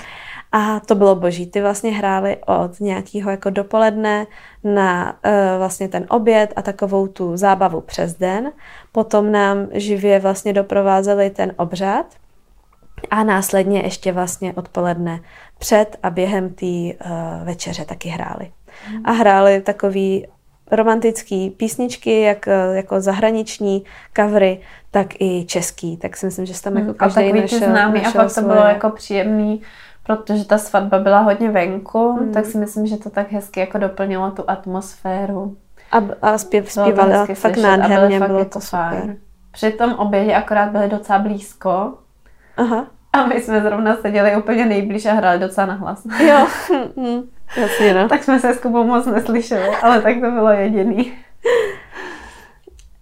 A 0.56 0.80
to 0.80 0.96
bylo 0.96 1.16
boží. 1.16 1.48
Ty 1.48 1.62
vlastně 1.62 1.92
hráli 1.92 2.38
od 2.46 2.80
nějakého 2.80 3.32
jako 3.32 3.50
dopoledne 3.50 4.28
na 4.64 5.14
uh, 5.26 5.32
vlastně 5.58 5.88
ten 5.88 6.06
oběd 6.10 6.54
a 6.56 6.62
takovou 6.62 7.08
tu 7.08 7.38
zábavu 7.38 7.82
přes 7.82 8.14
den. 8.14 8.52
Potom 8.92 9.32
nám 9.32 9.68
živě 9.72 10.20
vlastně 10.20 10.54
doprovázeli 10.54 11.30
ten 11.30 11.54
obřad 11.58 12.06
a 13.12 13.24
následně 13.24 13.82
ještě 13.82 14.12
vlastně 14.12 14.54
odpoledne 14.54 15.20
před 15.58 15.98
a 16.04 16.10
během 16.10 16.50
té 16.50 16.66
uh, 16.66 16.92
večeře 17.44 17.86
taky 17.86 18.10
hráli. 18.10 18.52
A 19.06 19.12
hráli 19.12 19.62
takový 19.62 20.28
romantický 20.72 21.50
písničky, 21.50 22.22
jak 22.22 22.46
jako 22.74 23.02
zahraniční 23.02 23.84
covery, 24.18 24.60
tak 24.92 25.08
i 25.20 25.46
český. 25.46 25.98
Tak 25.98 26.18
si 26.18 26.26
myslím, 26.26 26.46
že 26.46 26.62
tam 26.62 26.78
jako 26.78 26.94
každý 26.94 27.22
a 27.24 27.36
našel, 27.36 27.60
známý, 27.60 28.02
našel 28.02 28.22
a 28.22 28.24
pak 28.24 28.36
to 28.36 28.42
bylo 28.42 28.64
jako 28.64 28.90
příjemný, 28.90 29.62
protože 30.04 30.46
ta 30.46 30.58
svatba 30.58 31.00
byla 31.00 31.20
hodně 31.20 31.52
venku, 31.52 32.12
mm. 32.12 32.34
tak 32.34 32.46
si 32.46 32.58
myslím, 32.58 32.88
že 32.88 32.98
to 32.98 33.10
tak 33.10 33.32
hezky 33.32 33.60
jako 33.60 33.78
doplnilo 33.78 34.32
tu 34.32 34.44
atmosféru. 34.48 35.58
A, 35.92 36.02
a 36.22 36.38
zpěv, 36.38 36.72
zpívali 36.72 37.14
fakt 37.14 37.38
slyšet, 37.38 37.62
nádherně, 37.62 38.20
fakt 38.20 38.28
bylo 38.28 38.40
jako 38.40 38.52
to 38.52 38.62
super. 38.62 38.80
Fajn. 38.80 39.18
Při 39.52 39.72
tom 39.72 39.94
obědě 39.94 40.36
akorát 40.36 40.70
byli 40.70 40.90
docela 40.90 41.20
blízko. 41.20 41.94
Aha. 42.58 42.88
A 43.14 43.26
my 43.26 43.42
jsme 43.42 43.62
zrovna 43.62 43.96
seděli 43.96 44.38
úplně 44.38 44.66
nejblíž 44.66 45.06
a 45.06 45.14
hráli 45.14 45.40
docela 45.40 45.68
na 45.68 45.74
hlas. 45.74 46.06
Jo, 46.28 46.48
hm, 46.98 47.22
jasně 47.58 47.94
no. 47.94 48.10
tak 48.10 48.24
jsme 48.24 48.40
se 48.40 48.54
s 48.54 48.60
Kubou 48.60 48.84
moc 48.84 49.06
neslyšeli, 49.06 49.68
ale 49.68 50.02
tak 50.02 50.14
to 50.14 50.32
bylo 50.32 50.50
jediný. 50.50 51.14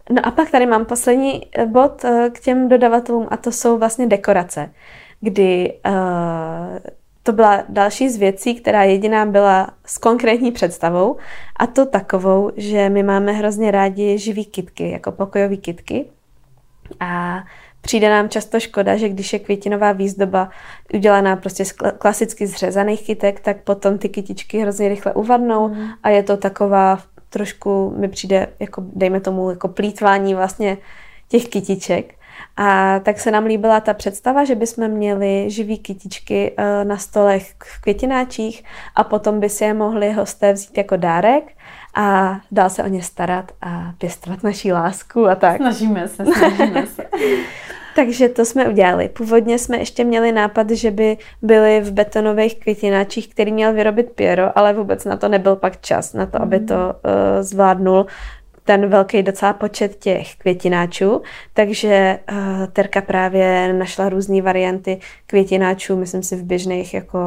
No 0.10 0.26
a 0.26 0.32
pak 0.32 0.50
tady 0.50 0.66
mám 0.66 0.86
poslední 0.86 1.42
eh, 1.56 1.66
bod 1.66 2.06
eh, 2.06 2.30
k 2.30 2.40
těm 2.40 2.70
dodavatelům 2.70 3.28
a 3.32 3.38
to 3.38 3.52
jsou 3.52 3.78
vlastně 3.78 4.08
dekorace, 4.08 4.70
kdy 5.22 5.74
uh, 5.86 6.80
to 7.24 7.32
byla 7.32 7.64
další 7.70 8.10
z 8.10 8.18
věcí, 8.18 8.56
která 8.56 8.84
jediná 8.84 9.26
byla 9.26 9.70
s 9.86 9.98
konkrétní 9.98 10.52
představou 10.52 11.18
a 11.60 11.68
to 11.68 11.86
takovou, 11.86 12.52
že 12.58 12.90
my 12.90 13.04
máme 13.04 13.32
hrozně 13.32 13.72
rádi 13.72 14.18
živý 14.18 14.46
kitky, 14.46 14.92
jako 14.92 15.12
pokojové 15.12 15.58
kitky 15.58 16.06
a 17.00 17.44
přijde 17.82 18.10
nám 18.10 18.30
často 18.30 18.60
škoda, 18.60 18.98
že 18.98 19.10
když 19.10 19.34
je 19.34 19.40
květinová 19.40 19.92
výzdoba 19.92 20.50
udělaná 20.94 21.36
prostě 21.36 21.66
z 21.66 21.72
klasicky 21.98 22.48
zřezaných 22.48 23.06
kytek, 23.06 23.40
tak 23.40 23.58
potom 23.64 23.98
ty 23.98 24.10
kytičky 24.10 24.60
hrozně 24.60 24.90
rychle 24.90 25.14
uvadnou 25.14 25.68
mm. 25.68 25.88
a 26.04 26.10
je 26.10 26.24
to 26.24 26.38
taková 26.38 27.00
trošku, 27.30 27.94
mi 27.98 28.08
přijde, 28.08 28.48
jako 28.60 28.84
dejme 28.96 29.20
tomu, 29.20 29.50
jako 29.50 29.68
plítvání 29.68 30.36
vlastně 30.36 30.78
těch 31.28 31.48
kytiček. 31.48 32.14
A 32.58 33.00
tak 33.00 33.20
se 33.20 33.32
nám 33.32 33.46
líbila 33.46 33.80
ta 33.80 33.94
představa, 33.94 34.46
že 34.46 34.56
bychom 34.56 34.88
měli 34.88 35.46
živý 35.48 35.78
kytičky 35.78 36.54
eh, 36.58 36.86
na 36.86 36.98
stolech 36.98 37.54
v 37.64 37.82
květináčích 37.82 38.64
a 38.96 39.04
potom 39.04 39.40
by 39.40 39.50
si 39.50 39.64
je 39.64 39.74
mohli 39.74 40.12
hosté 40.12 40.54
vzít 40.54 40.78
jako 40.78 40.98
dárek 40.98 41.44
a 41.96 42.40
dál 42.52 42.70
se 42.70 42.84
o 42.84 42.88
ně 42.88 43.04
starat 43.04 43.52
a 43.62 43.94
pěstovat 43.98 44.44
naší 44.44 44.74
lásku 44.74 45.28
a 45.28 45.36
tak. 45.36 45.58
Snažíme 45.58 46.08
se, 46.08 46.26
snažíme 46.38 46.88
se. 46.88 47.04
Takže 47.96 48.30
to 48.30 48.46
jsme 48.46 48.70
udělali. 48.70 49.10
Původně 49.10 49.60
jsme 49.60 49.78
ještě 49.78 50.04
měli 50.04 50.32
nápad, 50.32 50.70
že 50.70 50.92
by 50.92 51.18
byly 51.42 51.82
v 51.82 51.92
betonových 51.92 52.60
květináčích, 52.60 53.28
který 53.28 53.52
měl 53.52 53.74
vyrobit 53.74 54.12
Piero, 54.12 54.58
ale 54.58 54.74
vůbec 54.74 55.06
na 55.06 55.18
to 55.18 55.30
nebyl 55.30 55.56
pak 55.56 55.82
čas, 55.82 56.14
na 56.14 56.26
to, 56.26 56.42
aby 56.42 56.60
to 56.60 56.76
uh, 56.76 57.02
zvládnul 57.42 58.06
ten 58.72 58.88
velký 58.88 59.24
docela 59.24 59.54
počet 59.54 59.96
těch 59.96 60.36
květináčů, 60.36 61.22
takže 61.54 62.20
uh, 62.32 62.38
Terka 62.74 63.02
právě 63.02 63.74
našla 63.74 64.10
různé 64.10 64.42
varianty 64.42 65.00
květináčů, 65.28 65.96
myslím 65.96 66.24
si 66.24 66.36
v 66.36 66.44
běžných 66.44 66.94
jako 66.94 67.20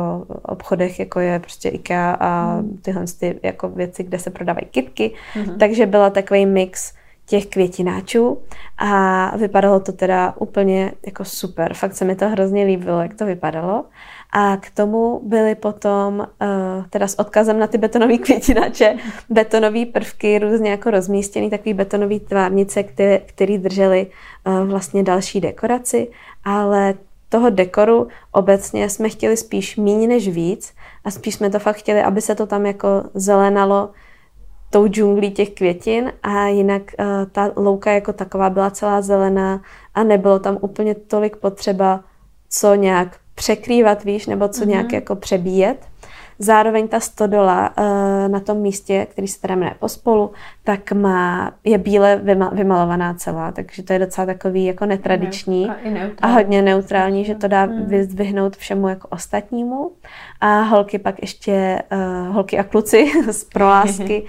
obchodech, 0.42 0.99
jako 0.99 1.20
je 1.20 1.38
prostě 1.38 1.68
IKEA 1.68 2.16
a 2.20 2.57
mm. 2.57 2.78
tyhle 2.82 3.05
ty 3.20 3.40
jako 3.42 3.68
věci, 3.68 4.03
kde 4.05 4.18
se 4.18 4.30
prodávají 4.30 4.66
kitky, 4.70 5.14
mm-hmm. 5.34 5.57
takže 5.59 5.86
byla 5.86 6.11
takový 6.11 6.47
mix 6.47 6.92
těch 7.26 7.47
květináčů 7.47 8.38
a 8.78 9.36
vypadalo 9.36 9.80
to 9.80 9.92
teda 9.92 10.34
úplně 10.38 10.92
jako 11.07 11.24
super. 11.24 11.74
Fakt 11.74 11.95
se 11.95 12.05
mi 12.05 12.14
to 12.14 12.28
hrozně 12.28 12.64
líbilo, 12.64 13.03
jak 13.03 13.14
to 13.14 13.26
vypadalo. 13.26 13.84
A 14.37 14.57
k 14.57 14.70
tomu 14.70 15.20
byly 15.24 15.55
potom, 15.55 16.18
uh, 16.18 16.85
teda 16.91 17.09
s 17.09 17.18
odkazem 17.18 17.59
na 17.59 17.66
ty 17.66 17.78
betonové 17.78 18.18
květináče, 18.18 18.97
betonové 19.30 19.87
prvky 19.87 20.39
různě 20.39 20.70
jako 20.70 20.91
rozmístěný, 20.91 21.51
takový 21.51 21.74
betonové 21.74 22.20
tvárnice, 22.20 22.82
které, 22.82 23.18
které 23.18 23.59
držely 23.59 24.07
uh, 24.47 24.68
vlastně 24.68 25.03
další 25.03 25.41
dekoraci, 25.41 26.09
ale 26.45 26.95
toho 27.28 27.51
dekoru 27.51 28.09
obecně 28.32 28.91
jsme 28.91 29.09
chtěli 29.09 29.37
spíš 29.37 29.76
méně 29.76 30.09
než 30.09 30.28
víc 30.28 30.74
a 31.05 31.11
spíš 31.11 31.35
jsme 31.35 31.51
to 31.51 31.59
fakt 31.59 31.76
chtěli, 31.76 32.03
aby 32.03 32.20
se 32.20 32.35
to 32.35 32.47
tam 32.47 32.66
jako 32.66 32.89
zelenalo 33.14 33.91
tou 34.70 34.89
džunglí 34.89 35.30
těch 35.30 35.51
květin. 35.51 36.12
A 36.22 36.47
jinak 36.47 36.82
uh, 36.82 37.07
ta 37.32 37.51
louka 37.57 37.93
jako 37.93 38.12
taková 38.12 38.51
byla 38.51 38.70
celá 38.70 39.03
zelená 39.03 39.62
a 39.95 40.03
nebylo 40.03 40.39
tam 40.39 40.59
úplně 40.61 40.95
tolik 40.95 41.37
potřeba 41.37 42.01
co 42.51 42.74
nějak 42.74 43.24
překrývat, 43.35 44.05
víš, 44.05 44.26
nebo 44.26 44.49
co 44.49 44.64
mm-hmm. 44.64 44.68
nějak 44.68 44.93
jako 44.93 45.16
přebíjet. 45.16 45.87
Zároveň 46.39 46.89
ta 46.89 47.01
stodola 47.01 47.70
uh, 47.78 47.85
na 48.28 48.41
tom 48.41 48.59
místě, 48.59 49.07
který 49.11 49.28
se 49.28 49.41
teda 49.41 49.55
jmenuje 49.55 49.74
Pospolu, 49.78 50.32
tak 50.64 50.93
má, 50.93 51.53
je 51.64 51.78
bíle 51.78 52.20
vymalovaná 52.53 53.14
celá, 53.14 53.53
takže 53.53 53.82
to 53.82 53.93
je 53.93 53.99
docela 53.99 54.26
takový 54.26 54.64
jako 54.64 54.87
netradiční 54.87 55.70
a, 55.70 55.74
a 56.22 56.26
hodně 56.26 56.62
neutrální, 56.62 57.24
že 57.24 57.35
to 57.35 57.49
dá 57.49 57.66
mm. 57.66 57.85
vyzdvihnout 57.87 58.57
všemu 58.57 58.89
jako 58.89 59.09
ostatnímu. 59.09 59.91
A 60.41 60.61
holky 60.61 60.99
pak 60.99 61.20
ještě, 61.20 61.82
uh, 61.93 62.35
holky 62.35 62.59
a 62.59 62.62
kluci 62.62 63.12
z 63.30 63.45
prolásky, 63.45 64.24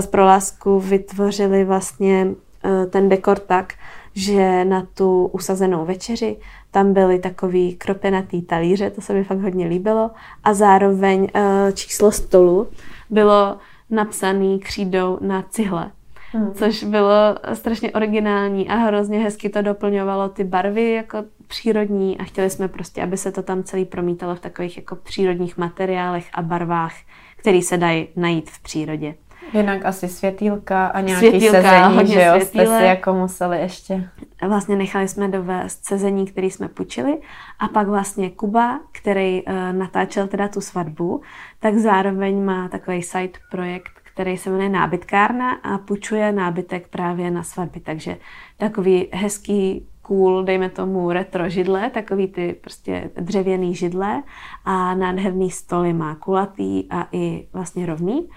z 0.00 0.06
prolásku 0.06 0.80
vytvořili 0.80 1.64
vlastně 1.64 2.26
uh, 2.26 2.90
ten 2.90 3.08
dekor 3.08 3.38
tak, 3.38 3.74
že 4.14 4.64
na 4.64 4.86
tu 4.94 5.26
usazenou 5.26 5.84
večeři 5.84 6.36
tam 6.78 6.92
byly 6.92 7.18
takový 7.18 7.76
kropenatý 7.76 8.42
talíře, 8.42 8.90
to 8.90 9.00
se 9.00 9.12
mi 9.12 9.24
fakt 9.24 9.38
hodně 9.38 9.66
líbilo. 9.66 10.10
A 10.44 10.54
zároveň 10.54 11.20
uh, 11.20 11.30
číslo 11.74 12.12
stolu 12.12 12.68
bylo 13.10 13.56
napsaný 13.90 14.58
křídou 14.58 15.18
na 15.20 15.42
cihle. 15.42 15.90
Hmm. 16.32 16.52
Což 16.54 16.84
bylo 16.84 17.36
strašně 17.52 17.92
originální 17.92 18.68
a 18.68 18.74
hrozně 18.74 19.18
hezky 19.18 19.48
to 19.48 19.62
doplňovalo 19.62 20.28
ty 20.28 20.44
barvy 20.44 20.92
jako 20.92 21.24
přírodní 21.46 22.18
a 22.18 22.24
chtěli 22.24 22.50
jsme 22.50 22.68
prostě, 22.68 23.02
aby 23.02 23.16
se 23.16 23.32
to 23.32 23.42
tam 23.42 23.62
celý 23.62 23.84
promítalo 23.84 24.34
v 24.34 24.40
takových 24.40 24.76
jako 24.76 24.96
přírodních 24.96 25.58
materiálech 25.58 26.28
a 26.34 26.42
barvách, 26.42 26.94
které 27.36 27.62
se 27.62 27.76
dají 27.76 28.08
najít 28.16 28.50
v 28.50 28.62
přírodě. 28.62 29.14
Jinak 29.52 29.84
asi 29.84 30.08
světýlka 30.08 30.86
a 30.86 31.00
nějaký 31.00 31.28
světýlka, 31.28 31.62
sezení, 31.62 31.94
hodně 31.94 32.14
že 32.14 32.22
jo, 32.22 32.40
jste 32.40 32.66
si 32.66 32.84
jako 32.84 33.14
museli 33.14 33.58
ještě. 33.58 34.08
Vlastně 34.48 34.76
nechali 34.76 35.08
jsme 35.08 35.28
dovést 35.28 35.84
sezení, 35.84 36.26
který 36.26 36.50
jsme 36.50 36.68
půjčili 36.68 37.18
a 37.58 37.68
pak 37.68 37.88
vlastně 37.88 38.30
Kuba, 38.30 38.80
který 38.92 39.42
uh, 39.42 39.54
natáčel 39.72 40.26
teda 40.28 40.48
tu 40.48 40.60
svatbu, 40.60 41.22
tak 41.60 41.74
zároveň 41.74 42.44
má 42.44 42.68
takový 42.68 43.02
side 43.02 43.38
projekt, 43.50 43.92
který 44.12 44.36
se 44.36 44.50
jmenuje 44.50 44.68
Nábytkárna 44.68 45.52
a 45.52 45.78
půjčuje 45.78 46.32
nábytek 46.32 46.88
právě 46.88 47.30
na 47.30 47.42
svatby, 47.42 47.80
takže 47.80 48.16
takový 48.56 49.08
hezký 49.12 49.86
cool, 50.08 50.44
dejme 50.44 50.70
tomu 50.70 51.12
retro 51.12 51.48
židle, 51.48 51.90
takový 51.90 52.26
ty 52.28 52.56
prostě 52.60 53.10
dřevěný 53.20 53.74
židle 53.74 54.22
a 54.64 54.94
nádherný 54.94 55.50
stoly 55.50 55.92
má 55.92 56.14
kulatý 56.14 56.86
a 56.90 57.08
i 57.12 57.48
vlastně 57.52 57.86
rovný. 57.86 58.28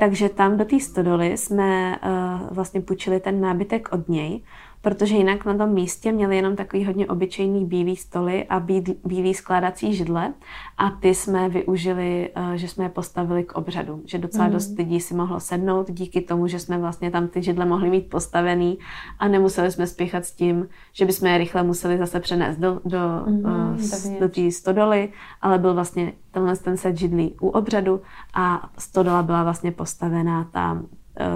Takže 0.00 0.28
tam 0.28 0.56
do 0.56 0.64
té 0.64 0.80
stodoly 0.80 1.36
jsme 1.38 1.96
uh, 1.96 2.48
vlastně 2.50 2.80
půjčili 2.80 3.20
ten 3.20 3.40
nábytek 3.40 3.88
od 3.92 4.08
něj 4.08 4.40
protože 4.82 5.14
jinak 5.14 5.44
na 5.44 5.56
tom 5.56 5.72
místě 5.72 6.12
měli 6.12 6.36
jenom 6.36 6.56
takový 6.56 6.84
hodně 6.84 7.06
obyčejný 7.06 7.66
bílý 7.66 7.96
stoly 7.96 8.44
a 8.44 8.60
bílý 9.04 9.34
skládací 9.34 9.94
židle 9.94 10.34
a 10.78 10.90
ty 10.90 11.14
jsme 11.14 11.48
využili, 11.48 12.30
eh, 12.34 12.58
že 12.58 12.68
jsme 12.68 12.84
je 12.84 12.88
postavili 12.88 13.44
k 13.44 13.52
obřadu, 13.52 14.02
že 14.04 14.18
docela 14.18 14.46
mm. 14.46 14.52
dost 14.52 14.78
lidí 14.78 15.00
si 15.00 15.14
mohlo 15.14 15.40
sednout 15.40 15.90
díky 15.90 16.20
tomu, 16.20 16.46
že 16.46 16.58
jsme 16.58 16.78
vlastně 16.78 17.10
tam 17.10 17.28
ty 17.28 17.42
židle 17.42 17.66
mohli 17.66 17.90
mít 17.90 18.10
postavený 18.10 18.78
a 19.18 19.28
nemuseli 19.28 19.70
jsme 19.70 19.86
spěchat 19.86 20.24
s 20.24 20.32
tím, 20.32 20.68
že 20.92 21.06
bychom 21.06 21.28
je 21.28 21.38
rychle 21.38 21.62
museli 21.62 21.98
zase 21.98 22.20
přenést 22.20 22.56
do, 22.56 22.80
do, 22.84 22.98
mm, 23.26 23.78
do 24.20 24.28
té 24.28 24.50
stodoly, 24.50 25.12
ale 25.42 25.58
byl 25.58 25.74
vlastně 25.74 26.12
tenhle 26.30 26.56
ten 26.56 26.76
set 26.76 26.98
židlí 26.98 27.36
u 27.40 27.48
obřadu 27.48 28.00
a 28.34 28.70
stodola 28.78 29.22
byla 29.22 29.42
vlastně 29.42 29.72
postavená 29.72 30.44
tam, 30.44 30.86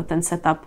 ten 0.07 0.23
setup 0.23 0.59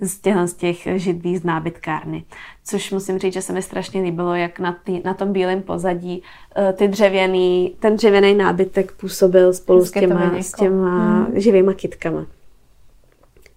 z 0.00 0.18
těch, 0.18 0.36
z 0.44 0.54
těch 0.54 0.88
židlí 0.94 1.36
z 1.36 1.44
nábytkárny. 1.44 2.24
Což 2.64 2.92
musím 2.92 3.18
říct, 3.18 3.32
že 3.32 3.42
se 3.42 3.52
mi 3.52 3.62
strašně 3.62 4.02
líbilo, 4.02 4.34
jak 4.34 4.58
na, 4.58 4.76
tý, 4.84 5.00
na 5.04 5.14
tom 5.14 5.32
bílém 5.32 5.62
pozadí 5.62 6.22
uh, 6.58 6.72
ty 6.72 6.88
dřevěný, 6.88 7.76
ten 7.80 7.96
dřevěný 7.96 8.34
nábytek 8.34 8.92
působil 8.92 9.52
spolu 9.52 9.84
s 9.84 9.90
těma, 9.90 10.32
s 10.40 10.52
těma 10.52 11.18
hmm. 11.24 11.40
živýma 11.40 11.74
kitkama. 11.74 12.26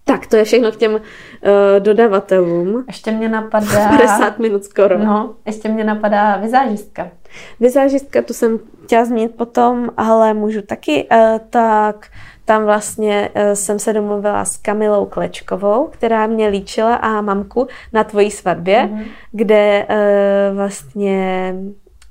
Tak, 0.04 0.26
to 0.26 0.36
je 0.36 0.44
všechno 0.44 0.72
k 0.72 0.76
těm 0.76 0.92
uh, 0.92 1.00
dodavatelům. 1.78 2.84
Ještě 2.86 3.10
mě 3.10 3.28
napadá... 3.28 3.88
50 3.96 4.38
minut 4.38 4.64
skoro. 4.64 4.98
No, 4.98 5.34
ještě 5.46 5.68
mě 5.68 5.84
napadá 5.84 6.36
vizážistka. 6.36 7.08
Vizážistka, 7.60 8.22
tu 8.22 8.32
jsem 8.32 8.58
chtěla 8.84 9.04
zmínit 9.04 9.34
potom, 9.36 9.90
ale 9.96 10.34
můžu 10.34 10.62
taky. 10.62 11.08
Uh, 11.12 11.38
tak 11.50 12.08
tam 12.50 12.64
vlastně 12.64 13.28
uh, 13.34 13.42
jsem 13.52 13.78
se 13.78 13.92
domluvila 13.92 14.44
s 14.44 14.56
Kamilou 14.56 15.06
Klečkovou, 15.06 15.86
která 15.86 16.26
mě 16.26 16.48
líčila 16.48 16.94
a 16.94 17.20
mamku 17.20 17.68
na 17.92 18.04
tvojí 18.04 18.30
svatbě, 18.30 18.88
mm-hmm. 18.92 19.04
kde 19.32 19.86
uh, 19.90 20.56
vlastně 20.56 21.54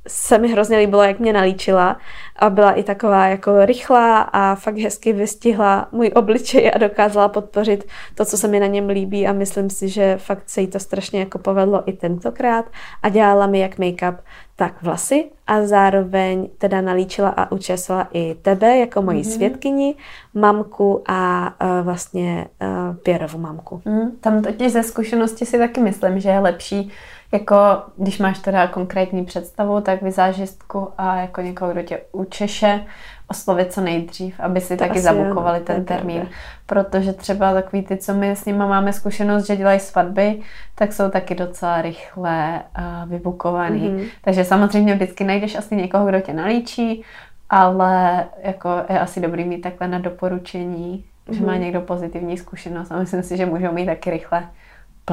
se 0.09 0.37
mi 0.37 0.51
hrozně 0.51 0.77
líbilo, 0.77 1.03
jak 1.03 1.19
mě 1.19 1.33
nalíčila 1.33 1.97
a 2.35 2.49
byla 2.49 2.71
i 2.71 2.83
taková 2.83 3.27
jako 3.27 3.65
rychlá 3.65 4.19
a 4.21 4.55
fakt 4.55 4.77
hezky 4.77 5.13
vystihla 5.13 5.87
můj 5.91 6.11
obličej 6.15 6.71
a 6.75 6.77
dokázala 6.77 7.27
podpořit 7.27 7.87
to, 8.15 8.25
co 8.25 8.37
se 8.37 8.47
mi 8.47 8.59
na 8.59 8.67
něm 8.67 8.89
líbí 8.89 9.27
a 9.27 9.33
myslím 9.33 9.69
si, 9.69 9.89
že 9.89 10.17
fakt 10.17 10.49
se 10.49 10.61
jí 10.61 10.67
to 10.67 10.79
strašně 10.79 11.19
jako 11.19 11.37
povedlo 11.37 11.89
i 11.89 11.93
tentokrát 11.93 12.65
a 13.03 13.09
dělala 13.09 13.47
mi 13.47 13.59
jak 13.59 13.77
make-up, 13.77 14.15
tak 14.55 14.81
vlasy 14.81 15.25
a 15.47 15.65
zároveň 15.65 16.49
teda 16.57 16.81
nalíčila 16.81 17.29
a 17.29 17.51
učesala 17.51 18.07
i 18.13 18.35
tebe 18.41 18.77
jako 18.77 19.01
moji 19.01 19.21
mm-hmm. 19.21 19.35
svědkyni, 19.35 19.95
mamku 20.33 21.03
a 21.07 21.53
uh, 21.63 21.85
vlastně 21.85 22.47
uh, 22.61 22.95
Pěrovu 22.95 23.37
mamku. 23.37 23.81
Mm, 23.85 24.11
tam 24.21 24.41
totiž 24.41 24.71
ze 24.71 24.83
zkušenosti 24.83 25.45
si 25.45 25.57
taky 25.57 25.81
myslím, 25.81 26.19
že 26.19 26.29
je 26.29 26.39
lepší 26.39 26.91
jako, 27.31 27.55
když 27.97 28.19
máš 28.19 28.39
teda 28.39 28.67
konkrétní 28.67 29.25
představu, 29.25 29.81
tak 29.81 30.01
vizážistku 30.01 30.89
a 30.97 31.15
jako 31.15 31.41
někoho, 31.41 31.71
kdo 31.71 31.81
tě 31.81 32.01
učeše, 32.11 32.81
oslovit 33.27 33.73
co 33.73 33.81
nejdřív, 33.81 34.39
aby 34.39 34.61
si 34.61 34.77
to 34.77 34.83
taky 34.83 34.99
zabukovali 34.99 35.59
ten 35.59 35.85
termín. 35.85 36.27
Protože 36.65 37.13
třeba 37.13 37.53
takový 37.53 37.81
ty, 37.81 37.97
co 37.97 38.13
my 38.13 38.31
s 38.31 38.45
nimi 38.45 38.59
máme 38.59 38.93
zkušenost, 38.93 39.47
že 39.47 39.55
dělají 39.55 39.79
svatby, 39.79 40.39
tak 40.75 40.93
jsou 40.93 41.09
taky 41.09 41.35
docela 41.35 41.81
rychle 41.81 42.61
uh, 42.77 43.09
vybukovaný. 43.09 43.89
Mm-hmm. 43.89 44.07
Takže 44.21 44.45
samozřejmě 44.45 44.93
vždycky 44.93 45.23
najdeš 45.23 45.55
asi 45.55 45.75
někoho, 45.75 46.05
kdo 46.05 46.19
tě 46.19 46.33
nalíčí, 46.33 47.03
ale 47.49 48.25
jako 48.43 48.69
je 48.89 48.99
asi 48.99 49.21
dobrý 49.21 49.45
mít 49.45 49.61
takhle 49.61 49.87
na 49.87 49.99
doporučení, 49.99 51.05
mm-hmm. 51.27 51.33
že 51.33 51.45
má 51.45 51.51
mhm. 51.51 51.61
někdo 51.61 51.81
pozitivní 51.81 52.37
zkušenost 52.37 52.91
a 52.91 52.99
myslím 52.99 53.23
si, 53.23 53.37
že 53.37 53.45
můžou 53.45 53.71
mít 53.71 53.85
taky 53.85 54.09
rychle 54.09 54.47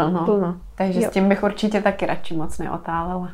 plno. 0.05 0.25
plno. 0.25 0.61
Takže 0.75 1.01
jo. 1.01 1.09
s 1.11 1.13
tím 1.13 1.29
bych 1.29 1.43
určitě 1.43 1.83
taky 1.83 2.07
radši 2.07 2.37
moc 2.37 2.59
neotálela. 2.59 3.31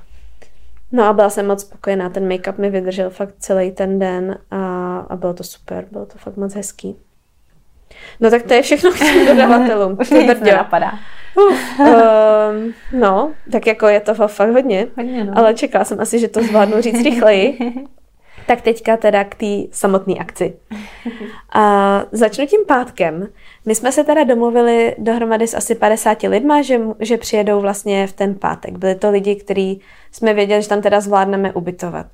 No 0.93 1.05
a 1.05 1.13
byla 1.13 1.31
jsem 1.31 1.47
moc 1.47 1.61
spokojená, 1.61 2.09
ten 2.09 2.29
make-up 2.29 2.59
mi 2.59 2.71
vydržel 2.71 3.11
fakt 3.11 3.35
celý 3.39 3.71
ten 3.71 3.99
den 3.99 4.39
a, 4.51 4.99
a 4.99 5.17
bylo 5.17 5.35
to 5.35 5.45
super, 5.45 5.87
bylo 5.91 6.07
to 6.07 6.19
fakt 6.19 6.37
moc 6.37 6.55
hezký. 6.55 6.97
No 8.21 8.31
tak 8.31 8.43
to 8.43 8.55
je 8.55 8.63
všechno 8.63 8.91
k 8.91 8.99
těm 8.99 9.27
dodavatelům. 9.37 9.97
Už 10.01 10.11
nic 10.11 10.41
nenapadá. 10.41 10.93
Uh, 11.37 11.55
um, 11.79 12.75
no, 13.01 13.33
tak 13.53 13.67
jako 13.67 13.87
je 13.89 14.01
to 14.01 14.15
fakt 14.15 14.51
hodně, 14.51 14.87
Hodně, 14.97 15.25
no. 15.25 15.33
ale 15.37 15.55
čekala 15.55 15.85
jsem 15.85 16.01
asi, 16.01 16.19
že 16.19 16.29
to 16.29 16.43
zvládnu 16.43 16.81
říct 16.81 17.05
rychleji. 17.05 17.59
Tak 18.47 18.61
teďka 18.61 18.97
teda 18.97 19.25
k 19.25 19.35
té 19.35 19.57
samotné 19.71 20.15
akci. 20.15 20.57
A 21.53 22.03
začnu 22.13 22.47
tím 22.47 22.61
pátkem. 22.67 23.29
My 23.67 23.75
jsme 23.75 23.93
se 23.93 24.05
teda 24.05 24.25
domluvili 24.25 24.95
dohromady 24.99 25.47
s 25.47 25.55
asi 25.55 25.75
50 25.75 26.23
lidma, 26.23 26.63
že, 26.63 26.81
že 27.01 27.17
přijedou 27.17 27.61
vlastně 27.61 28.07
v 28.07 28.13
ten 28.13 28.35
pátek. 28.35 28.79
Byli 28.79 28.95
to 28.95 29.11
lidi, 29.11 29.37
kteří 29.37 29.81
jsme 30.13 30.35
věděli, 30.35 30.63
že 30.63 30.69
tam 30.69 30.83
teda 30.83 31.01
zvládneme 31.01 31.53
ubytovat. 31.53 32.07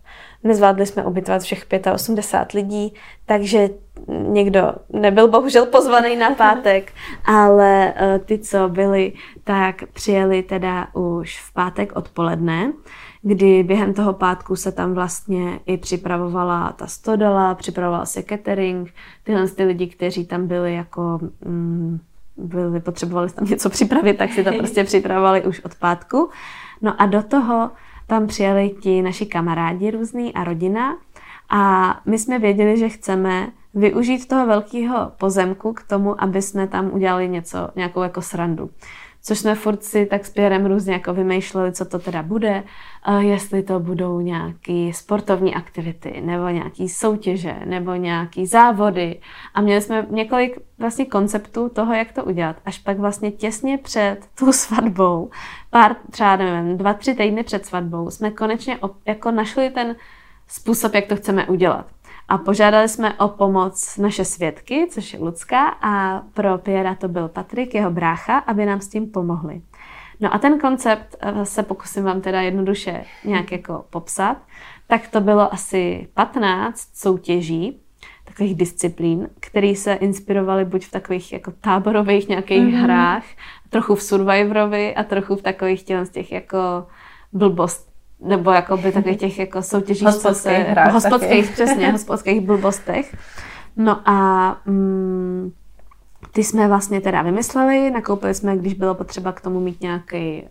Nezvládli 0.45 0.87
jsme 0.87 1.05
ubytovat 1.05 1.43
všech 1.43 1.67
85 1.95 2.63
lidí, 2.63 2.95
takže 3.27 3.69
někdo 4.09 4.73
nebyl 4.89 5.29
bohužel 5.29 5.67
pozvaný 5.67 6.17
na 6.17 6.31
pátek, 6.31 6.93
ale 7.25 7.95
eh, 7.97 8.19
ty, 8.19 8.39
co 8.39 8.69
byli, 8.69 9.13
tak 9.45 9.83
přijeli 9.93 10.43
teda 10.43 10.87
už 10.95 11.41
v 11.41 11.53
pátek 11.53 11.97
odpoledne 11.97 12.73
kdy 13.29 13.63
během 13.63 13.95
toho 13.95 14.13
pátku 14.13 14.57
se 14.57 14.73
tam 14.73 14.95
vlastně 14.95 15.61
i 15.67 15.77
připravovala 15.77 16.73
ta 16.73 16.87
stodola, 16.87 17.55
připravoval 17.55 18.07
se 18.07 18.23
catering, 18.23 18.95
tyhle 19.25 19.49
ty 19.49 19.65
lidi, 19.65 19.87
kteří 19.87 20.27
tam 20.27 20.47
byli 20.47 20.75
jako 20.75 21.19
mm, 21.45 21.99
byli, 22.37 22.81
potřebovali 22.81 23.31
tam 23.31 23.49
něco 23.49 23.71
připravit, 23.71 24.19
tak 24.19 24.33
si 24.33 24.45
to 24.45 24.53
prostě 24.59 24.85
připravovali 24.85 25.45
už 25.45 25.61
od 25.61 25.75
pátku. 25.75 26.31
No 26.83 27.03
a 27.03 27.07
do 27.07 27.23
toho 27.23 27.71
tam 28.07 28.27
přijeli 28.27 28.71
ti 28.81 29.03
naši 29.03 29.27
kamarádi 29.27 29.91
různý 29.91 30.35
a 30.35 30.45
rodina 30.45 30.97
a 31.51 31.95
my 32.07 32.19
jsme 32.19 32.39
věděli, 32.39 32.79
že 32.79 32.89
chceme 32.89 33.49
využít 33.75 34.29
toho 34.29 34.47
velkého 34.47 35.13
pozemku 35.19 35.73
k 35.73 35.83
tomu, 35.83 36.23
aby 36.23 36.43
jsme 36.43 36.69
tam 36.69 36.91
udělali 36.93 37.29
něco, 37.29 37.69
nějakou 37.77 38.03
jako 38.03 38.23
srandu 38.23 38.71
což 39.23 39.39
jsme 39.39 39.55
furt 39.55 39.85
si 39.85 40.07
tak 40.07 40.25
s 40.25 40.31
Pierrem 40.31 40.67
různě 40.67 40.93
jako 40.93 41.15
vymýšleli, 41.15 41.73
co 41.73 41.85
to 41.85 41.99
teda 41.99 42.23
bude, 42.23 42.63
jestli 43.19 43.63
to 43.63 43.81
budou 43.81 44.21
nějaké 44.21 44.91
sportovní 44.95 45.55
aktivity, 45.55 46.21
nebo 46.25 46.49
nějaké 46.49 46.89
soutěže, 46.89 47.57
nebo 47.65 47.95
nějaké 47.95 48.47
závody. 48.47 49.21
A 49.55 49.61
měli 49.61 49.81
jsme 49.81 50.07
několik 50.11 50.59
vlastně 50.79 51.05
konceptů 51.05 51.69
toho, 51.69 51.95
jak 51.95 52.13
to 52.13 52.25
udělat. 52.25 52.57
Až 52.65 52.79
pak 52.79 52.99
vlastně 52.99 53.31
těsně 53.31 53.79
před 53.79 54.19
tou 54.39 54.53
svatbou, 54.53 55.31
pár 55.71 55.97
třeba, 56.11 56.37
nevím, 56.37 56.79
dva, 56.79 56.95
tři 56.95 57.15
týdny 57.15 57.43
před 57.43 57.67
svatbou, 57.67 58.11
jsme 58.11 58.31
konečně 58.31 58.79
jako 59.07 59.31
našli 59.31 59.71
ten 59.71 59.97
způsob, 60.47 60.95
jak 60.95 61.07
to 61.07 61.17
chceme 61.17 61.47
udělat. 61.47 61.87
A 62.29 62.39
požádali 62.39 62.89
jsme 62.89 63.15
o 63.15 63.29
pomoc 63.29 63.97
naše 63.97 64.25
svědky, 64.25 64.87
což 64.91 65.13
je 65.13 65.19
Lucka, 65.19 65.69
a 65.69 66.23
pro 66.35 66.59
Piera 66.59 66.95
to 66.95 67.09
byl 67.09 67.29
Patrik, 67.29 67.75
jeho 67.75 67.91
brácha, 67.91 68.39
aby 68.39 68.67
nám 68.67 68.81
s 68.81 68.89
tím 68.89 69.11
pomohli. 69.11 69.63
No 70.21 70.35
a 70.35 70.39
ten 70.39 70.59
koncept 70.59 71.17
eh, 71.21 71.45
se 71.45 71.63
pokusím 71.63 72.05
vám 72.05 72.21
teda 72.21 72.41
jednoduše 72.41 73.05
nějak 73.25 73.53
jako 73.53 73.85
popsat. 73.91 74.37
Tak 74.87 75.09
to 75.09 75.21
bylo 75.21 75.55
asi 75.55 76.09
15 76.15 76.89
soutěží, 76.95 77.81
takových 78.25 78.55
disciplín, 78.55 79.29
které 79.41 79.75
se 79.75 79.93
inspirovaly 79.93 80.65
buď 80.65 80.85
v 80.87 80.91
takových 80.91 81.33
jako 81.33 81.53
táborových 81.61 82.29
nějakých 82.29 82.63
mm-hmm. 82.63 82.83
hrách, 82.83 83.25
trochu 83.71 83.95
v 83.95 84.03
Survivorovi 84.03 84.95
a 84.95 85.03
trochu 85.05 85.37
v 85.37 85.43
takových 85.43 85.83
těch, 85.83 86.09
těch 86.09 86.33
jako 86.33 86.87
blbost, 87.33 87.88
nebo 88.21 88.51
jako 88.51 88.77
by 88.77 88.93
takových 88.93 89.19
těch 89.19 89.39
jako 89.39 89.63
soutěžích, 89.63 90.07
hospodských 90.07 90.43
se, 90.43 90.59
hrách 90.59 90.93
hospodských, 90.93 91.51
přesně, 91.51 91.93
hospodských 91.93 92.41
blbostech. 92.41 93.17
No 93.77 94.09
a 94.09 94.57
mm, 94.67 95.53
ty 96.33 96.45
jsme 96.45 96.69
vlastně 96.69 97.01
teda 97.01 97.23
vymysleli, 97.23 97.91
nakoupili 97.91 98.35
jsme, 98.35 98.57
když 98.57 98.75
bylo 98.75 98.95
potřeba 98.95 99.33
k 99.33 99.41
tomu 99.41 99.61
mít 99.61 99.81
nějaký, 99.81 100.43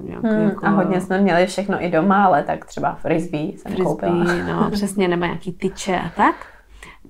uh, 0.00 0.08
nějaký 0.08 0.26
hmm, 0.28 0.48
jako, 0.48 0.66
A 0.66 0.70
hodně 0.70 1.00
jsme 1.00 1.20
měli 1.20 1.46
všechno 1.46 1.84
i 1.84 1.90
doma, 1.90 2.24
ale 2.24 2.42
tak 2.42 2.64
třeba 2.64 2.94
frisbee 2.94 3.52
jsem 3.52 3.72
frisbee, 3.72 3.84
koupila. 3.84 4.24
no 4.46 4.70
přesně, 4.70 5.08
nebo 5.08 5.24
nějaký 5.24 5.52
tyče 5.52 5.98
a 5.98 6.08
tak. 6.16 6.34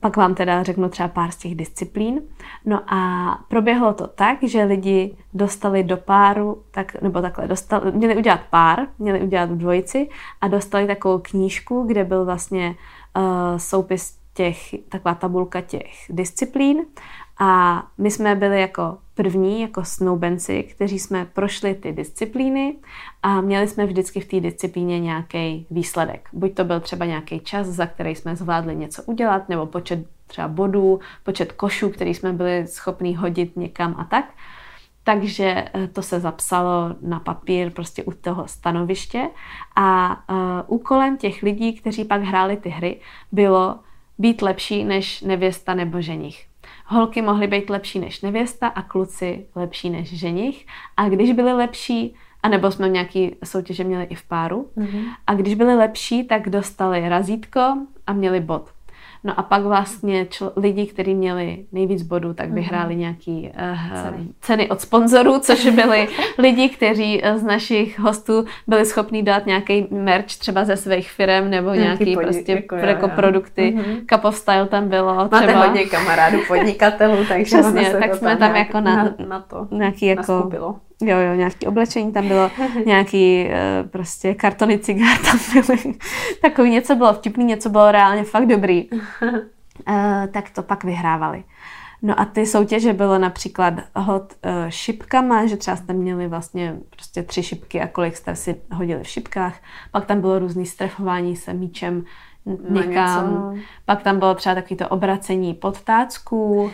Pak 0.00 0.16
vám 0.16 0.34
teda 0.34 0.62
řeknu 0.62 0.88
třeba 0.88 1.08
pár 1.08 1.30
z 1.30 1.36
těch 1.36 1.54
disciplín. 1.54 2.20
No 2.64 2.82
a 2.86 3.44
proběhlo 3.48 3.92
to 3.94 4.06
tak, 4.06 4.38
že 4.42 4.64
lidi 4.64 5.16
dostali 5.34 5.84
do 5.84 5.96
páru, 5.96 6.62
tak, 6.70 7.02
nebo 7.02 7.22
takhle, 7.22 7.48
dostali, 7.48 7.92
měli 7.92 8.16
udělat 8.16 8.40
pár, 8.50 8.86
měli 8.98 9.20
udělat 9.20 9.50
dvojici 9.50 10.08
a 10.40 10.48
dostali 10.48 10.86
takovou 10.86 11.18
knížku, 11.18 11.82
kde 11.82 12.04
byl 12.04 12.24
vlastně 12.24 12.74
uh, 13.16 13.56
soupis 13.56 14.18
těch, 14.34 14.58
taková 14.88 15.14
tabulka 15.14 15.60
těch 15.60 15.92
disciplín 16.10 16.86
a 17.38 17.82
my 17.98 18.10
jsme 18.10 18.34
byli 18.34 18.60
jako 18.60 18.98
první, 19.14 19.60
jako 19.60 19.84
snoubenci, 19.84 20.62
kteří 20.62 20.98
jsme 20.98 21.24
prošli 21.24 21.74
ty 21.74 21.92
disciplíny 21.92 22.76
a 23.22 23.40
měli 23.40 23.68
jsme 23.68 23.86
vždycky 23.86 24.20
v 24.20 24.28
té 24.28 24.40
disciplíně 24.40 25.00
nějaký 25.00 25.66
výsledek. 25.70 26.28
Buď 26.32 26.54
to 26.54 26.64
byl 26.64 26.80
třeba 26.80 27.04
nějaký 27.06 27.40
čas, 27.40 27.66
za 27.66 27.86
který 27.86 28.14
jsme 28.14 28.36
zvládli 28.36 28.76
něco 28.76 29.02
udělat, 29.02 29.48
nebo 29.48 29.66
počet 29.66 30.06
třeba 30.28 30.48
bodů, 30.48 31.00
počet 31.22 31.52
košů, 31.52 31.90
který 31.90 32.14
jsme 32.14 32.32
byli 32.32 32.66
schopni 32.66 33.14
hodit 33.14 33.56
někam 33.56 33.94
a 33.98 34.04
tak. 34.04 34.24
Takže 35.04 35.64
eh, 35.74 35.88
to 35.88 36.02
se 36.02 36.20
zapsalo 36.20 36.96
na 37.02 37.20
papír 37.20 37.70
prostě 37.70 38.04
u 38.04 38.12
toho 38.12 38.48
stanoviště 38.48 39.28
a 39.76 40.16
uh, 40.30 40.36
úkolem 40.66 41.16
těch 41.16 41.42
lidí, 41.42 41.72
kteří 41.72 42.04
pak 42.04 42.22
hráli 42.22 42.56
ty 42.56 42.68
hry, 42.68 43.00
bylo 43.32 43.78
být 44.18 44.42
lepší 44.42 44.84
než 44.84 45.20
nevěsta 45.20 45.74
nebo 45.74 46.00
ženich 46.00 46.48
holky 46.88 47.22
mohly 47.22 47.46
být 47.46 47.70
lepší 47.70 47.98
než 47.98 48.20
nevěsta 48.20 48.68
a 48.68 48.82
kluci 48.82 49.46
lepší 49.54 49.90
než 49.90 50.18
ženich. 50.18 50.66
A 50.96 51.08
když 51.08 51.32
byli 51.32 51.52
lepší, 51.52 52.14
anebo 52.42 52.70
jsme 52.70 52.88
nějaký 52.88 53.36
soutěže 53.44 53.84
měli 53.84 54.04
i 54.04 54.14
v 54.14 54.22
páru, 54.22 54.70
mm-hmm. 54.76 55.04
a 55.26 55.34
když 55.34 55.54
byli 55.54 55.74
lepší, 55.74 56.24
tak 56.24 56.48
dostali 56.48 57.08
razítko 57.08 57.60
a 58.06 58.12
měli 58.12 58.40
bod. 58.40 58.70
No 59.24 59.40
a 59.40 59.42
pak 59.42 59.62
vlastně 59.62 60.24
čl- 60.24 60.52
lidi, 60.56 60.86
kteří 60.86 61.14
měli 61.14 61.64
nejvíc 61.72 62.02
bodů, 62.02 62.34
tak 62.34 62.50
vyhráli 62.50 62.94
mm-hmm. 62.94 62.98
nějaký 62.98 63.50
uh, 63.92 64.02
ceny. 64.02 64.26
ceny 64.40 64.68
od 64.68 64.80
sponzorů, 64.80 65.38
což 65.38 65.66
byli 65.66 66.08
lidi, 66.38 66.68
kteří 66.68 67.20
eh, 67.24 67.38
z 67.38 67.42
našich 67.42 67.98
hostů 67.98 68.44
byli 68.66 68.84
schopni 68.84 69.22
dát 69.22 69.46
nějaký 69.46 69.86
merch 69.90 70.26
třeba 70.26 70.64
ze 70.64 70.76
svých 70.76 71.10
firm 71.10 71.50
nebo 71.50 71.74
nějaký, 71.74 72.04
nějaký 72.04 72.14
podnik, 72.14 72.34
prostě 72.34 72.52
jako, 72.52 72.76
jako 72.76 73.06
jo, 73.06 73.12
produkty. 73.16 73.74
Mm-hmm. 73.76 74.06
Cup 74.06 74.24
of 74.24 74.36
Style 74.36 74.66
tam 74.66 74.88
bylo. 74.88 75.14
Máte 75.14 75.46
třeba. 75.46 75.66
hodně 75.66 75.84
kamarádů 75.84 76.38
podnikatelů, 76.48 77.16
takže 77.28 77.44
Přesně, 77.44 77.90
tak 78.00 78.14
jsme 78.14 78.36
tam 78.36 78.52
nějak, 78.52 78.66
jako 78.68 78.80
na, 78.80 78.96
na, 78.96 79.14
na 79.28 79.40
to 79.40 79.68
nějaký 79.70 80.06
jako 80.06 80.50
Jo, 81.02 81.18
jo, 81.18 81.34
nějaký 81.34 81.66
oblečení 81.66 82.12
tam 82.12 82.28
bylo, 82.28 82.50
nějaký 82.86 83.44
uh, 83.44 83.88
prostě 83.88 84.34
kartony 84.34 84.78
cigár 84.78 85.18
tam 85.18 85.38
byly. 85.52 85.94
Takový 86.42 86.70
něco 86.70 86.94
bylo 86.94 87.12
vtipný, 87.12 87.44
něco 87.44 87.68
bylo 87.68 87.92
reálně 87.92 88.24
fakt 88.24 88.46
dobrý. 88.46 88.90
Uh, 88.90 88.96
tak 90.32 90.50
to 90.50 90.62
pak 90.62 90.84
vyhrávali. 90.84 91.44
No 92.02 92.20
a 92.20 92.24
ty 92.24 92.46
soutěže 92.46 92.92
bylo 92.92 93.18
například 93.18 93.74
hod 93.96 94.32
uh, 94.44 94.50
šipkama, 94.68 95.46
že 95.46 95.56
třeba 95.56 95.76
jste 95.76 95.92
měli 95.92 96.28
vlastně 96.28 96.76
prostě 96.90 97.22
tři 97.22 97.42
šipky 97.42 97.80
a 97.80 97.86
kolik 97.86 98.16
jste 98.16 98.36
si 98.36 98.56
hodili 98.72 99.02
v 99.02 99.08
šipkách. 99.08 99.60
Pak 99.90 100.06
tam 100.06 100.20
bylo 100.20 100.38
různý 100.38 100.66
strefování 100.66 101.36
se 101.36 101.54
míčem 101.54 102.04
někam. 102.70 103.54
Něco. 103.54 103.68
Pak 103.84 104.02
tam 104.02 104.18
bylo 104.18 104.34
třeba 104.34 104.54
takový 104.54 104.76
to 104.76 104.88
obracení 104.88 105.54
podtácků, 105.54 106.62
uh, 106.62 106.70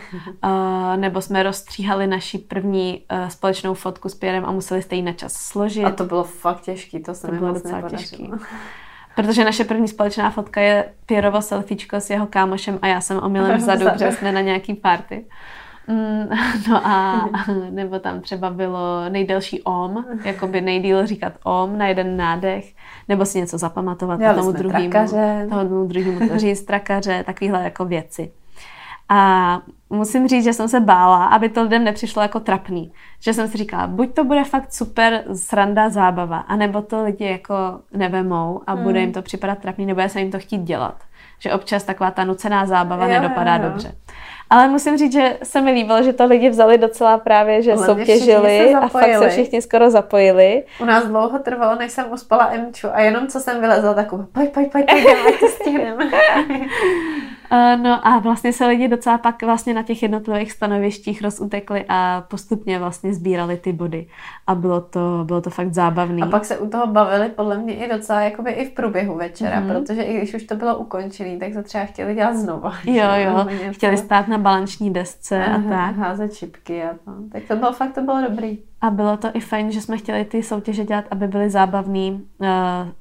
nebo 0.96 1.20
jsme 1.20 1.42
rozstříhali 1.42 2.06
naši 2.06 2.38
první 2.38 3.02
uh, 3.12 3.28
společnou 3.28 3.74
fotku 3.74 4.08
s 4.08 4.14
Pierrem 4.14 4.44
a 4.44 4.52
museli 4.52 4.82
jste 4.82 4.96
ji 4.96 5.02
na 5.02 5.12
čas 5.12 5.32
složit. 5.32 5.84
A 5.84 5.90
to 5.90 6.04
bylo 6.04 6.24
fakt 6.24 6.60
těžký, 6.60 7.02
to 7.02 7.14
se 7.14 7.26
to 7.26 7.32
bylo 7.32 7.52
docela 7.52 7.88
těžký. 7.88 8.30
Protože 9.14 9.44
naše 9.44 9.64
první 9.64 9.88
společná 9.88 10.30
fotka 10.30 10.60
je 10.60 10.84
Pierovo 11.06 11.42
selfiečko 11.42 11.96
s 11.96 12.10
jeho 12.10 12.26
kámošem 12.26 12.78
a 12.82 12.86
já 12.86 13.00
jsem 13.00 13.18
omylem 13.18 13.56
vzadu, 13.56 13.86
protože 13.90 14.12
jsme 14.12 14.32
na 14.32 14.40
nějaký 14.40 14.74
party. 14.74 15.24
Mm, 15.86 16.28
no 16.68 16.86
a 16.86 17.24
nebo 17.70 17.98
tam 17.98 18.20
třeba 18.20 18.50
bylo 18.50 19.08
nejdelší 19.08 19.62
om, 19.62 20.04
jako 20.24 20.46
by 20.46 20.60
nejdíl 20.60 21.06
říkat 21.06 21.32
om 21.44 21.78
na 21.78 21.86
jeden 21.86 22.16
nádech, 22.16 22.74
nebo 23.08 23.24
si 23.24 23.38
něco 23.38 23.58
zapamatovat 23.58 24.22
a 24.22 24.34
tomu 24.34 24.52
druhému, 24.52 24.92
tomu 25.50 25.86
druhému 25.86 26.28
to 26.28 26.38
říct, 26.38 26.62
trakaře, 26.64 27.24
takovéhle 27.26 27.64
jako 27.64 27.84
věci. 27.84 28.32
A 29.08 29.60
musím 29.90 30.28
říct, 30.28 30.44
že 30.44 30.52
jsem 30.52 30.68
se 30.68 30.80
bála, 30.80 31.24
aby 31.24 31.48
to 31.48 31.62
lidem 31.62 31.84
nepřišlo 31.84 32.22
jako 32.22 32.40
trapný. 32.40 32.92
Že 33.20 33.34
jsem 33.34 33.48
si 33.48 33.58
říkala, 33.58 33.86
buď 33.86 34.14
to 34.14 34.24
bude 34.24 34.44
fakt 34.44 34.72
super 34.72 35.24
sranda, 35.34 35.88
zábava, 35.88 36.38
anebo 36.38 36.82
to 36.82 37.04
lidi 37.04 37.24
jako 37.24 37.54
nevemou 37.92 38.60
a 38.66 38.76
bude 38.76 38.92
hmm. 38.92 39.00
jim 39.00 39.12
to 39.12 39.22
připadat 39.22 39.58
trapný, 39.58 39.86
nebo 39.86 40.00
já 40.00 40.08
se 40.08 40.20
jim 40.20 40.30
to 40.30 40.38
chtít 40.38 40.62
dělat. 40.62 41.02
Že 41.38 41.52
občas 41.52 41.84
taková 41.84 42.10
ta 42.10 42.24
nucená 42.24 42.66
zábava 42.66 43.06
jo, 43.06 43.12
nedopadá 43.12 43.56
jo. 43.56 43.62
dobře. 43.62 43.94
Ale 44.54 44.68
musím 44.68 44.96
říct, 44.96 45.12
že 45.12 45.38
se 45.42 45.60
mi 45.60 45.70
líbilo, 45.70 46.02
že 46.02 46.12
to 46.12 46.26
lidi 46.26 46.48
vzali 46.48 46.78
docela 46.78 47.18
právě, 47.18 47.62
že 47.62 47.74
Hlavně 47.74 47.94
soutěžili 47.94 48.74
a 48.74 48.88
fakt 48.88 49.18
se 49.18 49.28
všichni 49.28 49.62
skoro 49.62 49.90
zapojili. 49.90 50.64
U 50.80 50.84
nás 50.84 51.04
dlouho 51.04 51.38
trvalo, 51.38 51.78
než 51.78 51.92
jsem 51.92 52.12
uspala 52.12 52.48
Emču 52.52 52.88
a 52.92 53.00
jenom 53.00 53.26
co 53.26 53.40
jsem 53.40 53.60
vylezla, 53.60 53.94
tak 53.94 54.10
pojď, 54.10 54.52
pojď, 54.52 54.72
pojď, 54.72 54.86
pojď, 54.90 55.06
ať 55.28 55.40
to 55.40 55.48
stihneme. 55.48 56.04
Uh, 56.04 56.10
no 57.76 58.06
a 58.06 58.18
vlastně 58.18 58.52
se 58.52 58.66
lidi 58.66 58.88
docela 58.88 59.18
pak 59.18 59.42
vlastně 59.42 59.74
na 59.74 59.82
těch 59.82 60.02
jednotlivých 60.02 60.52
stanovištích 60.52 61.22
rozutekli 61.22 61.84
a 61.88 62.24
postupně 62.28 62.78
vlastně 62.78 63.14
sbírali 63.14 63.56
ty 63.56 63.72
body. 63.72 64.06
A 64.46 64.54
bylo 64.54 64.80
to, 64.80 65.22
bylo 65.24 65.40
to 65.40 65.50
fakt 65.50 65.74
zábavný. 65.74 66.22
A 66.22 66.26
pak 66.26 66.44
se 66.44 66.58
u 66.58 66.68
toho 66.68 66.86
bavili 66.86 67.28
podle 67.28 67.58
mě 67.58 67.74
i 67.74 67.88
docela 67.88 68.20
jakoby 68.20 68.50
i 68.50 68.64
v 68.64 68.70
průběhu 68.70 69.16
večera, 69.16 69.60
mm-hmm. 69.60 69.80
protože 69.80 70.02
i 70.02 70.16
když 70.16 70.34
už 70.34 70.44
to 70.44 70.56
bylo 70.56 70.78
ukončené, 70.78 71.38
tak 71.38 71.52
to 71.52 71.62
třeba 71.62 71.84
chtěli 71.84 72.14
dělat 72.14 72.36
znova. 72.36 72.72
Jo, 72.84 73.06
jo, 73.14 73.46
chtěli 73.72 73.96
stát 73.96 74.28
na 74.28 74.38
balanční 74.38 74.92
desce 74.92 75.44
a, 75.44 75.54
a 75.54 75.62
tak. 75.62 75.96
Házet 75.96 76.34
čipky 76.34 76.82
a 76.82 76.94
to. 77.04 77.12
Tak 77.32 77.42
to 77.48 77.56
bylo 77.56 77.72
fakt, 77.72 77.92
to 77.92 78.00
bylo 78.02 78.22
dobrý. 78.28 78.58
A 78.84 78.90
bylo 78.90 79.16
to 79.16 79.28
i 79.34 79.40
fajn, 79.40 79.72
že 79.72 79.80
jsme 79.80 79.98
chtěli 79.98 80.24
ty 80.24 80.42
soutěže 80.42 80.84
dělat, 80.84 81.04
aby 81.10 81.28
byly 81.28 81.50
zábavný 81.50 82.10
uh, 82.38 82.46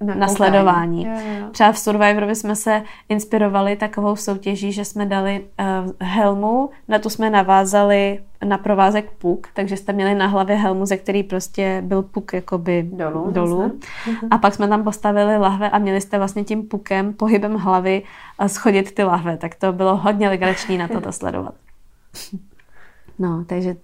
na, 0.08 0.16
na 0.16 0.28
sledování. 0.28 1.06
Jo, 1.06 1.12
jo. 1.12 1.50
Třeba 1.52 1.72
v 1.72 1.78
Survivorovi 1.80 2.36
jsme 2.36 2.56
se 2.56 2.84
inspirovali 3.10 3.76
takovou 3.76 4.16
soutěží, 4.16 4.72
že 4.72 4.86
jsme 4.86 5.06
dali 5.06 5.46
uh, 5.86 5.92
helmu, 6.00 6.70
na 6.88 7.00
tu 7.00 7.10
jsme 7.10 7.30
navázali 7.30 8.20
na 8.46 8.58
provázek 8.58 9.12
puk, 9.12 9.48
takže 9.54 9.78
jste 9.78 9.94
měli 9.94 10.16
na 10.16 10.28
hlavě 10.28 10.56
helmu, 10.56 10.86
ze 10.86 10.98
který 10.98 11.24
prostě 11.24 11.82
byl 11.86 12.02
puk 12.02 12.34
jakoby 12.34 12.90
dolů. 12.94 13.32
dolů. 13.32 13.80
A 14.32 14.38
pak 14.38 14.54
jsme 14.54 14.68
tam 14.68 14.84
postavili 14.84 15.38
lahve 15.38 15.70
a 15.70 15.78
měli 15.78 16.02
jste 16.02 16.18
vlastně 16.18 16.44
tím 16.44 16.64
pukem, 16.64 17.14
pohybem 17.14 17.54
hlavy 17.56 18.04
uh, 18.42 18.48
schodit 18.48 18.96
ty 18.96 19.04
lahve. 19.04 19.38
Tak 19.38 19.56
to 19.56 19.74
bylo 19.74 19.98
hodně 19.98 20.30
legrační 20.30 20.78
na 20.78 20.88
to 20.88 21.12
sledovat. 21.12 21.54
No, 23.20 23.46
takže 23.48 23.76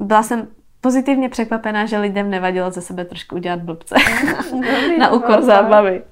byla 0.00 0.22
jsem 0.22 0.48
pozitivně 0.82 1.28
překvapená, 1.28 1.86
že 1.86 1.98
lidem 1.98 2.30
nevadilo 2.30 2.70
ze 2.70 2.80
sebe 2.80 3.04
trošku 3.04 3.34
udělat 3.36 3.60
blbce 3.60 3.94
na 4.98 5.12
úkor 5.12 5.42
zábavy. 5.42 6.02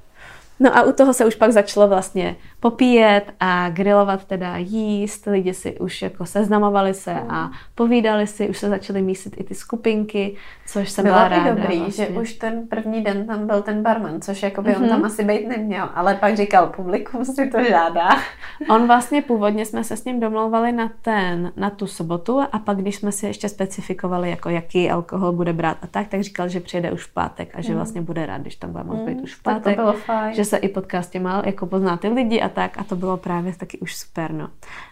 No 0.60 0.76
a 0.76 0.82
u 0.82 0.92
toho 0.92 1.14
se 1.14 1.24
už 1.24 1.34
pak 1.34 1.52
začalo 1.52 1.88
vlastně 1.88 2.36
popíjet 2.60 3.32
a 3.40 3.68
grilovat, 3.68 4.24
teda 4.24 4.56
jíst. 4.56 5.26
Lidi 5.26 5.54
si 5.54 5.78
už 5.78 6.02
jako 6.02 6.26
seznamovali 6.26 6.94
se 6.94 7.12
a 7.28 7.46
mm. 7.46 7.52
povídali 7.74 8.26
si, 8.26 8.48
už 8.48 8.58
se 8.58 8.68
začaly 8.68 9.02
mísit 9.02 9.34
i 9.40 9.44
ty 9.44 9.54
skupinky, 9.54 10.36
což 10.66 10.90
jsem 10.90 11.04
Bylo 11.04 11.14
byla 11.14 11.28
ráda. 11.28 11.54
dobrý, 11.54 11.78
vlastně. 11.78 12.06
že 12.06 12.20
už 12.20 12.32
ten 12.32 12.68
první 12.68 13.02
den 13.02 13.26
tam 13.26 13.46
byl 13.46 13.62
ten 13.62 13.82
barman, 13.82 14.20
což 14.20 14.42
jako 14.42 14.62
by 14.62 14.70
mm-hmm. 14.70 14.82
on 14.82 14.88
tam 14.88 14.98
mhm. 14.98 15.06
asi 15.06 15.24
být 15.24 15.48
neměl, 15.48 15.88
ale 15.94 16.14
pak 16.14 16.36
říkal, 16.36 16.66
publikum 16.66 17.24
si 17.24 17.50
to 17.50 17.64
žádá. 17.64 18.08
On 18.70 18.86
vlastně 18.86 19.22
původně 19.22 19.66
jsme 19.66 19.84
se 19.84 19.96
s 19.96 20.04
ním 20.04 20.20
domlouvali 20.20 20.72
na 20.72 20.90
ten, 21.02 21.52
na 21.56 21.70
tu 21.70 21.86
sobotu 21.86 22.40
a 22.52 22.58
pak 22.58 22.78
když 22.78 22.96
jsme 22.96 23.12
si 23.12 23.26
ještě 23.26 23.48
specifikovali, 23.48 24.30
jako 24.30 24.48
jaký 24.48 24.90
alkohol 24.90 25.32
bude 25.32 25.52
brát 25.52 25.76
a 25.82 25.86
tak, 25.86 26.08
tak 26.08 26.20
říkal, 26.20 26.48
že 26.48 26.60
přijede 26.60 26.92
už 26.92 27.04
v 27.04 27.14
pátek 27.14 27.50
a 27.54 27.60
že 27.60 27.70
mm. 27.72 27.76
vlastně 27.76 28.00
bude 28.00 28.26
rád, 28.26 28.40
když 28.40 28.56
tam 28.56 28.72
bude 28.72 28.84
moct 28.84 29.00
být 29.00 29.16
mm, 29.16 29.22
už 29.22 29.34
v 29.34 29.42
pátek. 29.42 29.64
Tak 29.64 29.76
to 29.76 29.82
bylo 29.82 29.92
fajn. 29.92 30.34
Že 30.34 30.44
se 30.50 30.56
i 30.56 30.68
potká 30.68 31.02
s 31.02 31.08
těma, 31.08 31.42
jako 31.46 31.66
pozná 31.66 31.96
ty 31.96 32.08
lidi 32.08 32.40
a 32.40 32.48
tak 32.48 32.78
a 32.78 32.84
to 32.84 32.96
bylo 32.96 33.16
právě 33.16 33.52
taky 33.56 33.78
už 33.78 33.96
super, 33.96 34.32
no. 34.32 34.48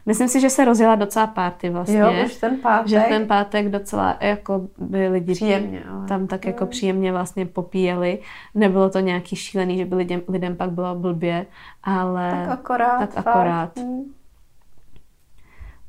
Myslím 0.07 0.29
si, 0.29 0.41
že 0.41 0.51
se 0.51 0.65
rozjela 0.65 0.95
docela 0.95 1.27
párty 1.27 1.71
vlastně. 1.71 1.99
Jo, 1.99 2.13
už 2.27 2.37
ten 2.37 2.57
pátek. 2.57 2.89
Že 2.89 3.05
ten 3.09 3.27
pátek 3.27 3.69
docela 3.69 4.17
jako 4.21 4.69
by 4.79 5.09
lidi 5.09 5.35
příjemně, 5.35 5.85
ale... 5.91 6.07
tam 6.07 6.27
tak 6.27 6.47
jako 6.47 6.67
příjemně 6.67 7.13
vlastně 7.13 7.47
popíjeli. 7.47 8.19
Nebylo 8.55 8.91
to 8.91 9.01
nějaký 9.01 9.37
šílený, 9.37 9.77
že 9.77 9.85
by 9.85 9.95
lidem, 9.95 10.23
lidem 10.29 10.57
pak 10.57 10.71
bylo 10.71 10.95
blbě, 10.95 11.47
ale... 11.83 12.31
Tak 12.31 12.59
akorát. 12.59 12.99
Tak 12.99 13.27
akorát. 13.27 13.79
Hmm. 13.79 14.03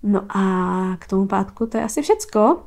No 0.03 0.21
a 0.29 0.95
k 0.99 1.07
tomu 1.07 1.27
pátku 1.27 1.65
to 1.67 1.77
je 1.77 1.83
asi 1.83 2.01
všecko. 2.01 2.63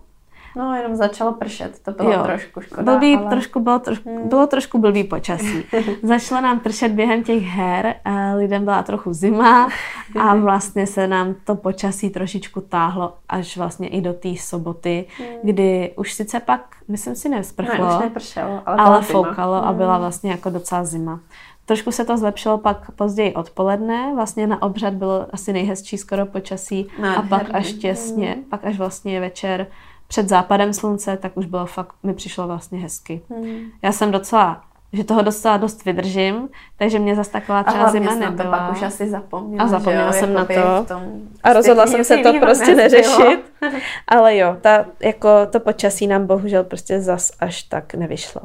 No, 0.56 0.74
jenom 0.74 0.96
začalo 0.96 1.32
pršet, 1.32 1.78
to 1.82 1.92
bylo 1.92 2.12
jo. 2.12 2.22
trošku 2.22 2.60
škoda. 2.60 2.92
Blbý, 2.92 3.16
ale... 3.16 3.30
trošku 3.30 3.60
bylo, 3.60 3.78
trošku, 3.78 4.08
hmm. 4.08 4.28
bylo 4.28 4.46
trošku 4.46 4.78
blbý 4.78 5.04
počasí. 5.04 5.64
Začalo 6.02 6.40
nám 6.40 6.60
pršet 6.60 6.92
během 6.92 7.22
těch 7.22 7.42
her, 7.42 7.94
lidem 8.36 8.64
byla 8.64 8.82
trochu 8.82 9.12
zima 9.12 9.68
a 10.20 10.34
vlastně 10.36 10.86
se 10.86 11.06
nám 11.06 11.34
to 11.44 11.54
počasí 11.54 12.10
trošičku 12.10 12.60
táhlo 12.60 13.14
až 13.28 13.56
vlastně 13.56 13.88
i 13.88 14.00
do 14.00 14.12
té 14.12 14.34
soboty, 14.36 15.06
hmm. 15.18 15.28
kdy 15.42 15.92
už 15.96 16.12
sice 16.12 16.40
pak, 16.40 16.76
myslím 16.88 17.14
si, 17.14 17.28
nevzprchlo, 17.28 17.84
no, 17.84 17.96
už 17.96 18.04
nepršelo, 18.04 18.62
ale, 18.66 18.76
ale 18.76 19.02
foukalo 19.02 19.58
hmm. 19.58 19.68
a 19.68 19.72
byla 19.72 19.98
vlastně 19.98 20.30
jako 20.30 20.50
docela 20.50 20.84
zima. 20.84 21.20
Trošku 21.66 21.92
se 21.92 22.04
to 22.04 22.18
zlepšilo 22.18 22.58
pak 22.58 22.90
později 22.90 23.34
odpoledne, 23.34 24.12
vlastně 24.14 24.46
na 24.46 24.62
obřad 24.62 24.94
bylo 24.94 25.26
asi 25.32 25.52
nejhezčí 25.52 25.98
skoro 25.98 26.26
počasí 26.26 26.88
Nádherný. 26.98 27.26
a 27.26 27.38
pak 27.38 27.54
až 27.54 27.72
těsně, 27.72 28.32
hmm. 28.32 28.44
pak 28.44 28.64
až 28.64 28.78
vlastně 28.78 29.20
večer 29.20 29.66
před 30.12 30.28
západem 30.28 30.72
slunce, 30.72 31.16
tak 31.16 31.36
už 31.36 31.46
bylo 31.46 31.66
fakt, 31.66 31.94
mi 32.02 32.14
přišlo 32.14 32.46
vlastně 32.46 32.78
hezky. 32.78 33.22
Hmm. 33.30 33.60
Já 33.82 33.92
jsem 33.92 34.10
docela 34.10 34.64
že 34.92 35.04
toho 35.04 35.22
docela 35.22 35.56
dost 35.56 35.84
vydržím, 35.84 36.48
takže 36.76 36.98
mě 36.98 37.16
zase 37.16 37.30
taková 37.30 37.62
třeba 37.62 37.90
zima 37.90 38.14
nebyla. 38.14 38.56
A 38.56 38.58
pak 38.58 38.76
už 38.76 38.82
asi 38.82 39.10
zapomněla. 39.10 39.64
A 39.64 39.68
zapomněla 39.68 40.06
jo, 40.06 40.12
jsem 40.12 40.34
na 40.34 40.44
to. 40.44 40.86
A 41.42 41.52
rozhodla 41.52 41.86
jsem 41.86 42.04
se 42.04 42.16
to 42.16 42.32
prostě 42.40 42.74
neřešit. 42.74 43.52
Ale 44.08 44.36
jo, 44.36 44.56
ta, 44.60 44.86
jako 45.00 45.28
to 45.50 45.60
počasí 45.60 46.06
nám 46.06 46.26
bohužel 46.26 46.64
prostě 46.64 47.00
zas 47.00 47.32
až 47.40 47.62
tak 47.62 47.94
nevyšlo. 47.94 48.40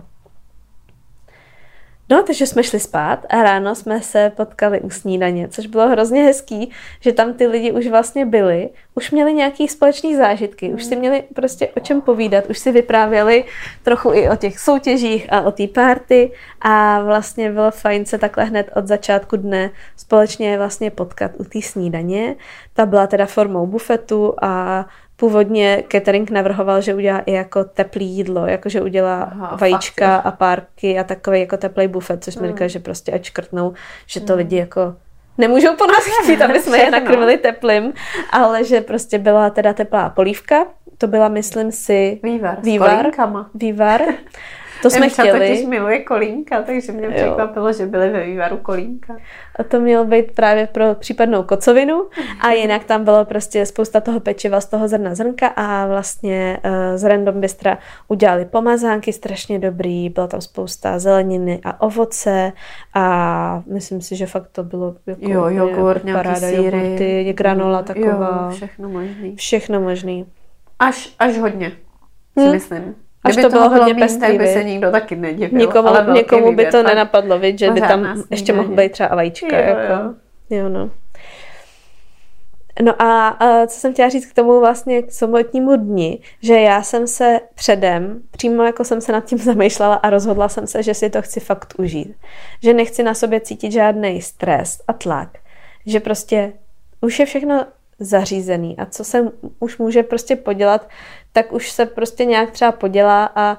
No, 2.10 2.24
takže 2.24 2.46
jsme 2.48 2.64
šli 2.64 2.80
spát 2.80 3.26
a 3.30 3.44
ráno 3.44 3.76
jsme 3.76 4.02
se 4.02 4.32
potkali 4.36 4.82
u 4.82 4.90
snídaně, 4.90 5.48
což 5.48 5.68
bylo 5.68 5.88
hrozně 5.88 6.24
hezký, 6.24 6.72
že 7.00 7.12
tam 7.12 7.34
ty 7.34 7.48
lidi 7.48 7.72
už 7.72 7.88
vlastně 7.88 8.26
byli, 8.26 8.70
už 8.96 9.12
měli 9.12 9.34
nějaký 9.34 9.68
společný 9.68 10.16
zážitky, 10.16 10.74
už 10.74 10.84
si 10.84 10.96
měli 10.96 11.24
prostě 11.36 11.68
o 11.68 11.80
čem 11.80 12.02
povídat, 12.02 12.46
už 12.50 12.58
si 12.58 12.72
vyprávěli 12.72 13.46
trochu 13.84 14.14
i 14.14 14.30
o 14.30 14.36
těch 14.36 14.60
soutěžích 14.60 15.34
a 15.34 15.42
o 15.42 15.52
té 15.52 15.68
párty 15.68 16.32
a 16.62 17.02
vlastně 17.04 17.52
bylo 17.52 17.72
fajn 17.72 18.06
se 18.06 18.18
takhle 18.18 18.44
hned 18.44 18.70
od 18.76 18.88
začátku 18.88 19.38
dne 19.38 19.70
společně 19.98 20.58
vlastně 20.58 20.92
potkat 20.92 21.32
u 21.38 21.44
té 21.44 21.62
snídaně. 21.62 22.36
Ta 22.74 22.86
byla 22.86 23.08
teda 23.08 23.26
formou 23.26 23.68
bufetu 23.68 24.34
a 24.42 24.86
Původně 25.20 25.84
catering 25.92 26.32
navrhoval, 26.32 26.82
že 26.82 26.96
udělá 26.96 27.20
i 27.20 27.32
jako 27.32 27.64
teplý 27.64 28.06
jídlo, 28.06 28.46
jako 28.46 28.70
že 28.70 28.82
udělá 28.82 29.22
Aha, 29.22 29.58
vajíčka 29.62 30.16
fakt, 30.16 30.26
a 30.26 30.32
párky 30.32 31.00
a 31.00 31.04
takový 31.04 31.40
jako 31.40 31.58
teplý 31.58 31.88
bufet, 31.88 32.24
což 32.24 32.36
hmm. 32.36 32.48
říkali, 32.48 32.70
že 32.70 32.80
prostě 32.80 33.12
ať 33.12 33.24
škrtnou, 33.24 33.74
že 34.06 34.20
to 34.20 34.34
hmm. 34.34 34.38
lidi 34.38 34.58
jako 34.58 34.96
nemůžou 35.38 35.76
po 35.76 35.86
nás 35.86 36.04
chtít, 36.24 36.42
aby 36.42 36.60
jsme 36.60 36.78
je 36.78 36.92
nakrmili 36.92 37.38
teplým, 37.38 37.94
ale 38.32 38.64
že 38.64 38.82
prostě 38.82 39.18
byla 39.18 39.50
teda 39.50 39.74
teplá 39.74 40.10
polívka, 40.10 40.66
to 40.98 41.08
byla, 41.08 41.28
myslím 41.28 41.72
si, 41.72 42.20
vývar, 42.24 42.58
vývar, 42.62 43.12
vývar 43.54 44.02
To 44.82 44.90
jsme 44.90 45.06
Emša 45.06 45.24
chtěli. 45.24 45.50
totiž 45.50 45.66
miluje 45.66 46.00
kolínka, 46.00 46.62
takže 46.62 46.92
mě 46.92 47.10
překvapilo, 47.10 47.74
že 47.74 47.86
byly 47.86 48.10
ve 48.10 48.24
vývaru 48.26 48.58
kolínka. 48.58 49.18
A 49.56 49.64
to 49.64 49.80
mělo 49.80 50.06
být 50.06 50.32
právě 50.32 50.68
pro 50.68 50.96
případnou 50.96 51.44
kocovinu 51.44 52.08
a 52.42 52.52
jinak 52.52 52.84
tam 52.84 53.04
bylo 53.04 53.26
prostě 53.26 53.66
spousta 53.66 54.02
toho 54.02 54.20
pečiva 54.20 54.62
z 54.62 54.66
toho 54.66 54.88
zrna 54.88 55.16
zrnka 55.16 55.48
a 55.48 55.88
vlastně 55.88 56.60
uh, 56.66 56.72
z 56.96 57.04
Random 57.04 57.42
Bystra 57.42 57.78
udělali 58.08 58.46
pomazánky 58.46 59.14
strašně 59.14 59.60
dobrý, 59.60 60.10
byla 60.10 60.28
tam 60.28 60.42
spousta 60.42 61.00
zeleniny 61.00 61.60
a 61.64 61.82
ovoce 61.82 62.52
a 62.94 63.64
myslím 63.66 64.02
si, 64.02 64.16
že 64.16 64.26
fakt 64.26 64.48
to 64.52 64.64
bylo 64.64 64.96
jako 65.08 65.32
jo, 65.32 65.48
jogurt, 65.48 66.04
paráda, 66.14 66.50
jogurty, 66.50 67.34
granola 67.38 67.84
taková. 67.84 68.48
Jo, 68.50 68.56
všechno 68.56 68.90
možný. 68.90 69.36
Všechno 69.36 69.82
možný. 69.82 70.26
Až, 70.80 71.16
až 71.20 71.38
hodně, 71.38 71.70
si 72.38 72.44
hmm. 72.44 72.52
myslím. 72.52 72.96
Až 73.24 73.34
Kdyby 73.34 73.42
to 73.42 73.50
bylo 73.50 73.70
hodně 73.70 73.96
pestrý, 73.96 74.38
by 74.38 74.48
se 74.48 74.64
nikdo 74.64 74.92
taky 74.92 75.16
nedivil. 75.16 75.60
Nikomu, 75.60 75.88
ale 75.88 76.14
někomu 76.14 76.56
by 76.56 76.66
to 76.66 76.84
nenapadlo, 76.84 77.40
viď, 77.40 77.60
že 77.60 77.72
by 77.72 77.82
tam 77.82 78.24
ještě 78.32 78.54
mohl 78.54 78.76
být 78.76 78.92
třeba 78.92 79.16
vajíčka. 79.16 79.58
Jo, 79.58 79.64
jako. 79.64 79.94
jo. 79.94 80.14
jo 80.50 80.70
no. 80.70 80.90
No 82.82 83.02
a, 83.02 83.28
a 83.28 83.68
co 83.68 83.80
jsem 83.80 83.94
chtěla 83.94 84.10
říct 84.10 84.26
k 84.26 84.34
tomu 84.34 84.60
vlastně 84.60 85.02
k 85.02 85.12
sobotnímu 85.12 85.76
dni, 85.76 86.20
že 86.42 86.54
já 86.60 86.84
jsem 86.84 87.08
se 87.08 87.40
předem, 87.56 88.22
přímo 88.32 88.64
jako 88.64 88.84
jsem 88.84 89.02
se 89.02 89.12
nad 89.12 89.26
tím 89.26 89.38
zamýšlela 89.38 89.96
a 89.96 90.10
rozhodla 90.10 90.50
jsem 90.50 90.68
se, 90.68 90.84
že 90.84 90.94
si 90.94 91.10
to 91.10 91.22
chci 91.22 91.40
fakt 91.40 91.74
užít. 91.78 92.16
Že 92.64 92.74
nechci 92.74 93.04
na 93.04 93.14
sobě 93.14 93.40
cítit 93.40 93.72
žádný 93.72 94.22
stres 94.22 94.82
a 94.88 94.94
tlak. 94.94 95.30
Že 95.86 96.00
prostě 96.00 96.54
už 97.02 97.20
je 97.20 97.26
všechno 97.26 97.66
zařízený 98.00 98.78
a 98.78 98.86
co 98.86 99.04
se 99.04 99.32
už 99.60 99.78
může 99.78 100.04
prostě 100.04 100.36
podělat, 100.36 100.90
tak 101.32 101.54
už 101.54 101.72
se 101.72 101.86
prostě 101.86 102.26
nějak 102.26 102.52
třeba 102.52 102.72
podělá 102.72 103.32
a 103.36 103.58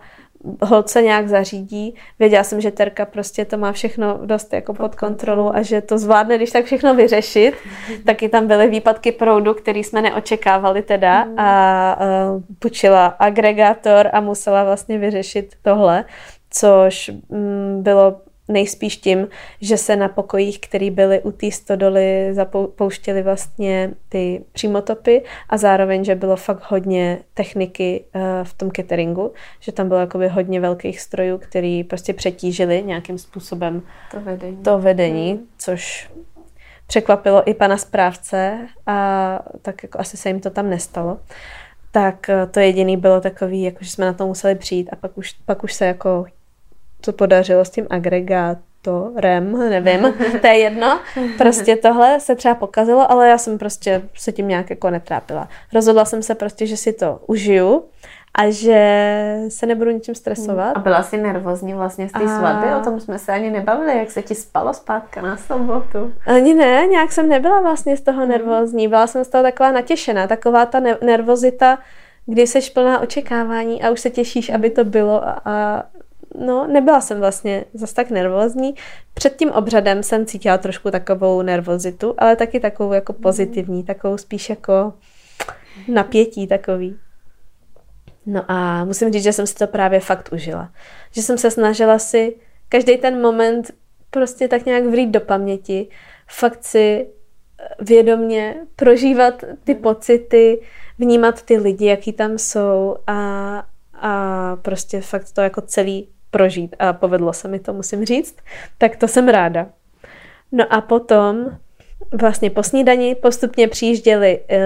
holce 0.63 1.03
nějak 1.03 1.29
zařídí. 1.29 1.95
Věděla 2.19 2.45
jsem, 2.45 2.61
že 2.61 2.71
Terka 2.71 3.05
prostě 3.05 3.45
to 3.45 3.59
má 3.59 3.73
všechno 3.73 4.21
dost 4.25 4.53
jako 4.53 4.75
pod 4.75 4.95
kontrolou 4.95 5.51
a 5.55 5.63
že 5.63 5.81
to 5.81 5.99
zvládne, 5.99 6.37
když 6.37 6.51
tak 6.51 6.65
všechno 6.65 6.95
vyřešit. 6.95 7.55
Taky 8.07 8.29
tam 8.29 8.47
byly 8.47 8.69
výpadky 8.69 9.13
proudu, 9.13 9.55
který 9.55 9.85
jsme 9.85 10.03
neočekávali 10.03 10.83
teda 10.83 11.25
mm. 11.25 11.39
a 11.39 12.01
uh, 12.01 12.43
půjčila 12.59 13.07
agregátor 13.07 14.11
a 14.13 14.21
musela 14.21 14.65
vlastně 14.65 14.99
vyřešit 14.99 15.55
tohle, 15.63 16.05
což 16.51 17.11
um, 17.29 17.83
bylo 17.83 18.21
nejspíš 18.49 18.97
tím, 18.97 19.29
že 19.61 19.77
se 19.77 19.97
na 19.97 20.09
pokojích, 20.09 20.61
které 20.61 20.91
byly 20.91 21.23
u 21.23 21.33
té 21.33 21.51
stodoly, 21.51 22.35
zapouštěly 22.35 23.23
vlastně 23.23 23.91
ty 24.09 24.45
přímotopy 24.53 25.25
a 25.49 25.57
zároveň, 25.57 26.05
že 26.05 26.15
bylo 26.15 26.37
fakt 26.37 26.63
hodně 26.69 27.19
techniky 27.35 28.05
uh, 28.15 28.23
v 28.43 28.55
tom 28.55 28.71
cateringu, 28.71 29.33
že 29.61 29.73
tam 29.73 29.89
bylo 29.89 30.01
jakoby 30.01 30.29
hodně 30.29 30.61
velkých 30.61 31.01
strojů, 31.01 31.39
který 31.39 31.85
prostě 31.85 32.13
přetížili 32.13 32.83
nějakým 32.83 33.19
způsobem 33.19 33.83
to 34.11 34.21
vedení, 34.21 34.57
to 34.57 34.79
vedení 34.79 35.33
hmm. 35.33 35.47
což 35.59 36.11
překvapilo 36.87 37.49
i 37.51 37.55
pana 37.55 37.77
správce 37.77 38.69
a 38.87 39.39
tak 39.63 39.83
jako 39.83 40.01
asi 40.01 40.17
se 40.17 40.29
jim 40.29 40.41
to 40.41 40.51
tam 40.51 40.71
nestalo. 40.71 41.19
Tak 41.91 42.29
eh, 42.29 42.47
to 42.47 42.61
jediný 42.61 42.97
bylo 42.97 43.21
takový, 43.21 43.63
jako 43.63 43.79
že 43.81 43.91
jsme 43.91 44.07
na 44.07 44.13
to 44.13 44.27
museli 44.27 44.55
přijít 44.55 44.89
a 44.93 44.97
pak 44.97 45.19
už, 45.19 45.33
pak 45.33 45.65
už 45.65 45.73
se 45.73 45.87
jako 45.87 46.25
to 47.01 47.13
podařilo 47.13 47.65
s 47.65 47.71
tím 47.71 47.87
agregátorem, 47.91 49.71
nevím, 49.71 50.15
to 50.41 50.47
je 50.47 50.59
jedno. 50.59 51.01
Prostě 51.39 51.77
tohle 51.77 52.21
se 52.21 52.35
třeba 52.35 52.55
pokazilo, 52.55 53.11
ale 53.13 53.29
já 53.29 53.39
jsem 53.39 53.59
prostě 53.59 54.03
se 54.15 54.33
tím 54.33 54.49
nějak 54.49 54.71
jako 54.71 54.91
netrápila. 54.91 55.49
Rozhodla 55.75 56.05
jsem 56.05 56.23
se 56.23 56.35
prostě, 56.35 56.67
že 56.67 56.77
si 56.77 56.93
to 56.93 57.21
užiju 57.27 57.85
a 58.35 58.51
že 58.51 59.45
se 59.49 59.67
nebudu 59.67 59.91
ničím 59.91 60.15
stresovat. 60.15 60.77
A 60.77 60.81
byla 60.81 61.03
jsi 61.03 61.17
nervózní 61.17 61.75
vlastně 61.75 62.09
z 62.09 62.13
té 62.13 62.25
a... 62.25 62.39
svatby? 62.39 62.75
O 62.81 62.85
tom 62.85 63.01
jsme 63.01 63.19
se 63.19 63.33
ani 63.33 63.51
nebavili, 63.51 63.99
jak 63.99 64.11
se 64.11 64.23
ti 64.23 64.35
spalo 64.35 64.75
zpátka 64.75 65.23
na 65.23 65.37
sobotu? 65.37 66.13
Ani 66.27 66.55
ne, 66.55 66.87
nějak 66.87 67.13
jsem 67.13 67.29
nebyla 67.29 67.61
vlastně 67.61 67.97
z 67.97 68.01
toho 68.01 68.21
hmm. 68.21 68.29
nervózní. 68.29 68.89
Byla 68.89 69.07
jsem 69.07 69.25
z 69.25 69.29
toho 69.29 69.45
taková 69.45 69.73
natěšená, 69.73 70.27
taková 70.27 70.67
ta 70.67 70.81
nervozita, 71.03 71.79
kdy 72.27 72.47
jsi 72.47 72.71
plná 72.75 73.01
očekávání 73.01 73.83
a 73.83 73.91
už 73.91 74.01
se 74.01 74.11
těšíš, 74.11 74.51
aby 74.51 74.71
to 74.71 74.85
bylo 74.85 75.29
a, 75.29 75.41
a 75.45 75.83
no, 76.35 76.67
nebyla 76.67 77.01
jsem 77.01 77.19
vlastně 77.19 77.65
zas 77.75 77.93
tak 77.93 78.11
nervózní. 78.11 78.75
Před 79.15 79.37
tím 79.37 79.51
obřadem 79.51 80.03
jsem 80.03 80.27
cítila 80.27 80.59
trošku 80.59 80.91
takovou 80.91 81.43
nervozitu, 81.43 82.15
ale 82.19 82.37
taky 82.37 82.61
takovou 82.61 82.93
jako 82.93 83.13
pozitivní, 83.13 83.85
takovou 83.85 84.19
spíš 84.19 84.51
jako 84.51 84.93
napětí 85.89 86.47
takový. 86.47 86.97
No 88.27 88.45
a 88.49 88.85
musím 88.85 89.13
říct, 89.13 89.23
že 89.23 89.33
jsem 89.33 89.47
si 89.47 89.55
to 89.55 89.67
právě 89.67 90.01
fakt 90.01 90.29
užila. 90.33 90.73
Že 91.13 91.23
jsem 91.23 91.39
se 91.39 91.51
snažila 91.51 91.99
si 91.99 92.37
každý 92.69 92.97
ten 92.97 93.21
moment 93.21 93.71
prostě 94.11 94.49
tak 94.49 94.67
nějak 94.67 94.85
vrít 94.85 95.11
do 95.11 95.21
paměti, 95.21 95.89
fakt 96.31 96.65
si 96.65 97.07
eh, 97.07 97.85
vědomně 97.85 98.57
prožívat 98.77 99.45
ty 99.65 99.75
pocity, 99.75 100.61
vnímat 100.99 101.43
ty 101.43 101.57
lidi, 101.57 101.87
jaký 101.87 102.13
tam 102.13 102.39
jsou 102.39 102.97
a, 103.07 103.63
a 103.95 104.57
prostě 104.57 105.01
fakt 105.01 105.33
to 105.33 105.41
jako 105.41 105.61
celý 105.61 106.09
prožít 106.31 106.77
a 106.79 106.93
povedlo 106.93 107.33
se 107.33 107.49
mi 107.49 107.59
to, 107.59 107.73
musím 107.73 108.05
říct, 108.05 108.37
tak 108.79 108.97
to 108.97 109.09
jsem 109.09 109.29
ráda. 109.29 109.67
No 110.53 110.73
a 110.73 110.81
potom 110.81 111.47
vlastně 112.21 112.51
po 112.51 112.63
snídani 112.63 113.15
postupně 113.15 113.69
přijížděli 113.69 114.41
uh, 114.51 114.57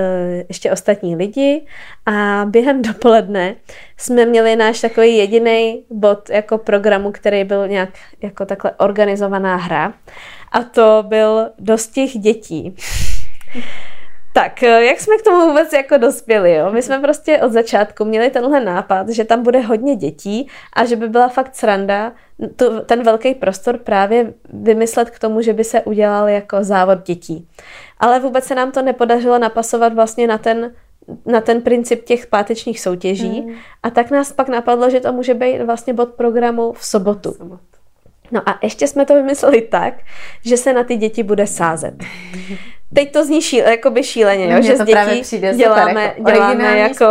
ještě 0.49 0.73
ostatní 0.73 1.17
lidi 1.17 1.67
a 2.07 2.45
během 2.49 2.83
dopoledne 2.93 3.55
jsme 3.97 4.27
měli 4.27 4.57
náš 4.57 4.81
takový 4.81 5.17
jediný 5.17 5.85
bod 5.91 6.31
jako 6.31 6.59
programu, 6.59 7.13
který 7.13 7.45
byl 7.45 7.69
nějak 7.69 7.91
jako 8.23 8.47
takhle 8.47 8.73
organizovaná 8.79 9.57
hra 9.57 9.95
a 10.53 10.63
to 10.63 11.05
byl 11.09 11.51
dostih 11.59 12.19
dětí. 12.19 12.77
Tak, 14.33 14.63
eh, 14.63 14.85
jak 14.85 15.01
jsme 15.01 15.17
k 15.17 15.23
tomu 15.23 15.47
vůbec 15.47 15.73
jako 15.73 15.97
dospěli, 15.97 16.55
jo? 16.55 16.73
My 16.73 16.83
jsme 16.83 16.99
prostě 16.99 17.39
od 17.39 17.53
začátku 17.53 18.05
měli 18.05 18.31
tenhle 18.31 18.65
nápad, 18.65 19.09
že 19.09 19.25
tam 19.25 19.43
bude 19.43 19.61
hodně 19.61 19.97
dětí 19.97 20.49
a 20.73 20.85
že 20.85 20.97
by 20.97 21.09
byla 21.09 21.29
fakt 21.29 21.57
sranda 21.57 22.13
tu, 22.57 22.81
ten 22.81 23.03
velký 23.03 23.35
prostor 23.35 23.79
právě 23.79 24.35
vymyslet 24.53 25.11
k 25.11 25.19
tomu, 25.19 25.43
že 25.43 25.53
by 25.53 25.65
se 25.65 25.81
udělal 25.81 26.29
jako 26.29 26.65
závod 26.65 27.03
dětí. 27.03 27.49
Ale 27.99 28.21
vůbec 28.21 28.45
se 28.45 28.55
nám 28.55 28.73
to 28.73 28.83
nepodařilo 28.83 29.39
napasovat 29.39 29.95
vlastně 29.95 30.27
na 30.27 30.39
ten 30.39 30.73
na 31.27 31.41
ten 31.41 31.63
princip 31.63 32.05
těch 32.05 32.27
pátečních 32.27 32.81
soutěží 32.81 33.41
hmm. 33.41 33.57
a 33.83 33.91
tak 33.91 34.11
nás 34.11 34.33
pak 34.33 34.49
napadlo, 34.49 34.91
že 34.91 35.01
to 35.01 35.13
může 35.13 35.35
být 35.35 35.63
vlastně 35.63 35.93
bod 35.93 36.09
programu 36.09 36.73
v 36.73 36.85
sobotu. 36.85 37.33
V 37.33 37.37
sobotu. 37.37 37.63
No 38.31 38.49
a 38.49 38.59
ještě 38.63 38.89
jsme 38.89 39.07
to 39.07 39.15
vymysleli 39.15 39.61
tak, 39.61 39.95
že 40.45 40.57
se 40.57 40.73
na 40.73 40.85
ty 40.85 40.97
děti 40.97 41.23
bude 41.23 41.47
sázet. 41.47 41.95
Teď 42.95 43.13
to 43.13 43.25
zní 43.25 43.43
šíle, 43.43 43.71
jakoby 43.71 44.03
šíleně, 44.03 44.55
jo? 44.55 44.63
že 44.63 44.77
z 44.77 44.85
dětí 44.85 45.39
děláme, 45.57 46.03
jako 46.03 46.31
děláme 46.31 46.79
jako 46.79 47.05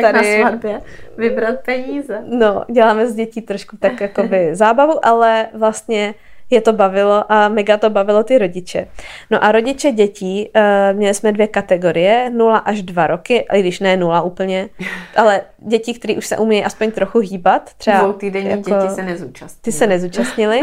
tady... 0.00 0.38
na 0.38 0.48
svatbě 0.48 0.80
vybrat 1.16 1.54
peníze. 1.64 2.22
No, 2.24 2.64
děláme 2.70 3.06
z 3.06 3.14
dětí 3.14 3.42
trošku 3.42 3.76
tak 3.76 4.00
jakoby 4.00 4.50
zábavu, 4.52 5.06
ale 5.06 5.46
vlastně 5.54 6.14
je 6.50 6.60
to 6.60 6.72
bavilo 6.72 7.32
a 7.32 7.48
mega 7.48 7.76
to 7.76 7.90
bavilo 7.90 8.22
ty 8.22 8.38
rodiče. 8.38 8.88
No 9.30 9.44
a 9.44 9.52
rodiče 9.52 9.92
dětí, 9.92 10.50
uh, 10.56 10.96
měli 10.96 11.14
jsme 11.14 11.32
dvě 11.32 11.46
kategorie, 11.46 12.30
0 12.30 12.58
až 12.58 12.82
2 12.82 13.06
roky, 13.06 13.46
i 13.52 13.60
když 13.60 13.80
ne 13.80 13.96
0 13.96 14.22
úplně, 14.22 14.68
ale 15.16 15.40
děti, 15.58 15.94
které 15.94 16.14
už 16.14 16.26
se 16.26 16.36
umějí 16.36 16.64
aspoň 16.64 16.90
trochu 16.90 17.18
hýbat. 17.18 17.70
Třeba 17.74 17.98
Dvou 17.98 18.12
týdenní 18.12 18.50
jako, 18.50 18.70
děti 18.70 18.94
se 18.94 19.02
nezúčastnily. 19.02 19.62
Ty 19.62 19.72
se 19.72 19.86
nezúčastnili, 19.86 20.60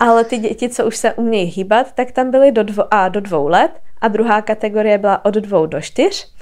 ale 0.00 0.24
ty 0.24 0.38
děti, 0.38 0.68
co 0.68 0.86
už 0.86 0.96
se 0.96 1.12
umějí 1.12 1.44
hýbat, 1.50 1.92
tak 1.92 2.12
tam 2.12 2.30
byly 2.30 2.52
do 2.52 2.62
dvo, 2.62 2.84
a 2.90 3.08
do 3.08 3.20
dvou 3.20 3.48
let 3.48 3.70
a 4.00 4.08
druhá 4.08 4.42
kategorie 4.42 4.98
byla 4.98 5.24
od 5.24 5.34
dvou 5.34 5.66
do 5.66 5.80
čtyř. 5.80 6.32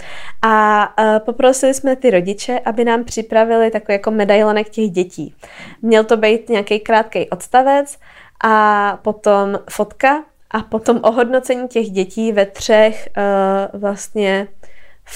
A 0.42 0.88
uh, 1.00 1.18
poprosili 1.18 1.74
jsme 1.74 1.96
ty 1.96 2.10
rodiče, 2.10 2.60
aby 2.64 2.84
nám 2.84 3.04
připravili 3.04 3.70
takový 3.70 3.94
jako 3.94 4.10
medailonek 4.10 4.68
těch 4.68 4.90
dětí. 4.90 5.34
Měl 5.82 6.04
to 6.04 6.16
být 6.16 6.48
nějaký 6.48 6.80
krátký 6.80 7.30
odstavec, 7.30 7.98
a 8.44 8.98
potom 9.02 9.58
fotka 9.70 10.24
a 10.50 10.62
potom 10.62 11.00
ohodnocení 11.02 11.68
těch 11.68 11.90
dětí 11.90 12.32
ve 12.32 12.46
třech 12.46 13.08
uh, 13.16 13.80
vlastně 13.80 14.48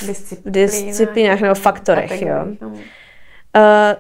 disciplínách, 0.02 0.52
disciplínách 0.52 1.40
nebo 1.40 1.54
faktorech. 1.54 2.22
Jo. 2.22 2.46
Uh, 2.62 2.72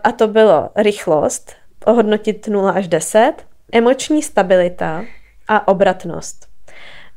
a 0.04 0.12
to 0.12 0.28
bylo 0.28 0.70
rychlost, 0.76 1.52
ohodnotit 1.84 2.48
0 2.48 2.70
až 2.70 2.88
10, 2.88 3.32
emoční 3.72 4.22
stabilita 4.22 5.04
a 5.48 5.68
obratnost. 5.68 6.50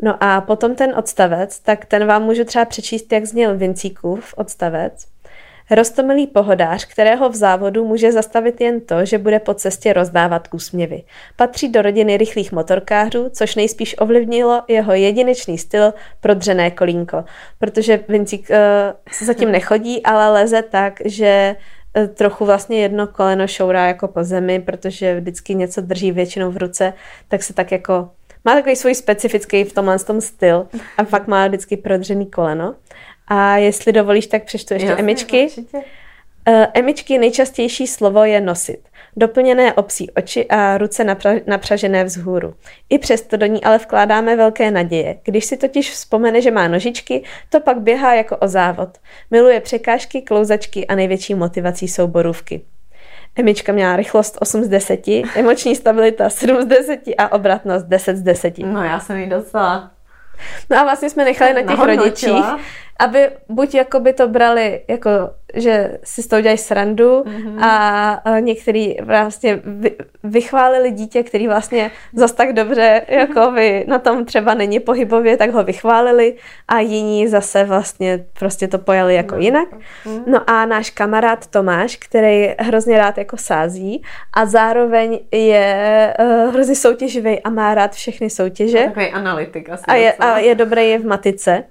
No 0.01 0.23
a 0.23 0.41
potom 0.41 0.75
ten 0.75 0.95
odstavec, 0.97 1.59
tak 1.59 1.85
ten 1.85 2.07
vám 2.07 2.23
můžu 2.23 2.43
třeba 2.43 2.65
přečíst, 2.65 3.11
jak 3.11 3.25
zněl 3.25 3.57
Vincíkův 3.57 4.33
odstavec. 4.37 5.12
Rostomilý 5.75 6.27
pohodář, 6.27 6.85
kterého 6.85 7.29
v 7.29 7.35
závodu 7.35 7.85
může 7.85 8.11
zastavit 8.11 8.61
jen 8.61 8.81
to, 8.81 9.05
že 9.05 9.17
bude 9.17 9.39
po 9.39 9.53
cestě 9.53 9.93
rozdávat 9.93 10.47
úsměvy. 10.51 11.03
Patří 11.35 11.69
do 11.69 11.81
rodiny 11.81 12.17
rychlých 12.17 12.51
motorkářů, 12.51 13.29
což 13.29 13.55
nejspíš 13.55 13.95
ovlivnilo 13.99 14.61
jeho 14.67 14.93
jedinečný 14.93 15.57
styl 15.57 15.93
prodřené 16.21 16.71
kolínko. 16.71 17.23
Protože 17.59 17.99
Vincík 18.07 18.49
uh, 18.49 19.27
zatím 19.27 19.51
nechodí, 19.51 20.03
ale 20.03 20.29
leze 20.29 20.61
tak, 20.61 20.99
že 21.05 21.55
uh, 21.97 22.07
trochu 22.07 22.45
vlastně 22.45 22.81
jedno 22.81 23.07
koleno 23.07 23.47
šourá 23.47 23.87
jako 23.87 24.07
po 24.07 24.23
zemi, 24.23 24.59
protože 24.59 25.19
vždycky 25.19 25.55
něco 25.55 25.81
drží 25.81 26.11
většinou 26.11 26.51
v 26.51 26.57
ruce, 26.57 26.93
tak 27.27 27.43
se 27.43 27.53
tak 27.53 27.71
jako 27.71 28.09
má 28.45 28.53
takový 28.53 28.75
svůj 28.75 28.95
specifický 28.95 29.63
v 29.63 29.73
tomhle 29.73 29.99
tom 29.99 30.21
styl 30.21 30.67
a 30.97 31.03
fakt 31.03 31.27
má 31.27 31.47
vždycky 31.47 31.77
prodřený 31.77 32.25
koleno. 32.25 32.75
A 33.27 33.57
jestli 33.57 33.91
dovolíš, 33.91 34.27
tak 34.27 34.43
přečtu 34.43 34.73
ještě 34.73 34.87
Jasně, 34.87 35.01
emičky. 35.03 35.43
Určitě. 35.43 35.77
Uh, 35.77 36.65
emičky 36.73 37.17
nejčastější 37.17 37.87
slovo 37.87 38.23
je 38.23 38.41
nosit. 38.41 38.79
Doplněné 39.15 39.73
obsí 39.73 40.11
oči 40.11 40.47
a 40.47 40.77
ruce 40.77 41.03
napra- 41.03 41.41
napřažené 41.47 42.03
vzhůru. 42.03 42.55
I 42.89 42.99
přesto 42.99 43.37
do 43.37 43.45
ní 43.45 43.63
ale 43.63 43.77
vkládáme 43.77 44.35
velké 44.35 44.71
naděje. 44.71 45.19
Když 45.23 45.45
si 45.45 45.57
totiž 45.57 45.91
vzpomene, 45.91 46.41
že 46.41 46.51
má 46.51 46.67
nožičky, 46.67 47.23
to 47.49 47.59
pak 47.59 47.81
běhá 47.81 48.13
jako 48.13 48.37
o 48.37 48.47
závod. 48.47 48.89
Miluje 49.31 49.59
překážky, 49.59 50.21
klouzačky 50.21 50.87
a 50.87 50.95
největší 50.95 51.35
motivací 51.35 51.87
jsou 51.87 52.07
borůvky. 52.07 52.61
Emička 53.35 53.71
měla 53.71 53.95
rychlost 53.95 54.37
8 54.41 54.63
z 54.63 54.67
10, 54.67 55.07
emoční 55.35 55.75
stabilita 55.75 56.29
7 56.29 56.61
z 56.61 56.65
10 56.65 56.99
a 57.17 57.31
obratnost 57.31 57.85
10 57.85 58.17
z 58.17 58.21
10. 58.21 58.57
No 58.57 58.83
já 58.83 58.99
jsem 58.99 59.17
jí 59.17 59.29
docela 59.29 59.91
No 60.69 60.79
a 60.79 60.83
vlastně 60.83 61.09
jsme 61.09 61.25
nechali 61.25 61.53
na 61.53 61.61
těch 61.61 61.85
rodičích, 61.85 62.45
aby 62.99 63.29
buď 63.49 63.75
jako 63.75 63.99
by 63.99 64.13
to 64.13 64.27
brali, 64.27 64.81
jako, 64.87 65.09
že 65.53 65.97
si 66.03 66.23
s 66.23 66.27
tou 66.27 66.39
dělají 66.39 66.57
srandu 66.57 67.23
mm-hmm. 67.23 67.63
a, 67.63 68.11
a 68.13 68.39
některý 68.39 68.95
vlastně 69.01 69.61
vy, 69.63 69.91
vychválili 70.23 70.91
dítě, 70.91 71.23
který 71.23 71.47
vlastně 71.47 71.91
zas 72.13 72.31
tak 72.31 72.53
dobře 72.53 73.01
jako 73.07 73.51
vy 73.55 73.85
na 73.87 73.99
tom 73.99 74.25
třeba 74.25 74.53
není 74.53 74.79
pohybově, 74.79 75.37
tak 75.37 75.51
ho 75.51 75.63
vychválili 75.63 76.35
a 76.67 76.79
jiní 76.79 77.27
zase 77.27 77.63
vlastně 77.63 78.25
prostě 78.39 78.67
to 78.67 78.77
pojali 78.77 79.15
jako 79.15 79.35
jinak. 79.35 79.67
Mhm. 80.05 80.23
No 80.27 80.49
a 80.49 80.65
náš 80.65 80.89
kamarád 80.89 81.47
Tomáš, 81.47 81.95
který 81.95 82.53
hrozně 82.59 82.97
rád 82.97 83.17
jako 83.17 83.37
sází 83.37 84.03
a 84.33 84.45
zároveň 84.45 85.19
je 85.31 86.13
uh, 86.19 86.53
hrozně 86.53 86.75
soutěživý 86.75 87.39
a 87.39 87.49
má 87.49 87.75
rád 87.75 87.91
všechny 87.91 88.29
soutěže. 88.29 88.83
Takový 88.83 89.11
analytik 89.11 89.69
asi. 89.69 89.83
A 89.87 89.95
je, 89.95 90.13
a 90.13 90.37
je 90.37 90.55
dobrý 90.55 90.89
je 90.89 90.99
v 90.99 91.05
matice, 91.05 91.63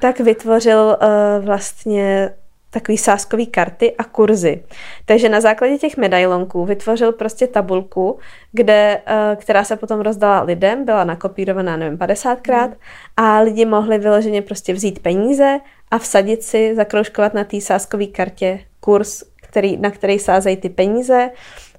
tak 0.00 0.20
vytvořil 0.20 0.69
uh, 0.76 1.44
vlastně 1.44 2.30
takový 2.70 2.98
sáskový 2.98 3.46
karty 3.46 3.96
a 3.96 4.04
kurzy. 4.04 4.62
Takže 5.04 5.28
na 5.28 5.40
základě 5.40 5.78
těch 5.78 5.96
medailonků 5.96 6.64
vytvořil 6.64 7.12
prostě 7.12 7.46
tabulku, 7.46 8.18
kde, 8.52 9.00
eh, 9.06 9.36
která 9.36 9.64
se 9.64 9.76
potom 9.76 10.00
rozdala 10.00 10.42
lidem, 10.42 10.84
byla 10.84 11.04
nakopírovaná, 11.04 11.76
nevím, 11.76 11.98
50krát 11.98 12.68
mm. 12.68 12.74
a 13.16 13.40
lidi 13.40 13.64
mohli 13.64 13.98
vyloženě 13.98 14.42
prostě 14.42 14.72
vzít 14.72 14.98
peníze 14.98 15.58
a 15.90 15.98
vsadit 15.98 16.42
si, 16.42 16.74
zakroužkovat 16.74 17.34
na 17.34 17.44
té 17.44 17.60
sáskové 17.60 18.06
kartě 18.06 18.60
kurz, 18.80 19.22
který, 19.42 19.76
na 19.76 19.90
který 19.90 20.18
sázejí 20.18 20.56
ty 20.56 20.68
peníze 20.68 21.30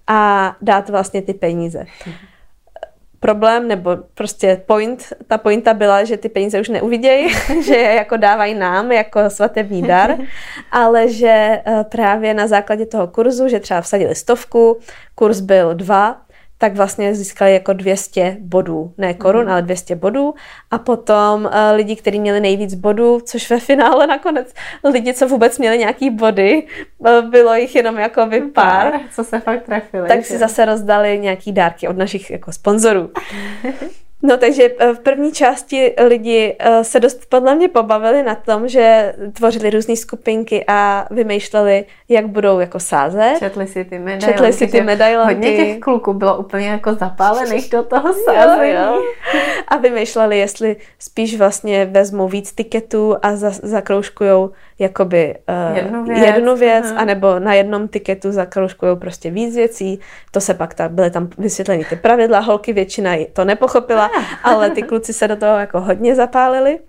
a 0.07 0.55
dát 0.61 0.89
vlastně 0.89 1.21
ty 1.21 1.33
peníze. 1.33 1.85
Problém, 3.23 3.67
nebo 3.67 3.97
prostě 4.13 4.61
point, 4.65 5.13
ta 5.27 5.37
pointa 5.37 5.73
byla, 5.73 6.03
že 6.03 6.17
ty 6.17 6.29
peníze 6.29 6.61
už 6.61 6.69
neuvidějí, 6.69 7.29
že 7.65 7.75
je 7.75 7.93
jako 7.95 8.17
dávají 8.17 8.53
nám 8.53 8.91
jako 8.91 9.29
svatební 9.29 9.81
dar, 9.81 10.17
ale 10.71 11.09
že 11.09 11.61
eh, 11.65 11.85
právě 11.91 12.33
na 12.33 12.47
základě 12.47 12.85
toho 12.85 13.07
kurzu, 13.07 13.47
že 13.47 13.59
třeba 13.59 13.81
vsadili 13.81 14.15
stovku, 14.15 14.79
kurz 15.15 15.39
byl 15.39 15.73
dva, 15.73 16.21
tak 16.61 16.75
vlastně 16.75 17.15
získali 17.15 17.53
jako 17.53 17.73
200 17.73 18.37
bodů. 18.39 18.93
Ne 18.97 19.13
korun, 19.13 19.45
mm. 19.45 19.51
ale 19.51 19.61
200 19.61 19.95
bodů. 19.95 20.33
A 20.71 20.77
potom 20.77 21.45
uh, 21.45 21.51
lidi, 21.75 21.95
kteří 21.95 22.19
měli 22.19 22.39
nejvíc 22.39 22.73
bodů, 22.73 23.19
což 23.19 23.49
ve 23.49 23.59
finále 23.59 24.07
nakonec 24.07 24.53
lidi, 24.91 25.13
co 25.13 25.27
vůbec 25.27 25.59
měli 25.59 25.77
nějaký 25.77 26.09
body, 26.09 26.67
uh, 26.97 27.29
bylo 27.29 27.55
jich 27.55 27.75
jenom 27.75 27.97
jako 27.97 28.25
by 28.25 28.41
pár. 28.41 28.93
Co 29.15 29.23
se 29.23 29.39
fakt 29.39 29.63
trefili. 29.63 30.07
Tak 30.07 30.25
si 30.25 30.37
zase 30.37 30.65
rozdali 30.65 31.19
nějaký 31.19 31.51
dárky 31.51 31.87
od 31.87 31.97
našich 31.97 32.31
jako 32.31 32.51
sponzorů. 32.51 33.11
No 34.23 34.37
takže 34.37 34.69
eh, 34.79 34.93
v 34.93 34.99
první 34.99 35.31
části 35.31 35.93
lidi 36.07 36.55
eh, 36.59 36.83
se 36.83 36.99
dost 36.99 37.29
podle 37.29 37.55
mě 37.55 37.67
pobavili 37.67 38.23
na 38.23 38.35
tom, 38.35 38.67
že 38.67 39.13
tvořili 39.33 39.69
různé 39.69 39.95
skupinky 39.95 40.63
a 40.67 41.07
vymýšleli, 41.11 41.85
jak 42.09 42.27
budou 42.27 42.59
jako 42.59 42.79
sázet. 42.79 43.35
Četli 43.39 43.67
si 43.67 43.85
ty 43.85 43.99
medailonky. 43.99 44.33
Četli 44.33 44.53
si 44.53 44.67
ty 44.67 44.81
medailonky. 44.81 45.33
Hodně 45.33 45.55
těch 45.55 45.79
kluků 45.79 46.13
bylo 46.13 46.37
úplně 46.37 46.67
jako 46.67 46.93
zapálených 46.93 47.69
do 47.69 47.83
toho 47.83 48.13
sázení. 48.13 48.71
Jo, 48.71 48.93
jo. 48.93 49.01
A 49.67 49.77
vymýšleli, 49.77 50.39
jestli 50.39 50.75
spíš 50.99 51.37
vlastně 51.37 51.85
vezmou 51.85 52.27
víc 52.27 52.51
tiketů 52.51 53.15
a 53.21 53.35
za, 53.35 53.51
zakroužkujou 53.63 54.51
jakoby 54.81 55.35
uh, 55.71 55.77
jednu 55.77 56.03
věc, 56.03 56.25
jednu 56.25 56.55
věc 56.55 56.93
anebo 56.97 57.39
na 57.39 57.53
jednom 57.53 57.87
tiketu 57.87 58.31
zakroužkují 58.31 58.97
prostě 58.97 59.31
víc 59.31 59.55
věcí. 59.55 59.99
To 60.31 60.41
se 60.41 60.53
pak 60.53 60.73
tak, 60.73 60.91
byly 60.91 61.11
tam 61.11 61.29
vysvětleny 61.37 61.85
ty 61.85 61.95
pravidla, 61.95 62.39
holky 62.39 62.73
většina 62.73 63.11
to 63.33 63.45
nepochopila, 63.45 64.09
ale 64.43 64.69
ty 64.69 64.81
kluci 64.81 65.13
se 65.13 65.27
do 65.27 65.35
toho 65.35 65.59
jako 65.59 65.81
hodně 65.81 66.15
zapálili. 66.15 66.79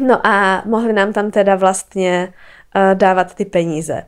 No 0.00 0.26
a 0.26 0.62
mohli 0.66 0.92
nám 0.92 1.12
tam 1.12 1.30
teda 1.30 1.56
vlastně 1.56 2.32
uh, 2.76 2.94
dávat 2.94 3.34
ty 3.34 3.44
peníze. 3.44 4.02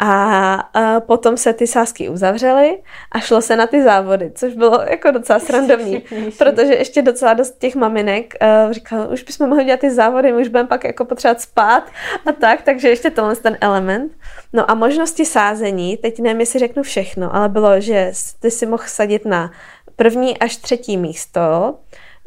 A, 0.00 0.54
a 0.54 1.00
potom 1.00 1.36
se 1.36 1.52
ty 1.52 1.66
sásky 1.66 2.08
uzavřely 2.08 2.82
a 3.12 3.20
šlo 3.20 3.42
se 3.42 3.56
na 3.56 3.66
ty 3.66 3.82
závody, 3.82 4.32
což 4.34 4.54
bylo 4.54 4.80
jako 4.90 5.10
docela 5.10 5.38
srandovní, 5.38 6.02
protože 6.38 6.74
ještě 6.74 7.02
docela 7.02 7.34
dost 7.34 7.58
těch 7.58 7.74
maminek 7.74 8.34
uh, 8.66 8.72
říkal, 8.72 9.08
už 9.12 9.22
bychom 9.22 9.48
mohli 9.48 9.64
dělat 9.64 9.80
ty 9.80 9.90
závody, 9.90 10.32
my 10.32 10.42
už 10.42 10.48
budeme 10.48 10.68
pak 10.68 10.84
jako 10.84 11.04
potřebovat 11.04 11.40
spát 11.40 11.82
a 12.26 12.32
tak, 12.32 12.62
takže 12.62 12.88
ještě 12.88 13.10
tohle 13.10 13.36
ten 13.36 13.58
element. 13.60 14.12
No 14.52 14.70
a 14.70 14.74
možnosti 14.74 15.26
sázení, 15.26 15.96
teď 15.96 16.20
nevím, 16.20 16.40
jestli 16.40 16.58
řeknu 16.58 16.82
všechno, 16.82 17.34
ale 17.36 17.48
bylo, 17.48 17.80
že 17.80 18.12
ty 18.40 18.50
si 18.50 18.66
mohl 18.66 18.84
sadit 18.86 19.24
na 19.24 19.50
první 19.96 20.38
až 20.38 20.56
třetí 20.56 20.96
místo, 20.96 21.74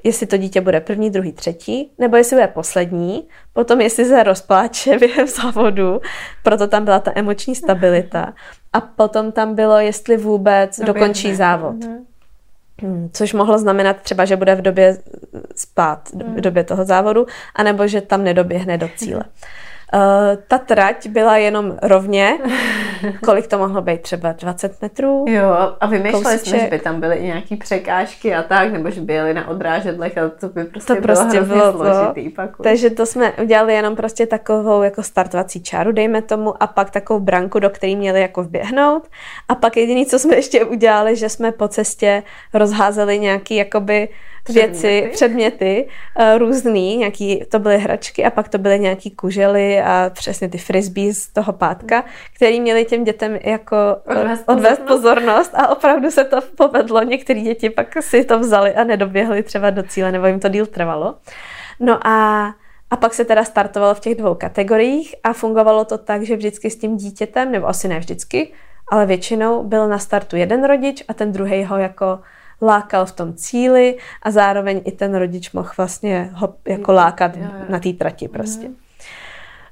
jestli 0.03 0.27
to 0.27 0.37
dítě 0.37 0.61
bude 0.61 0.79
první, 0.79 1.09
druhý, 1.09 1.31
třetí, 1.31 1.91
nebo 1.97 2.17
jestli 2.17 2.35
bude 2.35 2.47
poslední, 2.47 3.27
potom 3.53 3.81
jestli 3.81 4.05
se 4.05 4.23
rozpláče 4.23 4.97
během 4.99 5.27
závodu, 5.27 6.01
proto 6.43 6.67
tam 6.67 6.85
byla 6.85 6.99
ta 6.99 7.11
emoční 7.15 7.55
stabilita. 7.55 8.33
A 8.73 8.81
potom 8.81 9.31
tam 9.31 9.55
bylo, 9.55 9.77
jestli 9.77 10.17
vůbec 10.17 10.79
Době 10.79 10.93
dokončí 10.93 11.27
ne. 11.27 11.35
závod. 11.35 11.75
Mhm. 11.75 12.05
Hmm, 12.81 13.09
což 13.13 13.33
mohlo 13.33 13.57
znamenat 13.57 14.01
třeba, 14.01 14.25
že 14.25 14.35
bude 14.35 14.55
v 14.55 14.61
době 14.61 14.97
spát, 15.55 16.09
v 16.09 16.15
mhm. 16.15 16.41
době 16.41 16.63
toho 16.63 16.85
závodu, 16.85 17.25
anebo 17.55 17.87
že 17.87 18.01
tam 18.01 18.23
nedoběhne 18.23 18.77
do 18.77 18.89
cíle. 18.97 19.23
Uh, 19.25 19.70
ta 20.47 20.57
trať 20.57 21.07
byla 21.07 21.37
jenom 21.37 21.77
rovně, 21.81 22.37
kolik 23.23 23.47
to 23.47 23.57
mohlo 23.57 23.81
být, 23.81 24.01
třeba 24.01 24.31
20 24.31 24.81
metrů? 24.81 25.25
Jo, 25.27 25.75
a 25.79 25.87
vymýšleli 25.87 26.37
jsme, 26.37 26.59
že 26.59 26.67
by 26.67 26.79
tam 26.79 26.99
byly 26.99 27.15
i 27.15 27.23
nějaký 27.23 27.55
překážky 27.55 28.35
a 28.35 28.43
tak, 28.43 28.71
nebo 28.71 28.89
že 28.89 29.01
by 29.01 29.13
jeli 29.13 29.33
na 29.33 29.47
odrážedlech, 29.47 30.17
ale 30.17 30.29
to 30.29 30.49
by 30.49 30.63
prostě, 30.63 30.95
to 30.95 31.01
prostě 31.01 31.41
bylo, 31.41 31.71
bylo 31.71 31.71
složitý 31.71 32.29
to. 32.29 32.35
pak. 32.35 32.57
Takže 32.63 32.89
to 32.89 33.05
jsme 33.05 33.31
udělali 33.31 33.73
jenom 33.73 33.95
prostě 33.95 34.27
takovou 34.27 34.81
jako 34.81 35.03
startovací 35.03 35.63
čáru, 35.63 35.91
dejme 35.91 36.21
tomu, 36.21 36.63
a 36.63 36.67
pak 36.67 36.89
takovou 36.89 37.19
branku, 37.19 37.59
do 37.59 37.69
které 37.69 37.95
měli 37.95 38.21
jako 38.21 38.43
vběhnout. 38.43 39.07
A 39.49 39.55
pak 39.55 39.77
jediné, 39.77 40.05
co 40.05 40.19
jsme 40.19 40.35
ještě 40.35 40.65
udělali, 40.65 41.15
že 41.15 41.29
jsme 41.29 41.51
po 41.51 41.67
cestě 41.67 42.23
rozházeli 42.53 43.19
nějaký 43.19 43.55
jakoby 43.55 44.09
věci, 44.49 45.09
předměty 45.13 45.87
uh, 46.19 46.37
různý, 46.37 46.97
nějaký, 46.97 47.43
to 47.49 47.59
byly 47.59 47.77
hračky 47.77 48.25
a 48.25 48.29
pak 48.29 48.49
to 48.49 48.57
byly 48.57 48.79
nějaký 48.79 49.11
kužely 49.11 49.80
a 49.83 50.11
přesně 50.13 50.49
ty 50.49 50.57
frisbee 50.57 51.13
z 51.13 51.27
toho 51.27 51.53
pátka, 51.53 52.03
který 52.35 52.61
měli 52.61 52.85
těm 52.85 53.03
dětem 53.03 53.39
jako 53.43 53.75
uh, 54.09 54.17
odvést, 54.17 54.43
odvést 54.47 54.81
pozornost. 54.81 55.51
a 55.55 55.67
opravdu 55.67 56.11
se 56.11 56.23
to 56.23 56.41
povedlo. 56.57 57.03
Některé 57.03 57.41
děti 57.41 57.69
pak 57.69 58.03
si 58.03 58.23
to 58.23 58.39
vzali 58.39 58.75
a 58.75 58.83
nedoběhli 58.83 59.43
třeba 59.43 59.69
do 59.69 59.83
cíle, 59.83 60.11
nebo 60.11 60.27
jim 60.27 60.39
to 60.39 60.49
díl 60.49 60.65
trvalo. 60.65 61.15
No 61.79 62.07
a 62.07 62.47
a 62.91 62.95
pak 62.95 63.13
se 63.13 63.25
teda 63.25 63.43
startovalo 63.43 63.95
v 63.95 63.99
těch 63.99 64.15
dvou 64.15 64.35
kategoriích 64.35 65.15
a 65.23 65.33
fungovalo 65.33 65.85
to 65.85 65.97
tak, 65.97 66.23
že 66.23 66.35
vždycky 66.35 66.69
s 66.69 66.77
tím 66.77 66.97
dítětem, 66.97 67.51
nebo 67.51 67.67
asi 67.67 67.87
ne 67.87 67.99
vždycky, 67.99 68.53
ale 68.91 69.05
většinou 69.05 69.63
byl 69.63 69.87
na 69.87 69.99
startu 69.99 70.35
jeden 70.35 70.63
rodič 70.63 71.03
a 71.07 71.13
ten 71.13 71.31
druhý 71.31 71.63
ho 71.63 71.77
jako 71.77 72.19
lákal 72.61 73.05
v 73.05 73.11
tom 73.11 73.33
cíli 73.33 73.97
a 74.23 74.31
zároveň 74.31 74.81
i 74.85 74.91
ten 74.91 75.15
rodič 75.15 75.51
mohl 75.51 75.69
vlastně 75.77 76.29
ho 76.33 76.53
jako 76.67 76.91
lákat 76.91 77.31
na 77.69 77.79
té 77.79 77.93
trati 77.93 78.27
prostě. 78.27 78.67
Mm. 78.67 78.75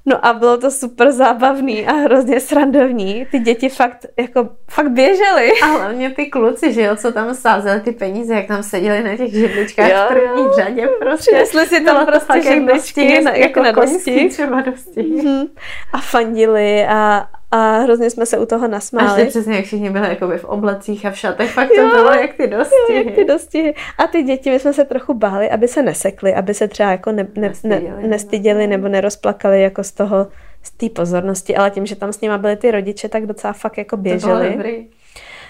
No 0.06 0.26
a 0.26 0.34
bylo 0.34 0.58
to 0.58 0.72
super 0.72 1.12
zábavný 1.12 1.88
a 1.88 1.92
hrozně 1.94 2.40
srandovní. 2.40 3.28
Ty 3.32 3.40
děti 3.40 3.70
fakt, 3.70 4.06
jako, 4.20 4.50
fakt 4.72 4.92
běžely. 4.92 5.52
A 5.64 5.66
hlavně 5.66 6.10
ty 6.10 6.26
kluci, 6.26 6.74
že 6.74 6.82
jo, 6.82 6.96
co 6.96 7.12
tam 7.12 7.36
sázeli 7.36 7.82
ty 7.82 7.92
peníze, 7.92 8.36
jak 8.36 8.48
tam 8.48 8.64
seděli 8.64 9.04
na 9.04 9.18
těch 9.18 9.32
židličkách 9.32 9.90
jo, 9.90 9.98
v 10.06 10.08
první 10.08 10.46
řadě 10.56 10.88
prostě. 11.00 11.32
Přinesli 11.32 11.66
si 11.66 11.84
tam 11.84 12.06
prostě 12.06 12.42
židličky, 12.42 13.22
na, 13.22 13.32
jako, 13.32 13.60
jako 13.60 13.80
na 13.80 13.86
dosti. 13.86 14.30
třeba 14.30 14.62
dosti. 14.62 15.02
Mm-hmm. 15.02 15.48
A 15.94 15.98
fandili 15.98 16.86
a, 16.86 17.28
a 17.52 17.78
hrozně 17.78 18.10
jsme 18.10 18.26
se 18.26 18.38
u 18.38 18.46
toho 18.46 18.68
nasmáli. 18.68 19.24
A 19.24 19.26
přesně, 19.26 19.56
jak 19.56 19.66
všichni 19.66 19.90
byli 19.90 20.10
jakoby 20.10 20.38
v 20.38 20.46
oblecích 20.46 21.06
a 21.06 21.12
v 21.12 21.18
šatech, 21.18 21.52
fakt 21.52 21.68
to 21.68 21.82
jo, 21.82 21.90
bylo 21.90 22.12
jak 22.12 22.34
ty 22.34 22.48
dostihy. 22.48 23.00
Jo, 23.00 23.04
jak 23.06 23.16
ty 23.16 23.26
dostihy. 23.26 23.76
A 23.98 24.08
ty 24.08 24.24
děti, 24.24 24.52
my 24.52 24.60
jsme 24.60 24.74
se 24.74 24.86
trochu 24.86 25.14
báli, 25.14 25.50
aby 25.50 25.68
se 25.68 25.82
nesekly, 25.82 26.36
aby 26.36 26.54
se 26.54 26.68
třeba 26.68 26.92
jako 26.92 27.12
ne, 27.12 27.28
ne, 27.36 27.52
ne, 27.64 27.82
nestyděli 28.08 28.68
nebo 28.68 28.88
nerozplakali 28.88 29.62
jako 29.62 29.84
z 29.84 29.92
toho, 29.92 30.28
z 30.64 30.72
té 30.72 30.90
pozornosti, 30.90 31.56
ale 31.56 31.72
tím, 31.72 31.86
že 31.86 31.96
tam 31.96 32.14
s 32.14 32.22
nima 32.22 32.38
byli 32.38 32.56
ty 32.56 32.72
rodiče, 32.72 33.10
tak 33.10 33.26
docela 33.26 33.54
fakt 33.54 33.78
jako 33.78 33.98
běželi. 33.98 34.88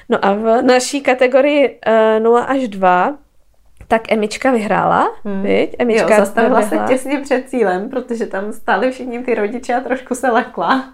No 0.10 0.26
a 0.26 0.34
v 0.34 0.62
naší 0.62 1.02
kategorii 1.02 1.80
uh, 2.18 2.24
0 2.24 2.44
až 2.44 2.68
2 2.68 3.18
tak 3.90 4.12
Emička 4.12 4.52
vyhrála, 4.52 5.12
hmm. 5.26 5.44
viď? 5.44 5.76
Emička 5.80 6.14
jo, 6.14 6.20
zastavila 6.20 6.62
se 6.62 6.80
těsně 6.88 7.20
před 7.20 7.50
cílem, 7.50 7.90
protože 7.90 8.26
tam 8.26 8.54
stáli 8.54 8.92
všichni 8.92 9.24
ty 9.24 9.36
rodiče 9.36 9.76
a 9.76 9.80
trošku 9.80 10.16
se 10.16 10.32
lekla. 10.32 10.94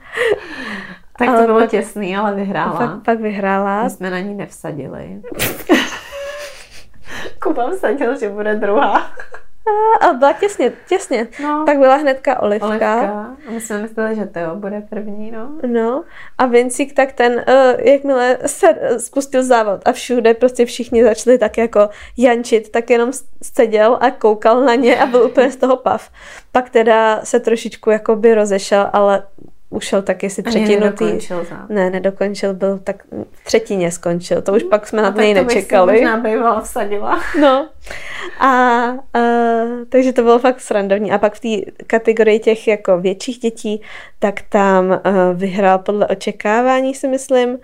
tak 1.17 1.27
ale 1.27 1.39
to 1.39 1.45
bylo 1.45 1.59
pak, 1.59 1.69
těsný, 1.69 2.17
ale 2.17 2.35
vyhrála. 2.35 2.77
Pak, 2.77 3.03
pak 3.05 3.19
vyhrála. 3.19 3.83
My 3.83 3.89
jsme 3.89 4.09
na 4.09 4.19
ní 4.19 4.33
nevsadili. 4.33 5.21
Kuba 7.43 7.69
vsadil, 7.69 8.19
že 8.19 8.29
bude 8.29 8.55
druhá. 8.55 9.11
A, 10.01 10.13
byla 10.13 10.33
těsně, 10.33 10.73
těsně. 10.87 11.27
No. 11.43 11.63
Pak 11.65 11.77
byla 11.77 11.95
hnedka 11.95 12.39
Olivka. 12.39 12.67
Olivka. 12.67 13.35
A 13.47 13.51
my 13.51 13.61
jsme 13.61 13.81
mysleli, 13.81 14.15
že 14.15 14.25
Teo 14.25 14.55
bude 14.55 14.81
první, 14.89 15.31
no. 15.31 15.51
No. 15.67 16.03
A 16.37 16.45
Vincík 16.45 16.93
tak 16.93 17.11
ten, 17.11 17.33
uh, 17.33 17.87
jakmile 17.87 18.37
se 18.45 18.67
spustil 18.97 19.43
závod 19.43 19.81
a 19.85 19.91
všude 19.91 20.33
prostě 20.33 20.65
všichni 20.65 21.03
začali 21.03 21.37
tak 21.37 21.57
jako 21.57 21.89
jančit, 22.17 22.71
tak 22.71 22.89
jenom 22.89 23.11
seděl 23.43 23.97
a 24.01 24.11
koukal 24.11 24.61
na 24.61 24.75
ně 24.75 24.99
a 24.99 25.05
byl 25.05 25.23
úplně 25.23 25.51
z 25.51 25.55
toho 25.55 25.77
pav. 25.77 26.09
Pak 26.51 26.69
teda 26.69 27.21
se 27.23 27.39
trošičku 27.39 27.89
jako 27.89 28.15
by 28.15 28.33
rozešel, 28.33 28.89
ale 28.93 29.23
ušel 29.69 30.01
tak 30.01 30.23
jestli 30.23 30.43
třetinu 30.43 30.91
tý... 30.91 31.05
Ne, 31.69 31.89
nedokončil, 31.89 32.53
byl 32.53 32.79
tak 32.83 33.03
v 33.31 33.43
třetině 33.45 33.91
skončil. 33.91 34.41
To 34.41 34.53
už 34.53 34.61
hmm. 34.61 34.69
pak 34.69 34.87
jsme 34.87 35.01
no, 35.01 35.11
na 35.11 35.23
něj 35.23 35.33
nečekali. 35.33 35.93
To 35.93 36.05
možná 36.05 36.17
bývala 36.17 36.61
vsadila. 36.61 37.19
No. 37.41 37.69
A, 38.39 38.47
a, 38.47 39.21
takže 39.89 40.13
to 40.13 40.23
bylo 40.23 40.39
fakt 40.39 40.61
srandovní. 40.61 41.11
A 41.11 41.17
pak 41.17 41.33
v 41.33 41.39
té 41.39 41.71
kategorii 41.87 42.39
těch 42.39 42.67
jako 42.67 42.99
větších 42.99 43.39
dětí, 43.39 43.81
tak 44.19 44.41
tam 44.49 44.89
uh, 44.89 44.97
vyhrál 45.33 45.79
podle 45.79 46.07
očekávání, 46.07 46.95
si 46.95 47.07
myslím, 47.07 47.49
uh, 47.49 47.57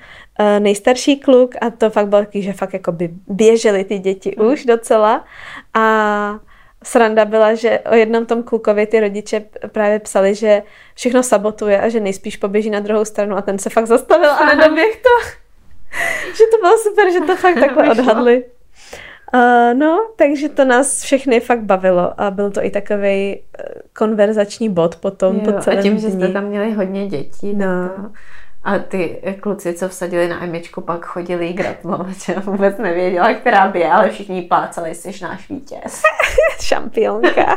nejstarší 0.60 1.20
kluk 1.20 1.56
a 1.62 1.70
to 1.70 1.90
fakt 1.90 2.08
bylo 2.08 2.22
taky, 2.22 2.42
že 2.42 2.54
fakt 2.54 2.74
jako 2.74 2.92
by 2.92 3.10
běželi 3.28 3.84
ty 3.84 4.00
děti 4.00 4.36
mm. 4.40 4.48
už 4.48 4.66
docela. 4.66 5.26
A 5.74 6.40
sranda 6.84 7.26
byla, 7.26 7.54
že 7.54 7.80
o 7.80 7.96
jednom 7.96 8.26
tom 8.26 8.44
klukovi 8.44 8.86
ty 8.86 9.00
rodiče 9.00 9.46
právě 9.72 10.00
psali, 10.00 10.36
že 10.36 10.64
všechno 10.96 11.24
sabotuje 11.24 11.82
a 11.82 11.90
že 11.90 12.00
nejspíš 12.00 12.38
poběží 12.38 12.70
na 12.70 12.80
druhou 12.80 13.06
stranu 13.06 13.38
a 13.38 13.42
ten 13.42 13.60
se 13.60 13.70
fakt 13.70 13.88
zastavil 13.88 14.32
a 14.32 14.46
nedoběh 14.46 14.96
to. 14.96 15.30
že 16.38 16.44
to 16.52 16.58
bylo 16.62 16.78
super, 16.78 17.12
že 17.12 17.20
to 17.20 17.36
fakt 17.36 17.60
takhle 17.60 17.92
odhadli. 17.92 18.46
Uh, 19.34 19.74
no, 19.74 20.08
takže 20.16 20.50
to 20.50 20.66
nás 20.66 21.04
všechny 21.04 21.40
fakt 21.40 21.62
bavilo 21.62 22.22
a 22.22 22.32
byl 22.32 22.52
to 22.52 22.66
i 22.66 22.70
takový 22.70 23.36
uh, 23.36 23.82
konverzační 23.94 24.70
bod 24.70 24.96
potom 24.96 25.36
jo, 25.36 25.42
po 25.42 25.62
celém 25.62 25.80
A 25.80 25.82
tím, 25.82 25.94
dní. 25.94 26.02
že 26.02 26.10
jste 26.10 26.28
tam 26.28 26.44
měli 26.44 26.72
hodně 26.72 27.08
dětí. 27.08 27.54
No. 27.54 27.90
To... 27.96 28.12
A 28.64 28.80
ty 28.80 29.22
kluci, 29.40 29.74
co 29.74 29.90
vsadili 29.90 30.28
na 30.28 30.44
Emičku, 30.44 30.82
pak 30.82 31.06
chodili 31.06 31.48
jí 31.48 31.54
gratulovat, 31.54 32.18
že 32.26 32.34
vůbec 32.34 32.78
nevěděla, 32.78 33.34
která 33.34 33.68
by 33.68 33.80
je, 33.80 33.92
ale 33.92 34.10
všichni 34.10 34.42
plácali, 34.42 34.96
jsi 34.96 35.12
náš 35.22 35.50
vítěz. 35.50 36.02
Šampionka. 36.62 37.56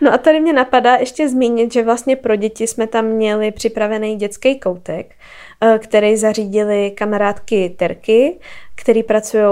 No 0.00 0.12
a 0.12 0.18
tady 0.18 0.40
mě 0.40 0.52
napadá 0.52 0.94
ještě 0.96 1.28
zmínit, 1.28 1.72
že 1.72 1.82
vlastně 1.82 2.16
pro 2.16 2.36
děti 2.36 2.66
jsme 2.66 2.86
tam 2.86 3.04
měli 3.04 3.50
připravený 3.50 4.16
dětský 4.16 4.60
koutek, 4.60 5.14
eh, 5.60 5.78
který 5.78 6.16
zařídili 6.16 6.90
kamarádky 6.90 7.74
Terky, 7.78 8.38
který 8.80 9.02
pracují, 9.02 9.44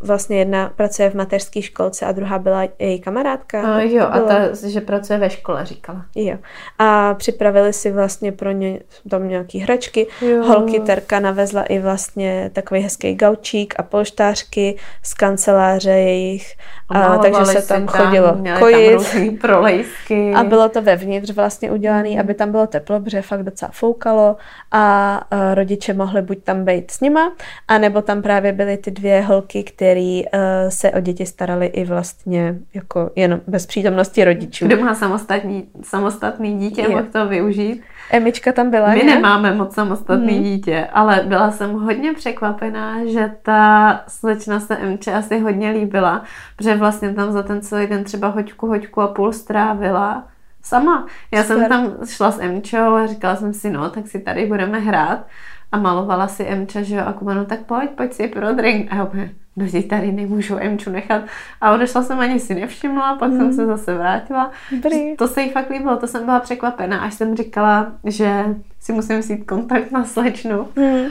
vlastně 0.00 0.38
jedna 0.38 0.72
pracuje 0.76 1.10
v 1.10 1.14
mateřské 1.14 1.62
školce 1.62 2.06
a 2.06 2.12
druhá 2.12 2.38
byla 2.38 2.62
její 2.78 3.00
kamarádka. 3.00 3.74
A 3.74 3.80
jo, 3.80 4.06
a 4.10 4.20
ta, 4.20 4.68
že 4.68 4.80
pracuje 4.80 5.18
ve 5.18 5.30
škole, 5.30 5.66
říkala. 5.66 6.04
Jo. 6.14 6.36
A 6.78 7.14
připravili 7.14 7.72
si 7.72 7.92
vlastně 7.92 8.32
pro 8.32 8.50
ně 8.50 8.80
tam 9.10 9.28
nějaký 9.28 9.58
hračky. 9.58 10.06
Jo. 10.20 10.44
Holky 10.44 10.80
Terka 10.80 11.20
navezla 11.20 11.62
i 11.62 11.78
vlastně 11.78 12.50
takový 12.52 12.80
hezký 12.80 13.14
gaučík 13.14 13.74
a 13.78 13.82
polštářky 13.82 14.76
z 15.02 15.14
kanceláře 15.14 15.90
jejich. 15.90 16.54
A, 16.88 17.18
takže 17.18 17.44
se 17.44 17.68
tam, 17.68 17.86
tam 17.86 18.02
chodilo 18.02 18.36
kojit. 18.58 19.12
Tam 19.12 19.36
prolejsky. 19.36 20.32
A 20.34 20.44
bylo 20.44 20.68
to 20.68 20.82
vevnitř 20.82 21.30
vlastně 21.30 21.70
udělané, 21.70 22.10
mm. 22.10 22.20
aby 22.20 22.34
tam 22.34 22.50
bylo 22.50 22.66
teplo, 22.66 23.00
protože 23.00 23.22
fakt 23.22 23.42
docela 23.42 23.70
foukalo 23.74 24.36
a, 24.70 25.14
a 25.30 25.54
rodiče 25.54 25.94
mohli 25.94 26.22
buď 26.22 26.44
tam 26.44 26.64
být 26.64 26.90
s 26.90 27.00
nima, 27.00 27.32
anebo 27.68 28.02
tam 28.02 28.22
právě 28.22 28.52
byly 28.74 28.82
ty 28.82 28.90
dvě 28.90 29.20
holky, 29.20 29.62
které 29.62 30.20
uh, 30.34 30.40
se 30.68 30.90
o 30.90 31.00
děti 31.00 31.26
starali 31.26 31.66
i 31.66 31.84
vlastně 31.84 32.58
jako 32.74 33.10
jenom 33.16 33.40
bez 33.46 33.66
přítomnosti 33.66 34.24
rodičů. 34.24 34.66
Kdo 34.66 34.84
má 34.84 34.94
samostatný, 34.94 35.68
samostatný 35.82 36.58
dítě, 36.58 36.88
mohl 36.88 37.02
to 37.12 37.28
využít. 37.28 37.82
Emička 38.10 38.52
tam 38.52 38.70
byla, 38.70 38.88
My 38.88 39.02
ne? 39.02 39.14
nemáme 39.14 39.54
moc 39.54 39.74
samostatný 39.74 40.34
hmm. 40.34 40.44
dítě, 40.44 40.88
ale 40.92 41.24
byla 41.26 41.50
jsem 41.50 41.72
hodně 41.72 42.12
překvapená, 42.12 43.06
že 43.06 43.30
ta 43.42 44.00
slečna 44.08 44.60
se 44.60 44.76
Emče 44.76 45.12
asi 45.12 45.38
hodně 45.38 45.70
líbila, 45.70 46.22
protože 46.56 46.74
vlastně 46.74 47.14
tam 47.14 47.32
za 47.32 47.42
ten 47.42 47.62
celý 47.62 47.86
den 47.86 48.04
třeba 48.04 48.28
hoďku, 48.28 48.66
hoďku 48.66 49.00
a 49.00 49.08
půl 49.08 49.32
strávila 49.32 50.24
sama. 50.62 51.06
Já 51.32 51.42
Super. 51.42 51.58
jsem 51.58 51.68
tam 51.68 51.92
šla 52.06 52.30
s 52.30 52.40
Emčou 52.40 52.94
a 52.94 53.06
říkala 53.06 53.36
jsem 53.36 53.52
si, 53.54 53.70
no, 53.70 53.90
tak 53.90 54.08
si 54.08 54.20
tady 54.20 54.46
budeme 54.46 54.78
hrát 54.78 55.26
a 55.74 55.78
malovala 55.78 56.28
si 56.28 56.42
Emča, 56.42 56.82
že 56.82 56.94
jo, 56.94 57.02
a 57.06 57.12
Kuba, 57.12 57.34
no 57.34 57.44
tak 57.44 57.60
pojď, 57.60 57.90
pojď 57.90 58.12
si 58.12 58.28
pro 58.28 58.52
drink. 58.52 58.92
A 58.92 58.96
já 58.96 59.04
úplně, 59.04 59.30
no 59.56 59.66
tady 59.88 60.12
nemůžu 60.12 60.56
Emču 60.58 60.90
nechat. 60.90 61.22
A 61.60 61.74
odešla 61.74 62.02
jsem 62.02 62.20
ani 62.20 62.40
si 62.40 62.54
nevšimla, 62.54 63.16
pak 63.16 63.30
mm. 63.30 63.36
jsem 63.36 63.52
se 63.52 63.66
zase 63.66 63.94
vrátila. 63.94 64.50
Dobrý. 64.70 65.16
To 65.16 65.28
se 65.28 65.42
jí 65.42 65.50
fakt 65.50 65.70
líbilo, 65.70 65.96
to 65.96 66.06
jsem 66.06 66.24
byla 66.24 66.40
překvapená, 66.40 67.00
až 67.00 67.14
jsem 67.14 67.36
říkala, 67.36 67.92
že 68.04 68.44
si 68.80 68.92
musím 68.92 69.18
vzít 69.18 69.44
kontakt 69.44 69.90
na 69.90 70.04
slečnu. 70.04 70.68
Mm. 70.76 71.06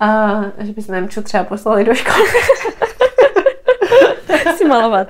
A 0.00 0.40
že 0.58 0.72
bychom 0.72 0.94
Emču 0.94 1.22
třeba 1.22 1.44
poslali 1.44 1.84
do 1.84 1.94
školy. 1.94 2.26
si 4.56 4.64
malovat. 4.64 5.08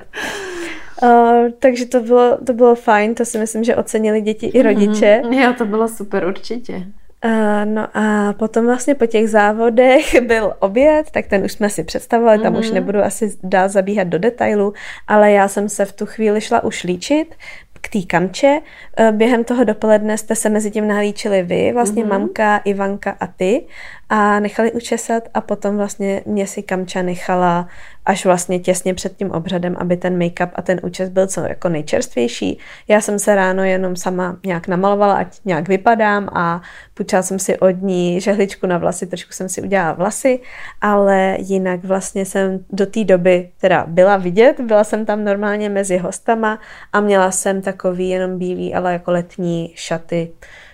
Uh, 1.03 1.49
takže 1.59 1.85
to 1.85 1.99
bylo, 1.99 2.37
to 2.45 2.53
bylo 2.53 2.75
fajn, 2.75 3.15
to 3.15 3.25
si 3.25 3.37
myslím, 3.37 3.63
že 3.63 3.75
ocenili 3.75 4.21
děti 4.21 4.47
i 4.47 4.61
rodiče. 4.61 5.21
Mm, 5.25 5.33
jo, 5.33 5.53
to 5.57 5.65
bylo 5.65 5.87
super, 5.87 6.25
určitě. 6.25 6.85
Uh, 7.25 7.65
no 7.65 7.87
a 7.93 8.33
potom 8.33 8.65
vlastně 8.65 8.95
po 8.95 9.05
těch 9.05 9.29
závodech 9.29 10.21
byl 10.27 10.53
oběd, 10.59 11.11
tak 11.11 11.27
ten 11.27 11.43
už 11.43 11.51
jsme 11.51 11.69
si 11.69 11.83
představovali, 11.83 12.39
mm-hmm. 12.39 12.43
tam 12.43 12.55
už 12.55 12.65
mhm. 12.65 12.75
nebudu 12.75 12.99
asi 12.99 13.37
dál 13.43 13.69
zabíhat 13.69 14.07
do 14.07 14.19
detailu, 14.19 14.73
ale 15.07 15.31
já 15.31 15.47
jsem 15.47 15.69
se 15.69 15.85
v 15.85 15.93
tu 15.93 16.05
chvíli 16.05 16.41
šla 16.41 16.63
už 16.63 16.83
líčit 16.83 17.35
k 17.81 17.89
té 17.89 18.01
kamče. 18.07 18.59
Eh, 18.97 19.11
během 19.11 19.43
toho 19.43 19.63
dopoledne 19.63 20.17
jste 20.17 20.35
se 20.35 20.49
mezi 20.49 20.71
tím 20.71 20.87
nalíčili 20.87 21.43
vy, 21.43 21.71
vlastně 21.73 22.03
mm-hmm. 22.03 22.09
mamka, 22.09 22.57
Ivanka 22.57 23.15
a 23.19 23.27
ty 23.27 23.65
a 24.09 24.39
nechali 24.39 24.71
učesat 24.71 25.23
a 25.33 25.41
potom 25.41 25.77
vlastně 25.77 26.21
mě 26.25 26.47
si 26.47 26.63
kamča 26.63 27.01
nechala 27.01 27.67
až 28.05 28.25
vlastně 28.25 28.59
těsně 28.59 28.93
před 28.93 29.17
tím 29.17 29.31
obřadem, 29.31 29.75
aby 29.79 29.97
ten 29.97 30.17
make-up 30.19 30.49
a 30.55 30.61
ten 30.61 30.79
účes 30.83 31.09
byl 31.09 31.27
co 31.27 31.41
jako 31.41 31.69
nejčerstvější. 31.69 32.59
Já 32.87 33.01
jsem 33.01 33.19
se 33.19 33.35
ráno 33.35 33.63
jenom 33.63 33.95
sama 33.95 34.37
nějak 34.45 34.67
namalovala, 34.67 35.15
ať 35.15 35.37
nějak 35.45 35.67
vypadám 35.67 36.29
a 36.33 36.61
půjčala 36.93 37.23
jsem 37.23 37.39
si 37.39 37.59
od 37.59 37.81
ní 37.81 38.21
žehličku 38.21 38.67
na 38.67 38.77
vlasy, 38.77 39.07
trošku 39.07 39.33
jsem 39.33 39.49
si 39.49 39.61
udělala 39.61 39.93
vlasy, 39.93 40.39
ale 40.81 41.37
jinak 41.39 41.83
vlastně 41.83 42.25
jsem 42.25 42.59
do 42.69 42.85
té 42.85 43.03
doby 43.03 43.49
teda 43.61 43.85
byla 43.87 44.17
vidět, 44.17 44.59
byla 44.59 44.83
jsem 44.83 45.05
tam 45.05 45.23
normálně 45.23 45.69
mezi 45.69 45.97
hostama 45.97 46.59
a 46.93 46.99
měla 46.99 47.31
jsem 47.31 47.61
takový 47.61 48.09
jenom 48.09 48.39
bílý, 48.39 48.73
ale 48.73 48.93
jako 48.93 49.11
letní 49.11 49.71
šaty 49.75 50.31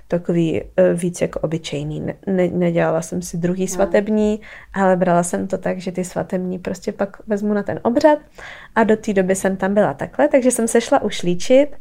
takový 0.08 0.62
uh, 0.62 0.68
víc 1.00 1.22
jako 1.22 1.40
obyčejný. 1.40 2.00
Ne, 2.00 2.16
ne, 2.28 2.48
nedělala 2.48 3.02
jsem 3.02 3.22
si 3.22 3.38
druhý 3.38 3.64
no. 3.64 3.68
svatební, 3.68 4.42
ale 4.74 4.96
brala 4.96 5.24
jsem 5.24 5.48
to 5.48 5.58
tak, 5.58 5.80
že 5.80 5.92
ty 5.92 6.04
svatební 6.04 6.60
prostě 6.60 6.92
pak 6.92 7.28
vezmu 7.28 7.54
na 7.54 7.64
ten 7.64 7.80
obřad 7.84 8.20
a 8.76 8.84
do 8.84 8.98
té 8.98 9.14
doby 9.14 9.36
jsem 9.36 9.58
tam 9.58 9.74
byla 9.74 9.94
takhle, 9.94 10.28
takže 10.28 10.52
jsem 10.52 10.68
se 10.68 10.82
šla 10.82 11.02
už 11.02 11.24
líčit 11.24 11.76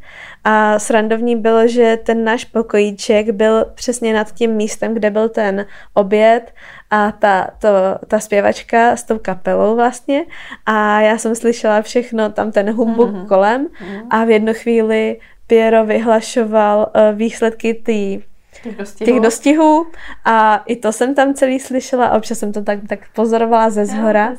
a 0.45 0.79
srandovní 0.79 1.37
bylo, 1.37 1.69
že 1.69 1.99
ten 2.03 2.25
náš 2.25 2.45
pokojíček 2.45 3.31
byl 3.31 3.65
přesně 3.75 4.15
nad 4.15 4.33
tím 4.33 4.51
místem, 4.51 4.95
kde 4.95 5.11
byl 5.11 5.29
ten 5.29 5.67
oběd 5.95 6.55
a 6.91 7.13
ta, 7.13 7.51
to, 7.59 7.69
ta 8.07 8.21
zpěvačka 8.21 8.97
s 8.97 9.05
tou 9.05 9.19
kapelou 9.19 9.77
vlastně 9.77 10.25
a 10.67 11.01
já 11.01 11.19
jsem 11.19 11.35
slyšela 11.35 11.83
všechno, 11.83 12.31
tam 12.31 12.53
ten 12.53 12.71
humbuk 12.71 13.11
mm-hmm. 13.11 13.27
kolem 13.27 13.67
mm-hmm. 13.67 14.07
a 14.11 14.25
v 14.25 14.31
jednu 14.31 14.53
chvíli 14.55 15.17
Piero 15.47 15.85
vyhlašoval 15.85 16.93
uh, 16.95 17.19
výsledky 17.19 17.75
tý, 17.75 18.23
těch, 18.65 18.77
dostihů. 18.77 19.07
těch 19.07 19.21
dostihů 19.21 19.87
a 20.25 20.63
i 20.67 20.77
to 20.77 20.93
jsem 20.93 21.15
tam 21.15 21.35
celý 21.35 21.61
slyšela 21.61 22.07
a 22.07 22.17
občas 22.17 22.39
jsem 22.39 22.53
to 22.53 22.63
tak, 22.63 22.79
tak 22.89 22.99
pozorovala 23.15 23.71
ze 23.71 23.87
zhora 23.87 24.37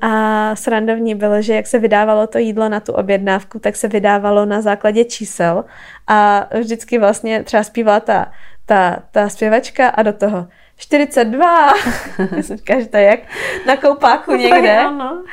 a 0.00 0.56
srandovní 0.56 1.14
bylo, 1.14 1.42
že 1.42 1.54
jak 1.54 1.66
se 1.66 1.78
vydávalo 1.78 2.26
to 2.26 2.38
jídlo 2.38 2.68
na 2.68 2.80
tu 2.80 2.92
objednávku, 2.92 3.58
tak 3.58 3.76
se 3.76 3.88
vydávalo 3.88 4.46
na 4.46 4.60
základě 4.60 5.04
čísel 5.04 5.64
a 6.06 6.48
vždycky 6.58 6.98
vlastně 6.98 7.42
třeba 7.42 7.62
zpívala 7.62 8.00
ta, 8.00 8.32
ta, 8.66 9.02
ta 9.10 9.28
zpěvačka 9.28 9.88
a 9.88 10.02
do 10.02 10.12
toho 10.12 10.46
42. 10.76 11.72
Říkáš 12.38 12.84
to 12.90 12.96
jak 12.96 13.20
na 13.66 13.76
koupáku 13.76 14.32
někde. 14.32 14.78
ano, 14.78 15.24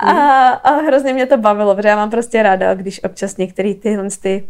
a, 0.00 0.48
a 0.48 0.70
hrozně 0.70 1.12
mě 1.12 1.26
to 1.26 1.36
bavilo, 1.36 1.76
protože 1.76 1.88
já 1.88 1.96
mám 1.96 2.10
prostě 2.10 2.42
ráda, 2.42 2.74
když 2.74 3.04
občas 3.04 3.36
některé 3.36 3.74
tyhle 3.74 4.08
ty 4.22 4.48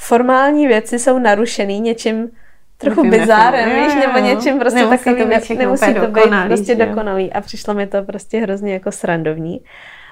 formální 0.00 0.66
věci 0.66 0.98
jsou 0.98 1.18
narušený 1.18 1.80
něčím 1.80 2.30
trochu 2.78 3.10
bizárem, 3.10 3.70
víš, 3.70 3.94
nebo 3.94 4.18
něčím 4.18 4.58
prostě 4.58 4.78
nemusí 4.78 5.04
takovým, 5.04 5.30
to 5.30 5.54
být 5.54 5.58
nemusí 5.58 5.94
to 5.94 6.06
být 6.06 6.46
prostě 6.46 6.74
dokonalý 6.74 7.32
a 7.32 7.40
přišlo 7.40 7.74
mi 7.74 7.86
to 7.86 8.02
prostě 8.02 8.40
hrozně 8.40 8.72
jako 8.72 8.92
srandovní. 8.92 9.60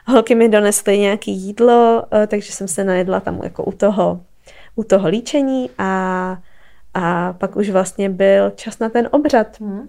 Holky 0.06 0.34
mi 0.34 0.48
donesly 0.48 0.98
nějaké 0.98 1.30
jídlo, 1.30 2.02
eh, 2.12 2.26
takže 2.26 2.52
jsem 2.52 2.68
se 2.68 2.84
najedla 2.84 3.20
tam 3.20 3.40
jako 3.42 3.64
u 3.64 3.72
toho, 3.72 4.20
u 4.76 4.84
toho 4.84 5.08
líčení 5.08 5.70
a, 5.78 6.36
a 6.94 7.32
pak 7.32 7.56
už 7.56 7.70
vlastně 7.70 8.10
byl 8.10 8.50
čas 8.50 8.78
na 8.78 8.88
ten 8.88 9.08
obřad. 9.12 9.60
Hmm. 9.60 9.88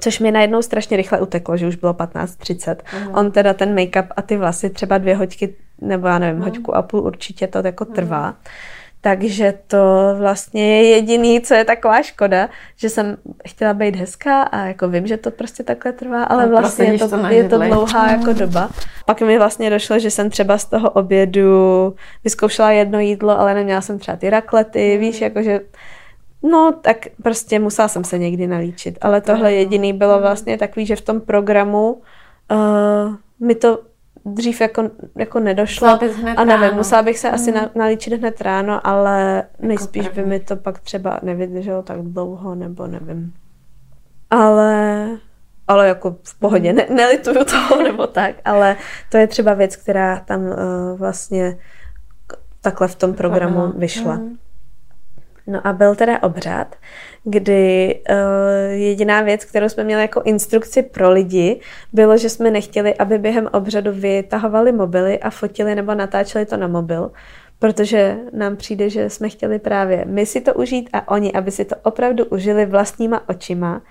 Což 0.00 0.20
mi 0.20 0.32
najednou 0.32 0.62
strašně 0.62 0.96
rychle 0.96 1.20
uteklo, 1.20 1.56
že 1.56 1.66
už 1.66 1.76
bylo 1.76 1.92
15.30. 1.92 2.76
Mm. 3.00 3.14
On 3.14 3.30
teda 3.30 3.54
ten 3.54 3.74
make-up 3.74 4.06
a 4.16 4.22
ty 4.22 4.36
vlasy 4.36 4.70
třeba 4.70 4.98
dvě 4.98 5.16
hoďky, 5.16 5.54
nebo 5.80 6.06
já 6.06 6.18
nevím, 6.18 6.36
mm. 6.36 6.42
hoďku 6.42 6.76
a 6.76 6.82
půl 6.82 7.00
určitě 7.00 7.46
to 7.46 7.58
jako 7.64 7.84
trvá. 7.84 8.26
Mm. 8.28 8.34
Takže 9.04 9.54
to 9.66 10.14
vlastně 10.18 10.82
je 10.82 10.88
jediný, 10.88 11.40
co 11.40 11.54
je 11.54 11.64
taková 11.64 12.02
škoda, 12.02 12.48
že 12.76 12.88
jsem 12.88 13.16
chtěla 13.48 13.74
být 13.74 13.96
hezká 13.96 14.42
a 14.42 14.58
jako 14.66 14.88
vím, 14.88 15.06
že 15.06 15.16
to 15.16 15.30
prostě 15.30 15.62
takhle 15.62 15.92
trvá, 15.92 16.24
ale 16.24 16.46
no, 16.46 16.58
vlastně 16.58 16.84
je 16.84 16.98
to, 16.98 17.08
to 17.08 17.26
je 17.26 17.48
to 17.48 17.58
dlouhá 17.58 18.10
jako 18.10 18.32
doba. 18.32 18.70
Pak 19.06 19.20
mi 19.20 19.38
vlastně 19.38 19.70
došlo, 19.70 19.98
že 19.98 20.10
jsem 20.10 20.30
třeba 20.30 20.58
z 20.58 20.64
toho 20.64 20.90
obědu 20.90 21.94
vyzkoušela 22.24 22.70
jedno 22.70 23.00
jídlo, 23.00 23.40
ale 23.40 23.54
neměla 23.54 23.80
jsem 23.80 23.98
třeba 23.98 24.16
ty 24.16 24.30
raklety, 24.30 24.94
mm. 24.94 25.00
víš, 25.00 25.20
jakože 25.20 25.60
No, 26.42 26.74
tak 26.80 26.96
prostě 27.22 27.58
musela 27.58 27.88
jsem 27.88 28.04
se 28.04 28.18
někdy 28.18 28.46
nalíčit. 28.46 28.98
Ale 29.00 29.20
tohle 29.20 29.52
jediný 29.52 29.92
bylo 29.92 30.20
vlastně 30.20 30.58
takový, 30.58 30.86
že 30.86 30.96
v 30.96 31.00
tom 31.00 31.20
programu 31.20 32.02
uh, 32.50 33.14
mi 33.40 33.54
to 33.54 33.78
dřív 34.24 34.60
jako, 34.60 34.90
jako 35.16 35.40
nedošlo. 35.40 35.88
A 36.36 36.44
nevím, 36.44 36.62
ráno. 36.62 36.76
musela 36.76 37.02
bych 37.02 37.18
se 37.18 37.30
asi 37.30 37.52
na, 37.52 37.70
nalíčit 37.74 38.12
hned 38.12 38.40
ráno, 38.40 38.86
ale 38.86 39.36
jako 39.36 39.66
nejspíš 39.66 40.08
by 40.08 40.24
mi 40.24 40.40
to 40.40 40.56
pak 40.56 40.78
třeba 40.78 41.20
nevydrželo 41.22 41.82
tak 41.82 42.02
dlouho, 42.02 42.54
nebo 42.54 42.86
nevím. 42.86 43.34
Ale, 44.30 45.08
ale 45.68 45.88
jako 45.88 46.16
v 46.22 46.38
pohodě, 46.38 46.72
ne, 46.72 46.86
nelituju 46.90 47.44
toho 47.44 47.82
nebo 47.82 48.06
tak, 48.06 48.34
ale 48.44 48.76
to 49.10 49.16
je 49.16 49.26
třeba 49.26 49.54
věc, 49.54 49.76
která 49.76 50.20
tam 50.20 50.40
uh, 50.40 50.54
vlastně 50.98 51.58
takhle 52.60 52.88
v 52.88 52.94
tom 52.94 53.14
programu 53.14 53.72
vyšla. 53.76 54.14
Mm. 54.14 54.36
No 55.46 55.66
a 55.66 55.72
byl 55.72 55.94
teda 55.94 56.22
obřad, 56.22 56.76
kdy 57.24 57.94
uh, 58.10 58.16
jediná 58.72 59.22
věc, 59.22 59.44
kterou 59.44 59.68
jsme 59.68 59.84
měli 59.84 60.02
jako 60.02 60.22
instrukci 60.22 60.82
pro 60.82 61.10
lidi, 61.10 61.60
bylo, 61.92 62.16
že 62.16 62.28
jsme 62.28 62.50
nechtěli, 62.50 62.94
aby 62.94 63.18
během 63.18 63.48
obřadu 63.52 63.92
vytahovali 63.92 64.72
mobily 64.72 65.18
a 65.18 65.30
fotili 65.30 65.74
nebo 65.74 65.94
natáčeli 65.94 66.46
to 66.46 66.56
na 66.56 66.66
mobil, 66.66 67.10
protože 67.58 68.16
nám 68.32 68.56
přijde, 68.56 68.90
že 68.90 69.10
jsme 69.10 69.28
chtěli 69.28 69.58
právě 69.58 70.04
my 70.04 70.26
si 70.26 70.40
to 70.40 70.54
užít 70.54 70.90
a 70.92 71.08
oni, 71.08 71.32
aby 71.32 71.50
si 71.50 71.64
to 71.64 71.76
opravdu 71.82 72.24
užili 72.24 72.66
vlastníma 72.66 73.28
očima. 73.28 73.82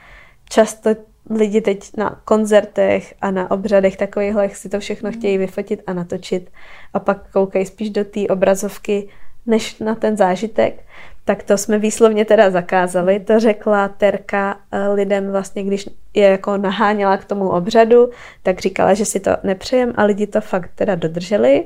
Často 0.50 0.90
lidi 1.30 1.62
teď 1.62 1.98
na 1.98 2.22
koncertech 2.26 3.14
a 3.22 3.32
na 3.32 3.52
obřadech 3.52 3.98
takovýchhle 3.98 4.50
si 4.50 4.70
to 4.70 4.80
všechno 4.80 5.10
hmm. 5.10 5.20
chtějí 5.20 5.38
vyfotit 5.38 5.82
a 5.88 5.94
natočit 5.94 6.52
a 6.94 7.00
pak 7.00 7.32
koukají 7.32 7.66
spíš 7.66 7.90
do 7.90 8.04
té 8.06 8.28
obrazovky, 8.28 9.10
než 9.46 9.80
na 9.80 9.96
ten 9.96 10.18
zážitek. 10.18 10.86
Tak 11.26 11.44
to 11.44 11.58
jsme 11.58 11.80
výslovně 11.80 12.26
teda 12.26 12.50
zakázali. 12.50 13.20
To 13.20 13.40
řekla 13.40 13.88
Terka 13.88 14.60
eh, 14.72 14.88
lidem 14.88 15.32
vlastně, 15.32 15.64
když 15.64 15.90
je 16.14 16.28
jako 16.28 16.58
naháněla 16.58 17.18
k 17.18 17.26
tomu 17.26 17.50
obřadu, 17.50 18.10
tak 18.44 18.60
říkala, 18.60 18.94
že 18.94 19.06
si 19.06 19.20
to 19.20 19.32
nepřejem 19.44 19.94
a 19.96 20.04
lidi 20.04 20.28
to 20.28 20.42
fakt 20.42 20.72
teda 20.76 20.96
dodrželi. 20.96 21.66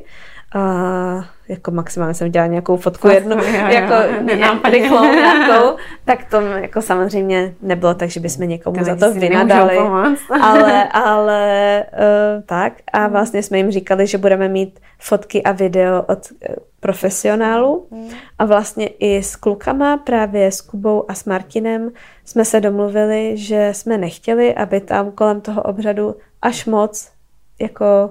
A 0.55 1.25
jako 1.49 1.71
maximálně 1.71 2.13
jsem 2.13 2.31
dělala 2.31 2.47
nějakou 2.51 2.77
fotku 2.77 3.07
jednu, 3.07 3.35
jo, 3.37 3.43
jo, 3.45 3.67
jako 3.69 4.69
rychlou 4.69 5.03
nějakou, 5.03 5.77
tak 6.05 6.23
to 6.29 6.41
jako 6.41 6.81
samozřejmě 6.81 7.53
nebylo 7.61 7.93
tak, 7.93 8.09
že 8.09 8.19
bychom 8.19 8.47
někomu 8.49 8.77
to 8.77 8.83
za 8.83 8.95
to 8.95 9.13
vynadali, 9.13 9.77
ale, 10.41 10.89
ale 10.89 11.83
uh, 11.93 12.43
tak 12.45 12.73
a 12.93 13.07
vlastně 13.07 13.43
jsme 13.43 13.57
jim 13.57 13.71
říkali, 13.71 14.07
že 14.07 14.17
budeme 14.17 14.47
mít 14.47 14.79
fotky 14.99 15.43
a 15.43 15.51
video 15.51 16.01
od 16.01 16.31
uh, 16.31 16.55
profesionálů 16.79 17.87
hmm. 17.91 18.09
a 18.39 18.45
vlastně 18.45 18.87
i 18.87 19.23
s 19.23 19.35
klukama, 19.35 19.97
právě 19.97 20.51
s 20.51 20.61
Kubou 20.61 21.05
a 21.07 21.13
s 21.13 21.25
Martinem 21.25 21.89
jsme 22.25 22.45
se 22.45 22.59
domluvili, 22.59 23.37
že 23.37 23.69
jsme 23.71 23.97
nechtěli, 23.97 24.55
aby 24.55 24.81
tam 24.81 25.11
kolem 25.11 25.41
toho 25.41 25.61
obřadu 25.61 26.15
až 26.41 26.65
moc 26.65 27.11
jako 27.59 28.09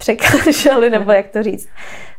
překáželi, 0.00 0.90
nebo 0.90 1.12
jak 1.12 1.28
to 1.28 1.42
říct. 1.42 1.68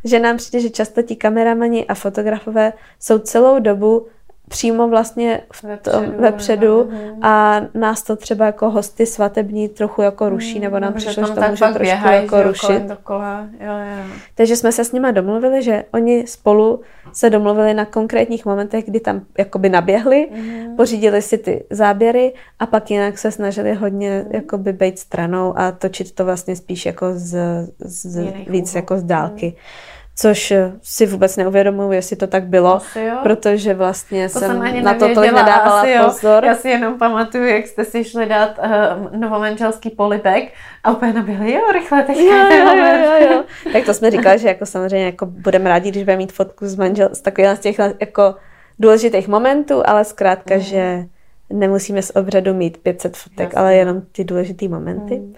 Že 0.04 0.18
nám 0.18 0.36
přijde, 0.36 0.60
že 0.60 0.70
často 0.70 1.02
ti 1.02 1.16
kameramani 1.16 1.86
a 1.86 1.94
fotografové 1.94 2.72
jsou 3.00 3.18
celou 3.18 3.58
dobu 3.58 4.06
přímo 4.52 4.88
vlastně 4.88 5.40
v 5.52 5.62
tom, 5.62 5.72
vepředu, 5.76 6.22
vepředu 6.22 6.90
a 7.22 7.60
nás 7.74 8.02
to 8.02 8.16
třeba 8.16 8.46
jako 8.46 8.70
hosty 8.70 9.06
svatební 9.06 9.68
trochu 9.68 10.02
jako 10.02 10.28
ruší, 10.28 10.60
nebo 10.60 10.78
nám 10.78 10.92
no, 10.92 10.96
přišlo, 10.96 11.26
že 11.26 11.32
to 11.32 11.40
může 11.40 11.64
trošku 11.64 11.78
běhaj, 11.78 12.22
jako 12.22 12.42
rušit. 12.42 12.82
Dokola. 12.82 13.46
Jo, 13.60 13.72
jo. 13.72 14.04
Takže 14.34 14.56
jsme 14.56 14.72
se 14.72 14.84
s 14.84 14.92
nimi 14.92 15.12
domluvili, 15.12 15.62
že 15.62 15.84
oni 15.92 16.26
spolu 16.26 16.80
se 17.12 17.30
domluvili 17.30 17.74
na 17.74 17.84
konkrétních 17.84 18.46
momentech, 18.46 18.84
kdy 18.84 19.00
tam 19.00 19.20
jakoby 19.38 19.68
naběhli, 19.68 20.28
mm. 20.32 20.76
pořídili 20.76 21.22
si 21.22 21.38
ty 21.38 21.64
záběry 21.70 22.32
a 22.58 22.66
pak 22.66 22.90
jinak 22.90 23.18
se 23.18 23.30
snažili 23.30 23.74
hodně 23.74 24.24
mm. 24.26 24.34
jakoby 24.34 24.72
být 24.72 24.98
stranou 24.98 25.58
a 25.58 25.72
točit 25.72 26.14
to 26.14 26.24
vlastně 26.24 26.56
spíš 26.56 26.86
jako 26.86 27.06
z, 27.14 27.38
z 27.78 28.32
víc 28.46 28.74
jako 28.74 28.98
z 28.98 29.02
dálky. 29.02 29.46
Mm 29.46 29.91
což 30.16 30.52
si 30.82 31.06
vůbec 31.06 31.36
neuvědomuji, 31.36 31.92
jestli 31.92 32.16
to 32.16 32.26
tak 32.26 32.44
bylo, 32.44 32.80
protože 33.22 33.74
vlastně 33.74 34.28
to 34.28 34.38
jsem, 34.38 34.50
jsem 34.50 34.84
na 34.84 34.94
to 34.94 35.14
tolik 35.14 35.32
nedávala 35.32 35.80
asi 35.80 35.94
pozor. 36.04 36.44
Jo. 36.44 36.48
Já 36.48 36.54
si 36.54 36.68
jenom 36.68 36.98
pamatuju, 36.98 37.46
jak 37.46 37.66
jste 37.66 37.84
si 37.84 38.04
šli 38.04 38.26
dát 38.26 38.58
uh, 38.58 39.20
novomanželský 39.20 39.90
polibek 39.90 40.52
a 40.84 40.92
úplně 40.92 41.12
nabili, 41.12 41.52
jo, 41.52 41.72
rychle, 41.72 42.02
teď 42.02 42.18
jo, 42.18 42.50
jo, 42.50 42.74
jo, 42.76 43.30
jo. 43.30 43.44
Tak 43.72 43.84
to 43.84 43.94
jsme 43.94 44.10
říkali, 44.10 44.38
že 44.38 44.48
jako 44.48 44.66
samozřejmě 44.66 45.06
jako 45.06 45.26
budeme 45.26 45.68
rádi, 45.68 45.90
když 45.90 46.02
budeme 46.02 46.18
mít 46.18 46.32
fotku 46.32 46.66
z 46.66 46.76
manžel, 46.76 47.08
z 47.12 47.20
takových 47.20 47.56
z 47.56 47.60
těch 47.60 47.78
jako 48.00 48.34
důležitých 48.78 49.28
momentů, 49.28 49.82
ale 49.84 50.04
zkrátka, 50.04 50.54
mm. 50.54 50.60
že 50.60 51.04
nemusíme 51.50 52.02
z 52.02 52.12
obřadu 52.14 52.54
mít 52.54 52.76
500 52.76 53.16
fotek, 53.16 53.46
Jasně. 53.46 53.58
ale 53.58 53.74
jenom 53.74 54.02
ty 54.12 54.24
důležité 54.24 54.68
momenty. 54.68 55.18
Mm. 55.18 55.34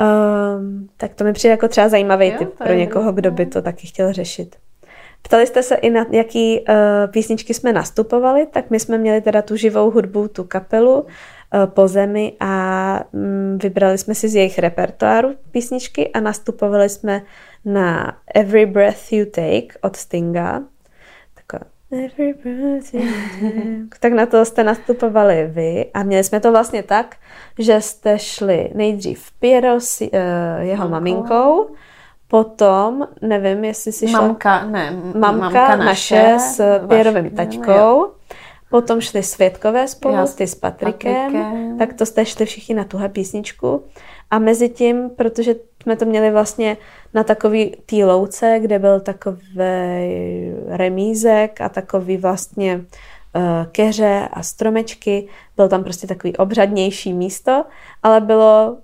Um, 0.00 0.88
tak 0.96 1.14
to 1.14 1.24
mi 1.24 1.32
přijde 1.32 1.50
jako 1.50 1.68
třeba 1.68 1.88
zajímavý 1.88 2.26
jo, 2.26 2.34
tip 2.38 2.54
pro 2.58 2.74
někoho, 2.74 3.12
kdo 3.12 3.30
by 3.30 3.46
to 3.46 3.62
taky 3.62 3.86
chtěl 3.86 4.12
řešit. 4.12 4.56
Ptali 5.22 5.46
jste 5.46 5.62
se 5.62 5.74
i 5.74 5.90
na 5.90 6.06
jaký 6.10 6.60
uh, 6.60 6.66
písničky 7.10 7.54
jsme 7.54 7.72
nastupovali, 7.72 8.46
tak 8.46 8.70
my 8.70 8.80
jsme 8.80 8.98
měli 8.98 9.20
teda 9.20 9.42
tu 9.42 9.56
živou 9.56 9.90
hudbu, 9.90 10.28
tu 10.28 10.44
kapelu 10.44 11.00
uh, 11.00 11.06
po 11.66 11.88
zemi 11.88 12.32
a 12.40 13.04
um, 13.12 13.58
vybrali 13.62 13.98
jsme 13.98 14.14
si 14.14 14.28
z 14.28 14.34
jejich 14.34 14.58
repertoáru 14.58 15.34
písničky 15.50 16.08
a 16.08 16.20
nastupovali 16.20 16.88
jsme 16.88 17.22
na 17.64 18.18
Every 18.34 18.66
Breath 18.66 19.12
You 19.12 19.24
Take 19.24 19.78
od 19.80 19.96
Stinga. 19.96 20.52
Taková 20.54 20.58
Every 20.60 20.66
breath 20.66 21.52
you 21.52 21.64
take. 21.64 21.77
tak 24.00 24.12
na 24.12 24.26
to 24.26 24.44
jste 24.44 24.64
nastupovali 24.64 25.46
vy 25.50 25.90
a 25.94 26.02
měli 26.02 26.24
jsme 26.24 26.40
to 26.40 26.50
vlastně 26.50 26.82
tak, 26.82 27.16
že 27.58 27.80
jste 27.80 28.18
šli 28.18 28.70
nejdřív 28.74 29.30
Piero 29.40 29.80
s 29.80 30.00
uh, 30.00 30.08
jeho 30.58 30.88
Mamko. 30.88 30.92
maminkou, 30.92 31.70
potom, 32.28 33.08
nevím, 33.22 33.64
jestli 33.64 33.92
si 33.92 34.08
šla... 34.08 34.20
Mamka, 34.20 34.66
ne, 34.66 34.90
mamka, 34.90 35.32
mamka 35.32 35.76
naše, 35.76 36.22
naše 36.22 36.38
s 36.38 36.86
Pierovým 36.88 37.30
taťkou, 37.30 38.06
potom 38.70 39.00
šli 39.00 39.22
Světkové 39.22 39.88
spolu, 39.88 40.14
Já 40.14 40.26
ty 40.26 40.46
s 40.46 40.54
Patrikem, 40.54 41.14
Patrikem, 41.14 41.78
tak 41.78 41.92
to 41.92 42.06
jste 42.06 42.24
šli 42.26 42.46
všichni 42.46 42.74
na 42.74 42.84
tuhle 42.84 43.08
písničku 43.08 43.82
a 44.30 44.38
mezi 44.38 44.68
tím, 44.68 45.10
protože 45.10 45.54
jsme 45.82 45.96
to 45.96 46.04
měli 46.04 46.30
vlastně 46.30 46.76
na 47.14 47.24
takový 47.24 47.76
tý 47.86 48.04
louce, 48.04 48.58
kde 48.62 48.78
byl 48.78 49.00
takový 49.00 49.42
remízek 50.68 51.60
a 51.60 51.68
takový 51.68 52.16
vlastně 52.16 52.84
Eh, 53.38 53.66
keře 53.72 54.28
a 54.32 54.42
stromečky. 54.42 55.28
Byl 55.56 55.68
tam 55.68 55.84
prostě 55.84 56.06
takový 56.06 56.36
obřadnější 56.36 57.12
místo, 57.12 57.64
ale 58.02 58.20
bylo 58.20 58.76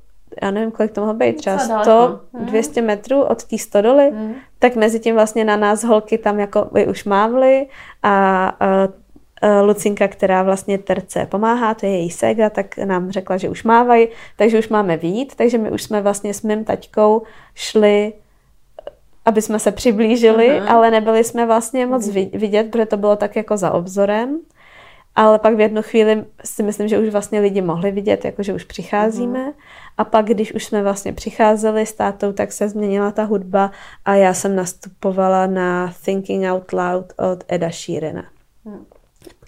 já 0.42 0.50
nevím, 0.50 0.70
kolik 0.70 0.92
to 0.92 1.00
mohlo 1.00 1.14
být, 1.14 1.36
třeba 1.36 1.58
100, 1.58 2.20
200 2.32 2.80
mhm. 2.80 2.86
metrů 2.86 3.22
od 3.22 3.44
té 3.44 3.58
stodoly, 3.58 4.10
mm. 4.10 4.34
tak 4.58 4.76
mezi 4.76 5.00
tím 5.00 5.14
vlastně 5.14 5.44
na 5.44 5.56
nás 5.56 5.84
holky 5.84 6.18
tam 6.18 6.40
jako 6.40 6.68
by 6.72 6.86
už 6.86 7.04
mávly 7.04 7.66
a 8.02 8.56
uh, 8.86 8.94
Lucinka, 9.62 10.08
která 10.08 10.42
vlastně 10.42 10.78
terce 10.78 11.26
pomáhá, 11.26 11.74
to 11.74 11.86
je 11.86 11.92
její 11.92 12.10
ségra, 12.10 12.50
tak 12.50 12.78
nám 12.78 13.10
řekla, 13.10 13.36
že 13.36 13.48
už 13.48 13.64
mávají, 13.64 14.08
takže 14.36 14.58
už 14.58 14.68
máme 14.68 14.96
vít, 14.96 15.34
takže 15.36 15.58
my 15.58 15.70
už 15.70 15.82
jsme 15.82 16.02
vlastně 16.02 16.34
s 16.34 16.42
mým 16.42 16.64
taťkou 16.64 17.22
šli 17.54 18.12
aby 19.24 19.42
jsme 19.42 19.58
se 19.58 19.72
přiblížili, 19.72 20.50
uh-huh. 20.50 20.72
ale 20.72 20.90
nebyli 20.90 21.24
jsme 21.24 21.46
vlastně 21.46 21.86
moc 21.86 22.08
uh-huh. 22.08 22.38
vidět, 22.38 22.70
protože 22.70 22.86
to 22.86 22.96
bylo 22.96 23.16
tak 23.16 23.36
jako 23.36 23.56
za 23.56 23.70
obzorem. 23.70 24.40
Ale 25.16 25.38
pak 25.38 25.54
v 25.54 25.60
jednu 25.60 25.82
chvíli 25.82 26.24
si 26.44 26.62
myslím, 26.62 26.88
že 26.88 26.98
už 26.98 27.08
vlastně 27.08 27.40
lidi 27.40 27.60
mohli 27.62 27.90
vidět, 27.90 28.24
jako 28.24 28.42
že 28.42 28.54
už 28.54 28.64
přicházíme. 28.64 29.38
Uh-huh. 29.38 29.54
A 29.98 30.04
pak, 30.04 30.26
když 30.26 30.54
už 30.54 30.64
jsme 30.64 30.82
vlastně 30.82 31.12
přicházeli 31.12 31.86
s 31.86 31.92
tátou, 31.92 32.32
tak 32.32 32.52
se 32.52 32.68
změnila 32.68 33.10
ta 33.10 33.24
hudba 33.24 33.70
a 34.04 34.14
já 34.14 34.34
jsem 34.34 34.56
nastupovala 34.56 35.46
na 35.46 35.92
Thinking 36.04 36.44
Out 36.44 36.72
Loud 36.72 37.12
od 37.32 37.44
Eda 37.48 37.70
Sheerana. 37.70 38.24
Uh-huh. 38.66 38.93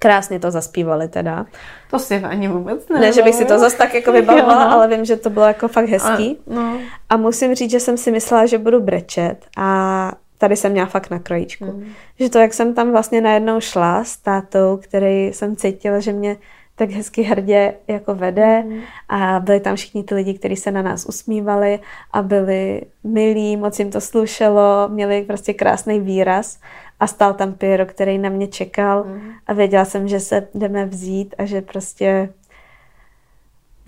Krásně 0.07 0.41
to 0.41 0.51
zaspívali 0.51 1.09
teda. 1.09 1.47
To 1.91 1.99
si 1.99 2.15
ani 2.15 2.49
vůbec 2.49 2.89
ne. 2.89 3.01
Ne, 3.01 3.12
že 3.12 3.23
bych 3.23 3.35
si 3.35 3.45
to 3.45 3.59
zase 3.59 3.77
tak 3.77 3.95
jako 3.95 4.12
vybavovala, 4.12 4.65
ale 4.65 4.89
vím, 4.89 5.05
že 5.05 5.16
to 5.16 5.31
bylo 5.31 5.47
jako 5.47 5.69
fakt 5.69 5.89
hezký. 5.89 6.39
A, 6.51 6.55
no. 6.55 6.78
a 7.11 7.16
musím 7.16 7.55
říct, 7.55 7.70
že 7.70 7.81
jsem 7.81 7.97
si 7.97 8.11
myslela, 8.11 8.47
že 8.47 8.59
budu 8.59 8.81
brečet 8.81 9.37
a 9.57 10.12
tady 10.39 10.57
jsem 10.57 10.73
měla 10.73 10.87
fakt 10.87 11.11
na 11.11 11.19
krojíčku. 11.19 11.65
Mm. 11.65 11.93
Že 12.20 12.31
to, 12.31 12.39
jak 12.39 12.55
jsem 12.55 12.74
tam 12.74 12.91
vlastně 12.91 13.20
najednou 13.20 13.61
šla 13.61 14.05
s 14.05 14.16
tátou, 14.16 14.78
který 14.83 15.27
jsem 15.27 15.57
cítila, 15.57 16.01
že 16.01 16.12
mě 16.12 16.37
tak 16.77 16.91
hezky 16.91 17.23
hrdě 17.23 17.74
jako 17.89 18.15
vede 18.15 18.62
mm. 18.62 18.81
a 19.09 19.41
byli 19.41 19.61
tam 19.61 19.77
všichni 19.77 20.05
ty 20.05 20.15
lidi, 20.15 20.35
kteří 20.35 20.57
se 20.57 20.70
na 20.70 20.83
nás 20.83 21.07
usmívali 21.07 21.81
a 22.12 22.23
byli 22.23 22.83
milí, 23.05 23.57
moc 23.57 23.78
jim 23.78 23.91
to 23.91 24.01
slušelo, 24.01 24.89
měli 24.89 25.23
prostě 25.23 25.55
krásný 25.55 26.01
výraz 26.01 26.59
a 27.01 27.06
stál 27.06 27.35
tam 27.35 27.52
Piero, 27.52 27.86
který 27.86 28.18
na 28.18 28.28
mě 28.28 28.47
čekal 28.47 29.05
mm. 29.05 29.31
a 29.47 29.52
věděla 29.52 29.85
jsem, 29.85 30.09
že 30.09 30.20
se 30.20 30.48
jdeme 30.55 30.86
vzít 30.86 31.35
a 31.39 31.44
že 31.44 31.62
prostě 31.62 32.28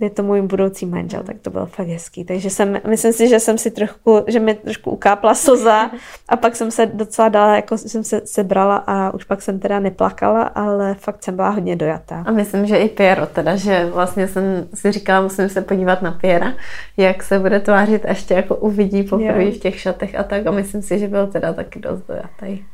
je 0.00 0.10
to 0.10 0.22
můj 0.22 0.42
budoucí 0.42 0.86
manžel, 0.86 1.22
tak 1.22 1.36
to 1.42 1.50
bylo 1.50 1.66
fakt 1.66 1.88
hezký. 1.88 2.24
Takže 2.24 2.50
jsem, 2.50 2.80
myslím 2.88 3.12
si, 3.12 3.28
že 3.28 3.40
jsem 3.40 3.58
si 3.58 3.70
trošku, 3.70 4.24
že 4.26 4.40
mi 4.40 4.54
trošku 4.54 4.90
ukápla 4.90 5.34
slza 5.34 5.90
a 6.28 6.36
pak 6.36 6.56
jsem 6.56 6.70
se 6.70 6.86
docela 6.86 7.28
dala, 7.28 7.56
jako 7.56 7.78
jsem 7.78 8.04
se 8.04 8.22
sebrala 8.24 8.76
a 8.76 9.14
už 9.14 9.24
pak 9.24 9.42
jsem 9.42 9.58
teda 9.58 9.80
neplakala, 9.80 10.42
ale 10.42 10.94
fakt 10.94 11.22
jsem 11.22 11.36
byla 11.36 11.48
hodně 11.48 11.76
dojatá. 11.76 12.24
A 12.26 12.32
myslím, 12.32 12.66
že 12.66 12.76
i 12.76 12.88
Piero 12.88 13.26
teda, 13.26 13.56
že 13.56 13.90
vlastně 13.94 14.28
jsem 14.28 14.68
si 14.74 14.92
říkala, 14.92 15.20
musím 15.20 15.48
se 15.48 15.62
podívat 15.62 16.02
na 16.02 16.12
Piera, 16.12 16.54
jak 16.96 17.22
se 17.22 17.38
bude 17.38 17.60
tvářit, 17.60 18.04
ještě 18.08 18.34
jako 18.34 18.56
uvidí 18.56 19.02
poprvé 19.02 19.50
v 19.50 19.58
těch 19.58 19.80
šatech 19.80 20.14
a 20.14 20.22
tak 20.22 20.46
a 20.46 20.50
myslím 20.50 20.82
si, 20.82 20.98
že 20.98 21.08
byl 21.08 21.26
teda 21.26 21.52
taky 21.52 21.80
dost 21.80 22.02
dojatý. 22.08 22.64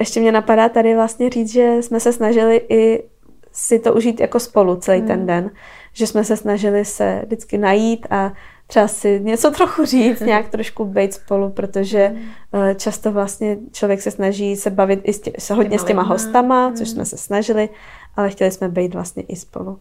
Ještě 0.00 0.20
mě 0.20 0.32
napadá 0.32 0.68
tady 0.68 0.94
vlastně 0.94 1.30
říct, 1.30 1.52
že 1.52 1.76
jsme 1.80 2.00
se 2.00 2.12
snažili 2.12 2.60
i 2.68 3.04
si 3.52 3.78
to 3.78 3.94
užít 3.94 4.20
jako 4.20 4.40
spolu 4.40 4.76
celý 4.76 4.98
hmm. 4.98 5.08
ten 5.08 5.26
den. 5.26 5.50
Že 5.92 6.06
jsme 6.06 6.24
se 6.24 6.36
snažili 6.36 6.84
se 6.84 7.22
vždycky 7.26 7.58
najít 7.58 8.06
a 8.10 8.32
třeba 8.66 8.88
si 8.88 9.20
něco 9.20 9.50
trochu 9.56 9.84
říct, 9.84 10.20
nějak 10.20 10.48
trošku 10.48 10.84
být 10.84 11.14
spolu, 11.14 11.50
protože 11.50 12.12
uh, 12.52 12.74
často 12.76 13.12
vlastně 13.12 13.58
člověk 13.72 14.02
se 14.02 14.10
snaží 14.10 14.56
se 14.56 14.70
bavit 14.70 15.00
i 15.02 15.12
s 15.12 15.20
tě, 15.20 15.32
se 15.38 15.54
hodně 15.54 15.78
s 15.78 15.84
těma 15.84 16.02
hostama, 16.02 16.72
což 16.76 16.88
jsme 16.88 17.04
se 17.04 17.16
snažili, 17.16 17.68
ale 18.16 18.30
chtěli 18.30 18.50
jsme 18.50 18.68
být 18.68 18.94
vlastně 18.94 19.22
i 19.22 19.36
spolu. 19.36 19.78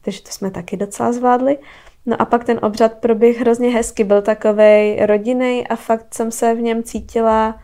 Takže 0.00 0.22
to 0.22 0.30
jsme 0.30 0.50
taky 0.50 0.76
docela 0.76 1.12
zvládli. 1.12 1.58
No 2.06 2.22
a 2.22 2.24
pak 2.24 2.44
ten 2.44 2.58
obřad 2.62 2.94
proběh 2.94 3.40
hrozně 3.40 3.70
hezky, 3.70 4.04
byl 4.04 4.22
takovej 4.22 5.06
rodinný 5.06 5.66
a 5.66 5.76
fakt 5.76 6.14
jsem 6.14 6.30
se 6.30 6.54
v 6.54 6.60
něm 6.60 6.82
cítila 6.82 7.60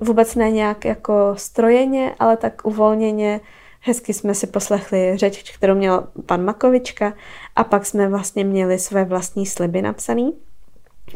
vůbec 0.00 0.34
ne 0.34 0.50
nějak 0.50 0.84
jako 0.84 1.34
strojeně, 1.36 2.14
ale 2.18 2.36
tak 2.36 2.66
uvolněně. 2.66 3.40
Hezky 3.80 4.14
jsme 4.14 4.34
si 4.34 4.46
poslechli 4.46 5.12
řeč, 5.16 5.52
kterou 5.56 5.74
měl 5.74 6.06
pan 6.26 6.44
Makovička 6.44 7.12
a 7.56 7.64
pak 7.64 7.86
jsme 7.86 8.08
vlastně 8.08 8.44
měli 8.44 8.78
své 8.78 9.04
vlastní 9.04 9.46
sliby 9.46 9.82
napsaný, 9.82 10.32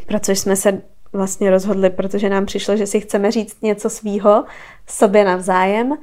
protože 0.07 0.35
jsme 0.35 0.55
se 0.55 0.81
vlastně 1.13 1.49
rozhodli, 1.49 1.89
protože 1.89 2.29
nám 2.29 2.45
přišlo, 2.45 2.77
že 2.77 2.87
si 2.87 2.99
chceme 2.99 3.31
říct 3.31 3.61
něco 3.61 3.89
svýho 3.89 4.45
sobě 4.87 5.25
navzájem. 5.25 5.97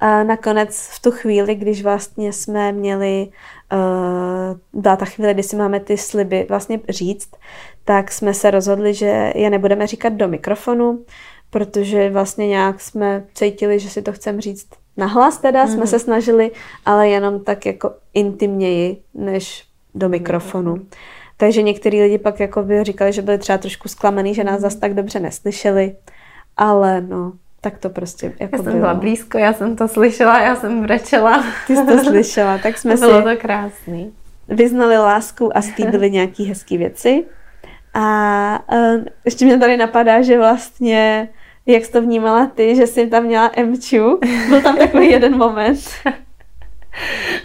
A 0.00 0.22
nakonec 0.22 0.88
v 0.92 1.02
tu 1.02 1.10
chvíli, 1.10 1.54
když 1.54 1.82
vlastně 1.82 2.32
jsme 2.32 2.72
měli, 2.72 3.28
uh, 4.74 4.82
ta 4.82 5.04
chvíle, 5.04 5.34
kdy 5.34 5.42
si 5.42 5.56
máme 5.56 5.80
ty 5.80 5.96
sliby 5.96 6.46
vlastně 6.48 6.80
říct, 6.88 7.30
tak 7.84 8.12
jsme 8.12 8.34
se 8.34 8.50
rozhodli, 8.50 8.94
že 8.94 9.32
je 9.34 9.50
nebudeme 9.50 9.86
říkat 9.86 10.12
do 10.12 10.28
mikrofonu, 10.28 11.04
protože 11.54 12.10
vlastně 12.10 12.48
nějak 12.48 12.80
jsme 12.80 13.24
cítili, 13.34 13.78
že 13.78 13.90
si 13.90 14.02
to 14.02 14.12
chceme 14.12 14.40
říct 14.40 14.66
nahlas 14.96 15.38
teda, 15.38 15.64
mm-hmm. 15.64 15.68
jsme 15.68 15.76
mhm. 15.76 15.86
se 15.86 15.98
snažili, 15.98 16.50
ale 16.86 17.08
jenom 17.08 17.44
tak 17.44 17.66
jako 17.66 17.92
intimněji, 18.14 18.96
než 19.14 19.64
do 19.94 20.08
mikrofonu. 20.08 20.74
Mm-hmm. 20.74 20.96
Takže 21.36 21.62
některý 21.62 22.02
lidi 22.02 22.18
pak 22.18 22.40
jako 22.40 22.62
by 22.62 22.84
říkali, 22.84 23.12
že 23.12 23.22
byli 23.22 23.38
třeba 23.38 23.58
trošku 23.58 23.88
zklamaný, 23.88 24.34
že 24.34 24.44
nás 24.44 24.60
zas 24.60 24.74
tak 24.74 24.94
dobře 24.94 25.20
neslyšeli, 25.20 25.96
ale 26.56 27.00
no, 27.00 27.32
tak 27.60 27.78
to 27.78 27.90
prostě 27.90 28.32
jako 28.40 28.56
Já 28.56 28.62
jsem 28.62 28.72
bylo. 28.72 28.78
byla 28.78 28.94
blízko, 28.94 29.38
já 29.38 29.52
jsem 29.52 29.76
to 29.76 29.88
slyšela, 29.88 30.40
já 30.40 30.56
jsem 30.56 30.82
brečela. 30.82 31.44
Ty 31.66 31.76
jsi 31.76 31.86
to 31.86 31.98
slyšela, 31.98 32.58
tak 32.58 32.78
jsme 32.78 32.96
bylo 32.96 33.16
si... 33.16 33.22
Bylo 33.22 33.34
to 33.34 33.40
krásný. 33.40 34.12
Vyznali 34.48 34.98
lásku 34.98 35.56
a 35.56 35.62
slíbili 35.62 36.10
nějaký 36.10 36.44
hezký 36.44 36.78
věci. 36.78 37.24
A 37.94 38.58
uh, 38.72 39.04
ještě 39.24 39.44
mě 39.44 39.58
tady 39.58 39.76
napadá, 39.76 40.22
že 40.22 40.38
vlastně 40.38 41.28
jak 41.66 41.84
jsi 41.84 41.92
to 41.92 42.02
vnímala 42.02 42.46
ty, 42.46 42.76
že 42.76 42.86
jsi 42.86 43.06
tam 43.06 43.24
měla 43.24 43.50
Mču? 43.64 44.20
Byl 44.48 44.62
tam 44.62 44.76
takový 44.76 45.10
jeden 45.10 45.38
moment. 45.38 45.80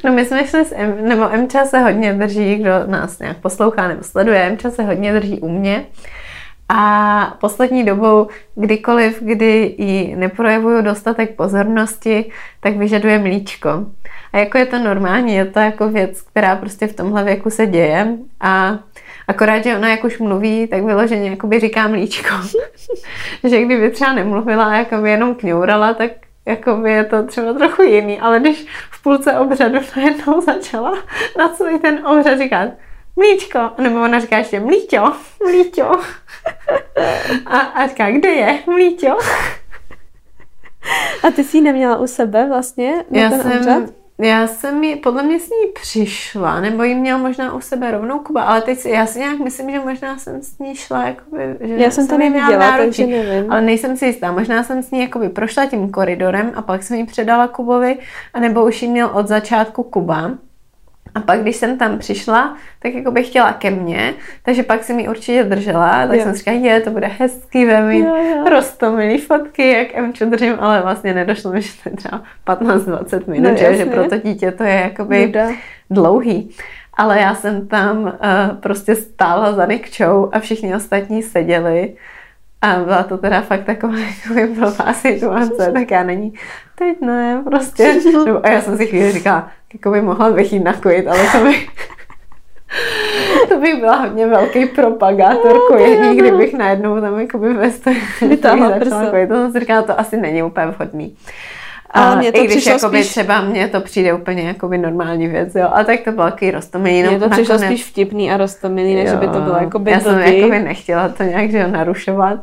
No 0.04 0.14
my 0.14 0.26
jsme 0.26 0.48
šli 0.48 0.66
s 0.66 0.76
M, 0.76 0.98
nebo 1.02 1.30
Mča 1.38 1.66
se 1.66 1.80
hodně 1.80 2.14
drží, 2.14 2.56
kdo 2.56 2.72
nás 2.86 3.20
nějak 3.20 3.38
poslouchá 3.38 3.88
nebo 3.88 4.04
sleduje, 4.04 4.50
Mča 4.50 4.72
se 4.72 4.84
hodně 4.84 5.14
drží 5.14 5.40
u 5.40 5.50
mě. 5.50 5.86
A 6.70 7.38
poslední 7.42 7.86
dobou, 7.86 8.28
kdykoliv, 8.56 9.24
kdy 9.24 9.76
jí 9.78 10.16
neprojevuju 10.16 10.82
dostatek 10.82 11.36
pozornosti, 11.36 12.32
tak 12.60 12.78
vyžaduje 12.78 13.20
mlíčko. 13.20 13.70
A 14.34 14.38
jako 14.38 14.58
je 14.58 14.66
to 14.66 14.80
normální, 14.80 15.36
je 15.36 15.46
to 15.46 15.60
jako 15.60 15.90
věc, 15.90 16.22
která 16.22 16.56
prostě 16.56 16.88
v 16.88 16.96
tomhle 16.96 17.24
věku 17.24 17.50
se 17.50 17.66
děje. 17.66 18.18
A 18.42 18.80
Akorát, 19.30 19.64
že 19.64 19.76
ona 19.76 19.90
jak 19.90 20.04
už 20.04 20.20
mluví, 20.20 20.68
tak 20.68 20.84
vyloženě 20.84 21.30
jakoby 21.30 21.60
říká 21.60 21.88
mlíčko. 21.88 22.36
že 23.44 23.62
kdyby 23.62 23.92
třeba 23.92 24.14
nemluvila 24.14 24.66
a 24.66 24.76
jakoby 24.76 25.10
jenom 25.10 25.36
kňourala, 25.36 25.94
tak 25.94 26.12
jakoby 26.46 26.92
je 26.92 27.04
to 27.06 27.24
třeba 27.24 27.54
trochu 27.54 27.82
jiný, 27.82 28.20
ale 28.20 28.40
když 28.40 28.66
v 28.92 29.04
půlce 29.04 29.40
obřadu 29.40 29.80
najednou 29.96 30.42
začala 30.42 30.94
na 31.38 31.50
celý 31.50 31.80
ten 31.80 32.08
obřad 32.08 32.38
říkat 32.38 32.70
mlíčko, 33.16 33.60
nebo 33.78 33.96
ona 33.96 34.20
říká 34.20 34.38
ještě 34.38 34.60
mlíťo, 34.60 35.14
mlíťo. 35.46 35.86
A, 37.46 37.58
a 37.60 37.88
říká, 37.88 38.12
kde 38.12 38.30
je 38.30 38.60
mlíťo? 38.66 39.18
A 41.24 41.32
ty 41.36 41.44
jsi 41.44 41.58
ji 41.58 41.62
neměla 41.62 41.98
u 41.98 42.08
sebe 42.08 42.48
vlastně 42.48 42.94
na 43.10 43.22
Já 43.22 43.30
ten 43.30 43.42
jsem, 43.42 43.52
obřad? 43.52 43.99
Já 44.22 44.48
jsem 44.48 44.80
mi, 44.80 44.96
podle 44.96 45.24
mě 45.24 45.40
s 45.40 45.50
ní 45.50 45.72
přišla, 45.82 46.62
nebo 46.62 46.84
jí 46.84 46.96
měl 46.96 47.18
možná 47.18 47.54
u 47.54 47.62
sebe 47.62 47.92
rovnou 47.92 48.20
Kuba, 48.20 48.44
ale 48.44 48.62
teď 48.62 48.80
si, 48.80 48.90
já 48.90 49.06
si 49.06 49.20
nějak 49.20 49.40
myslím, 49.40 49.72
že 49.72 49.80
možná 49.80 50.18
jsem 50.18 50.42
s 50.42 50.60
ní 50.60 50.76
šla, 50.76 51.04
jakoby, 51.04 51.58
že 51.62 51.74
Já 51.74 51.92
jsem 51.92 52.08
to 52.08 52.18
neviděla, 52.18 52.78
takže 52.78 53.08
nevím. 53.08 53.52
Ale 53.52 53.62
nejsem 53.62 53.98
si 53.98 54.06
jistá, 54.06 54.32
možná 54.32 54.64
jsem 54.64 54.84
s 54.84 54.92
ní 54.92 55.02
jakoby 55.02 55.30
prošla 55.30 55.66
tím 55.66 55.92
koridorem 55.92 56.52
a 56.56 56.62
pak 56.62 56.84
jsem 56.84 56.98
ji 56.98 57.06
předala 57.06 57.48
Kubovi, 57.48 57.98
anebo 58.34 58.66
už 58.66 58.82
ji 58.82 58.88
měl 58.88 59.10
od 59.14 59.28
začátku 59.28 59.84
Kuba. 59.84 60.32
A 61.16 61.20
pak, 61.20 61.42
když 61.42 61.56
jsem 61.56 61.78
tam 61.78 61.98
přišla, 61.98 62.58
tak 62.80 62.94
jako 62.94 63.12
bych 63.12 63.28
chtěla 63.28 63.54
ke 63.54 63.72
mně, 63.72 64.14
takže 64.44 64.64
pak 64.64 64.84
jsem 64.84 64.96
mi 64.96 65.10
určitě 65.10 65.44
držela, 65.44 66.08
tak 66.08 66.18
jo. 66.18 66.24
jsem 66.24 66.34
říkala, 66.34 66.58
je, 66.58 66.82
to 66.82 66.92
bude 66.92 67.08
hezký, 67.08 67.66
vemít 67.66 68.06
rostomilý 68.50 69.18
fotky, 69.18 69.72
jak 69.72 69.96
Emču 69.96 70.26
držím, 70.26 70.56
ale 70.60 70.82
vlastně 70.82 71.14
nedošlo 71.14 71.52
mi, 71.52 71.62
že 71.62 71.72
to 71.84 71.90
je 71.90 71.96
třeba 71.96 72.24
15-20 72.48 73.24
minut, 73.28 73.52
no, 73.52 73.58
že, 73.58 73.78
že 73.78 73.86
pro 73.86 74.10
to 74.10 74.18
dítě 74.18 74.52
to 74.52 74.64
je 74.64 74.74
jakoby 74.74 75.22
Juda. 75.22 75.50
dlouhý. 75.90 76.50
Ale 76.94 77.20
já 77.20 77.36
jsem 77.36 77.68
tam 77.68 78.04
uh, 78.04 78.12
prostě 78.60 78.96
stála 78.96 79.54
za 79.54 79.66
Nikčou 79.66 80.30
a 80.32 80.40
všichni 80.40 80.76
ostatní 80.76 81.24
seděli. 81.24 81.94
A 82.62 82.76
byla 82.76 83.04
to 83.04 83.18
teda 83.18 83.42
fakt 83.42 83.64
taková 83.64 83.94
jako 84.36 84.54
blbá 84.54 84.94
situace, 84.94 85.72
tak 85.72 85.92
já 85.92 86.04
není, 86.04 86.34
teď 86.80 87.02
ne, 87.02 87.42
prostě. 87.46 87.96
A 88.44 88.50
já 88.50 88.62
jsem 88.62 88.78
si 88.78 88.88
chvíli 88.88 89.12
říkala, 89.12 89.50
jako 89.74 89.92
by 89.92 90.02
mohla 90.02 90.32
bych 90.32 90.54
jít 90.54 90.64
nakojit, 90.64 91.08
ale 91.08 91.20
to 91.32 91.44
by, 91.44 91.56
to 93.50 93.60
bych 93.60 93.76
byla 93.80 93.96
hodně 93.96 94.28
velký 94.28 94.66
propagátor 94.66 95.54
no, 95.54 95.62
kojení, 95.68 96.18
kdybych 96.18 96.54
najednou 96.54 97.02
tam 97.02 97.20
jako 97.20 97.38
by 97.38 97.54
ve 97.54 97.72
stojí 97.72 98.02
začala 98.44 99.10
kojit. 99.10 99.28
To 99.28 99.36
jsem 99.36 99.52
si 99.52 99.60
říkala, 99.60 99.82
to 99.82 100.00
asi 100.00 100.18
není 100.18 100.44
úplně 100.44 100.68
vhodný. 100.68 101.16
A 101.92 102.08
ale 102.08 102.16
mě 102.16 102.32
to 102.32 102.44
i 102.44 102.48
když 102.48 102.66
jakoby 102.66 103.04
spíš... 103.04 103.12
třeba 103.12 103.42
mně 103.42 103.68
to 103.68 103.82
přijde 103.82 104.14
úplně 104.14 104.44
jakoby 104.44 104.78
normální 104.78 105.28
věc, 105.28 105.56
jo. 105.56 105.70
A 105.74 105.84
tak 105.84 106.00
to 106.00 106.12
bylo 106.12 106.26
takový 106.32 106.52
rostomilý. 106.52 107.08
Mně 107.08 107.20
to 107.20 107.30
přišlo 107.30 107.54
nakonec... 107.54 107.72
spíš 107.72 107.86
vtipný 107.86 108.32
a 108.32 108.38
rostomilý, 108.38 108.96
než 108.96 109.14
by 109.14 109.28
to 109.28 109.42
bylo 109.42 109.56
jakoby 109.56 109.92
Já 109.92 110.00
jsem 110.00 110.20
jakoby 110.20 110.60
nechtěla 110.60 111.10
to 111.10 111.24
nějak 111.24 111.52
že 111.52 111.68
narušovat. 111.68 112.40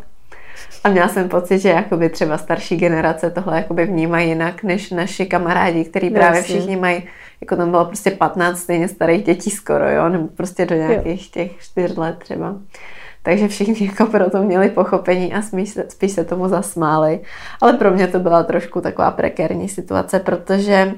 A 0.85 0.89
měla 0.89 1.09
jsem 1.09 1.29
pocit, 1.29 1.59
že 1.59 1.69
jakoby 1.69 2.09
třeba 2.09 2.39
starší 2.39 2.77
generace 2.77 3.31
tohle 3.31 3.57
jakoby 3.57 3.87
vnímají 3.87 4.29
jinak 4.29 4.63
než 4.63 4.91
naši 4.91 5.27
kamarádi, 5.27 5.85
který 5.85 6.11
právě 6.11 6.39
Jasně. 6.39 6.55
všichni 6.55 6.77
mají, 6.77 7.03
jako 7.41 7.57
tam 7.57 7.71
bylo 7.71 7.85
prostě 7.85 8.11
15 8.11 8.59
stejně 8.59 8.89
starých 8.89 9.25
dětí 9.25 9.51
skoro, 9.51 9.91
jo, 9.91 10.09
nebo 10.09 10.27
prostě 10.27 10.67
do 10.67 10.75
nějakých 10.75 11.23
jo. 11.23 11.29
těch 11.33 11.59
4 11.59 11.95
let 11.97 12.17
třeba. 12.19 12.55
Takže 13.23 13.49
všichni 13.49 13.87
jako 13.87 14.07
proto 14.07 14.43
měli 14.43 14.71
pochopení 14.71 15.35
a 15.35 15.43
spíš 15.43 15.69
se, 15.69 15.85
spíš 15.89 16.13
se 16.13 16.25
tomu 16.25 16.49
zasmáli. 16.49 17.21
Ale 17.61 17.73
pro 17.73 17.91
mě 17.91 18.07
to 18.07 18.19
byla 18.19 18.43
trošku 18.43 18.81
taková 18.81 19.11
prekérní 19.11 19.69
situace, 19.69 20.21
protože 20.21 20.95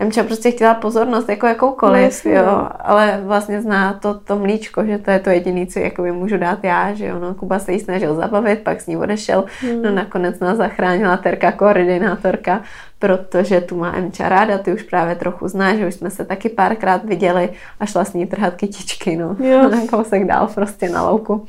Emča 0.00 0.22
prostě 0.24 0.50
chtěla 0.50 0.74
pozornost 0.74 1.28
jako 1.28 1.46
jakoukoliv, 1.46 2.24
no, 2.24 2.30
jo, 2.32 2.42
no. 2.46 2.68
ale 2.80 3.20
vlastně 3.24 3.62
zná 3.62 3.92
to, 3.92 4.14
to 4.14 4.38
mlíčko, 4.38 4.84
že 4.84 4.98
to 4.98 5.10
je 5.10 5.18
to 5.18 5.30
jediné, 5.30 5.66
co 5.66 5.78
jakoby 5.78 6.12
můžu 6.12 6.36
dát 6.36 6.64
já, 6.64 6.92
že 6.92 7.06
jo, 7.06 7.18
no, 7.18 7.34
Kuba 7.34 7.58
se 7.58 7.72
jí 7.72 7.80
snažil 7.80 8.14
zabavit, 8.14 8.60
pak 8.60 8.80
s 8.80 8.86
ní 8.86 8.96
odešel, 8.96 9.44
hmm. 9.60 9.82
no 9.82 9.90
nakonec 9.90 10.40
nás 10.40 10.56
zachránila 10.56 11.16
Terka, 11.16 11.52
koordinátorka, 11.52 12.62
protože 12.98 13.60
tu 13.60 13.76
má 13.76 13.96
Emča 13.96 14.28
ráda, 14.28 14.58
ty 14.58 14.72
už 14.72 14.82
právě 14.82 15.14
trochu 15.14 15.48
znáš, 15.48 15.76
že 15.76 15.86
už 15.86 15.94
jsme 15.94 16.10
se 16.10 16.24
taky 16.24 16.48
párkrát 16.48 17.04
viděli 17.04 17.50
a 17.80 17.86
šla 17.86 18.04
s 18.04 18.12
ní 18.12 18.26
trhat 18.26 18.54
kytičky, 18.54 19.16
no, 19.16 19.36
jo. 19.38 19.68
na 19.70 19.86
kousek 19.90 20.26
dál 20.26 20.48
prostě 20.54 20.88
na 20.88 21.10
louku. 21.10 21.46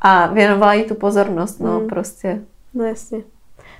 A 0.00 0.26
věnovala 0.26 0.74
jí 0.74 0.84
tu 0.84 0.94
pozornost, 0.94 1.60
no, 1.60 1.78
hmm. 1.78 1.88
prostě. 1.88 2.40
No 2.74 2.84
jasně. 2.84 3.33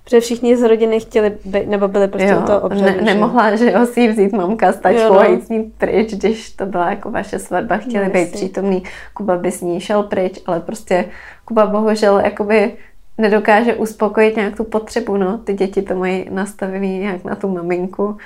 Protože 0.05 0.21
všichni 0.21 0.57
z 0.57 0.63
rodiny 0.63 1.01
chtěli, 1.01 1.33
být, 1.45 1.69
nebo 1.69 1.89
byli 1.89 2.09
prostě 2.09 2.29
jo, 2.29 2.43
to 2.47 2.61
obřadu. 2.61 2.97
Ne, 2.97 3.03
nemohla, 3.03 3.57
že 3.57 3.73
jo, 3.73 3.87
si 3.87 4.01
ji 4.01 4.09
vzít 4.09 4.33
mamka 4.33 4.73
s 4.73 4.77
tačkou 4.77 5.15
no. 5.15 5.21
a 5.21 5.27
jít 5.27 5.47
s 5.47 5.49
ní 5.49 5.73
pryč, 5.79 6.15
když 6.15 6.51
to 6.51 6.67
byla 6.67 6.91
jako 6.91 7.11
vaše 7.11 7.39
svatba, 7.39 7.77
chtěli 7.77 8.05
no, 8.05 8.11
být 8.11 8.33
přítomný. 8.33 8.83
Kuba 9.15 9.37
by 9.37 9.51
s 9.51 9.61
ní 9.61 9.81
šel 9.81 10.03
pryč, 10.03 10.41
ale 10.47 10.61
prostě 10.61 11.05
Kuba 11.45 11.67
bohužel 11.67 12.19
jakoby 12.19 12.73
nedokáže 13.19 13.75
uspokojit 13.75 14.37
nějak 14.37 14.57
tu 14.57 14.65
potřebu, 14.65 15.17
no. 15.17 15.39
Ty 15.39 15.55
děti 15.55 15.83
to 15.83 15.95
mají 15.95 16.27
nastavený 16.31 16.99
nějak 16.99 17.25
na 17.25 17.35
tu 17.35 17.49
maminku 17.49 18.17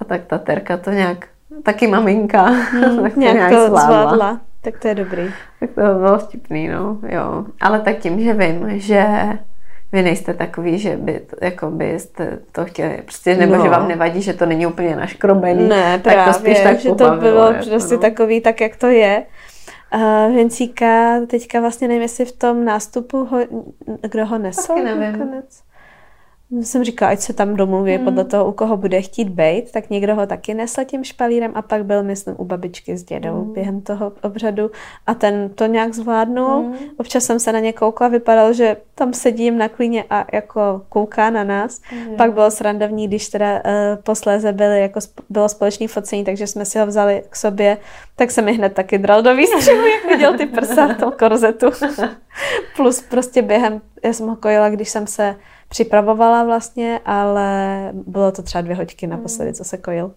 a 0.00 0.04
tak 0.04 0.24
ta 0.26 0.38
Terka 0.38 0.76
to 0.76 0.90
nějak, 0.90 1.26
taky 1.62 1.86
maminka, 1.86 2.42
hmm, 2.42 2.98
tak 3.02 3.14
to 3.14 3.20
nějak, 3.20 3.36
nějak 3.36 3.52
to 3.52 3.66
zvládla. 3.66 4.02
zvládla. 4.02 4.40
Tak 4.60 4.78
to 4.78 4.88
je 4.88 4.94
dobrý. 4.94 5.30
Tak 5.60 5.70
to 5.70 5.80
bylo 5.80 6.18
vtipný, 6.18 6.68
no, 6.68 6.98
jo. 7.08 7.44
Ale 7.60 7.80
tak 7.80 7.98
tím, 7.98 8.20
že 8.20 8.32
vím, 8.32 8.80
že 8.80 9.06
vy 9.92 10.02
nejste 10.02 10.34
takový, 10.34 10.78
že 10.78 10.96
by, 10.96 11.20
jako 11.40 11.70
byste 11.70 12.38
to 12.52 12.64
chtěli, 12.64 13.02
prostě, 13.04 13.36
nebo 13.36 13.56
no. 13.56 13.62
že 13.64 13.70
vám 13.70 13.88
nevadí, 13.88 14.22
že 14.22 14.32
to 14.32 14.46
není 14.46 14.66
úplně 14.66 14.96
naškrobený. 14.96 15.68
Ne, 15.68 15.98
právě, 15.98 16.24
tak 16.24 16.34
to 16.34 16.40
spíš 16.40 16.60
tak 16.60 16.78
že 16.78 16.94
to 16.94 17.10
bylo 17.10 17.52
jako, 17.52 17.70
prostě 17.70 17.94
no. 17.94 18.00
takový, 18.00 18.40
tak 18.40 18.60
jak 18.60 18.76
to 18.76 18.86
je. 18.86 19.24
Uh, 19.94 20.36
Vencíka, 20.36 21.20
teďka 21.26 21.60
vlastně 21.60 21.88
nevím, 21.88 22.02
jestli 22.02 22.24
v 22.24 22.32
tom 22.32 22.64
nástupu, 22.64 23.24
ho, 23.24 23.38
kdo 24.10 24.26
ho 24.26 24.38
nesl. 24.38 24.74
Taky 24.74 24.84
nevím. 24.84 25.12
Nakonec. 25.12 25.67
Jsem 26.50 26.84
říkala, 26.84 27.10
ať 27.10 27.20
se 27.20 27.32
tam 27.32 27.56
domluví 27.56 27.98
mm. 27.98 28.04
podle 28.04 28.24
toho, 28.24 28.48
u 28.48 28.52
koho 28.52 28.76
bude 28.76 29.02
chtít 29.02 29.28
být, 29.28 29.72
tak 29.72 29.90
někdo 29.90 30.14
ho 30.14 30.26
taky 30.26 30.54
nesl 30.54 30.84
tím 30.84 31.04
špalírem 31.04 31.52
a 31.54 31.62
pak 31.62 31.84
byl, 31.84 32.02
myslím, 32.02 32.34
u 32.38 32.44
babičky 32.44 32.96
s 32.96 33.04
dědou 33.04 33.44
mm. 33.44 33.52
během 33.52 33.80
toho 33.80 34.12
obřadu 34.22 34.70
a 35.06 35.14
ten 35.14 35.50
to 35.54 35.66
nějak 35.66 35.94
zvládnul. 35.94 36.62
Mm. 36.62 36.74
Občas 36.96 37.24
jsem 37.24 37.40
se 37.40 37.52
na 37.52 37.60
ně 37.60 37.72
koukla, 37.72 38.08
vypadal, 38.08 38.52
že 38.52 38.76
tam 38.94 39.12
sedím 39.12 39.58
na 39.58 39.68
klíně 39.68 40.04
a 40.10 40.26
jako 40.32 40.82
kouká 40.88 41.30
na 41.30 41.44
nás. 41.44 41.80
Mm. 41.92 42.16
Pak 42.16 42.32
bylo 42.32 42.50
srandovní, 42.50 43.08
když 43.08 43.28
teda 43.28 43.54
uh, 43.54 43.62
posléze 44.02 44.52
byly, 44.52 44.80
jako 44.80 45.00
bylo 45.30 45.48
společný 45.48 45.88
focení, 45.88 46.24
takže 46.24 46.46
jsme 46.46 46.64
si 46.64 46.78
ho 46.78 46.86
vzali 46.86 47.22
k 47.30 47.36
sobě, 47.36 47.78
tak 48.16 48.30
se 48.30 48.42
mi 48.42 48.52
hned 48.52 48.72
taky 48.72 48.98
dral 48.98 49.22
do 49.22 49.36
výstřihu, 49.36 49.86
jak 49.86 50.04
viděl 50.04 50.38
ty 50.38 50.46
prsa 50.46 50.86
v 50.86 50.96
tom 50.96 51.12
korzetu. 51.18 51.66
Plus 52.76 53.02
prostě 53.02 53.42
během, 53.42 53.80
já 54.04 54.12
jsem 54.12 54.28
ho 54.28 54.36
kojila, 54.36 54.68
když 54.68 54.88
jsem 54.88 55.06
se 55.06 55.36
připravovala 55.68 56.44
vlastně, 56.44 57.00
ale 57.04 57.90
bylo 57.92 58.32
to 58.32 58.42
třeba 58.42 58.62
dvě 58.62 58.76
hoďky 58.76 59.06
naposledy, 59.06 59.52
co 59.54 59.64
se 59.64 59.76
kojil. 59.76 60.14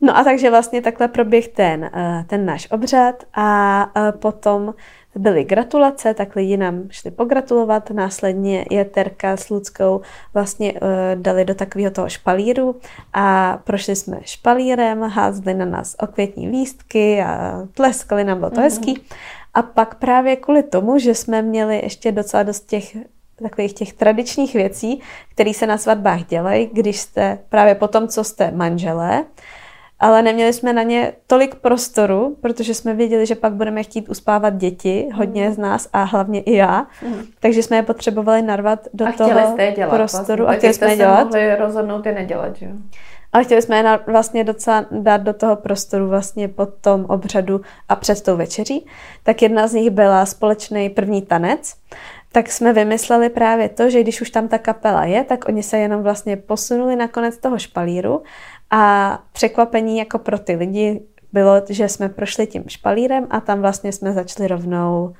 No 0.00 0.16
a 0.16 0.24
takže 0.24 0.50
vlastně 0.50 0.82
takhle 0.82 1.08
proběh 1.08 1.48
ten, 1.48 1.90
eh, 1.94 2.24
ten 2.26 2.46
náš 2.46 2.70
obřad 2.70 3.24
a 3.34 3.90
eh, 3.96 4.12
potom 4.12 4.74
byly 5.16 5.44
gratulace, 5.44 6.14
tak 6.14 6.36
lidi 6.36 6.56
nám 6.56 6.82
šli 6.90 7.10
pogratulovat, 7.10 7.90
následně 7.90 8.64
je 8.70 8.84
Terka 8.84 9.36
s 9.36 9.50
Ludskou 9.50 10.00
vlastně 10.34 10.72
uh, 10.72 10.78
dali 11.14 11.44
do 11.44 11.54
takového 11.54 11.90
toho 11.90 12.08
špalíru 12.08 12.76
a 13.12 13.58
prošli 13.64 13.96
jsme 13.96 14.20
špalírem, 14.22 15.02
házeli 15.02 15.54
na 15.54 15.64
nás 15.64 15.96
okvětní 16.02 16.48
lístky 16.48 17.22
a 17.22 17.62
tleskali 17.72 18.24
nám, 18.24 18.38
bylo 18.38 18.50
to 18.50 18.56
mm-hmm. 18.56 18.62
hezký. 18.62 19.02
A 19.54 19.62
pak 19.62 19.94
právě 19.94 20.36
kvůli 20.36 20.62
tomu, 20.62 20.98
že 20.98 21.14
jsme 21.14 21.42
měli 21.42 21.80
ještě 21.82 22.12
docela 22.12 22.42
dost 22.42 22.66
těch 22.66 22.96
takových 23.42 23.72
těch 23.72 23.92
tradičních 23.92 24.54
věcí, 24.54 25.00
které 25.28 25.54
se 25.54 25.66
na 25.66 25.78
svatbách 25.78 26.26
dělají, 26.26 26.70
když 26.72 27.00
jste 27.00 27.38
právě 27.48 27.74
po 27.74 27.88
tom, 27.88 28.08
co 28.08 28.24
jste 28.24 28.50
manželé, 28.50 29.24
ale 30.02 30.22
neměli 30.22 30.52
jsme 30.52 30.72
na 30.72 30.82
ně 30.82 31.12
tolik 31.26 31.54
prostoru, 31.54 32.36
protože 32.40 32.74
jsme 32.74 32.94
věděli, 32.94 33.26
že 33.26 33.34
pak 33.34 33.52
budeme 33.52 33.82
chtít 33.82 34.08
uspávat 34.08 34.56
děti, 34.56 35.08
hodně 35.14 35.48
mm. 35.48 35.54
z 35.54 35.58
nás 35.58 35.88
a 35.92 36.02
hlavně 36.02 36.40
i 36.40 36.56
já, 36.56 36.86
mm. 37.06 37.22
takže 37.40 37.62
jsme 37.62 37.76
je 37.76 37.82
potřebovali 37.82 38.42
narvat 38.42 38.88
do 38.94 39.06
a 39.06 39.12
toho 39.12 39.52
jste 39.52 39.64
je 39.64 39.72
dělat, 39.72 39.96
prostoru 39.96 40.44
vlastně. 40.44 40.56
a 40.56 40.58
chtěli 40.58 40.74
jsme 40.74 40.90
je 40.90 40.96
dělat. 40.96 41.24
mohli 41.24 41.56
rozhodnout 41.56 42.06
je 42.06 42.12
nedělat, 42.12 42.56
že 42.56 42.68
Ale 43.32 43.44
chtěli 43.44 43.62
jsme 43.62 43.76
je 43.76 43.98
vlastně 44.06 44.44
docela 44.44 44.84
dát 44.90 45.16
do 45.16 45.32
toho 45.32 45.56
prostoru 45.56 46.08
vlastně 46.08 46.48
po 46.48 46.66
tom 46.66 47.04
obřadu 47.04 47.60
a 47.88 47.96
před 47.96 48.22
tou 48.22 48.36
večeří. 48.36 48.86
Tak 49.22 49.42
jedna 49.42 49.66
z 49.66 49.72
nich 49.72 49.90
byla 49.90 50.26
společný 50.26 50.90
první 50.90 51.22
tanec 51.22 51.74
tak 52.32 52.52
jsme 52.52 52.72
vymysleli 52.72 53.28
právě 53.28 53.68
to, 53.68 53.90
že 53.90 54.02
když 54.02 54.20
už 54.20 54.30
tam 54.30 54.48
ta 54.48 54.58
kapela 54.58 55.04
je, 55.04 55.24
tak 55.24 55.48
oni 55.48 55.62
se 55.62 55.78
jenom 55.78 56.02
vlastně 56.02 56.36
posunuli 56.36 56.96
na 56.96 57.08
konec 57.08 57.38
toho 57.38 57.58
špalíru 57.58 58.22
a 58.70 59.18
překvapení 59.32 59.98
jako 59.98 60.18
pro 60.18 60.38
ty 60.38 60.56
lidi 60.56 61.00
bylo, 61.32 61.62
že 61.68 61.88
jsme 61.88 62.08
prošli 62.08 62.46
tím 62.46 62.64
špalírem 62.68 63.26
a 63.30 63.40
tam 63.40 63.60
vlastně 63.60 63.92
jsme 63.92 64.12
začali 64.12 64.48
rovnou 64.48 65.14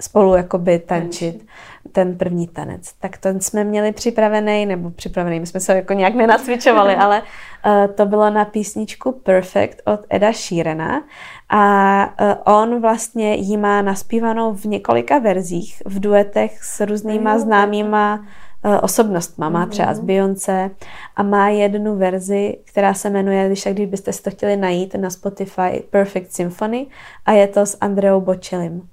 spolu 0.00 0.34
jakoby 0.34 0.78
tančit 0.78 1.46
ten 1.92 2.18
první 2.18 2.48
tanec. 2.48 2.92
Tak 2.92 3.18
ten 3.18 3.40
jsme 3.40 3.64
měli 3.64 3.92
připravený, 3.92 4.66
nebo 4.66 4.90
připravený, 4.90 5.40
my 5.40 5.46
jsme 5.46 5.60
se 5.60 5.76
jako 5.76 5.92
nějak 5.92 6.14
nenacvičovali, 6.14 6.94
ale 6.98 7.22
uh, 7.22 7.94
to 7.94 8.06
bylo 8.06 8.30
na 8.30 8.44
písničku 8.44 9.12
Perfect 9.12 9.82
od 9.84 10.00
Eda 10.10 10.32
Sheerana 10.32 11.02
a 11.48 12.04
uh, 12.20 12.54
on 12.54 12.80
vlastně 12.80 13.34
jí 13.34 13.56
má 13.56 13.82
naspívanou 13.82 14.54
v 14.54 14.64
několika 14.64 15.18
verzích, 15.18 15.82
v 15.86 16.00
duetech 16.00 16.64
s 16.64 16.86
různýma 16.86 17.38
známýma 17.38 18.26
uh, 18.64 18.76
osobnostma. 18.82 19.48
Má 19.48 19.66
třeba 19.66 19.94
z 19.94 19.98
mhm. 19.98 20.06
Beyoncé 20.06 20.70
a 21.16 21.22
má 21.22 21.48
jednu 21.48 21.96
verzi, 21.96 22.58
která 22.64 22.94
se 22.94 23.10
jmenuje, 23.10 23.46
když, 23.46 23.66
když 23.70 23.86
byste 23.86 24.12
si 24.12 24.22
to 24.22 24.30
chtěli 24.30 24.56
najít 24.56 24.94
na 24.94 25.10
Spotify, 25.10 25.82
Perfect 25.90 26.32
Symphony 26.32 26.86
a 27.26 27.32
je 27.32 27.46
to 27.46 27.66
s 27.66 27.76
Andreou 27.80 28.20
Bocellim 28.20 28.88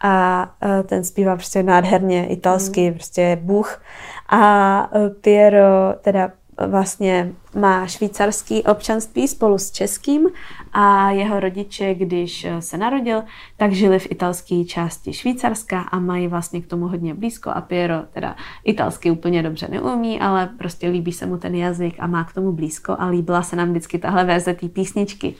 a 0.00 0.46
e, 0.62 0.82
ten 0.82 1.04
zpívá 1.04 1.36
prostě 1.36 1.62
nádherně 1.62 2.26
italsky, 2.26 2.88
mm. 2.88 2.94
prostě 2.94 3.38
Bůh. 3.42 3.82
A 4.28 4.90
e, 4.94 5.10
Piero 5.10 5.94
teda 6.00 6.30
vlastně 6.66 7.32
má 7.54 7.86
švýcarský 7.86 8.62
občanství 8.62 9.28
spolu 9.28 9.58
s 9.58 9.70
českým 9.70 10.28
a 10.72 11.10
jeho 11.10 11.40
rodiče, 11.40 11.94
když 11.94 12.44
e, 12.44 12.62
se 12.62 12.78
narodil, 12.78 13.22
tak 13.56 13.72
žili 13.72 13.98
v 13.98 14.10
italské 14.10 14.64
části 14.64 15.12
Švýcarska 15.12 15.80
a 15.80 15.98
mají 15.98 16.28
vlastně 16.28 16.60
k 16.60 16.66
tomu 16.66 16.88
hodně 16.88 17.14
blízko 17.14 17.50
a 17.50 17.60
Piero 17.60 18.02
teda 18.12 18.36
italsky 18.64 19.10
úplně 19.10 19.42
dobře 19.42 19.68
neumí, 19.70 20.20
ale 20.20 20.50
prostě 20.58 20.88
líbí 20.88 21.12
se 21.12 21.26
mu 21.26 21.36
ten 21.36 21.54
jazyk 21.54 21.94
a 21.98 22.06
má 22.06 22.24
k 22.24 22.32
tomu 22.32 22.52
blízko 22.52 22.96
a 22.98 23.06
líbila 23.06 23.42
se 23.42 23.56
nám 23.56 23.70
vždycky 23.70 23.98
tahle 23.98 24.24
verze 24.24 24.54
té 24.54 24.68
písničky. 24.68 25.34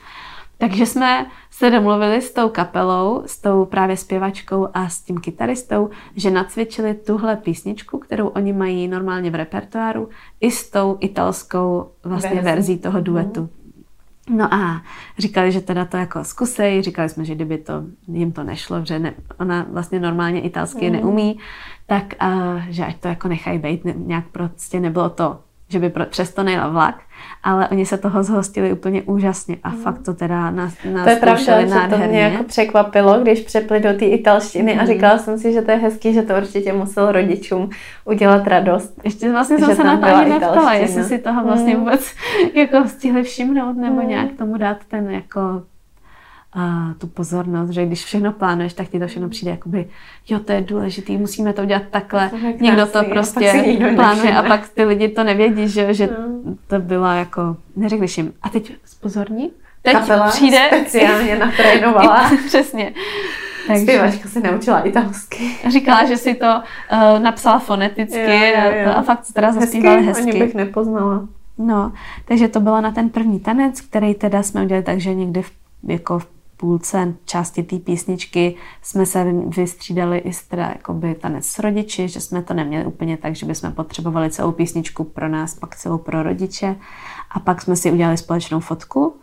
Takže 0.57 0.85
jsme 0.85 1.25
se 1.51 1.69
domluvili 1.69 2.21
s 2.21 2.33
tou 2.33 2.49
kapelou, 2.49 3.23
s 3.25 3.41
tou 3.41 3.65
právě 3.65 3.97
zpěvačkou 3.97 4.67
a 4.73 4.89
s 4.89 5.01
tím 5.01 5.17
kytaristou, 5.17 5.89
že 6.15 6.31
nacvičili 6.31 6.93
tuhle 6.93 7.35
písničku, 7.35 7.97
kterou 7.97 8.27
oni 8.27 8.53
mají 8.53 8.87
normálně 8.87 9.31
v 9.31 9.35
repertoáru, 9.35 10.09
i 10.41 10.51
s 10.51 10.69
tou 10.69 10.97
italskou 10.99 11.91
vlastně 12.03 12.29
Verzi. 12.29 12.45
verzí 12.45 12.77
toho 12.77 13.01
duetu. 13.01 13.49
No 14.29 14.53
a 14.53 14.81
říkali, 15.17 15.51
že 15.51 15.61
teda 15.61 15.85
to 15.85 15.97
jako 15.97 16.23
zkusej, 16.23 16.81
říkali 16.81 17.09
jsme, 17.09 17.25
že 17.25 17.35
kdyby 17.35 17.57
to 17.57 17.83
jim 18.07 18.31
to 18.31 18.43
nešlo, 18.43 18.85
že 18.85 18.99
ne, 18.99 19.13
ona 19.39 19.65
vlastně 19.69 19.99
normálně 19.99 20.41
italsky 20.41 20.89
mm. 20.89 20.95
neumí, 20.95 21.39
tak 21.85 22.13
uh, 22.21 22.61
že 22.69 22.85
ať 22.85 22.97
to 22.97 23.07
jako 23.07 23.27
nechají 23.27 23.59
být, 23.59 23.85
ne, 23.85 23.93
nějak 23.97 24.27
prostě 24.27 24.79
nebylo 24.79 25.09
to 25.09 25.39
že 25.69 25.79
by 25.79 25.91
přesto 26.09 26.43
nejela 26.43 26.67
vlak, 26.67 26.95
ale 27.43 27.67
oni 27.67 27.85
se 27.85 27.97
toho 27.97 28.23
zhostili 28.23 28.73
úplně 28.73 29.01
úžasně 29.01 29.57
a 29.63 29.69
mm. 29.69 29.77
fakt 29.77 29.99
to 30.05 30.13
teda 30.13 30.51
nás, 30.51 30.73
nás 30.93 31.03
To 31.03 31.09
je 31.09 31.15
pravda, 31.15 31.65
že 31.65 31.89
to 31.89 31.97
mě 31.97 32.19
jako 32.19 32.43
překvapilo, 32.43 33.19
když 33.19 33.39
přepli 33.39 33.79
do 33.79 33.93
té 33.93 34.05
italštiny 34.05 34.73
mm. 34.73 34.79
a 34.79 34.83
mhm. 34.83 34.93
říkala 34.93 35.17
jsem 35.17 35.39
si, 35.39 35.53
že 35.53 35.61
to 35.61 35.71
je 35.71 35.77
hezký, 35.77 36.13
že 36.13 36.21
to 36.21 36.37
určitě 36.37 36.73
musel 36.73 37.11
rodičům 37.11 37.69
udělat 38.05 38.47
radost. 38.47 38.99
Ještě 39.03 39.31
vlastně 39.31 39.57
jsem 39.57 39.75
se 39.75 39.83
na 39.83 39.97
to 39.97 40.05
ani 40.05 40.29
neptala, 40.29 40.73
jestli 40.73 41.03
si 41.03 41.17
toho 41.17 41.43
vlastně 41.43 41.73
mm. 41.73 41.79
vůbec 41.79 42.15
jako 42.53 42.87
stihli 42.87 43.23
všimnout 43.23 43.73
nebo 43.73 44.01
mm. 44.01 44.07
nějak 44.07 44.27
tomu 44.37 44.57
dát 44.57 44.77
ten 44.87 45.09
jako 45.09 45.63
a 46.59 46.93
tu 46.97 47.07
pozornost, 47.07 47.69
že 47.69 47.85
když 47.85 48.05
všechno 48.05 48.31
plánuješ, 48.33 48.73
tak 48.73 48.87
ti 48.87 48.99
to 48.99 49.07
všechno 49.07 49.29
přijde 49.29 49.51
jakoby, 49.51 49.85
jo, 50.29 50.39
to 50.39 50.51
je 50.51 50.61
důležitý, 50.61 51.17
musíme 51.17 51.53
to 51.53 51.61
udělat 51.61 51.83
takhle. 51.89 52.29
To 52.29 52.63
někdo 52.63 52.85
to 52.85 53.03
prostě 53.03 53.63
někdo 53.65 53.95
plánuje 53.95 54.37
a 54.37 54.43
pak 54.43 54.69
ty 54.69 54.83
lidi 54.83 55.07
to 55.07 55.23
nevědí, 55.23 55.69
že, 55.69 55.93
že 55.93 56.07
no. 56.07 56.55
to 56.67 56.79
byla 56.79 57.13
jako, 57.13 57.57
neřekneš 57.75 58.17
jim, 58.17 58.33
a 58.41 58.49
teď 58.49 58.73
spozorní, 58.85 59.51
teď 59.81 59.93
Kapela 59.93 60.27
přijde. 60.27 60.69
speciálně 60.71 61.35
natrénovala. 61.39 62.31
Přesně. 62.45 62.93
Takže... 63.67 63.83
Zpěvačka 63.83 64.29
se 64.29 64.39
naučila 64.39 64.79
italsky. 64.79 65.57
Říkala, 65.69 66.05
že 66.05 66.17
si 66.17 66.33
to 66.35 66.45
uh, 66.45 67.19
napsala 67.19 67.59
foneticky 67.59 68.19
jo, 68.19 68.61
jo, 68.65 68.71
jo. 68.85 68.91
a 68.95 69.01
fakt 69.01 69.33
teda 69.33 69.51
zaspívala 69.51 69.95
hezky. 69.95 70.07
hezky. 70.07 70.31
Ani 70.31 70.39
bych 70.39 70.55
nepoznala. 70.55 71.27
No, 71.57 71.93
takže 72.25 72.47
to 72.47 72.59
bylo 72.59 72.81
na 72.81 72.91
ten 72.91 73.09
první 73.09 73.39
tanec, 73.39 73.81
který 73.81 74.13
teda 74.13 74.43
jsme 74.43 74.63
udělali 74.63 74.83
takže 74.83 75.13
někdy 75.13 75.41
v, 75.41 75.51
jako 75.87 76.19
v 76.19 76.36
půlce 76.57 77.13
části 77.25 77.63
té 77.63 77.79
písničky 77.79 78.55
jsme 78.81 79.05
se 79.05 79.25
vystřídali 79.57 80.17
i 80.17 80.31
teda 80.47 80.63
jakoby 80.63 81.15
tanec 81.15 81.45
s 81.45 81.59
rodiči, 81.59 82.07
že 82.07 82.21
jsme 82.21 82.41
to 82.41 82.53
neměli 82.53 82.85
úplně 82.85 83.17
tak, 83.17 83.35
že 83.35 83.45
bychom 83.45 83.71
potřebovali 83.71 84.29
celou 84.29 84.51
písničku 84.51 85.03
pro 85.03 85.27
nás, 85.27 85.55
pak 85.55 85.75
celou 85.75 85.97
pro 85.97 86.23
rodiče. 86.23 86.75
A 87.31 87.39
pak 87.39 87.61
jsme 87.61 87.75
si 87.75 87.91
udělali 87.91 88.17
společnou 88.17 88.59
fotku 88.59 89.15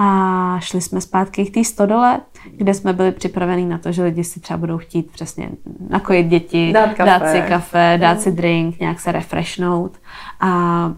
a 0.00 0.60
šli 0.60 0.80
jsme 0.80 1.00
zpátky 1.00 1.46
k 1.46 1.54
té 1.54 1.64
stodole, 1.64 2.20
kde 2.56 2.74
jsme 2.74 2.92
byli 2.92 3.12
připraveni 3.12 3.66
na 3.66 3.78
to, 3.78 3.92
že 3.92 4.02
lidi 4.02 4.24
si 4.24 4.40
třeba 4.40 4.56
budou 4.56 4.78
chtít 4.78 5.10
přesně 5.10 5.50
nakojit 5.88 6.26
děti, 6.26 6.72
dát, 6.72 6.94
kafe. 6.94 7.10
dát 7.10 7.32
si 7.32 7.42
kafe, 7.42 7.98
dát 8.00 8.20
si 8.20 8.32
drink, 8.32 8.80
nějak 8.80 9.00
se 9.00 9.12
refreshnout. 9.12 9.98
A 10.40 10.92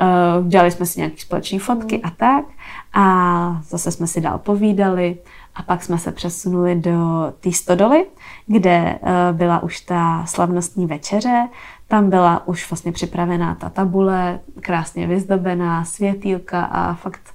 uh, 0.00 0.46
dělali 0.48 0.70
jsme 0.70 0.86
si 0.86 0.98
nějaké 0.98 1.16
společné 1.18 1.58
fotky 1.58 2.02
a 2.02 2.10
tak. 2.10 2.44
A 2.92 3.62
zase 3.62 3.90
jsme 3.90 4.06
si 4.06 4.20
dál 4.20 4.38
povídali 4.38 5.18
a 5.54 5.62
pak 5.62 5.82
jsme 5.82 5.98
se 5.98 6.12
přesunuli 6.12 6.74
do 6.74 7.32
té 7.40 7.52
stodoly, 7.52 8.06
kde 8.46 8.98
uh, 9.02 9.08
byla 9.36 9.62
už 9.62 9.80
ta 9.80 10.24
slavnostní 10.26 10.86
večeře. 10.86 11.48
Tam 11.88 12.10
byla 12.10 12.46
už 12.46 12.70
vlastně 12.70 12.92
připravená 12.92 13.54
ta 13.54 13.68
tabule, 13.68 14.40
krásně 14.60 15.06
vyzdobená, 15.06 15.84
světýlka 15.84 16.64
a 16.64 16.94
fakt 16.94 17.34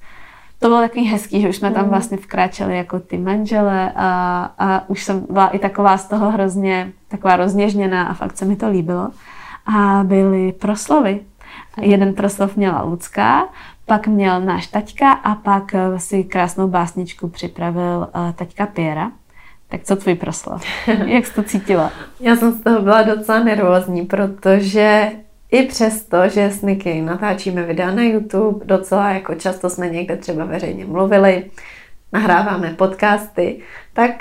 to 0.60 0.68
bylo 0.68 0.82
takový 0.82 1.06
hezký, 1.06 1.42
že 1.42 1.50
už 1.50 1.56
jsme 1.56 1.72
tam 1.72 1.84
mm. 1.84 1.90
vlastně 1.90 2.18
vkráčeli 2.18 2.78
jako 2.78 3.00
ty 3.00 3.18
manžele 3.18 3.92
a, 3.96 4.52
a 4.60 4.90
už 4.90 5.04
jsem 5.04 5.26
byla 5.30 5.48
i 5.48 5.60
taková 5.60 5.98
z 5.98 6.08
toho 6.08 6.32
hrozně, 6.32 6.92
taková 7.08 7.36
rozněžněná 7.36 8.08
a 8.08 8.14
fakt 8.14 8.38
se 8.38 8.46
mi 8.46 8.56
to 8.56 8.70
líbilo. 8.70 9.10
A 9.66 10.04
byly 10.04 10.52
proslovy. 10.52 11.20
Jeden 11.82 12.14
proslov 12.14 12.56
měla 12.56 12.82
Lucka, 12.82 13.50
pak 13.86 14.08
měl 14.08 14.42
náš 14.42 14.68
taťka 14.68 15.12
a 15.12 15.36
pak 15.36 15.76
eh, 15.76 16.00
si 16.00 16.24
krásnou 16.24 16.68
básničku 16.68 17.28
připravil 17.28 18.08
uh, 18.16 18.32
taťka 18.32 18.66
Pěra. 18.66 19.12
Tak 19.68 19.84
co 19.84 19.96
tvůj 19.96 20.16
proslov? 20.16 20.64
Jak 21.06 21.26
jsi 21.26 21.34
to 21.34 21.44
cítila? 21.44 21.92
Já 22.20 22.36
jsem 22.36 22.52
z 22.52 22.64
toho 22.64 22.82
byla 22.82 23.02
docela 23.02 23.44
nervózní, 23.44 24.06
protože 24.06 25.12
i 25.52 25.64
přesto, 25.64 26.30
že 26.30 26.46
s 26.46 26.62
Niky 26.62 27.02
natáčíme 27.02 27.64
videa 27.64 27.92
na 27.92 28.04
YouTube, 28.04 28.66
docela 28.66 29.10
jako 29.10 29.36
často 29.36 29.70
jsme 29.70 29.90
někde 29.90 30.18
třeba 30.18 30.46
veřejně 30.46 30.86
mluvili, 30.86 31.46
nahráváme 32.14 32.70
podcasty, 32.70 33.60
tak 33.94 34.12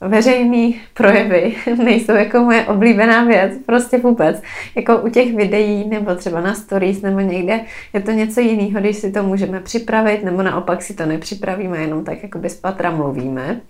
veřejný 0.00 0.80
projevy 0.94 1.54
nejsou 1.84 2.12
jako 2.12 2.38
moje 2.38 2.66
oblíbená 2.66 3.24
věc, 3.24 3.52
prostě 3.66 3.98
vůbec. 3.98 4.42
Jako 4.76 4.98
u 4.98 5.08
těch 5.08 5.34
videí 5.34 5.88
nebo 5.88 6.14
třeba 6.14 6.40
na 6.40 6.54
stories 6.54 7.02
nebo 7.02 7.20
někde 7.20 7.60
je 7.92 8.00
to 8.00 8.10
něco 8.10 8.40
jiného, 8.40 8.80
když 8.80 8.96
si 8.96 9.12
to 9.12 9.22
můžeme 9.22 9.60
připravit 9.60 10.24
nebo 10.24 10.42
naopak 10.42 10.82
si 10.82 10.94
to 10.94 11.06
nepřipravíme, 11.06 11.78
jenom 11.78 12.04
tak 12.04 12.22
jako 12.22 12.40
z 12.48 12.54
patra 12.54 12.90
mluvíme. 12.90 13.60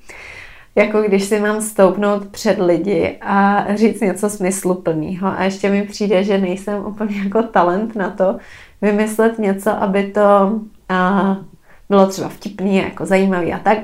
Jako 0.76 1.02
když 1.02 1.24
si 1.24 1.40
mám 1.40 1.60
stoupnout 1.60 2.28
před 2.28 2.59
lidi 2.59 3.16
a 3.20 3.66
říct 3.74 4.00
něco 4.00 4.30
smysluplného 4.30 5.28
a 5.28 5.44
ještě 5.44 5.70
mi 5.70 5.82
přijde, 5.82 6.24
že 6.24 6.38
nejsem 6.38 6.86
úplně 6.86 7.22
jako 7.24 7.42
talent 7.42 7.96
na 7.96 8.10
to 8.10 8.38
vymyslet 8.82 9.38
něco, 9.38 9.70
aby 9.70 10.02
to 10.02 10.60
a, 10.88 11.36
bylo 11.89 12.06
třeba 12.06 12.28
vtipný, 12.28 12.77
jako 12.77 13.06
zajímavý 13.06 13.52
a 13.52 13.59
tak. 13.59 13.78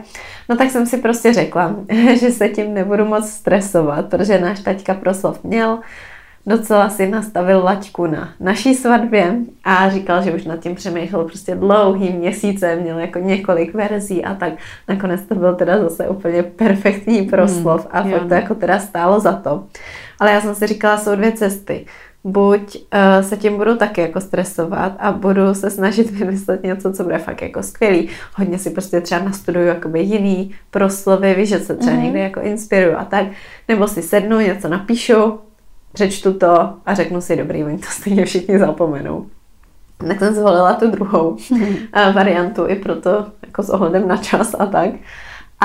No 0.48 0.56
tak 0.56 0.70
jsem 0.70 0.86
si 0.86 0.98
prostě 0.98 1.32
řekla, 1.32 1.76
že 2.20 2.30
se 2.30 2.48
tím 2.48 2.74
nebudu 2.74 3.04
moc 3.04 3.30
stresovat, 3.30 4.06
protože 4.06 4.40
náš 4.40 4.60
taťka 4.60 4.94
proslov 4.94 5.44
měl, 5.44 5.78
docela 6.46 6.90
si 6.90 7.08
nastavil 7.08 7.64
laťku 7.64 8.06
na 8.06 8.34
naší 8.40 8.74
svatbě 8.74 9.36
a 9.64 9.90
říkal, 9.90 10.22
že 10.22 10.32
už 10.32 10.44
nad 10.44 10.60
tím 10.60 10.74
přemýšlel 10.74 11.24
prostě 11.24 11.54
dlouhý 11.54 12.12
měsíce, 12.12 12.76
měl 12.76 12.98
jako 12.98 13.18
několik 13.18 13.74
verzí 13.74 14.24
a 14.24 14.34
tak 14.34 14.52
nakonec 14.88 15.22
to 15.22 15.34
byl 15.34 15.54
teda 15.54 15.78
zase 15.78 16.08
úplně 16.08 16.42
perfektní 16.42 17.22
proslov 17.22 17.86
hmm, 17.92 18.12
a 18.12 18.18
fakt 18.18 18.28
to 18.28 18.34
jako 18.34 18.54
teda 18.54 18.78
stálo 18.78 19.20
za 19.20 19.32
to. 19.32 19.64
Ale 20.20 20.32
já 20.32 20.40
jsem 20.40 20.54
si 20.54 20.66
říkala, 20.66 20.98
jsou 20.98 21.16
dvě 21.16 21.32
cesty 21.32 21.86
buď 22.24 22.76
uh, 22.76 23.28
se 23.28 23.36
tím 23.36 23.56
budu 23.56 23.76
taky 23.76 24.00
jako 24.00 24.20
stresovat 24.20 24.92
a 24.98 25.12
budu 25.12 25.54
se 25.54 25.70
snažit 25.70 26.10
vymyslet 26.18 26.62
něco, 26.62 26.92
co 26.92 27.04
bude 27.04 27.18
fakt 27.18 27.42
jako 27.42 27.62
skvělý. 27.62 28.08
Hodně 28.34 28.58
si 28.58 28.70
prostě 28.70 29.00
třeba 29.00 29.24
nastuduju 29.24 29.66
jakoby 29.66 30.00
jiný 30.00 30.54
proslovy, 30.70 31.34
víš, 31.34 31.48
že 31.48 31.58
se 31.58 31.76
třeba 31.76 31.96
mm-hmm. 31.96 32.02
někdy 32.02 32.20
jako 32.20 32.40
inspiruju 32.40 32.96
a 32.96 33.04
tak. 33.04 33.26
Nebo 33.68 33.88
si 33.88 34.02
sednu, 34.02 34.40
něco 34.40 34.68
napíšu, 34.68 35.38
přečtu 35.92 36.32
to 36.32 36.74
a 36.86 36.94
řeknu 36.94 37.20
si, 37.20 37.36
dobrý, 37.36 37.64
oni 37.64 37.78
to 37.78 37.86
stejně 37.90 38.24
všichni 38.24 38.58
zapomenou. 38.58 39.26
Tak 40.08 40.18
jsem 40.18 40.34
zvolila 40.34 40.74
tu 40.74 40.90
druhou 40.90 41.28
uh, 41.50 41.58
variantu 42.14 42.68
i 42.68 42.76
proto, 42.76 43.26
jako 43.46 43.62
s 43.62 43.70
ohledem 43.70 44.08
na 44.08 44.16
čas 44.16 44.54
a 44.58 44.66
tak. 44.66 44.90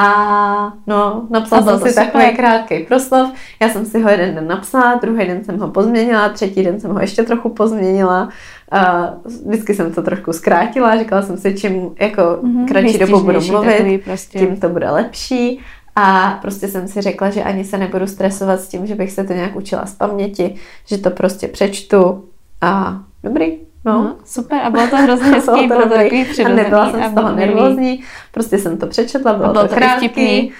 A 0.01 0.73
no, 0.87 1.27
napsala 1.29 1.63
jsem 1.63 1.79
si 1.79 1.89
super. 1.89 2.05
takový 2.05 2.35
krátký 2.35 2.79
proslov. 2.79 3.29
Já 3.59 3.69
jsem 3.69 3.85
si 3.85 4.01
ho 4.01 4.09
jeden 4.09 4.35
den 4.35 4.47
napsala, 4.47 4.95
druhý 4.95 5.27
den 5.27 5.43
jsem 5.43 5.59
ho 5.59 5.67
pozměnila, 5.67 6.29
třetí 6.29 6.63
den 6.63 6.79
jsem 6.79 6.91
ho 6.91 6.99
ještě 6.99 7.23
trochu 7.23 7.49
pozměnila. 7.49 8.29
A 8.71 9.13
vždycky 9.47 9.73
jsem 9.73 9.93
to 9.93 10.01
trošku 10.01 10.33
zkrátila, 10.33 10.97
říkala 10.97 11.21
jsem 11.21 11.37
si, 11.37 11.53
čím 11.53 11.89
jako 11.99 12.21
mm-hmm, 12.21 12.67
kratší 12.67 12.97
dobu 12.97 13.19
budu 13.19 13.41
mluvit, 13.41 14.01
prostě. 14.03 14.39
tím 14.39 14.57
to 14.57 14.69
bude 14.69 14.89
lepší. 14.89 15.59
A 15.95 16.37
prostě 16.41 16.67
jsem 16.67 16.87
si 16.87 17.01
řekla, 17.01 17.29
že 17.29 17.43
ani 17.43 17.63
se 17.63 17.77
nebudu 17.77 18.07
stresovat 18.07 18.61
s 18.61 18.67
tím, 18.67 18.85
že 18.85 18.95
bych 18.95 19.11
se 19.11 19.23
to 19.23 19.33
nějak 19.33 19.55
učila 19.55 19.85
z 19.85 19.95
paměti, 19.95 20.55
že 20.85 20.97
to 20.97 21.09
prostě 21.09 21.47
přečtu 21.47 22.23
a 22.61 22.99
dobrý, 23.23 23.57
No. 23.85 23.93
no, 24.03 24.15
super. 24.25 24.61
A 24.63 24.69
bylo 24.69 24.87
to 24.87 24.97
hrozně 24.97 25.27
hezký, 25.31 25.67
bylo 25.67 25.81
to 25.81 25.89
takový 25.89 26.25
přirozený. 26.25 26.61
A 26.61 26.63
nebyla 26.63 26.91
jsem 26.91 27.11
z 27.11 27.13
toho 27.13 27.35
nervózní, 27.35 28.03
prostě 28.31 28.57
jsem 28.57 28.77
to 28.77 28.87
přečetla, 28.87 29.33
bylo, 29.33 29.51
bylo 29.51 29.63
to, 29.63 29.69
to 29.69 29.75
krátký. 29.75 30.51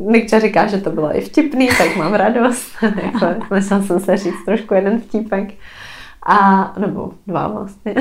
Nikča 0.00 0.38
říká, 0.38 0.66
že 0.66 0.78
to 0.78 0.90
bylo 0.90 1.16
i 1.16 1.20
vtipný, 1.20 1.68
tak 1.78 1.96
mám 1.96 2.14
radost. 2.14 2.72
jako, 2.82 3.54
myslela 3.54 3.82
jsem 3.82 4.00
se 4.00 4.16
říct 4.16 4.44
trošku 4.44 4.74
jeden 4.74 5.00
vtipek. 5.00 5.54
A, 6.26 6.72
nebo 6.78 7.12
dva 7.26 7.48
vlastně. 7.48 7.94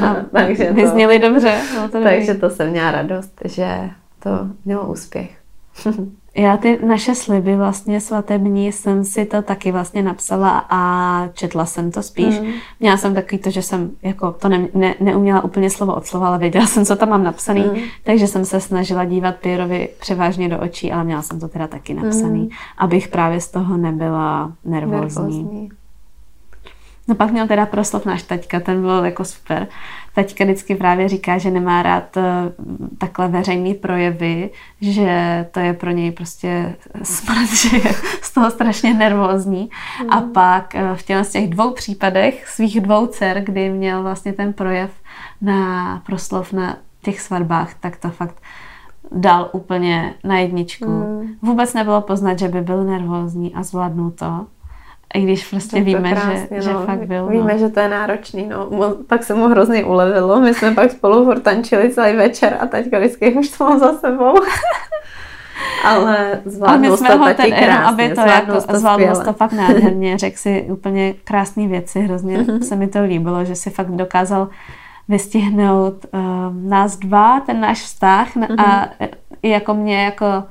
No, 0.00 0.16
takže 0.32 0.74
to, 0.80 0.86
zněli 0.86 1.18
dobře. 1.18 1.60
to 1.92 2.02
takže 2.02 2.34
to 2.34 2.50
jsem 2.50 2.70
měla 2.70 2.90
radost, 2.90 3.40
že 3.44 3.90
to 4.22 4.30
mělo 4.64 4.86
úspěch. 4.86 5.30
Já 6.36 6.56
ty 6.56 6.78
naše 6.86 7.14
sliby 7.14 7.56
vlastně 7.56 8.00
svatební 8.00 8.72
jsem 8.72 9.04
si 9.04 9.24
to 9.24 9.42
taky 9.42 9.72
vlastně 9.72 10.02
napsala 10.02 10.66
a 10.70 11.28
četla 11.34 11.66
jsem 11.66 11.90
to 11.90 12.02
spíš. 12.02 12.40
Mm. 12.40 12.46
Měla 12.80 12.96
jsem 12.96 13.14
takový 13.14 13.38
to, 13.38 13.50
že 13.50 13.62
jsem 13.62 13.90
jako 14.02 14.32
to 14.32 14.48
ne, 14.48 14.68
ne, 14.74 14.94
neuměla 15.00 15.44
úplně 15.44 15.70
slovo 15.70 15.94
od 15.94 16.06
slova, 16.06 16.28
ale 16.28 16.38
věděla 16.38 16.66
jsem, 16.66 16.84
co 16.84 16.96
tam 16.96 17.08
mám 17.08 17.24
napsaný, 17.24 17.64
mm. 17.64 17.76
takže 18.04 18.26
jsem 18.26 18.44
se 18.44 18.60
snažila 18.60 19.04
dívat 19.04 19.36
Pírovi 19.36 19.88
převážně 20.00 20.48
do 20.48 20.60
očí, 20.60 20.92
ale 20.92 21.04
měla 21.04 21.22
jsem 21.22 21.40
to 21.40 21.48
teda 21.48 21.66
taky 21.66 21.94
napsaný, 21.94 22.40
mm. 22.40 22.48
abych 22.78 23.08
právě 23.08 23.40
z 23.40 23.50
toho 23.50 23.76
nebyla 23.76 24.52
nervózní. 24.64 25.42
nervózní. 25.42 25.83
No 27.08 27.14
pak 27.14 27.30
měl 27.30 27.48
teda 27.48 27.66
proslov 27.66 28.06
náš 28.06 28.22
taťka, 28.22 28.60
ten 28.60 28.80
byl 28.80 29.04
jako 29.04 29.24
super. 29.24 29.66
Taťka 30.14 30.44
vždycky 30.44 30.74
právě 30.74 31.08
říká, 31.08 31.38
že 31.38 31.50
nemá 31.50 31.82
rád 31.82 32.16
eh, 32.16 32.22
takhle 32.98 33.28
veřejný 33.28 33.74
projevy, 33.74 34.50
že 34.80 35.46
to 35.50 35.60
je 35.60 35.72
pro 35.72 35.90
něj 35.90 36.12
prostě 36.12 36.76
smrt, 37.02 37.48
že 37.54 37.76
je 37.76 37.94
z 38.22 38.34
toho 38.34 38.50
strašně 38.50 38.94
nervózní. 38.94 39.70
Mm. 40.02 40.10
A 40.10 40.20
pak 40.20 40.74
eh, 40.74 40.94
v 40.94 41.02
těch, 41.02 41.26
z 41.26 41.30
těch 41.30 41.48
dvou 41.48 41.70
případech 41.70 42.48
svých 42.48 42.80
dvou 42.80 43.06
dcer, 43.06 43.42
kdy 43.44 43.70
měl 43.70 44.02
vlastně 44.02 44.32
ten 44.32 44.52
projev 44.52 44.90
na 45.40 46.02
proslov 46.06 46.52
na 46.52 46.76
těch 47.02 47.20
svatbách, 47.20 47.74
tak 47.80 47.96
to 47.96 48.10
fakt 48.10 48.36
dal 49.12 49.50
úplně 49.52 50.14
na 50.24 50.38
jedničku. 50.38 50.90
Mm. 50.90 51.34
Vůbec 51.42 51.74
nebylo 51.74 52.00
poznat, 52.00 52.38
že 52.38 52.48
by 52.48 52.60
byl 52.60 52.84
nervózní 52.84 53.54
a 53.54 53.62
zvládnul 53.62 54.10
to. 54.10 54.46
I 55.14 55.22
když 55.22 55.46
prostě 55.50 55.76
to 55.76 55.84
víme, 55.84 56.12
krásně, 56.12 56.62
že, 56.62 56.72
no. 56.72 56.80
že 56.80 56.86
fakt 56.86 57.06
byl. 57.06 57.26
Víme, 57.26 57.52
no. 57.52 57.58
že 57.58 57.68
to 57.68 57.80
je 57.80 57.88
náročný. 57.88 58.46
No. 58.46 58.94
Pak 59.06 59.24
se 59.24 59.34
mu 59.34 59.48
hrozně 59.48 59.84
ulevilo. 59.84 60.40
My 60.40 60.54
jsme 60.54 60.74
pak 60.74 60.90
spolu 60.90 61.24
furt 61.24 61.40
tančili 61.40 61.90
celý 61.90 62.16
večer 62.16 62.56
a 62.60 62.66
teďka 62.66 62.98
vždycky 62.98 63.32
už 63.32 63.48
to 63.48 63.64
mám 63.64 63.78
za 63.78 63.92
sebou. 63.92 64.34
Ale 65.84 66.40
zvládnu 66.44 66.90
to 66.90 66.96
jsme 66.96 67.14
ho 67.14 67.34
ten, 67.34 67.52
krásně, 67.52 67.78
aby 67.78 68.14
to 68.14 68.20
jako, 68.20 68.52
to 68.52 68.78
zvládl 68.78 69.24
to 69.24 69.32
fakt 69.32 69.52
nádherně, 69.52 70.18
řekl 70.18 70.36
si 70.36 70.66
úplně 70.68 71.14
krásné 71.24 71.68
věci, 71.68 72.00
hrozně 72.00 72.38
mm-hmm. 72.38 72.60
se 72.60 72.76
mi 72.76 72.86
to 72.86 73.02
líbilo, 73.02 73.44
že 73.44 73.54
si 73.54 73.70
fakt 73.70 73.90
dokázal 73.90 74.48
vystihnout 75.08 76.06
uh, 76.14 76.20
nás 76.68 76.96
dva, 76.96 77.40
ten 77.40 77.60
náš 77.60 77.82
vztah 77.82 78.28
a 78.58 78.88
i 79.42 79.48
jako 79.48 79.74
mě 79.74 80.04
jako 80.04 80.44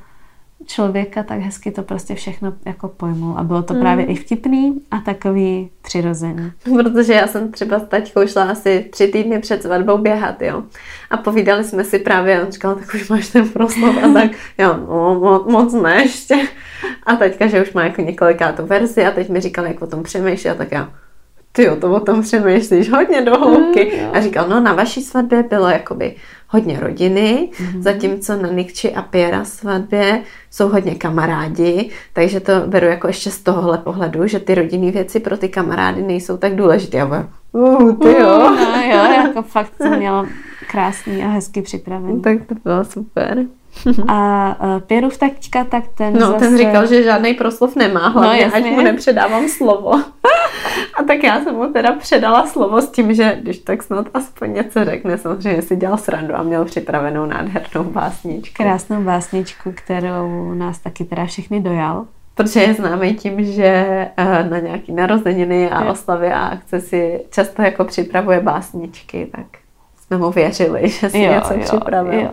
člověka, 0.66 1.24
tak 1.24 1.40
hezky 1.40 1.72
to 1.72 1.84
prostě 1.84 2.16
všechno 2.16 2.54
jako 2.66 2.88
pojmul. 2.88 3.38
A 3.38 3.44
bylo 3.44 3.64
to 3.64 3.74
mm. 3.74 3.80
právě 3.80 4.06
i 4.06 4.16
vtipný 4.16 4.82
a 4.92 5.00
takový 5.00 5.70
přirozený. 5.82 6.52
Protože 6.64 7.14
já 7.14 7.28
jsem 7.28 7.52
třeba 7.52 7.80
s 7.80 7.88
taťkou 7.88 8.28
šla 8.28 8.44
asi 8.44 8.88
tři 8.92 9.08
týdny 9.08 9.40
před 9.40 9.64
svatbou 9.64 9.98
běhat, 9.98 10.42
jo. 10.42 10.64
A 11.10 11.18
povídali 11.18 11.64
jsme 11.64 11.84
si 11.84 12.00
právě, 12.00 12.42
on 12.42 12.52
říkal, 12.52 12.76
tak 12.76 12.94
už 12.94 13.10
máš 13.10 13.30
ten 13.30 13.50
proslov 13.50 13.96
a 14.04 14.14
tak, 14.14 14.32
jo, 14.58 14.78
no, 14.88 15.20
mo, 15.20 15.44
moc 15.52 15.74
ne 15.74 15.96
ještě. 15.96 16.36
A 17.06 17.16
teďka, 17.16 17.48
že 17.48 17.62
už 17.62 17.74
má 17.74 17.84
jako 17.84 18.02
několikátou 18.02 18.66
verzi 18.66 19.06
a 19.06 19.12
teď 19.12 19.30
mi 19.30 19.42
říkal, 19.42 19.66
jak 19.66 19.82
o 19.82 19.88
tom 19.88 20.04
přemýšlí 20.04 20.50
a 20.50 20.56
tak 20.56 20.72
já, 20.72 20.90
ty 21.56 21.70
to 21.82 21.92
o 21.92 22.00
tom 22.00 22.22
přemýšlíš 22.22 22.92
hodně 22.92 23.22
do 23.22 23.38
hloubky. 23.40 23.92
Mm, 24.02 24.10
a 24.14 24.22
říkal, 24.22 24.48
no 24.50 24.60
na 24.60 24.74
vaší 24.74 25.02
svatbě 25.02 25.44
bylo 25.44 25.70
jakoby 25.70 26.16
hodně 26.54 26.80
rodiny, 26.80 27.50
mm-hmm. 27.52 27.82
zatímco 27.82 28.36
na 28.36 28.50
Nikči 28.50 28.94
a 28.94 29.02
Pěra 29.02 29.46
svatbě 29.46 30.22
jsou 30.52 30.70
hodně 30.70 30.96
kamarádi, 30.96 31.90
takže 32.14 32.40
to 32.40 32.52
beru 32.66 32.86
jako 32.86 33.08
ještě 33.08 33.32
z 33.32 33.40
tohohle 33.40 33.78
pohledu, 33.78 34.28
že 34.28 34.40
ty 34.40 34.56
rodinné 34.56 34.92
věci 34.92 35.20
pro 35.20 35.38
ty 35.38 35.50
kamarády 35.50 36.02
nejsou 36.02 36.38
tak 36.38 36.56
důležité. 36.56 36.98
Já 36.98 37.28
uh, 37.52 37.98
ty 38.00 38.12
jo. 38.12 38.38
Uh, 38.38 38.60
no 38.60 38.82
jo, 38.82 39.12
jako 39.26 39.42
fakt 39.42 39.74
jsem 39.78 39.98
měla 39.98 40.28
krásný 40.72 41.24
a 41.24 41.28
hezky 41.28 41.62
připravený. 41.62 42.22
Tak 42.22 42.38
to 42.46 42.56
bylo 42.64 42.86
super. 42.86 43.46
A 44.08 44.58
uh, 44.64 44.80
Pěrův 44.80 45.18
taťka, 45.18 45.64
tak 45.64 45.84
ten 45.88 46.14
No, 46.14 46.28
zase... 46.28 46.40
ten 46.40 46.58
říkal, 46.58 46.88
že 46.88 47.04
žádný 47.04 47.34
proslov 47.34 47.76
nemá, 47.76 48.08
hlavně 48.08 48.48
no, 48.48 48.56
ať 48.56 48.64
mu 48.64 48.82
nepředávám 48.82 49.50
slovo. 49.50 49.94
a 51.00 51.04
tak 51.08 51.24
já 51.24 51.42
jsem 51.42 51.56
mu 51.56 51.74
teda 51.74 51.92
předala 51.92 52.48
slovo 52.48 52.82
s 52.82 52.90
tím, 52.90 53.14
že 53.14 53.38
když 53.42 53.58
tak 53.58 53.84
snad 53.84 54.08
aspoň 54.14 54.54
něco 54.54 54.86
řekne, 54.86 55.18
samozřejmě 55.18 55.62
si 55.62 55.76
dělal 55.76 55.98
srandu 55.98 56.36
a 56.36 56.44
měl 56.44 56.66
připravenou 56.66 57.26
nádhernou 57.26 57.84
básničku. 57.84 58.64
Krásnou 58.64 59.02
básničku, 59.04 59.74
kterou 59.76 60.54
nás 60.54 60.80
taky 60.80 61.04
teda 61.04 61.26
všechny 61.26 61.60
dojal. 61.60 62.06
Protože 62.36 62.60
je 62.60 62.74
známý 62.74 63.14
tím, 63.14 63.46
že 63.46 63.64
eh, 64.18 64.44
na 64.50 64.60
nějaký 64.60 64.92
narozeniny 64.92 65.70
a 65.70 65.92
oslavy 65.92 66.28
a 66.28 66.40
akce 66.40 66.82
si 66.82 67.26
často 67.32 67.62
jako 67.62 67.86
připravuje 67.86 68.40
básničky, 68.40 69.30
tak 69.32 69.46
jsme 70.06 70.18
mu 70.18 70.32
věřili, 70.32 70.90
že 70.90 71.10
si 71.10 71.20
jo, 71.20 71.34
něco 71.34 71.54
jo, 71.54 71.60
připravil. 71.60 72.20
Jo. 72.20 72.32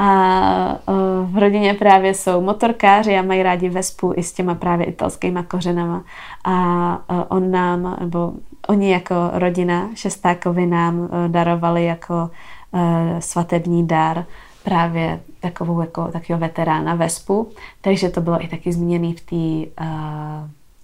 A 0.00 0.78
v 1.24 1.38
rodině 1.38 1.74
právě 1.74 2.14
jsou 2.14 2.40
motorkáři 2.40 3.18
a 3.18 3.22
mají 3.22 3.42
rádi 3.42 3.68
Vespu 3.68 4.12
i 4.16 4.22
s 4.22 4.32
těma 4.32 4.54
právě 4.54 4.86
italskýma 4.86 5.42
kořenama. 5.42 6.04
A 6.44 6.98
on 7.28 7.50
nám, 7.50 7.96
nebo 8.00 8.32
oni 8.68 8.92
jako 8.92 9.14
rodina 9.32 9.88
Šestákovi 9.94 10.66
nám 10.66 11.08
e, 11.24 11.28
darovali 11.28 11.84
jako 11.84 12.30
e, 12.72 13.20
svatební 13.20 13.86
dar 13.86 14.24
právě 14.64 15.20
takovou 15.40 15.80
jako 15.80 16.04
takového 16.04 16.40
veterána 16.40 16.94
Vespu, 16.94 17.48
takže 17.80 18.08
to 18.08 18.20
bylo 18.20 18.44
i 18.44 18.48
taky 18.48 18.72
zmíněný 18.72 19.14
v 19.14 19.20
té 19.20 19.70
uh, 19.84 19.88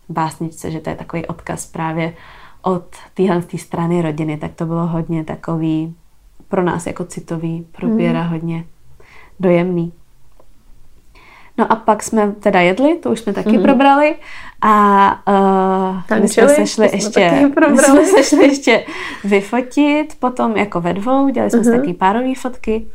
básničce, 0.09 0.70
že 0.70 0.81
to 0.81 0.91
je 0.91 0.97
takový 0.97 1.27
odkaz 1.27 1.66
právě 1.66 2.15
od 2.62 2.85
téhle 3.15 3.43
strany 3.57 4.03
rodiny, 4.03 4.36
tak 4.36 4.55
to 4.55 4.66
bylo 4.66 4.86
hodně 4.86 5.24
takový 5.24 5.95
pro 6.49 6.62
nás 6.62 6.86
jako 6.86 7.05
citový, 7.05 7.66
pro 7.73 7.89
Pěra 7.89 8.23
mm. 8.23 8.28
hodně 8.28 8.65
dojemný. 9.40 9.93
No 11.59 11.73
a 11.73 11.77
pak 11.77 12.02
jsme 12.02 12.32
teda 12.32 12.61
jedli, 12.61 12.98
to 12.98 13.11
už 13.11 13.20
jsme 13.20 13.32
taky 13.32 13.59
mm. 13.59 13.62
probrali 13.62 14.16
a 14.62 15.19
uh, 16.11 16.20
my 16.20 16.28
jsme 16.28 16.48
se 16.48 16.66
šli 16.66 16.90
ještě, 16.93 17.31
my 17.70 17.78
jsme 17.78 18.05
se 18.05 18.23
šli 18.23 18.44
ještě 18.47 18.85
vyfotit, 19.24 20.16
potom 20.19 20.56
jako 20.56 20.81
ve 20.81 20.93
dvou, 20.93 21.28
dělali 21.28 21.51
jsme 21.51 21.59
mm. 21.59 21.65
si 21.65 21.70
mhm. 21.70 21.81
taky 21.81 21.94
párové 21.94 22.35
fotky 22.35 22.86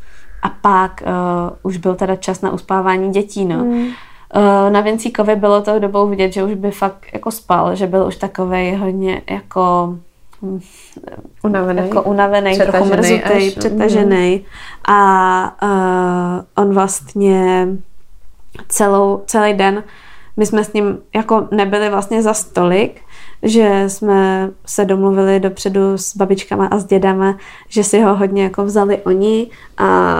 a 0.42 0.48
pak 0.48 1.02
uh, 1.06 1.56
už 1.62 1.76
byl 1.76 1.94
teda 1.94 2.16
čas 2.16 2.40
na 2.40 2.52
uspávání 2.52 3.12
dětí, 3.12 3.44
no. 3.44 3.56
Mm. 3.56 3.72
Uh, 3.72 3.92
na 4.70 4.80
Vincíkovi 4.80 5.36
bylo 5.36 5.62
to 5.62 5.78
dobou 5.78 6.08
vidět, 6.08 6.32
že 6.32 6.44
už 6.44 6.54
by 6.54 6.70
fakt 6.70 7.06
jako 7.12 7.30
spal, 7.30 7.74
že 7.74 7.86
byl 7.86 8.06
už 8.06 8.16
takový 8.16 8.74
hodně 8.74 9.22
jako 9.30 9.96
unavený, 11.44 11.88
jako 11.88 12.02
unavený 12.02 12.58
trochu 12.58 12.84
mrzutý, 12.84 13.50
přetažený. 13.58 14.36
Mm. 14.36 14.44
A 14.94 15.56
uh, 15.62 16.64
on 16.64 16.74
vlastně 16.74 17.68
celou, 18.68 19.22
celý 19.26 19.54
den, 19.54 19.84
my 20.36 20.46
jsme 20.46 20.64
s 20.64 20.72
ním 20.72 20.98
jako 21.14 21.48
nebyli 21.50 21.90
vlastně 21.90 22.22
za 22.22 22.34
stolik, 22.34 23.00
že 23.42 23.84
jsme 23.88 24.50
se 24.66 24.84
domluvili 24.84 25.40
dopředu 25.40 25.98
s 25.98 26.16
babičkama 26.16 26.66
a 26.66 26.78
s 26.78 26.84
dědama, 26.84 27.38
že 27.68 27.84
si 27.84 28.00
ho 28.00 28.14
hodně 28.14 28.42
jako 28.42 28.64
vzali 28.64 28.98
oni 28.98 29.50
a 29.76 30.18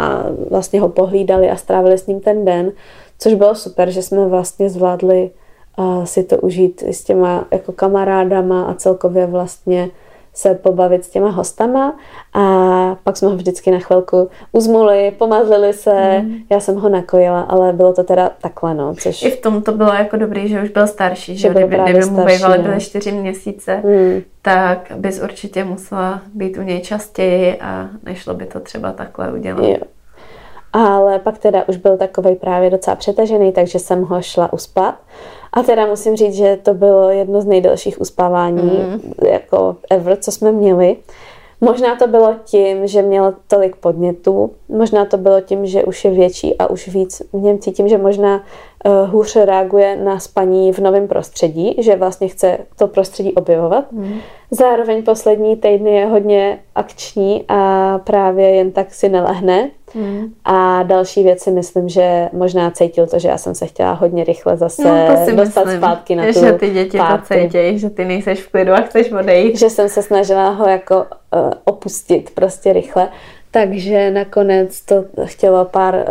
vlastně 0.51 0.81
ho 0.81 0.89
pohlídali 0.89 1.51
a 1.51 1.57
strávili 1.57 1.99
s 1.99 2.07
ním 2.07 2.21
ten 2.21 2.45
den, 2.45 2.73
což 3.19 3.35
bylo 3.35 3.55
super, 3.55 3.91
že 3.91 4.03
jsme 4.03 4.27
vlastně 4.27 4.71
zvládli 4.71 5.31
uh, 5.77 6.05
si 6.05 6.25
to 6.25 6.37
užít 6.37 6.83
s 6.83 7.05
těma 7.05 7.45
jako 7.51 7.73
kamarádama 7.73 8.63
a 8.63 8.75
celkově 8.75 9.27
vlastně 9.27 9.91
se 10.35 10.55
pobavit 10.55 11.05
s 11.05 11.09
těma 11.09 11.31
hostama 11.31 11.97
a 12.33 12.45
pak 13.05 13.17
jsme 13.17 13.29
ho 13.29 13.37
vždycky 13.37 13.71
na 13.71 13.79
chvilku 13.79 14.31
uzmuli, 14.53 15.15
pomazlili 15.19 15.73
se, 15.73 16.19
mm. 16.19 16.37
já 16.51 16.61
jsem 16.61 16.77
ho 16.77 16.89
nakojila, 16.89 17.41
ale 17.41 17.73
bylo 17.73 17.93
to 17.93 18.05
teda 18.05 18.31
takhle, 18.43 18.75
no. 18.75 18.95
Což... 18.95 19.23
I 19.23 19.31
v 19.31 19.41
tom 19.41 19.63
to 19.63 19.73
bylo 19.73 19.93
jako 19.93 20.17
dobrý, 20.17 20.49
že 20.49 20.63
už 20.63 20.69
byl 20.69 20.87
starší, 20.87 21.37
že, 21.37 21.49
že 21.49 21.55
byl 21.55 21.69
kdyby, 21.69 21.83
kdyby 21.83 22.07
mu 22.07 22.25
bývaly 22.25 22.59
no. 22.59 22.65
byly 22.65 22.81
čtyři 22.81 23.13
měsíce, 23.13 23.83
mm. 23.85 24.23
tak 24.43 24.93
bys 24.97 25.23
určitě 25.23 25.65
musela 25.65 26.23
být 26.35 26.59
u 26.59 26.63
něj 26.63 26.81
častěji 26.81 27.61
a 27.61 27.89
nešlo 28.03 28.35
by 28.35 28.47
to 28.47 28.61
třeba 28.61 28.93
takhle 28.93 29.33
udělat. 29.33 29.65
Jo. 29.65 29.77
Ale 30.73 31.19
pak 31.19 31.39
teda 31.39 31.69
už 31.69 31.77
byl 31.77 31.97
takovej 31.97 32.37
právě 32.37 32.71
docela 32.71 32.97
přetažený, 32.97 33.53
takže 33.53 33.79
jsem 33.79 34.03
ho 34.03 34.23
šla 34.23 34.53
uspat. 34.53 34.95
A 35.53 35.63
teda 35.63 35.87
musím 35.87 36.17
říct, 36.17 36.35
že 36.35 36.59
to 36.63 36.75
bylo 36.75 37.11
jedno 37.11 37.41
z 37.41 37.47
nejdelších 37.47 38.01
uspávání 38.01 38.63
mm. 38.63 39.13
jako 39.29 39.77
ever, 39.91 40.17
co 40.17 40.33
jsme 40.33 40.53
měli. 40.53 40.97
Možná 41.61 41.97
to 41.97 42.07
bylo 42.07 42.35
tím, 42.45 42.87
že 42.87 43.03
měl 43.03 43.35
tolik 43.47 43.77
podnětů, 43.77 44.51
možná 44.69 45.05
to 45.05 45.17
bylo 45.17 45.41
tím, 45.41 45.67
že 45.67 45.85
už 45.85 46.05
je 46.05 46.11
větší 46.11 46.59
a 46.59 46.71
už 46.71 46.89
víc 46.89 47.23
v 47.33 47.37
něm 47.37 47.59
cítím, 47.59 47.89
že 47.89 47.99
možná 47.99 48.45
hůř 49.07 49.37
reaguje 49.37 49.97
na 49.97 50.19
spaní 50.19 50.73
v 50.73 50.79
novém 50.79 51.09
prostředí, 51.09 51.77
že 51.79 51.97
vlastně 51.97 52.29
chce 52.29 52.59
to 52.79 52.87
prostředí 52.87 53.33
objevovat. 53.33 53.93
Mm. 53.93 54.15
Zároveň 54.51 55.03
poslední 55.03 55.57
týdny 55.57 55.97
je 55.97 56.07
hodně 56.07 56.59
akční 56.75 57.45
a 57.49 57.99
právě 58.05 58.49
jen 58.51 58.73
tak 58.73 58.95
si 58.95 59.09
nelehne. 59.09 59.71
Mm. 59.95 60.33
A 60.45 60.83
další 60.83 61.23
věci 61.23 61.51
myslím, 61.51 61.89
že 61.89 62.29
možná 62.33 62.71
cítil 62.71 63.07
to, 63.07 63.19
že 63.19 63.29
já 63.29 63.39
jsem 63.39 63.55
se 63.55 63.67
chtěla 63.67 63.93
hodně 63.93 64.25
rychle 64.25 64.57
zase 64.57 64.83
no, 64.85 65.37
dostat 65.37 65.65
myslím, 65.65 65.81
zpátky 65.81 66.17
na 66.17 66.27
tu 66.27 66.33
Že 66.33 66.53
ty 66.53 66.71
děti 66.71 66.99
párty. 66.99 67.35
to 67.35 67.41
cítějí, 67.41 67.79
že 67.79 67.91
ty 67.91 68.05
nejseš 68.05 68.41
v 68.41 68.51
klidu 68.51 68.73
a 68.73 68.81
chceš 68.81 69.13
odejít. 69.13 69.59
Že 69.59 69.71
jsem 69.71 69.89
se 69.89 70.03
snažila 70.03 70.51
ho 70.51 70.69
jako 70.69 70.97
uh, 70.97 71.05
opustit 71.65 72.31
prostě 72.35 72.73
rychle. 72.73 73.09
Takže 73.51 74.11
nakonec 74.11 74.81
to 74.81 75.05
chtělo 75.25 75.65
pár 75.65 75.95
uh, 75.95 76.05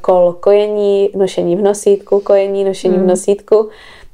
kol 0.00 0.32
kojení, 0.32 1.10
nošení 1.16 1.56
v 1.56 1.62
nosítku, 1.62 2.20
kojení, 2.20 2.64
nošení 2.64 2.96
mm. 2.96 3.02
v 3.02 3.06
nosítku. 3.06 3.70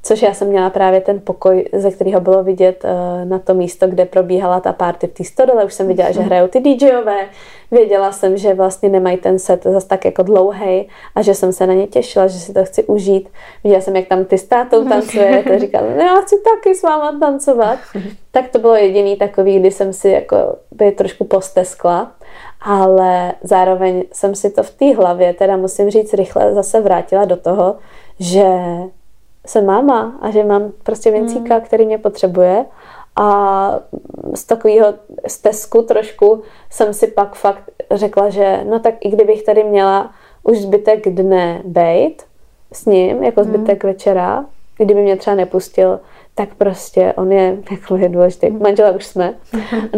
Což 0.07 0.23
já 0.23 0.35
jsem 0.35 0.49
měla 0.49 0.71
právě 0.71 1.01
ten 1.01 1.21
pokoj, 1.21 1.65
ze 1.73 1.91
kterého 1.91 2.21
bylo 2.21 2.45
vidět 2.45 2.85
uh, 2.85 3.29
na 3.29 3.39
to 3.39 3.55
místo, 3.55 3.87
kde 3.87 4.05
probíhala 4.05 4.61
ta 4.61 4.73
party 4.73 5.07
v 5.07 5.13
té 5.13 5.25
stodole. 5.25 5.65
Už 5.65 5.75
jsem 5.75 5.89
viděla, 5.89 6.11
že 6.11 6.21
mhm. 6.21 6.29
hrajou 6.29 6.49
ty 6.49 6.61
DJové. 6.61 7.29
Věděla 7.71 8.13
jsem, 8.13 8.37
že 8.37 8.55
vlastně 8.55 8.89
nemají 8.89 9.17
ten 9.17 9.39
set 9.39 9.65
zas 9.65 9.85
tak 9.85 10.05
jako 10.05 10.23
dlouhý 10.23 10.89
a 11.15 11.23
že 11.23 11.35
jsem 11.35 11.53
se 11.53 11.67
na 11.67 11.75
ně 11.75 11.87
těšila, 11.87 12.27
že 12.27 12.39
si 12.39 12.53
to 12.55 12.65
chci 12.65 12.85
užít. 12.85 13.29
Viděla 13.65 13.83
jsem, 13.83 13.97
jak 13.97 14.09
tam 14.09 14.25
ty 14.25 14.39
s 14.39 14.45
tátou 14.45 14.89
tancuje, 14.89 15.45
to 15.49 15.59
říkala, 15.59 15.87
no, 15.97 16.03
já 16.03 16.21
chci 16.21 16.37
taky 16.55 16.75
s 16.75 16.83
váma 16.83 17.19
tancovat. 17.21 17.79
tak 18.31 18.49
to 18.49 18.59
bylo 18.59 18.75
jediný 18.75 19.17
takový, 19.17 19.59
kdy 19.59 19.71
jsem 19.71 19.93
si 19.93 20.09
jako 20.09 20.37
by 20.71 20.93
trošku 20.93 21.25
posteskla, 21.25 22.13
ale 22.61 23.33
zároveň 23.43 24.05
jsem 24.13 24.35
si 24.35 24.51
to 24.51 24.63
v 24.63 24.71
té 24.71 24.95
hlavě, 24.95 25.35
teda 25.35 25.57
musím 25.57 25.91
říct 25.91 26.15
rychle, 26.15 26.55
zase 26.55 26.81
vrátila 26.81 27.25
do 27.25 27.37
toho, 27.37 27.77
že 28.21 28.45
jsem 29.47 29.67
máma 29.67 30.19
a 30.21 30.31
že 30.31 30.45
mám 30.45 30.73
prostě 30.83 31.11
Vincíka, 31.11 31.55
hmm. 31.55 31.65
který 31.65 31.87
mě 31.87 31.99
potřebuje 31.99 32.65
a 33.17 33.71
z 34.35 34.45
takového 34.45 34.95
stezku 35.27 35.83
trošku 35.83 36.43
jsem 36.71 36.95
si 36.95 37.07
pak 37.07 37.35
fakt 37.35 37.63
řekla, 37.91 38.29
že 38.29 38.61
no 38.69 38.81
tak 38.81 38.95
i 39.01 39.11
kdybych 39.11 39.43
tady 39.43 39.65
měla 39.65 40.11
už 40.43 40.61
zbytek 40.61 41.09
dne 41.09 41.63
bejt 41.65 42.23
s 42.73 42.87
ním, 42.87 43.23
jako 43.23 43.41
hmm. 43.41 43.55
zbytek 43.55 43.85
hmm. 43.85 43.93
večera, 43.93 44.45
kdyby 44.79 45.03
mě 45.03 45.17
třeba 45.17 45.37
nepustil, 45.37 46.01
tak 46.39 46.55
prostě 46.55 47.13
on 47.17 47.33
je 47.33 47.57
jako 47.71 47.97
je 47.97 48.09
důležitý. 48.09 48.51
Manžela 48.51 48.91
už 48.91 49.05
jsme. 49.05 49.35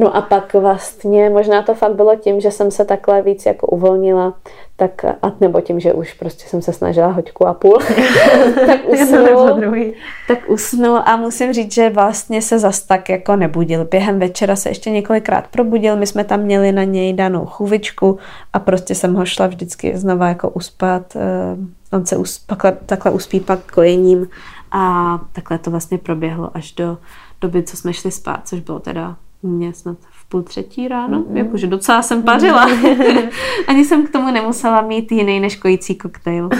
No 0.00 0.16
a 0.16 0.22
pak 0.22 0.54
vlastně 0.54 1.30
možná 1.30 1.62
to 1.62 1.74
fakt 1.74 1.94
bylo 1.94 2.16
tím, 2.16 2.40
že 2.40 2.50
jsem 2.50 2.70
se 2.70 2.84
takhle 2.84 3.22
víc 3.22 3.46
jako 3.46 3.66
uvolnila, 3.66 4.34
tak 4.76 5.04
a 5.04 5.32
nebo 5.40 5.60
tím, 5.60 5.80
že 5.80 5.92
už 5.92 6.14
prostě 6.14 6.48
jsem 6.48 6.62
se 6.62 6.72
snažila 6.72 7.06
hoďku 7.06 7.46
a 7.46 7.54
půl, 7.54 7.78
tak 8.66 8.80
usnul, 8.88 9.94
tak 10.28 10.38
usnul 10.50 11.00
a 11.04 11.16
musím 11.16 11.52
říct, 11.52 11.74
že 11.74 11.90
vlastně 11.90 12.42
se 12.42 12.58
zas 12.58 12.82
tak 12.82 13.08
jako 13.08 13.36
nebudil. 13.36 13.84
Během 13.84 14.18
večera 14.18 14.56
se 14.56 14.68
ještě 14.68 14.90
několikrát 14.90 15.48
probudil, 15.48 15.96
my 15.96 16.06
jsme 16.06 16.24
tam 16.24 16.40
měli 16.40 16.72
na 16.72 16.84
něj 16.84 17.12
danou 17.12 17.46
chůvičku 17.46 18.18
a 18.52 18.58
prostě 18.58 18.94
jsem 18.94 19.14
ho 19.14 19.26
šla 19.26 19.46
vždycky 19.46 19.96
znova 19.96 20.28
jako 20.28 20.50
uspat. 20.50 21.16
Eh, 21.16 21.96
on 21.96 22.06
se 22.06 22.16
us, 22.16 22.46
takhle 22.86 23.10
uspí 23.10 23.40
pak 23.40 23.72
kojením 23.72 24.26
a 24.70 25.20
takhle 25.32 25.58
to 25.58 25.70
vlastně 25.70 25.98
proběhlo 25.98 26.50
až 26.54 26.72
do 26.72 26.98
doby, 27.40 27.62
co 27.62 27.76
jsme 27.76 27.92
šli 27.92 28.10
spát, 28.10 28.48
což 28.48 28.60
bylo 28.60 28.78
teda 28.78 29.16
u 29.42 29.48
mě 29.48 29.74
snad 29.74 29.96
v 30.10 30.28
půl 30.28 30.42
třetí 30.42 30.88
ráno, 30.88 31.20
mm-hmm. 31.20 31.36
jakože 31.36 31.66
docela 31.66 32.02
jsem 32.02 32.22
pařila. 32.22 32.68
Mm-hmm. 32.68 33.30
Ani 33.68 33.84
jsem 33.84 34.06
k 34.06 34.10
tomu 34.10 34.30
nemusela 34.32 34.80
mít 34.80 35.12
jiný 35.12 35.40
než 35.40 35.56
kojící 35.56 35.94
koktejl. 35.94 36.48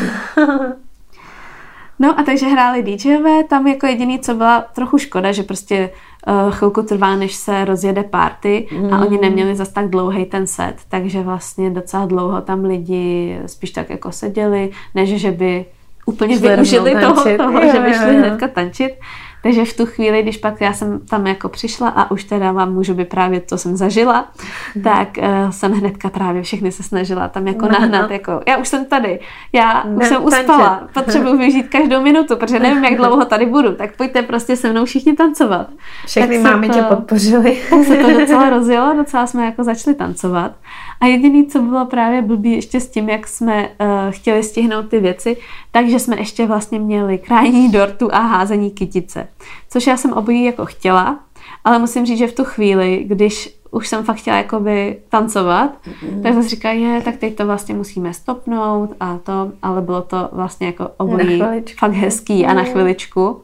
No 1.98 2.20
a 2.20 2.22
takže 2.22 2.46
hráli 2.46 2.82
DJové, 2.82 3.44
tam 3.44 3.66
jako 3.66 3.86
jediný, 3.86 4.18
co 4.18 4.34
byla 4.34 4.60
trochu 4.60 4.98
škoda, 4.98 5.32
že 5.32 5.42
prostě 5.42 5.90
uh, 6.28 6.50
chvilku 6.50 6.82
trvá, 6.82 7.16
než 7.16 7.34
se 7.34 7.64
rozjede 7.64 8.02
party 8.02 8.68
mm. 8.72 8.94
a 8.94 9.06
oni 9.06 9.18
neměli 9.18 9.56
zas 9.56 9.68
tak 9.68 9.90
dlouhý 9.90 10.24
ten 10.24 10.46
set, 10.46 10.76
takže 10.88 11.22
vlastně 11.22 11.70
docela 11.70 12.06
dlouho 12.06 12.40
tam 12.40 12.64
lidi 12.64 13.38
spíš 13.46 13.70
tak 13.70 13.90
jako 13.90 14.12
seděli, 14.12 14.70
než 14.94 15.20
že 15.20 15.30
by 15.30 15.66
úplně 16.08 16.38
využili 16.38 16.96
toho, 17.00 17.24
toho 17.36 17.60
jo, 17.60 17.72
že 17.72 17.80
by 17.80 17.94
šli 17.94 18.16
hnedka 18.16 18.48
tančit. 18.48 18.92
Takže 19.42 19.64
v 19.64 19.76
tu 19.76 19.86
chvíli, 19.86 20.22
když 20.22 20.36
pak 20.36 20.60
já 20.60 20.72
jsem 20.72 21.00
tam 21.00 21.26
jako 21.26 21.48
přišla 21.48 21.88
a 21.88 22.10
už 22.10 22.24
teda 22.24 22.52
vám 22.52 22.74
můžu 22.74 22.94
vyprávět, 22.94 23.44
co 23.46 23.58
jsem 23.58 23.76
zažila, 23.76 24.28
mm. 24.74 24.82
tak 24.82 25.08
uh, 25.18 25.50
jsem 25.50 25.72
hnedka 25.72 26.10
právě 26.10 26.42
všechny 26.42 26.72
se 26.72 26.82
snažila 26.82 27.28
tam 27.28 27.46
jako 27.46 27.66
no, 27.66 27.72
nahnat, 27.72 28.08
no. 28.08 28.12
jako 28.12 28.40
já 28.48 28.56
už 28.56 28.68
jsem 28.68 28.86
tady, 28.86 29.20
já 29.52 29.84
ne, 29.86 29.96
už 29.96 30.06
jsem 30.06 30.24
uspala, 30.24 30.68
tančit. 30.68 30.94
potřebuji 30.94 31.36
využít 31.36 31.68
každou 31.68 32.02
minutu, 32.02 32.36
protože 32.36 32.58
nevím, 32.58 32.84
jak 32.84 32.96
dlouho 32.96 33.24
tady 33.24 33.46
budu, 33.46 33.74
tak 33.74 33.96
pojďte 33.96 34.22
prostě 34.22 34.56
se 34.56 34.72
mnou 34.72 34.84
všichni 34.84 35.12
tancovat. 35.12 35.66
Všechny 36.06 36.38
mámy 36.38 36.68
to, 36.68 36.74
tě 36.74 36.82
podpořili. 36.82 37.58
Tak 37.70 37.84
se 37.84 37.96
to 37.96 38.20
docela 38.20 38.50
rozjelo, 38.58 38.94
docela 38.96 39.26
jsme 39.26 39.44
jako 39.44 39.64
začali 39.64 39.96
tancovat. 39.96 40.52
A 41.00 41.06
jediný, 41.06 41.46
co 41.46 41.58
bylo 41.62 41.86
právě 41.86 42.22
blbý 42.22 42.52
ještě 42.52 42.80
s 42.80 42.90
tím, 42.90 43.08
jak 43.08 43.28
jsme 43.28 43.68
uh, 43.68 43.86
chtěli 44.10 44.42
stihnout 44.42 44.88
ty 44.88 45.00
věci, 45.00 45.36
takže 45.70 45.98
jsme 45.98 46.18
ještě 46.18 46.46
vlastně 46.46 46.78
měli 46.78 47.18
krájení 47.18 47.70
dortu 47.70 48.14
a 48.14 48.18
házení 48.18 48.70
kytice. 48.70 49.28
Což 49.68 49.86
já 49.86 49.96
jsem 49.96 50.12
obojí 50.12 50.44
jako 50.44 50.66
chtěla, 50.66 51.18
ale 51.64 51.78
musím 51.78 52.06
říct, 52.06 52.18
že 52.18 52.26
v 52.26 52.34
tu 52.34 52.44
chvíli, 52.44 53.04
když 53.06 53.58
už 53.70 53.88
jsem 53.88 54.04
fakt 54.04 54.16
chtěla 54.16 54.36
jakoby 54.36 54.98
tancovat, 55.08 55.70
mm-hmm. 55.70 56.22
tak 56.22 56.32
jsem 56.32 56.42
si 56.42 56.48
říkala, 56.48 56.74
je, 56.74 57.00
tak 57.00 57.16
teď 57.16 57.36
to 57.36 57.46
vlastně 57.46 57.74
musíme 57.74 58.14
stopnout 58.14 58.90
a 59.00 59.18
to, 59.18 59.52
ale 59.62 59.82
bylo 59.82 60.02
to 60.02 60.28
vlastně 60.32 60.66
jako 60.66 60.90
obojí 60.96 61.42
fakt 61.78 61.92
hezký 61.92 62.46
a 62.46 62.54
na 62.54 62.64
chviličku. 62.64 63.42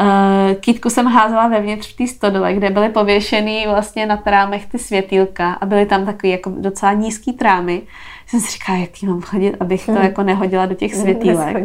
Uh, 0.00 0.54
Kýtku 0.60 0.90
jsem 0.90 1.06
házela 1.06 1.48
vevnitř 1.48 1.94
v 1.94 1.96
té 1.96 2.06
stodole, 2.06 2.54
kde 2.54 2.70
byly 2.70 2.88
pověšený 2.88 3.66
vlastně 3.66 4.06
na 4.06 4.16
trámech 4.16 4.66
ty 4.66 4.78
světýlka 4.78 5.52
a 5.52 5.66
byly 5.66 5.86
tam 5.86 6.06
takový 6.06 6.30
jako 6.30 6.52
docela 6.58 6.92
nízký 6.92 7.32
trámy. 7.32 7.82
Jsem 8.30 8.40
si 8.40 8.50
říkala, 8.50 8.78
jak 8.78 9.02
jí 9.02 9.08
mám 9.08 9.22
hodit, 9.32 9.56
abych 9.60 9.86
to 9.86 9.92
hmm. 9.92 10.02
jako 10.02 10.22
nehodila 10.22 10.66
do 10.66 10.74
těch 10.74 10.94
světýlek. 10.94 11.56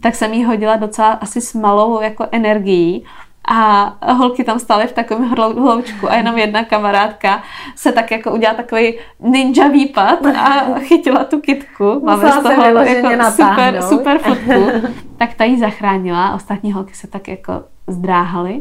Tak 0.00 0.14
jsem 0.14 0.32
jí 0.32 0.44
hodila 0.44 0.76
docela 0.76 1.08
asi 1.08 1.40
s 1.40 1.54
malou 1.54 2.00
jako 2.00 2.26
energií 2.32 3.04
a 3.48 3.92
holky 4.12 4.44
tam 4.44 4.58
stály 4.58 4.86
v 4.86 4.92
takovém 4.92 5.30
hloučku 5.30 6.10
a 6.10 6.16
jenom 6.16 6.38
jedna 6.38 6.64
kamarádka 6.64 7.42
se 7.76 7.92
tak 7.92 8.10
jako 8.10 8.32
udělala 8.32 8.56
takový 8.56 8.98
ninja 9.20 9.68
výpad 9.68 10.26
a 10.26 10.64
chytila 10.78 11.24
tu 11.24 11.40
kitku. 11.40 12.00
Máme 12.04 12.32
z 12.32 12.42
toho 12.42 12.62
jako 12.62 13.30
super, 13.30 13.82
super 13.82 14.18
fotku. 14.18 14.88
tak 15.16 15.34
ta 15.34 15.44
ji 15.44 15.58
zachránila, 15.58 16.34
ostatní 16.34 16.72
holky 16.72 16.94
se 16.94 17.06
tak 17.06 17.28
jako 17.28 17.52
zdráhaly. 17.86 18.60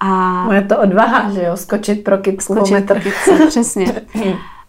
A 0.00 0.44
no 0.44 0.52
je 0.52 0.62
to 0.62 0.78
odvaha, 0.78 1.30
že 1.30 1.42
jo, 1.42 1.56
skočit 1.56 2.04
pro 2.04 2.18
kytku 2.18 2.54
Skočit 2.54 2.86
pro 2.86 3.00
kytce, 3.00 3.46
přesně. 3.48 3.86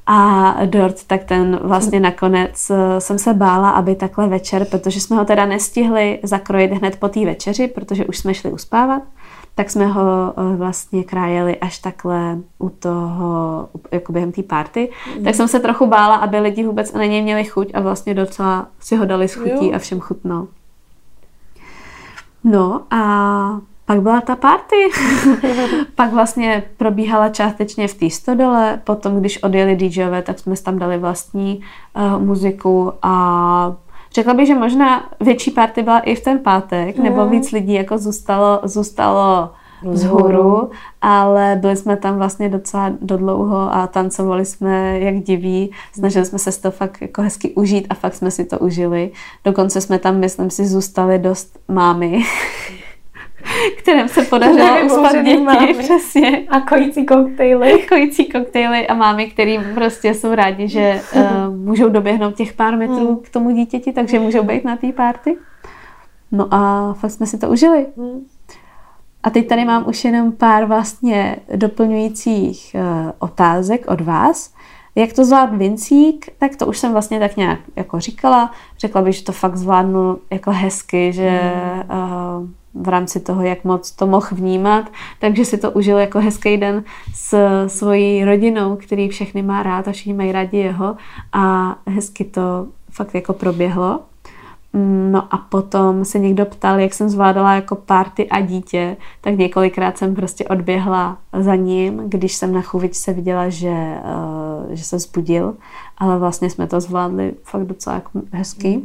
A 0.10 0.56
dort, 0.66 1.04
tak 1.08 1.24
ten 1.24 1.60
vlastně 1.64 2.00
nakonec 2.00 2.70
eh, 2.70 3.02
jsem 3.02 3.20
se 3.20 3.34
bála, 3.34 3.70
aby 3.70 3.96
takhle 3.96 4.28
večer, 4.28 4.66
protože 4.66 5.02
jsme 5.02 5.16
ho 5.16 5.26
teda 5.26 5.46
nestihli 5.46 6.20
zakrojit 6.24 6.72
hned 6.72 7.00
po 7.00 7.10
té 7.10 7.26
večeři, 7.26 7.68
protože 7.68 8.06
už 8.06 8.18
jsme 8.18 8.34
šli 8.34 8.52
uspávat, 8.52 9.04
tak 9.56 9.70
jsme 9.70 9.88
ho 9.88 10.34
eh, 10.38 10.56
vlastně 10.56 11.04
krájeli 11.04 11.58
až 11.58 11.80
takhle 11.80 12.38
u 12.60 12.70
toho, 12.70 13.70
jako 13.92 14.12
během 14.12 14.32
té 14.32 14.44
party. 14.44 14.90
Mm. 15.18 15.24
Tak 15.24 15.36
jsem 15.36 15.48
se 15.48 15.60
trochu 15.60 15.86
bála, 15.86 16.16
aby 16.16 16.40
lidi 16.40 16.66
vůbec 16.66 16.94
na 16.94 17.06
něj 17.06 17.22
měli 17.22 17.44
chuť 17.44 17.72
a 17.74 17.80
vlastně 17.80 18.14
docela 18.14 18.68
si 18.80 18.96
ho 18.96 19.06
dali 19.06 19.28
s 19.28 19.36
chutí 19.36 19.68
jo. 19.68 19.74
a 19.76 19.78
všem 19.78 20.00
chutnal. 20.00 20.48
No 22.44 22.82
a 22.92 23.62
pak 23.88 24.02
byla 24.02 24.22
ta 24.22 24.36
party. 24.36 24.76
pak 25.96 26.14
vlastně 26.14 26.64
probíhala 26.78 27.30
částečně 27.30 27.88
v 27.88 27.94
té 27.94 28.10
stodole, 28.10 28.82
potom 28.84 29.20
když 29.20 29.44
odjeli 29.44 29.76
DJové, 29.76 30.22
tak 30.22 30.40
jsme 30.40 30.56
tam 30.64 30.80
dali 30.80 30.98
vlastní 30.98 31.62
uh, 31.96 32.22
muziku 32.22 32.94
a 33.02 33.76
řekla 34.14 34.34
bych, 34.34 34.48
že 34.48 34.56
možná 34.56 35.10
větší 35.20 35.52
party 35.52 35.84
byla 35.84 36.00
i 36.00 36.16
v 36.16 36.24
ten 36.24 36.40
pátek, 36.40 36.98
mm. 36.98 37.04
nebo 37.04 37.22
mhm. 37.22 37.30
víc 37.30 37.52
lidí 37.52 37.74
jako 37.74 37.98
zůstalo, 37.98 38.60
zůstalo 38.64 39.50
vzhůru, 39.84 40.70
ale 41.02 41.58
byli 41.62 41.76
jsme 41.76 41.98
tam 41.98 42.18
vlastně 42.18 42.50
docela 42.50 42.92
dodlouho 43.02 43.76
a 43.76 43.88
tancovali 43.88 44.46
jsme 44.46 45.00
jak 45.00 45.16
diví. 45.16 45.72
Snažili 45.94 46.26
jsme 46.26 46.40
se 46.40 46.62
to 46.62 46.72
fakt 46.72 47.02
jako 47.02 47.22
hezky 47.22 47.50
užít 47.50 47.88
a 47.90 47.94
fakt 47.94 48.14
jsme 48.14 48.32
si 48.32 48.46
to 48.46 48.60
užili. 48.60 49.12
Dokonce 49.46 49.82
jsme 49.82 50.00
tam, 50.00 50.18
myslím 50.18 50.50
si, 50.50 50.66
zůstali 50.66 51.20
dost 51.20 51.60
mámy. 51.68 52.24
kterém 53.78 54.08
se 54.08 54.24
podařilo 54.24 54.86
uspat 54.86 55.16
děti, 55.24 55.38
mámy. 55.38 55.74
přesně. 55.74 56.44
A 56.50 56.62
kojící 56.62 57.06
koktejly. 57.06 57.86
Kojící 57.90 58.26
koktejly 58.26 58.88
a 58.88 58.94
mámy, 58.94 59.28
který 59.30 59.60
prostě 59.74 60.14
jsou 60.14 60.36
rádi, 60.36 60.68
že 60.68 61.02
uh, 61.16 61.56
můžou 61.56 61.90
doběhnout 61.90 62.36
těch 62.36 62.54
pár 62.54 62.78
metrů 62.78 63.08
hmm. 63.08 63.18
k 63.18 63.30
tomu 63.30 63.52
dítěti, 63.52 63.92
takže 63.92 64.20
můžou 64.20 64.44
být 64.44 64.64
na 64.64 64.78
té 64.78 64.92
párty. 64.92 65.38
No 66.32 66.48
a 66.52 66.94
fakt 66.94 67.12
jsme 67.12 67.26
si 67.26 67.38
to 67.38 67.50
užili. 67.50 67.86
Hmm. 67.98 68.26
A 69.24 69.30
teď 69.30 69.48
tady 69.48 69.66
mám 69.66 69.88
už 69.88 70.06
jenom 70.06 70.32
pár 70.32 70.66
vlastně 70.66 71.36
doplňujících 71.56 72.76
uh, 72.76 73.12
otázek 73.20 73.86
od 73.88 74.02
vás. 74.02 74.54
Jak 74.96 75.14
to 75.14 75.26
zvlád 75.26 75.56
Vincík, 75.56 76.30
tak 76.38 76.56
to 76.56 76.66
už 76.66 76.78
jsem 76.78 76.92
vlastně 76.92 77.20
tak 77.20 77.38
nějak 77.38 77.60
jako 77.76 78.00
říkala. 78.00 78.52
Řekla 78.80 79.02
bych, 79.02 79.16
že 79.16 79.24
to 79.24 79.32
fakt 79.32 79.58
zvládnu 79.58 80.18
jako 80.32 80.52
hezky, 80.52 81.14
že 81.14 81.54
uh, 81.84 82.48
v 82.82 82.88
rámci 82.88 83.20
toho, 83.20 83.42
jak 83.42 83.64
moc 83.64 83.92
to 83.92 84.08
mohl 84.08 84.28
vnímat, 84.32 84.86
takže 85.20 85.46
si 85.46 85.58
to 85.58 85.72
užil 85.72 85.98
jako 85.98 86.20
hezký 86.20 86.58
den 86.58 86.84
s 87.14 87.38
svojí 87.68 88.26
rodinou, 88.26 88.76
který 88.76 89.10
všechny 89.10 89.42
má 89.42 89.64
rád 89.64 89.88
a 89.88 89.92
všichni 89.92 90.14
mají 90.14 90.32
rádi 90.32 90.58
jeho 90.58 90.96
a 91.34 91.76
hezky 91.88 92.24
to 92.24 92.68
fakt 92.92 93.16
jako 93.16 93.34
proběhlo. 93.34 94.00
No 95.12 95.34
a 95.34 95.38
potom 95.38 96.06
se 96.06 96.20
někdo 96.20 96.46
ptal, 96.46 96.80
jak 96.80 96.94
jsem 96.94 97.10
zvládala 97.10 97.54
jako 97.54 97.76
party 97.76 98.30
a 98.30 98.42
dítě, 98.42 98.98
tak 99.22 99.38
několikrát 99.38 99.98
jsem 99.98 100.16
prostě 100.16 100.48
odběhla 100.48 101.18
za 101.40 101.56
ním, 101.56 101.98
když 102.06 102.36
jsem 102.36 102.54
na 102.54 102.62
chůvičce 102.62 103.14
viděla, 103.14 103.50
že, 103.50 103.98
uh, 104.68 104.74
že 104.76 104.84
se 104.84 105.00
zbudil, 105.00 105.56
ale 105.98 106.20
vlastně 106.20 106.50
jsme 106.50 106.68
to 106.68 106.82
zvládli 106.82 107.34
fakt 107.44 107.66
docela 107.66 107.96
jako 107.96 108.10
hezky. 108.32 108.82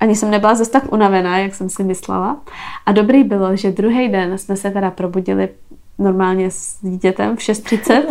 Ani 0.00 0.16
jsem 0.16 0.30
nebyla 0.30 0.54
zase 0.54 0.70
tak 0.70 0.92
unavená, 0.92 1.38
jak 1.38 1.54
jsem 1.54 1.68
si 1.68 1.84
myslela. 1.84 2.36
A 2.86 2.92
dobrý 2.92 3.24
bylo, 3.24 3.56
že 3.56 3.70
druhý 3.70 4.08
den 4.08 4.38
jsme 4.38 4.56
se 4.56 4.70
teda 4.70 4.90
probudili 4.90 5.48
normálně 6.00 6.50
s 6.50 6.78
dítětem 6.82 7.36
v 7.36 7.38
6.30 7.38 8.02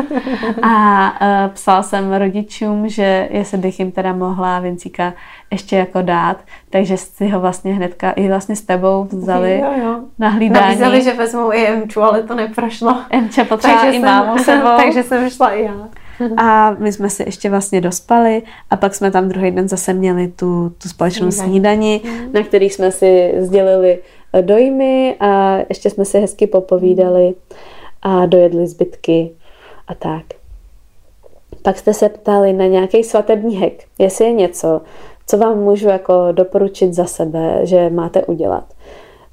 a 0.61 1.11
uh, 1.21 1.53
psala 1.53 1.83
jsem 1.83 2.13
rodičům, 2.13 2.89
že 2.89 3.27
jestli 3.31 3.57
bych 3.57 3.79
jim 3.79 3.91
teda 3.91 4.13
mohla 4.13 4.59
Vincíka 4.59 5.13
ještě 5.51 5.75
jako 5.75 6.01
dát, 6.01 6.37
takže 6.69 6.97
si 6.97 7.27
ho 7.27 7.39
vlastně 7.39 7.73
hnedka 7.73 8.11
i 8.11 8.27
vlastně 8.27 8.55
s 8.55 8.61
tebou 8.61 9.07
vzali 9.11 9.59
jo, 9.59 9.71
jo. 9.83 9.99
na 10.19 10.29
hlídání. 10.29 10.65
Nabízeli, 10.65 11.03
že 11.03 11.13
vezmou 11.13 11.53
i 11.53 11.65
Emču, 11.65 12.01
ale 12.01 12.23
to 12.23 12.35
neprošlo. 12.35 12.97
Emča 13.09 13.45
potřeba 13.45 13.91
i 13.91 13.99
mámu 13.99 14.37
sebou. 14.43 14.77
takže 14.77 15.03
jsem 15.03 15.29
šla 15.29 15.51
i 15.51 15.63
já. 15.63 15.89
A 16.37 16.71
my 16.79 16.91
jsme 16.91 17.09
si 17.09 17.23
ještě 17.23 17.49
vlastně 17.49 17.81
dospali 17.81 18.43
a 18.69 18.75
pak 18.77 18.95
jsme 18.95 19.11
tam 19.11 19.29
druhý 19.29 19.51
den 19.51 19.67
zase 19.67 19.93
měli 19.93 20.27
tu, 20.27 20.69
tu 20.69 20.89
společnou 20.89 21.31
snídani, 21.31 22.01
mm. 22.03 22.33
na 22.33 22.43
který 22.43 22.69
jsme 22.69 22.91
si 22.91 23.33
sdělili 23.37 23.99
dojmy 24.41 25.15
a 25.19 25.57
ještě 25.69 25.89
jsme 25.89 26.05
si 26.05 26.19
hezky 26.19 26.47
popovídali 26.47 27.33
a 28.01 28.25
dojedli 28.25 28.67
zbytky 28.67 29.31
a 29.87 29.95
tak. 29.95 30.23
Pak 31.61 31.77
jste 31.77 31.93
se 31.93 32.09
ptali 32.09 32.53
na 32.53 32.65
nějaký 32.65 33.03
svatební 33.03 33.57
hek, 33.57 33.83
jestli 33.99 34.25
je 34.25 34.33
něco, 34.33 34.81
co 35.27 35.37
vám 35.37 35.59
můžu 35.59 35.87
jako 35.87 36.13
doporučit 36.31 36.93
za 36.93 37.05
sebe, 37.05 37.59
že 37.63 37.89
máte 37.89 38.25
udělat. 38.25 38.63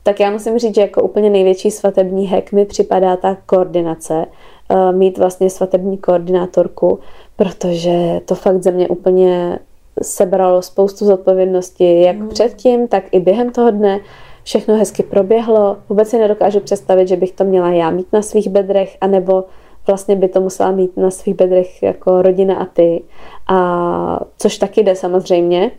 Tak 0.03 0.21
já 0.21 0.31
musím 0.31 0.59
říct, 0.59 0.75
že 0.75 0.81
jako 0.81 1.03
úplně 1.03 1.31
největší 1.31 1.71
svatební 1.71 2.27
hek 2.27 2.53
mi 2.53 2.65
připadá 2.65 3.17
ta 3.17 3.37
koordinace, 3.47 4.27
Eh, 4.27 4.56
mít 4.93 5.19
vlastně 5.19 5.51
svatební 5.51 5.99
koordinátorku, 5.99 6.99
protože 7.37 8.21
to 8.25 8.35
fakt 8.35 8.63
ze 8.63 8.71
mě 8.71 8.89
úplně 8.89 9.59
sebralo 10.03 10.63
spoustu 10.63 11.05
zodpovědnosti, 11.05 12.01
jak 12.01 12.17
mm. 12.17 12.29
předtím, 12.29 12.89
tak 12.89 13.05
i 13.13 13.21
během 13.21 13.51
toho 13.51 13.71
dne. 13.71 14.01
Všechno 14.43 14.77
hezky 14.77 15.03
proběhlo. 15.03 15.77
Vůbec 15.89 16.09
si 16.09 16.19
nedokážu 16.19 16.61
představit, 16.61 17.09
že 17.09 17.17
bych 17.17 17.33
to 17.33 17.45
měla 17.45 17.71
já 17.71 17.91
mít 17.91 18.07
na 18.13 18.23
svých 18.23 18.49
bedrech, 18.49 18.97
anebo 19.01 19.45
vlastně 19.87 20.17
by 20.17 20.29
to 20.29 20.41
musela 20.41 20.71
mít 20.71 20.97
na 20.97 21.11
svých 21.11 21.35
bedrech 21.35 21.83
jako 21.83 22.23
rodina 22.23 22.57
a 22.57 22.65
ty. 22.65 23.03
A 23.49 24.21
což 24.39 24.59
taky 24.59 24.83
jde 24.83 24.97
samozřejmě, 24.97 25.71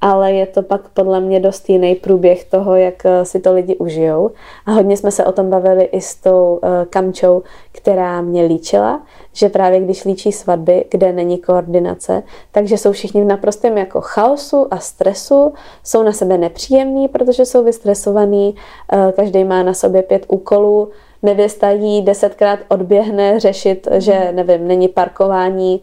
ale 0.00 0.32
je 0.32 0.46
to 0.46 0.62
pak 0.62 0.88
podle 0.88 1.20
mě 1.20 1.40
dost 1.40 1.68
jiný 1.68 1.94
průběh 1.94 2.44
toho, 2.44 2.76
jak 2.76 3.06
eh, 3.06 3.24
si 3.24 3.40
to 3.40 3.52
lidi 3.52 3.76
užijou. 3.76 4.30
A 4.66 4.70
hodně 4.70 4.96
jsme 4.96 5.10
se 5.10 5.24
o 5.24 5.32
tom 5.32 5.50
bavili 5.50 5.84
i 5.84 6.00
s 6.00 6.14
tou 6.14 6.60
eh, 6.62 6.86
kamčou, 6.90 7.42
která 7.86 8.20
mě 8.20 8.42
líčila, 8.42 9.02
že 9.32 9.48
právě 9.48 9.80
když 9.80 10.04
líčí 10.04 10.32
svatby, 10.32 10.84
kde 10.90 11.12
není 11.12 11.38
koordinace, 11.38 12.22
takže 12.52 12.78
jsou 12.78 12.92
všichni 12.92 13.22
v 13.22 13.26
naprostém 13.26 13.78
jako 13.78 14.00
chaosu 14.00 14.66
a 14.70 14.78
stresu, 14.78 15.52
jsou 15.84 16.02
na 16.02 16.12
sebe 16.12 16.38
nepříjemní, 16.38 17.08
protože 17.08 17.44
jsou 17.44 17.64
vystresovaní, 17.64 18.54
eh, 18.92 19.12
každý 19.16 19.44
má 19.44 19.62
na 19.62 19.74
sobě 19.74 20.02
pět 20.02 20.26
úkolů, 20.28 20.88
nevěsta 21.22 21.70
jí 21.70 22.02
desetkrát 22.02 22.58
odběhne 22.68 23.40
řešit, 23.40 23.88
že 23.98 24.32
nevím, 24.32 24.68
není 24.68 24.88
parkování 24.88 25.82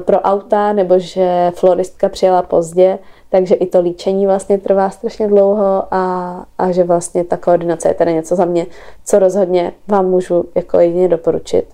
pro 0.00 0.20
auta, 0.20 0.72
nebo 0.72 0.98
že 0.98 1.52
floristka 1.54 2.08
přijela 2.08 2.42
pozdě, 2.42 2.98
takže 3.32 3.54
i 3.54 3.66
to 3.66 3.80
líčení 3.80 4.26
vlastně 4.26 4.58
trvá 4.58 4.90
strašně 4.90 5.28
dlouho 5.28 5.84
a, 5.90 6.46
a 6.58 6.72
že 6.72 6.84
vlastně 6.84 7.24
ta 7.24 7.36
koordinace 7.36 7.88
je 7.88 7.94
tedy 7.94 8.14
něco 8.14 8.36
za 8.36 8.44
mě, 8.44 8.66
co 9.04 9.18
rozhodně 9.18 9.72
vám 9.88 10.10
můžu 10.10 10.44
jako 10.54 10.80
jedině 10.80 11.08
doporučit. 11.08 11.66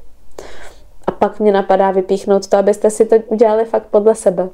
A 1.06 1.12
pak 1.12 1.40
mě 1.40 1.52
napadá 1.52 1.90
vypíchnout 1.90 2.47
to, 2.47 2.56
abyste 2.56 2.90
si 2.90 3.05
to 3.05 3.16
udělali 3.26 3.64
fakt 3.64 3.86
podle 3.90 4.14
sebe. 4.14 4.48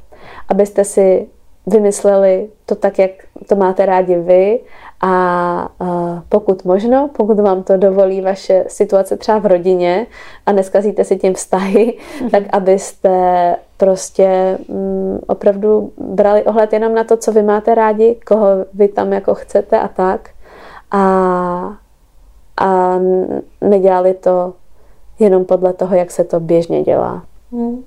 Abyste 0.49 0.85
si 0.85 1.27
vymysleli 1.67 2.49
to 2.67 2.75
tak, 2.75 2.99
jak 2.99 3.11
to 3.49 3.57
máte 3.57 3.87
rádi 3.87 4.17
vy 4.17 4.61
a 5.07 5.69
pokud 6.29 6.65
možno, 6.65 7.11
pokud 7.17 7.41
vám 7.41 7.63
to 7.63 7.77
dovolí 7.77 8.21
vaše 8.21 8.65
situace 8.69 9.17
třeba 9.17 9.39
v 9.39 9.47
rodině 9.47 10.07
a 10.47 10.53
neskazíte 10.53 11.05
si 11.05 11.17
tím 11.17 11.35
vztahy, 11.35 11.99
tak 12.31 12.43
abyste 12.53 13.57
prostě 13.77 14.59
mm, 14.69 15.19
opravdu 15.27 15.93
brali 15.97 16.43
ohled 16.45 16.73
jenom 16.73 16.95
na 16.95 17.05
to, 17.05 17.17
co 17.17 17.33
vy 17.33 17.43
máte 17.43 17.75
rádi, 17.75 18.17
koho 18.27 18.47
vy 18.75 18.89
tam 18.89 19.13
jako 19.13 19.35
chcete 19.35 19.81
a 19.81 19.89
tak. 19.89 20.31
A, 20.91 21.01
a 22.61 22.99
nedělali 23.61 24.15
to 24.15 24.53
jenom 25.19 25.45
podle 25.45 25.73
toho, 25.73 25.97
jak 25.97 26.11
se 26.11 26.25
to 26.25 26.41
běžně 26.41 26.83
dělá. 26.83 27.23
Hmm. 27.53 27.85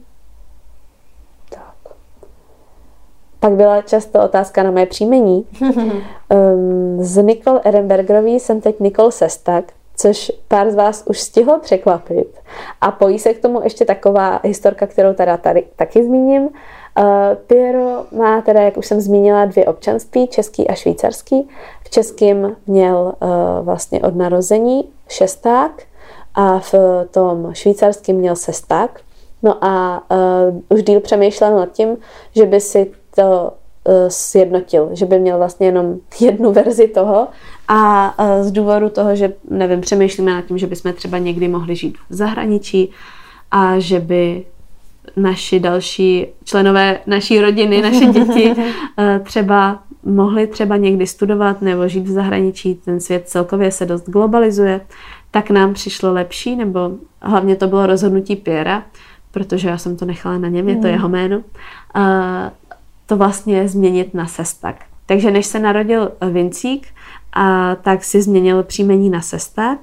Pak 3.47 3.55
byla 3.55 3.81
často 3.81 4.23
otázka 4.23 4.63
na 4.63 4.71
mé 4.71 4.85
příjmení. 4.85 5.45
um, 5.61 6.97
z 7.03 7.23
Nicole 7.23 7.61
Ehrenbergerový 7.63 8.39
jsem 8.39 8.61
teď 8.61 8.79
Nicole 8.79 9.11
Sestak, 9.11 9.65
což 9.95 10.31
pár 10.47 10.71
z 10.71 10.75
vás 10.75 11.03
už 11.05 11.19
stihlo 11.19 11.59
překvapit. 11.59 12.27
A 12.81 12.91
pojí 12.91 13.19
se 13.19 13.33
k 13.33 13.41
tomu 13.41 13.61
ještě 13.63 13.85
taková 13.85 14.39
historka, 14.43 14.87
kterou 14.87 15.13
teda 15.13 15.37
tady 15.37 15.63
taky 15.75 16.03
zmíním. 16.03 16.49
Piero 17.47 18.05
má 18.11 18.41
teda, 18.41 18.61
jak 18.61 18.77
už 18.77 18.87
jsem 18.87 19.01
zmínila, 19.01 19.45
dvě 19.45 19.65
občanství, 19.65 20.27
český 20.27 20.67
a 20.67 20.73
švýcarský. 20.73 21.49
V 21.83 21.89
českém 21.89 22.55
měl 22.67 23.13
uh, 23.21 23.29
vlastně 23.65 24.01
od 24.01 24.15
narození 24.15 24.89
šesták 25.09 25.83
a 26.35 26.59
v 26.59 26.73
tom 27.11 27.49
švýcarském 27.53 28.15
měl 28.15 28.35
sesták. 28.35 29.01
No 29.43 29.65
a 29.65 30.03
uh, 30.11 30.61
už 30.69 30.83
díl 30.83 30.99
přemýšlel 30.99 31.55
nad 31.55 31.71
tím, 31.71 31.97
že 32.35 32.45
by 32.45 32.61
si 32.61 32.91
to 33.17 33.53
uh, 33.83 33.93
sjednotil, 34.07 34.89
že 34.93 35.05
by 35.05 35.19
měl 35.19 35.37
vlastně 35.37 35.67
jenom 35.67 35.95
jednu 36.19 36.51
verzi 36.51 36.87
toho 36.87 37.27
a 37.67 38.13
uh, 38.19 38.47
z 38.47 38.51
důvodu 38.51 38.89
toho, 38.89 39.15
že 39.15 39.33
nevím, 39.49 39.81
přemýšlíme 39.81 40.33
nad 40.33 40.45
tím, 40.45 40.57
že 40.57 40.67
bychom 40.67 40.93
třeba 40.93 41.17
někdy 41.17 41.47
mohli 41.47 41.75
žít 41.75 41.97
v 42.09 42.15
zahraničí 42.15 42.91
a 43.51 43.79
že 43.79 43.99
by 43.99 44.45
naši 45.15 45.59
další 45.59 46.27
členové 46.43 46.99
naší 47.07 47.41
rodiny, 47.41 47.81
naše 47.81 48.05
děti 48.05 48.53
třeba 49.23 49.79
mohli 50.03 50.47
třeba 50.47 50.77
někdy 50.77 51.07
studovat 51.07 51.61
nebo 51.61 51.87
žít 51.87 52.07
v 52.07 52.11
zahraničí, 52.11 52.75
ten 52.75 52.99
svět 52.99 53.29
celkově 53.29 53.71
se 53.71 53.85
dost 53.85 54.09
globalizuje, 54.09 54.81
tak 55.31 55.49
nám 55.49 55.73
přišlo 55.73 56.13
lepší, 56.13 56.55
nebo 56.55 56.91
hlavně 57.21 57.55
to 57.55 57.67
bylo 57.67 57.85
rozhodnutí 57.85 58.35
Piera, 58.35 58.83
protože 59.31 59.67
já 59.67 59.77
jsem 59.77 59.97
to 59.97 60.05
nechala 60.05 60.37
na 60.37 60.47
něm, 60.47 60.69
je 60.69 60.75
to 60.75 60.87
mm. 60.87 60.93
jeho 60.93 61.09
jméno, 61.09 61.41
to 63.07 63.17
vlastně 63.17 63.67
změnit 63.67 64.13
na 64.13 64.27
Sestak. 64.27 64.75
Takže 65.05 65.31
než 65.31 65.45
se 65.45 65.59
narodil 65.59 66.11
Vincík, 66.31 66.87
a 67.33 67.75
tak 67.75 68.03
si 68.03 68.21
změnil 68.21 68.63
příjmení 68.63 69.09
na 69.09 69.21
Sestak, 69.21 69.79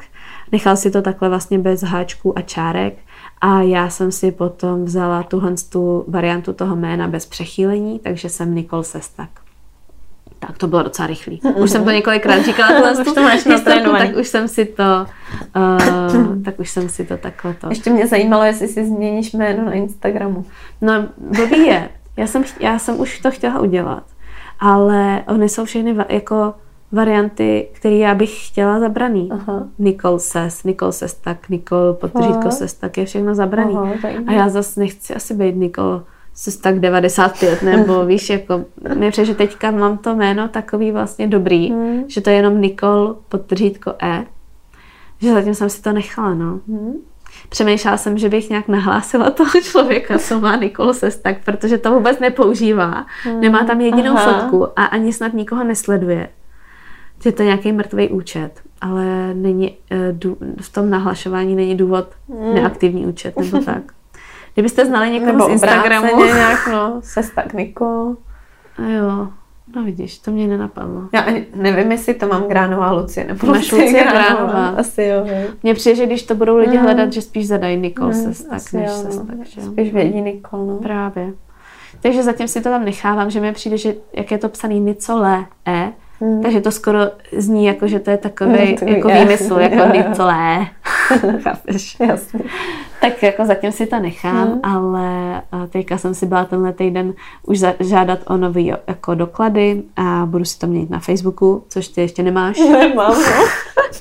nechal 0.52 0.76
si 0.76 0.90
to 0.90 1.02
takhle 1.02 1.28
vlastně 1.28 1.58
bez 1.58 1.82
háčků 1.82 2.38
a 2.38 2.42
čárek 2.42 2.94
a 3.40 3.62
já 3.62 3.90
jsem 3.90 4.12
si 4.12 4.32
potom 4.32 4.84
vzala 4.84 5.22
tuhle 5.22 5.54
tu 5.68 6.04
variantu 6.08 6.52
toho 6.52 6.76
jména 6.76 7.08
bez 7.08 7.26
přechýlení, 7.26 7.98
takže 7.98 8.28
jsem 8.28 8.54
Nikol 8.54 8.82
Sestak. 8.82 9.28
Tak 10.38 10.58
to 10.58 10.66
bylo 10.66 10.82
docela 10.82 11.06
rychlý. 11.06 11.40
Už 11.56 11.70
jsem 11.70 11.84
to 11.84 11.90
několikrát 11.90 12.42
říkala, 12.42 12.68
tohle 12.80 13.04
už 13.04 13.14
to 13.14 13.22
máš 13.22 13.44
tak 13.98 14.16
už 14.16 14.28
jsem 14.28 14.48
si 14.48 14.64
to, 14.64 15.06
uh, 15.56 16.42
tak 16.42 16.60
už 16.60 16.70
jsem 16.70 16.88
si 16.88 17.04
to 17.04 17.16
takhle 17.16 17.54
to. 17.54 17.68
Ještě 17.68 17.90
mě 17.90 18.06
zajímalo, 18.06 18.44
jestli 18.44 18.68
si 18.68 18.86
změníš 18.86 19.32
jméno 19.32 19.64
na 19.64 19.72
Instagramu. 19.72 20.44
No, 20.80 21.08
blbý 21.16 21.66
je. 21.66 21.88
Já 22.16 22.26
jsem, 22.26 22.44
já 22.60 22.78
jsem 22.78 23.00
už 23.00 23.20
to 23.20 23.30
chtěla 23.30 23.60
udělat, 23.60 24.04
ale 24.60 25.24
oni 25.28 25.48
jsou 25.48 25.64
všechny 25.64 25.96
jako 26.08 26.54
varianty, 26.92 27.68
které 27.72 27.96
já 27.96 28.14
bych 28.14 28.48
chtěla 28.48 28.80
zabraný. 28.80 29.28
Aha. 29.32 29.68
Nicole 29.78 30.18
Ses, 30.18 30.64
Nicole 30.64 30.92
Ses 30.92 31.14
tak, 31.14 31.48
Nicole 31.48 31.94
podtržítko 31.94 32.50
Ses 32.50 32.74
tak 32.74 32.98
je 32.98 33.04
všechno 33.04 33.34
zabraný. 33.34 33.74
Aha, 33.74 33.94
a 34.26 34.32
já 34.32 34.48
zase 34.48 34.80
nechci 34.80 35.14
asi 35.14 35.34
být 35.34 35.56
Nicole 35.56 36.02
Ses 36.34 36.56
tak 36.56 36.80
95, 36.80 37.62
nebo 37.62 38.04
víš, 38.06 38.30
jako 38.30 38.64
mi 38.98 39.10
že 39.12 39.34
teďka 39.34 39.70
mám 39.70 39.98
to 39.98 40.14
jméno 40.14 40.48
takový 40.48 40.92
vlastně 40.92 41.26
dobrý, 41.26 41.70
hmm. 41.70 42.04
že 42.08 42.20
to 42.20 42.30
je 42.30 42.36
jenom 42.36 42.60
Nicole 42.60 43.14
podtržítko 43.28 43.94
E, 44.02 44.26
že 45.20 45.32
zatím 45.32 45.54
jsem 45.54 45.70
si 45.70 45.82
to 45.82 45.92
nechala, 45.92 46.34
no. 46.34 46.60
Hmm. 46.68 46.94
Přemýšlela 47.48 47.96
jsem, 47.96 48.18
že 48.18 48.28
bych 48.28 48.50
nějak 48.50 48.68
nahlásila 48.68 49.30
toho 49.30 49.50
člověka, 49.62 50.18
co 50.18 50.40
má 50.40 50.56
Nikol 50.56 50.94
Sestak, 50.94 51.36
protože 51.44 51.78
to 51.78 51.94
vůbec 51.94 52.18
nepoužívá. 52.18 53.06
Hmm. 53.22 53.40
Nemá 53.40 53.64
tam 53.64 53.80
jedinou 53.80 54.16
Aha. 54.16 54.32
fotku 54.32 54.66
a 54.76 54.84
ani 54.84 55.12
snad 55.12 55.32
nikoho 55.32 55.64
nesleduje 55.64 56.28
je 57.24 57.32
to 57.32 57.42
nějaký 57.42 57.72
mrtvý 57.72 58.08
účet, 58.08 58.50
ale 58.80 59.34
není, 59.34 59.76
eh, 59.90 60.12
v 60.60 60.72
tom 60.72 60.90
nahlašování 60.90 61.56
není 61.56 61.76
důvod 61.76 62.06
mm. 62.28 62.54
neaktivní 62.54 63.06
účet 63.06 63.38
nebo 63.38 63.58
tak. 63.64 63.82
Kdybyste 64.54 64.86
znali 64.86 65.10
někoho 65.10 65.48
z 65.48 65.52
Instagramu. 65.52 66.24
nějak, 66.24 66.68
no, 66.72 67.00
se 67.04 67.20
Niko. 67.54 68.16
A 68.78 68.88
jo, 68.88 69.28
no 69.76 69.84
vidíš, 69.84 70.18
to 70.18 70.30
mě 70.30 70.46
nenapadlo. 70.46 71.08
Já 71.12 71.20
ani 71.20 71.46
nevím, 71.54 71.92
jestli 71.92 72.14
to 72.14 72.28
mám 72.28 72.48
Gránová 72.48 72.92
Lucie, 72.92 73.26
nebo 73.26 73.46
Máš 73.46 73.72
Lucie 73.72 74.02
Gránová. 74.02 74.52
Gránová. 74.52 74.68
Asi 74.68 75.02
jo. 75.02 75.26
Mně 75.62 75.74
přijde, 75.74 75.96
že 75.96 76.06
když 76.06 76.22
to 76.22 76.34
budou 76.34 76.56
lidi 76.56 76.76
mm. 76.76 76.82
hledat, 76.82 77.12
že 77.12 77.22
spíš 77.22 77.46
zadají 77.46 77.76
Nikol 77.76 78.06
mm, 78.06 78.14
Sestak, 78.14 78.72
než 78.72 78.90
jo, 78.90 78.94
Sestak. 78.94 79.46
Že? 79.46 79.62
Spíš 79.62 79.92
vědí 79.92 80.20
Nikol, 80.20 80.66
no. 80.66 80.76
Právě. 80.78 81.32
Takže 82.00 82.22
zatím 82.22 82.48
si 82.48 82.60
to 82.60 82.68
tam 82.68 82.84
nechávám, 82.84 83.30
že 83.30 83.40
mi 83.40 83.52
přijde, 83.52 83.78
že 83.78 83.94
jak 84.12 84.30
je 84.30 84.38
to 84.38 84.48
psaný 84.48 84.80
Nicole 84.80 85.46
E, 85.66 85.92
Hmm. 86.20 86.42
Takže 86.42 86.60
to 86.60 86.70
skoro 86.70 86.98
zní 87.36 87.66
jako, 87.66 87.86
že 87.86 88.00
to 88.00 88.10
je 88.10 88.16
takový 88.16 88.76
hmm, 88.80 88.88
jako 88.88 89.08
výmysl, 89.08 89.54
jako 89.54 89.92
nicolé. 89.96 90.66
Chápeš? 91.42 91.96
Jasně. 92.00 92.40
Tak 93.00 93.22
jako 93.22 93.46
zatím 93.46 93.72
si 93.72 93.86
to 93.86 94.00
nechám, 94.00 94.48
hmm. 94.48 94.60
ale 94.62 95.42
teďka 95.70 95.98
jsem 95.98 96.14
si 96.14 96.26
byla 96.26 96.44
tenhle 96.44 96.72
týden 96.72 97.14
už 97.42 97.60
žádat 97.80 98.18
o 98.26 98.36
nový 98.36 98.66
jako 98.86 99.14
doklady 99.14 99.82
a 99.96 100.26
budu 100.26 100.44
si 100.44 100.58
to 100.58 100.66
měnit 100.66 100.90
na 100.90 100.98
Facebooku, 100.98 101.64
což 101.68 101.88
ty 101.88 102.00
ještě 102.00 102.22
nemáš. 102.22 102.58
Nemám, 102.72 103.14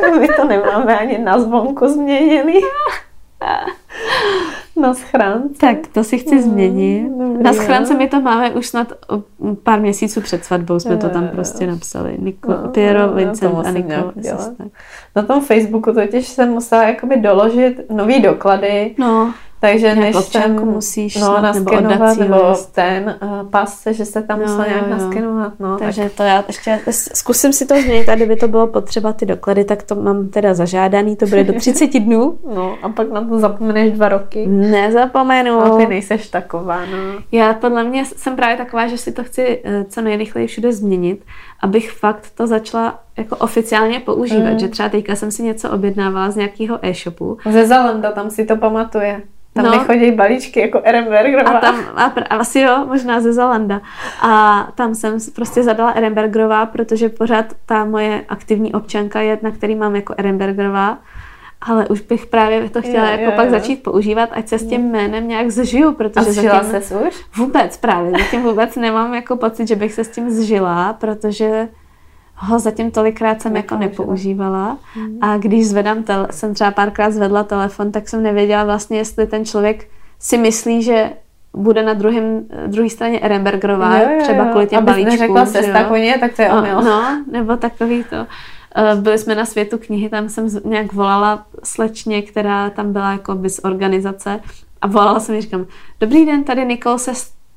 no. 0.02 0.20
My 0.20 0.28
to 0.28 0.46
nemáme 0.48 1.00
ani 1.00 1.18
na 1.18 1.40
zvonku 1.40 1.88
změněný. 1.88 2.60
Na 4.76 4.94
schránce. 4.94 5.60
Tak, 5.60 5.78
to 5.88 6.04
si 6.04 6.18
chci 6.18 6.36
mm, 6.36 6.42
změnit. 6.42 7.10
Dobrý, 7.10 7.44
na 7.44 7.54
schránce 7.54 7.94
my 7.94 8.08
to 8.08 8.22
máme 8.22 8.52
už 8.52 8.68
snad 8.68 8.94
pár 9.64 9.82
měsíců 9.82 10.22
před 10.22 10.46
svatbou, 10.46 10.80
jsme 10.80 10.98
to 10.98 11.10
tam 11.10 11.28
prostě 11.28 11.68
napsali. 11.68 12.16
Niko, 12.20 12.52
no, 12.52 12.68
Piero, 12.68 13.08
no, 13.08 13.14
Vincent 13.14 13.56
a 13.66 13.72
Niko. 13.72 14.14
Na 15.16 15.22
tom 15.22 15.42
Facebooku 15.42 15.94
totiž 15.94 16.28
jsem 16.28 16.50
musela 16.50 16.84
jakoby 16.84 17.18
doložit 17.18 17.82
nový 17.90 18.22
doklady. 18.22 18.96
No. 18.98 19.34
Takže 19.64 19.96
než 19.96 20.16
jsem, 20.16 20.66
musíš 20.66 21.16
no, 21.16 21.42
naskenovat, 21.42 22.18
nebo, 22.18 22.36
nebo 22.36 22.56
ten 22.72 23.16
uh, 23.22 23.50
pas, 23.50 23.88
že 23.92 24.06
se 24.06 24.22
tam 24.22 24.40
no, 24.40 24.46
musel 24.46 24.66
nějak 24.66 24.84
jo. 24.84 24.90
naskenovat. 24.90 25.54
No, 25.60 25.78
Takže 25.78 26.04
tak. 26.04 26.12
to 26.12 26.24
já 26.24 26.44
ještě 26.48 26.80
zkusím 27.14 27.54
si 27.54 27.66
to 27.66 27.82
změnit 27.82 28.10
a 28.10 28.16
kdyby 28.16 28.36
to 28.36 28.48
bylo 28.48 28.68
potřeba 28.68 29.14
ty 29.14 29.26
doklady, 29.26 29.64
tak 29.64 29.84
to 29.84 29.96
mám 29.96 30.28
teda 30.28 30.54
zažádaný, 30.54 31.16
to 31.16 31.26
bude 31.26 31.44
do 31.44 31.54
30 31.60 32.00
dnů. 32.00 32.38
No 32.56 32.78
a 32.82 32.90
pak 32.90 33.12
na 33.12 33.22
to 33.22 33.40
zapomeneš 33.40 33.92
dva 33.92 34.10
roky. 34.10 34.48
Nezapomenu. 34.48 35.60
No, 35.60 35.78
ty 35.78 35.88
nejseš 35.88 36.30
taková, 36.30 36.86
no. 36.86 36.98
Já 37.32 37.54
podle 37.54 37.84
mě 37.84 38.06
jsem 38.06 38.36
právě 38.36 38.58
taková, 38.58 38.88
že 38.88 38.98
si 38.98 39.12
to 39.12 39.24
chci 39.24 39.64
uh, 39.66 39.84
co 39.90 40.02
nejrychleji 40.02 40.48
všude 40.48 40.74
změnit, 40.74 41.26
abych 41.62 41.92
fakt 41.92 42.32
to 42.36 42.48
začala 42.48 43.00
jako 43.18 43.36
oficiálně 43.36 44.00
používat, 44.00 44.52
mm. 44.52 44.60
že 44.60 44.68
třeba 44.68 44.90
teďka 44.90 45.16
jsem 45.16 45.32
si 45.32 45.44
něco 45.44 45.72
objednávala 45.72 46.32
z 46.32 46.36
nějakého 46.36 46.80
e-shopu. 46.86 47.38
Ze 47.50 47.68
Zalanda, 47.68 48.12
tam 48.12 48.30
si 48.30 48.46
to 48.46 48.56
pamatuje. 48.56 49.22
Tam 49.54 49.66
no. 49.66 49.72
nechodí 49.72 50.12
balíčky 50.12 50.60
jako 50.60 50.82
Ehrenbergerová. 50.84 51.50
A 51.50 51.62
tam, 51.62 51.76
a, 51.96 52.10
pr- 52.10 52.26
asi 52.30 52.60
jo, 52.60 52.86
možná 52.88 53.22
ze 53.22 53.34
Zalanda. 53.34 53.82
A 54.22 54.68
tam 54.76 54.96
jsem 54.96 55.18
prostě 55.36 55.64
zadala 55.64 55.92
Ehrenbergerová, 55.92 56.66
protože 56.66 57.10
pořád 57.10 57.46
ta 57.66 57.86
moje 57.86 58.26
aktivní 58.30 58.74
občanka 58.74 59.22
je, 59.22 59.40
na 59.42 59.52
který 59.52 59.76
mám 59.76 59.96
jako 59.96 60.16
Ehrenbergerová. 60.18 60.98
Ale 61.62 61.88
už 61.88 62.02
bych 62.02 62.26
právě 62.26 62.70
to 62.70 62.82
chtěla 62.82 63.06
jo, 63.06 63.12
jako 63.12 63.24
jo, 63.24 63.32
pak 63.36 63.46
jo. 63.46 63.52
začít 63.52 63.84
používat, 63.84 64.30
ať 64.32 64.48
se 64.48 64.60
s 64.60 64.68
tím 64.68 64.92
jménem 64.92 65.28
nějak 65.28 65.52
zžiju, 65.52 65.92
protože 65.92 66.50
a 66.50 66.64
zatím... 66.64 66.82
se 66.82 66.96
už? 66.96 67.26
Vůbec 67.38 67.78
právě, 67.78 68.12
zatím 68.12 68.42
vůbec 68.42 68.76
nemám 68.76 69.14
jako 69.14 69.36
pocit, 69.36 69.68
že 69.68 69.76
bych 69.76 69.94
se 69.94 70.04
s 70.04 70.10
tím 70.10 70.30
zžila, 70.30 70.94
protože 70.94 71.68
ho 72.36 72.60
zatím 72.60 72.92
tolikrát 72.92 73.42
jsem 73.42 73.56
jako 73.56 73.78
nepoužívala 73.78 74.78
mm. 74.96 75.18
a 75.22 75.38
když 75.38 75.68
zvedám, 75.68 76.04
tel- 76.04 76.28
jsem 76.32 76.54
třeba 76.54 76.72
párkrát 76.72 77.12
zvedla 77.12 77.44
telefon, 77.44 77.92
tak 77.92 78.10
jsem 78.10 78.24
nevěděla 78.24 78.64
vlastně, 78.64 78.98
jestli 78.98 79.28
ten 79.28 79.46
člověk 79.46 79.88
si 80.20 80.38
myslí, 80.38 80.84
že 80.84 81.12
bude 81.54 81.84
na 81.84 81.94
druhém, 81.94 82.46
druhé 82.68 82.90
straně 82.90 83.20
Ehrenbergerová, 83.20 83.98
jo, 83.98 84.04
jo, 84.10 84.16
jo. 84.16 84.22
třeba 84.24 84.46
kvůli 84.46 84.68
těm 84.68 84.78
Abys 84.78 84.92
balíčkům. 84.94 85.12
neřekla 85.20 85.46
sestakoně, 85.46 86.18
tak 86.20 86.36
to 86.36 86.42
je 86.42 86.50
omyl. 86.50 86.82
No, 86.82 87.24
nebo 87.32 87.58
takový 87.58 88.04
to. 88.04 88.26
Eh, 88.76 88.96
byli 88.96 89.18
jsme 89.18 89.36
na 89.36 89.46
světu 89.46 89.78
knihy, 89.78 90.10
tam 90.10 90.30
jsem 90.30 90.48
nějak 90.66 90.94
volala 90.94 91.46
slečně, 91.64 92.22
která 92.22 92.70
tam 92.70 92.94
byla 92.94 93.12
jako 93.12 93.38
z 93.48 93.60
organizace 93.64 94.40
a 94.82 94.88
volala 94.88 95.20
jsem 95.20 95.36
jí, 95.36 95.42
říkám, 95.42 95.66
dobrý 96.00 96.26
den, 96.26 96.44
tady 96.44 96.66
Nikol 96.66 96.98
se 96.98 97.12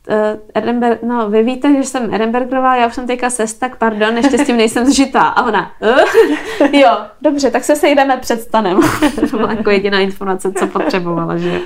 uh, 0.08 0.40
Ehrenberg, 0.54 1.02
no 1.02 1.30
vy 1.30 1.42
víte, 1.42 1.74
že 1.74 1.82
jsem 1.82 2.14
Ehrenbergerová, 2.14 2.76
já 2.76 2.86
už 2.86 2.94
jsem 2.94 3.06
teďka 3.06 3.30
sest, 3.30 3.54
tak 3.54 3.76
pardon, 3.76 4.16
ještě 4.16 4.38
s 4.38 4.46
tím 4.46 4.56
nejsem 4.56 4.86
zžitá. 4.86 5.22
A 5.22 5.46
ona, 5.46 5.70
uh, 5.80 6.72
jo, 6.80 6.90
dobře, 7.22 7.50
tak 7.50 7.64
se 7.64 7.76
sejdeme 7.76 8.16
před 8.16 8.40
stanem. 8.40 8.80
to 9.30 9.36
byla 9.36 9.52
jako 9.52 9.70
jediná 9.70 9.98
informace, 10.00 10.52
co 10.52 10.66
potřebovala, 10.66 11.36
že 11.36 11.60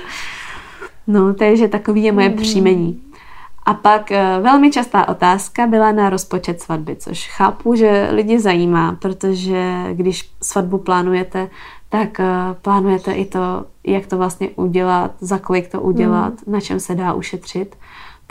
No, 1.07 1.33
takže 1.33 1.67
takový 1.67 2.03
je 2.03 2.11
moje 2.11 2.29
mm. 2.29 2.35
příjmení. 2.35 3.01
A 3.65 3.73
pak 3.73 4.11
uh, 4.11 4.43
velmi 4.43 4.71
častá 4.71 5.07
otázka 5.07 5.67
byla 5.67 5.91
na 5.91 6.09
rozpočet 6.09 6.61
svatby, 6.61 6.95
což 6.95 7.27
chápu, 7.27 7.75
že 7.75 8.07
lidi 8.11 8.39
zajímá, 8.39 8.97
protože 9.01 9.73
když 9.93 10.29
svatbu 10.43 10.77
plánujete, 10.77 11.49
tak 11.89 12.21
plánujete 12.61 13.13
i 13.13 13.25
to, 13.25 13.65
jak 13.83 14.05
to 14.05 14.17
vlastně 14.17 14.49
udělat, 14.49 15.11
za 15.21 15.37
kolik 15.37 15.67
to 15.67 15.81
udělat, 15.81 16.33
mm. 16.33 16.53
na 16.53 16.59
čem 16.59 16.79
se 16.79 16.95
dá 16.95 17.13
ušetřit 17.13 17.75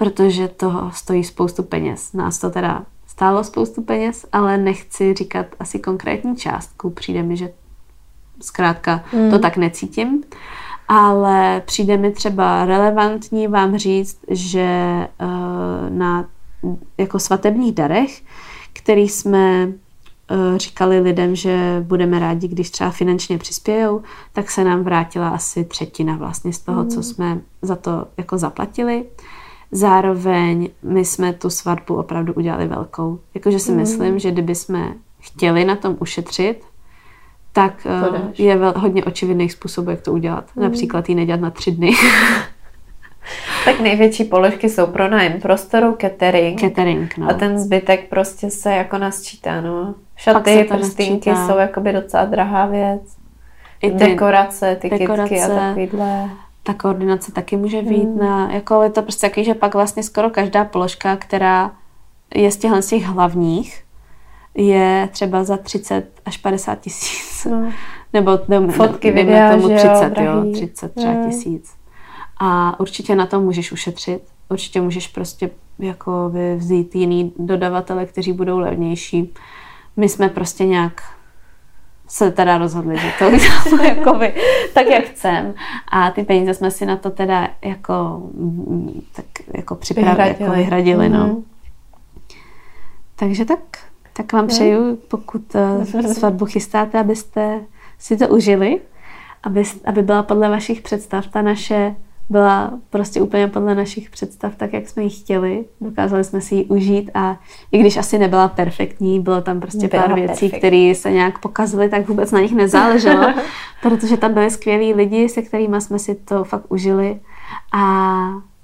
protože 0.01 0.49
to 0.49 0.91
stojí 0.95 1.25
spoustu 1.25 1.63
peněz. 1.63 2.13
Nás 2.13 2.39
to 2.39 2.51
teda 2.51 2.85
stálo 3.07 3.45
spoustu 3.45 3.83
peněz, 3.83 4.27
ale 4.33 4.59
nechci 4.59 5.15
říkat 5.15 5.47
asi 5.59 5.79
konkrétní 5.79 6.37
částku. 6.37 6.91
Přijde 6.91 7.23
mi, 7.23 7.37
že 7.37 7.53
zkrátka 8.41 9.05
mm. 9.13 9.31
to 9.31 9.39
tak 9.39 9.57
necítím. 9.57 10.23
ale 10.89 11.63
přijde 11.67 11.97
mi 11.97 12.13
třeba 12.13 12.65
relevantní 12.65 13.49
vám 13.49 13.79
říct, 13.79 14.19
že 14.31 14.69
uh, 15.21 15.97
na 15.99 16.29
jako 16.99 17.19
svatebních 17.19 17.75
darech, 17.75 18.23
který 18.73 19.09
jsme 19.09 19.67
uh, 19.67 20.57
říkali 20.57 21.01
lidem, 21.01 21.37
že 21.37 21.85
budeme 21.87 22.19
rádi, 22.19 22.49
když 22.49 22.71
třeba 22.71 22.91
finančně 22.91 23.39
přispějou, 23.39 24.03
tak 24.33 24.51
se 24.51 24.65
nám 24.65 24.85
vrátila 24.85 25.29
asi 25.29 25.65
třetina 25.65 26.17
vlastně 26.17 26.53
z 26.53 26.59
toho, 26.59 26.83
mm. 26.83 26.91
co 26.91 27.03
jsme 27.03 27.41
za 27.63 27.77
to 27.77 28.07
jako 28.17 28.39
zaplatili. 28.39 29.05
Zároveň 29.73 30.69
my 30.83 31.05
jsme 31.05 31.33
tu 31.33 31.51
svatbu 31.51 31.97
opravdu 31.97 32.33
udělali 32.33 32.67
velkou. 32.67 33.21
Jakože 33.35 33.59
si 33.59 33.73
mm. 33.73 33.77
myslím, 33.77 34.19
že 34.19 34.31
kdyby 34.31 34.55
jsme 34.55 34.95
chtěli 35.21 35.65
na 35.65 35.77
tom 35.77 35.97
ušetřit, 36.01 36.65
tak 37.53 37.83
Podáš. 37.83 38.41
Eh, 38.41 38.43
je 38.43 38.57
vel, 38.57 38.75
hodně 38.77 39.05
očividných 39.05 39.53
způsobů, 39.53 39.91
jak 39.91 40.01
to 40.01 40.13
udělat. 40.13 40.45
Mm. 40.57 40.63
Například 40.63 41.09
ji 41.09 41.15
nedělat 41.15 41.41
na 41.41 41.51
tři 41.51 41.71
dny. 41.71 41.91
tak 43.65 43.81
největší 43.81 44.25
položky 44.25 44.69
jsou 44.69 44.87
pro 44.87 45.09
nájem 45.09 45.41
prostoru, 45.41 45.97
catering. 46.01 46.61
Catering, 46.61 47.17
no. 47.17 47.31
A 47.31 47.35
ten 47.35 47.59
zbytek 47.59 48.09
prostě 48.09 48.51
se 48.51 48.73
jako 48.73 48.99
nasčítá, 48.99 49.61
no. 49.61 49.95
Šaty, 50.17 50.67
prstínky 50.69 51.31
jsou 51.37 51.59
jakoby 51.59 51.93
docela 51.93 52.25
drahá 52.25 52.67
věc. 52.67 53.01
I 53.83 53.91
ty 53.91 53.97
dekorace, 53.97 54.77
ty 54.77 54.91
dekorace, 54.91 55.29
kytky 55.29 55.43
a 55.43 55.49
takovýhle. 55.49 56.31
Ta 56.63 56.75
koordinace 56.75 57.33
taky 57.33 57.57
může 57.57 57.83
být 57.83 58.09
mm. 58.09 58.19
na, 58.19 58.53
jako 58.53 58.83
je 58.83 58.91
to 58.91 59.03
prostě 59.03 59.27
takový, 59.27 59.45
že 59.47 59.55
pak 59.55 59.75
vlastně 59.75 60.03
skoro 60.03 60.31
každá 60.31 60.65
položka, 60.65 61.17
která 61.17 61.73
je 62.35 62.51
z 62.51 62.57
těchhle 62.57 62.83
z 62.83 62.87
těch 62.87 63.05
hlavních, 63.05 63.85
je 64.55 65.09
třeba 65.13 65.45
za 65.45 65.57
30 65.57 66.21
až 66.25 66.37
50 66.37 66.81
tisíc. 66.81 67.45
No. 67.51 67.73
Nebo 68.13 68.39
ne, 68.49 68.73
Fotky, 68.73 69.11
ne, 69.11 69.23
videa, 69.23 69.51
tomu 69.51 69.69
30, 69.69 70.13
jo, 70.19 70.25
jo 70.25 70.53
30 70.53 70.95
třeba 70.95 71.13
mm. 71.13 71.31
tisíc. 71.31 71.75
A 72.41 72.81
určitě 72.81 73.15
na 73.15 73.27
to 73.27 73.41
můžeš 73.41 73.73
ušetřit. 73.73 74.23
Určitě 74.49 74.81
můžeš 74.81 75.09
prostě 75.09 75.51
jako 75.79 76.33
vzít 76.57 76.95
jiný 76.95 77.33
dodavatele, 77.39 78.07
kteří 78.07 78.33
budou 78.33 78.59
levnější. 78.59 79.35
My 79.97 80.09
jsme 80.09 80.29
prostě 80.29 80.67
nějak 80.67 81.03
se 82.11 82.31
teda 82.31 82.59
rozhodli, 82.59 82.99
že 82.99 83.13
to 83.19 83.29
uděláme 83.29 83.89
jakoby, 83.99 84.35
tak, 84.75 84.87
jak 84.87 85.05
chcem. 85.05 85.55
A 85.89 86.11
ty 86.11 86.25
peníze 86.25 86.55
jsme 86.55 86.71
si 86.71 86.87
na 86.87 86.97
to 86.97 87.11
teda 87.11 87.49
jako, 87.63 88.23
tak 89.17 89.25
jako 89.55 89.75
připravili, 89.75 90.17
vyhradili, 90.17 90.45
jako 90.45 90.57
vyhradili 90.57 91.07
mm-hmm. 91.07 91.19
no. 91.19 91.27
Mhm. 91.27 91.45
Takže 93.17 93.45
tak. 93.45 93.59
Tak 94.13 94.33
vám 94.33 94.47
přeju, 94.47 94.97
pokud 94.97 95.43
uh, 95.55 96.13
svatbu 96.13 96.47
chystáte, 96.47 96.99
abyste 96.99 97.61
si 97.99 98.17
to 98.17 98.29
užili, 98.29 98.81
aby, 99.43 99.63
aby 99.85 100.03
byla 100.03 100.23
podle 100.23 100.49
vašich 100.49 100.81
představ. 100.81 101.27
Ta 101.27 101.43
naše 101.43 101.95
byla 102.31 102.71
prostě 102.91 103.23
úplně 103.23 103.49
podle 103.49 103.75
našich 103.75 104.11
představ, 104.11 104.57
tak 104.57 104.73
jak 104.73 104.89
jsme 104.89 105.03
ji 105.03 105.11
chtěli. 105.11 105.65
Dokázali 105.81 106.25
jsme 106.25 106.41
si 106.41 106.55
ji 106.55 106.65
užít 106.65 107.11
a 107.15 107.37
i 107.73 107.79
když 107.79 107.97
asi 107.97 108.19
nebyla 108.19 108.49
perfektní, 108.49 109.21
bylo 109.21 109.41
tam 109.41 109.61
prostě 109.61 109.89
byla 109.89 110.03
pár 110.03 110.15
věcí, 110.15 110.51
které 110.51 110.93
se 110.97 111.11
nějak 111.11 111.39
pokazily, 111.39 111.89
tak 111.89 112.09
vůbec 112.09 112.31
na 112.31 112.41
nich 112.41 112.53
nezáleželo, 112.53 113.27
protože 113.83 114.17
tam 114.17 114.35
byli 114.35 114.51
skvělí 114.51 114.95
lidi, 114.95 115.29
se 115.29 115.43
kterými 115.43 115.81
jsme 115.81 115.99
si 115.99 116.15
to 116.15 116.45
fakt 116.45 116.65
užili 116.69 117.21
a 117.73 118.17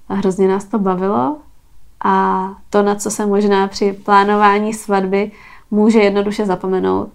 hrozně 0.08 0.48
nás 0.48 0.64
to 0.64 0.78
bavilo 0.78 1.36
a 2.04 2.48
to, 2.70 2.82
na 2.82 2.94
co 2.94 3.10
se 3.10 3.26
možná 3.26 3.68
při 3.68 3.92
plánování 3.92 4.74
svatby 4.74 5.30
může 5.70 5.98
jednoduše 5.98 6.46
zapomenout, 6.46 7.10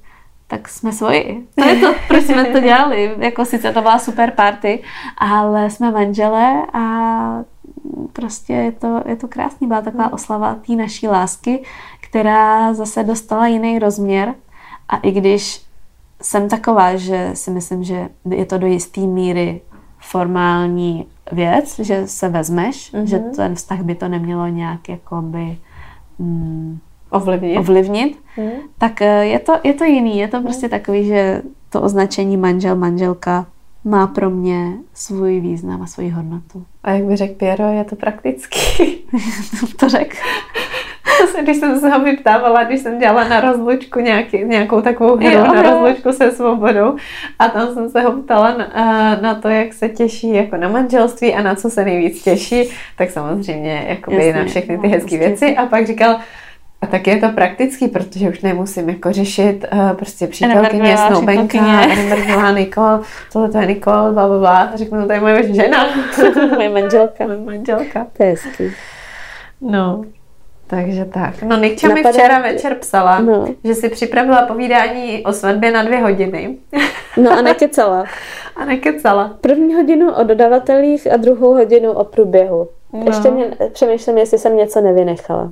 tak 0.51 0.69
jsme 0.69 0.91
svoji. 0.91 1.47
To 1.55 1.65
je 1.65 1.75
to, 1.75 1.93
proč 2.07 2.23
jsme 2.23 2.45
to 2.45 2.59
dělali. 2.59 3.15
Jako 3.17 3.45
sice 3.45 3.73
to 3.73 3.81
byla 3.81 3.99
super 3.99 4.31
party, 4.31 4.83
ale 5.17 5.69
jsme 5.69 5.91
manželé 5.91 6.65
a 6.73 6.83
prostě 8.13 8.53
je 8.53 8.71
to, 8.71 9.03
je 9.05 9.15
to 9.15 9.27
krásný. 9.27 9.67
Byla 9.67 9.81
taková 9.81 10.13
oslava 10.13 10.55
té 10.67 10.73
naší 10.73 11.07
lásky, 11.07 11.63
která 12.01 12.73
zase 12.73 13.03
dostala 13.03 13.47
jiný 13.47 13.79
rozměr 13.79 14.35
a 14.89 14.97
i 14.97 15.11
když 15.11 15.61
jsem 16.21 16.49
taková, 16.49 16.95
že 16.95 17.31
si 17.33 17.51
myslím, 17.51 17.83
že 17.83 18.09
je 18.29 18.45
to 18.45 18.57
do 18.57 18.67
jisté 18.67 19.01
míry 19.01 19.61
formální 19.99 21.07
věc, 21.31 21.79
že 21.79 22.07
se 22.07 22.29
vezmeš, 22.29 22.93
mm-hmm. 22.93 23.03
že 23.03 23.19
ten 23.19 23.55
vztah 23.55 23.81
by 23.81 23.95
to 23.95 24.07
nemělo 24.07 24.47
nějak 24.47 24.89
jakoby 24.89 25.57
mm, 26.19 26.79
ovlivnit, 27.11 27.57
ovlivnit 27.57 28.17
mm. 28.37 28.49
tak 28.77 29.01
eh, 29.01 29.25
je 29.25 29.39
to, 29.39 29.53
je 29.63 29.73
to 29.73 29.83
jiný. 29.83 30.19
Je 30.19 30.27
to 30.27 30.37
mm. 30.37 30.43
prostě 30.43 30.69
takový, 30.69 31.05
že 31.05 31.41
to 31.69 31.81
označení 31.81 32.37
manžel, 32.37 32.75
manželka 32.75 33.45
má 33.83 34.07
pro 34.07 34.29
mě 34.29 34.73
svůj 34.93 35.39
význam 35.39 35.81
a 35.81 35.87
svoji 35.87 36.09
hodnotu. 36.09 36.65
A 36.83 36.91
jak 36.91 37.03
by 37.03 37.15
řekl 37.15 37.33
Piero, 37.33 37.67
je 37.67 37.83
to 37.83 37.95
praktický. 37.95 38.97
to 39.79 39.89
řekl. 39.89 40.17
když 41.43 41.57
jsem 41.57 41.79
se 41.79 41.89
ho 41.89 41.99
vyptávala, 42.03 42.63
když 42.63 42.81
jsem 42.81 42.99
dělala 42.99 43.27
na 43.27 43.39
rozlučku 43.39 43.99
nějaký, 43.99 44.43
nějakou 44.43 44.81
takovou 44.81 45.15
hru 45.15 45.29
jo, 45.29 45.53
na 45.53 45.61
rozlučku 45.61 46.11
se 46.11 46.31
svobodou 46.31 46.95
a 47.39 47.49
tam 47.49 47.73
jsem 47.73 47.89
se 47.89 48.01
ho 48.01 48.11
ptala 48.11 48.57
na, 48.57 49.15
na 49.21 49.35
to, 49.35 49.49
jak 49.49 49.73
se 49.73 49.89
těší 49.89 50.33
jako 50.33 50.57
na 50.57 50.67
manželství 50.67 51.33
a 51.33 51.41
na 51.41 51.55
co 51.55 51.69
se 51.69 51.85
nejvíc 51.85 52.23
těší, 52.23 52.69
tak 52.97 53.09
samozřejmě 53.09 53.85
jakoby 53.87 54.25
Jasně, 54.25 54.33
na 54.33 54.45
všechny 54.45 54.77
ty 54.77 54.87
hezké 54.87 55.17
věci 55.17 55.57
a 55.57 55.65
pak 55.65 55.87
říkal, 55.87 56.19
a 56.81 56.87
tak 56.87 57.07
je 57.07 57.17
to 57.17 57.29
praktický, 57.29 57.87
protože 57.87 58.29
už 58.29 58.41
nemusím 58.41 58.89
jako 58.89 59.11
řešit 59.11 59.65
uh, 59.73 59.91
prostě 59.91 60.27
přítelkyně, 60.27 60.97
snoubenka, 60.97 61.83
Enemrdová 61.83 62.51
Nikol, 62.51 62.99
tohle 63.33 63.49
to 63.49 63.57
je 63.57 63.65
Nikol, 63.65 64.11
bla, 64.11 64.27
bla, 64.27 64.39
bla. 64.39 64.71
Řeknu, 64.75 65.07
to 65.07 65.13
je 65.13 65.19
moje 65.19 65.53
žena. 65.53 65.85
moje 66.55 66.69
manželka. 66.69 67.27
moje 67.27 67.37
manželka. 67.37 68.07
To 68.17 68.23
je 68.23 68.29
hezký. 68.29 68.71
No, 69.61 70.03
takže 70.67 71.05
tak. 71.05 71.43
No 71.43 71.57
Nikča 71.57 71.87
mi 71.87 72.03
včera 72.03 72.39
večer 72.39 72.75
psala, 72.75 73.19
no. 73.19 73.47
že 73.63 73.75
si 73.75 73.89
připravila 73.89 74.45
povídání 74.45 75.23
o 75.25 75.33
svatbě 75.33 75.71
na 75.71 75.83
dvě 75.83 75.99
hodiny. 75.99 76.57
no 77.17 77.31
a 77.31 77.41
nekecala. 77.41 78.05
a 78.55 78.65
nekecala. 78.65 79.37
První 79.41 79.73
hodinu 79.73 80.13
o 80.13 80.23
dodavatelích 80.23 81.13
a 81.13 81.17
druhou 81.17 81.53
hodinu 81.53 81.91
o 81.91 82.03
průběhu. 82.03 82.67
No. 82.93 83.03
Ještě 83.05 83.31
mě, 83.31 83.45
přemýšlím, 83.73 84.17
jestli 84.17 84.37
jsem 84.37 84.57
něco 84.57 84.81
nevynechala. 84.81 85.51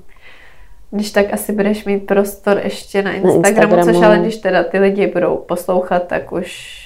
Když 0.91 1.11
tak 1.11 1.33
asi 1.33 1.51
budeš 1.51 1.85
mít 1.85 1.99
prostor 1.99 2.61
ještě 2.63 3.01
na 3.01 3.11
Instagramu, 3.11 3.41
na 3.41 3.49
Instagramu. 3.49 3.93
což 3.93 4.05
ale 4.05 4.17
když 4.19 4.37
teda 4.37 4.63
ty 4.63 4.79
lidi 4.79 5.07
budou 5.07 5.37
poslouchat, 5.37 6.07
tak 6.07 6.31
už 6.31 6.79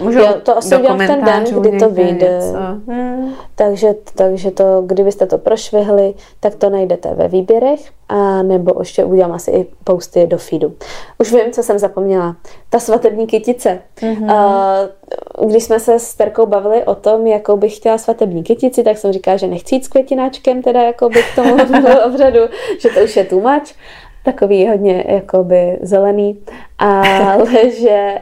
Můžu 0.00 0.18
jo, 0.18 0.34
to 0.42 0.58
asi 0.58 0.76
udělám 0.76 0.98
ten 0.98 1.24
den, 1.24 1.44
kdy 1.44 1.78
to 1.78 1.90
vyjde. 1.90 2.40
Hmm. 2.88 3.34
Takže, 3.54 3.94
takže 4.14 4.50
to, 4.50 4.82
kdybyste 4.86 5.26
to 5.26 5.38
prošvihli, 5.38 6.14
tak 6.40 6.54
to 6.54 6.70
najdete 6.70 7.14
ve 7.14 7.28
výběrech 7.28 7.80
a 8.08 8.42
nebo 8.42 8.74
ještě 8.78 9.04
udělám 9.04 9.32
asi 9.32 9.50
i 9.50 9.66
posty 9.84 10.26
do 10.26 10.38
feedu. 10.38 10.74
Už 11.18 11.32
vím, 11.32 11.52
co 11.52 11.62
jsem 11.62 11.78
zapomněla. 11.78 12.36
Ta 12.70 12.78
svatební 12.78 13.26
kytice. 13.26 13.78
Mm-hmm. 14.00 14.88
Když 15.46 15.64
jsme 15.64 15.80
se 15.80 15.98
s 15.98 16.14
Terkou 16.14 16.46
bavili 16.46 16.84
o 16.84 16.94
tom, 16.94 17.26
jakou 17.26 17.56
bych 17.56 17.76
chtěla 17.76 17.98
svatební 17.98 18.42
kytici, 18.42 18.82
tak 18.82 18.98
jsem 18.98 19.12
říkala, 19.12 19.36
že 19.36 19.46
nechci 19.46 19.74
jít 19.74 19.84
s 19.84 19.88
květináčkem 19.88 20.62
teda 20.62 20.82
jakoby 20.82 21.22
k 21.22 21.34
tomu 21.34 21.54
obřadu, 22.06 22.40
že 22.78 22.88
to 22.88 23.00
už 23.00 23.16
je 23.16 23.24
tlumač 23.24 23.74
takový 24.26 24.68
hodně 24.68 25.04
jakoby 25.08 25.78
zelený, 25.82 26.38
ale 26.78 27.70
že 27.80 28.14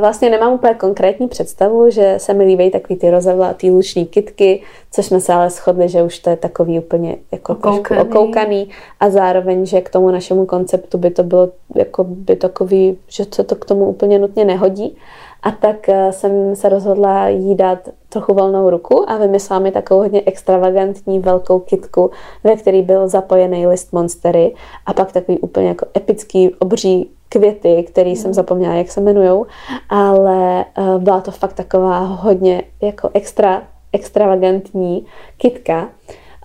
vlastně 0.00 0.30
nemám 0.30 0.52
úplně 0.52 0.74
konkrétní 0.74 1.28
představu, 1.28 1.90
že 1.90 2.14
se 2.18 2.34
mi 2.34 2.44
líbí 2.44 2.70
takový 2.70 2.98
ty 2.98 3.10
rozevlatý 3.10 3.70
luční 3.70 4.06
kitky, 4.06 4.62
což 4.90 5.06
jsme 5.06 5.20
se 5.20 5.32
ale 5.32 5.50
shodli, 5.50 5.88
že 5.88 6.02
už 6.02 6.18
to 6.18 6.30
je 6.30 6.36
takový 6.36 6.78
úplně 6.78 7.16
jako 7.32 7.52
okoukaný. 7.52 8.00
okoukaný 8.00 8.68
a 9.00 9.10
zároveň, 9.10 9.66
že 9.66 9.80
k 9.80 9.90
tomu 9.90 10.10
našemu 10.10 10.46
konceptu 10.46 10.98
by 10.98 11.10
to 11.10 11.22
bylo 11.22 11.48
jako 11.74 12.04
by 12.04 12.36
takový, 12.36 12.98
že 13.08 13.24
se 13.34 13.44
to 13.44 13.54
k 13.54 13.64
tomu 13.64 13.86
úplně 13.86 14.18
nutně 14.18 14.44
nehodí. 14.44 14.96
A 15.42 15.50
tak 15.50 15.88
eh, 15.88 16.12
jsem 16.12 16.56
se 16.56 16.68
rozhodla 16.68 17.28
jí 17.28 17.54
dát 17.54 17.88
trochu 18.08 18.34
volnou 18.34 18.70
ruku 18.70 19.10
a 19.10 19.16
vymyslela 19.16 19.60
mi 19.60 19.72
takovou 19.72 20.00
hodně 20.00 20.22
extravagantní 20.26 21.18
velkou 21.18 21.58
kitku, 21.58 22.10
ve 22.44 22.56
který 22.56 22.82
byl 22.82 23.08
zapojený 23.08 23.66
list 23.66 23.92
monstery 23.92 24.54
a 24.86 24.92
pak 24.92 25.12
takový 25.12 25.38
úplně 25.38 25.68
jako 25.68 25.86
epický 25.96 26.54
obří 26.54 27.10
květy, 27.32 27.82
který 27.82 28.16
jsem 28.16 28.34
zapomněla, 28.34 28.74
jak 28.74 28.90
se 28.90 29.00
jmenujou, 29.00 29.46
ale 29.88 30.64
uh, 30.78 31.02
byla 31.02 31.20
to 31.20 31.30
fakt 31.30 31.52
taková 31.52 31.98
hodně 31.98 32.62
jako 32.82 33.10
extra, 33.14 33.62
extravagantní 33.92 35.06
kitka, 35.36 35.88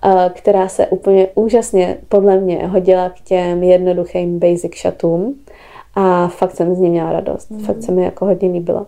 uh, 0.04 0.28
která 0.32 0.68
se 0.68 0.86
úplně 0.86 1.28
úžasně 1.34 1.98
podle 2.08 2.36
mě 2.36 2.66
hodila 2.66 3.10
k 3.10 3.20
těm 3.20 3.62
jednoduchým 3.62 4.38
basic 4.38 4.74
šatům 4.74 5.34
a 5.94 6.28
fakt 6.28 6.56
jsem 6.56 6.74
z 6.74 6.78
ní 6.78 6.90
měla 6.90 7.12
radost. 7.12 7.50
Mm. 7.50 7.60
Fakt 7.60 7.82
se 7.82 7.92
mi 7.92 8.04
jako 8.04 8.24
hodně 8.26 8.48
líbila. 8.48 8.86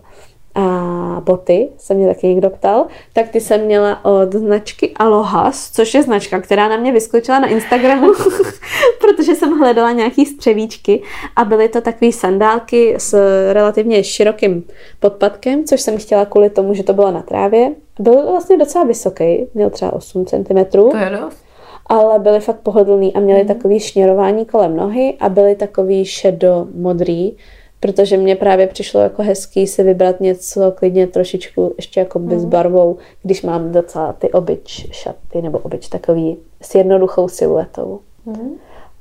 A 0.59 1.21
boty, 1.25 1.69
se 1.77 1.95
mě 1.95 2.07
taky 2.07 2.27
někdo 2.27 2.51
ptal, 2.51 2.87
tak 3.13 3.29
ty 3.29 3.41
jsem 3.41 3.65
měla 3.65 4.05
od 4.05 4.33
značky 4.33 4.93
Alohas, 4.97 5.71
což 5.71 5.95
je 5.95 6.03
značka, 6.03 6.41
která 6.41 6.69
na 6.69 6.77
mě 6.77 6.93
vyskočila 6.93 7.39
na 7.39 7.49
Instagramu, 7.49 8.13
protože 9.01 9.35
jsem 9.35 9.59
hledala 9.59 9.93
nějaký 9.93 10.27
střevíčky 10.27 11.03
a 11.37 11.45
byly 11.45 11.69
to 11.69 11.81
takové 11.81 12.13
sandálky 12.13 12.95
s 12.99 13.15
relativně 13.53 14.05
širokým 14.05 14.65
podpadkem, 15.01 15.65
což 15.65 15.81
jsem 15.81 15.99
chtěla 15.99 16.25
kvůli 16.25 16.51
tomu, 16.51 16.75
že 16.75 16.83
to 16.83 16.93
bylo 16.93 17.11
na 17.11 17.23
trávě. 17.23 17.73
Byl 17.99 18.31
vlastně 18.31 18.57
docela 18.57 18.85
vysoký, 18.85 19.47
měl 19.55 19.71
třeba 19.71 19.93
8 19.93 20.27
cm. 20.27 20.65
To 20.71 20.97
je 20.97 21.11
dost 21.11 21.49
ale 21.89 22.19
byly 22.19 22.41
fakt 22.41 22.61
pohodlný 22.61 23.15
a 23.15 23.21
měly 23.21 23.43
mm. 23.43 23.49
takový 23.49 23.81
šněrování 23.81 24.47
kolem 24.47 24.77
nohy 24.77 25.17
a 25.21 25.29
byly 25.29 25.55
takový 25.55 26.05
šedo 26.05 26.67
modrý, 26.75 27.37
protože 27.81 28.17
mně 28.17 28.37
právě 28.37 28.67
přišlo 28.67 29.01
jako 29.01 29.23
hezký 29.23 29.67
si 29.67 29.83
vybrat 29.83 30.21
něco 30.21 30.73
klidně 30.73 31.07
trošičku 31.07 31.75
ještě 31.77 32.01
jako 32.01 32.19
mm. 32.19 32.41
s 32.41 32.45
barvou, 32.45 32.97
když 33.23 33.43
mám 33.43 33.73
docela 33.73 34.13
ty 34.13 34.31
obyč 34.31 34.89
šaty 34.93 35.43
nebo 35.43 35.59
obyč 35.59 35.89
takový 35.89 36.37
s 36.63 36.75
jednoduchou 36.75 37.29
siluetou. 37.29 38.01
Mm. 38.27 38.51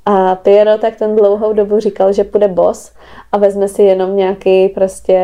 A 0.06 0.34
Piero 0.34 0.78
tak 0.78 0.96
ten 0.96 1.16
dlouhou 1.16 1.52
dobu 1.52 1.80
říkal, 1.80 2.12
že 2.12 2.24
půjde 2.24 2.48
bos 2.48 2.92
a 3.32 3.38
vezme 3.38 3.68
si 3.68 3.82
jenom 3.82 4.16
nějaký 4.16 4.68
prostě, 4.68 5.18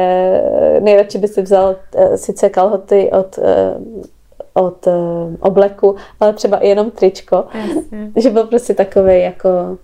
nejradši 0.81 1.19
by 1.19 1.29
si 1.29 1.43
vzal 1.43 1.77
eh, 1.95 2.19
sice 2.19 2.49
kalhoty 2.49 3.11
od 3.11 3.39
eh, 3.39 3.75
od 4.55 4.87
uh, 4.87 4.93
obleku, 5.41 5.97
ale 6.21 6.33
třeba 6.33 6.59
i 6.59 6.69
jenom 6.69 6.91
tričko. 6.91 7.45
Jasně. 7.55 8.13
Že 8.23 8.31
byl 8.31 8.47
prostě 8.47 8.75
takový 8.75 9.21
jako 9.21 9.49
eh, 9.49 9.77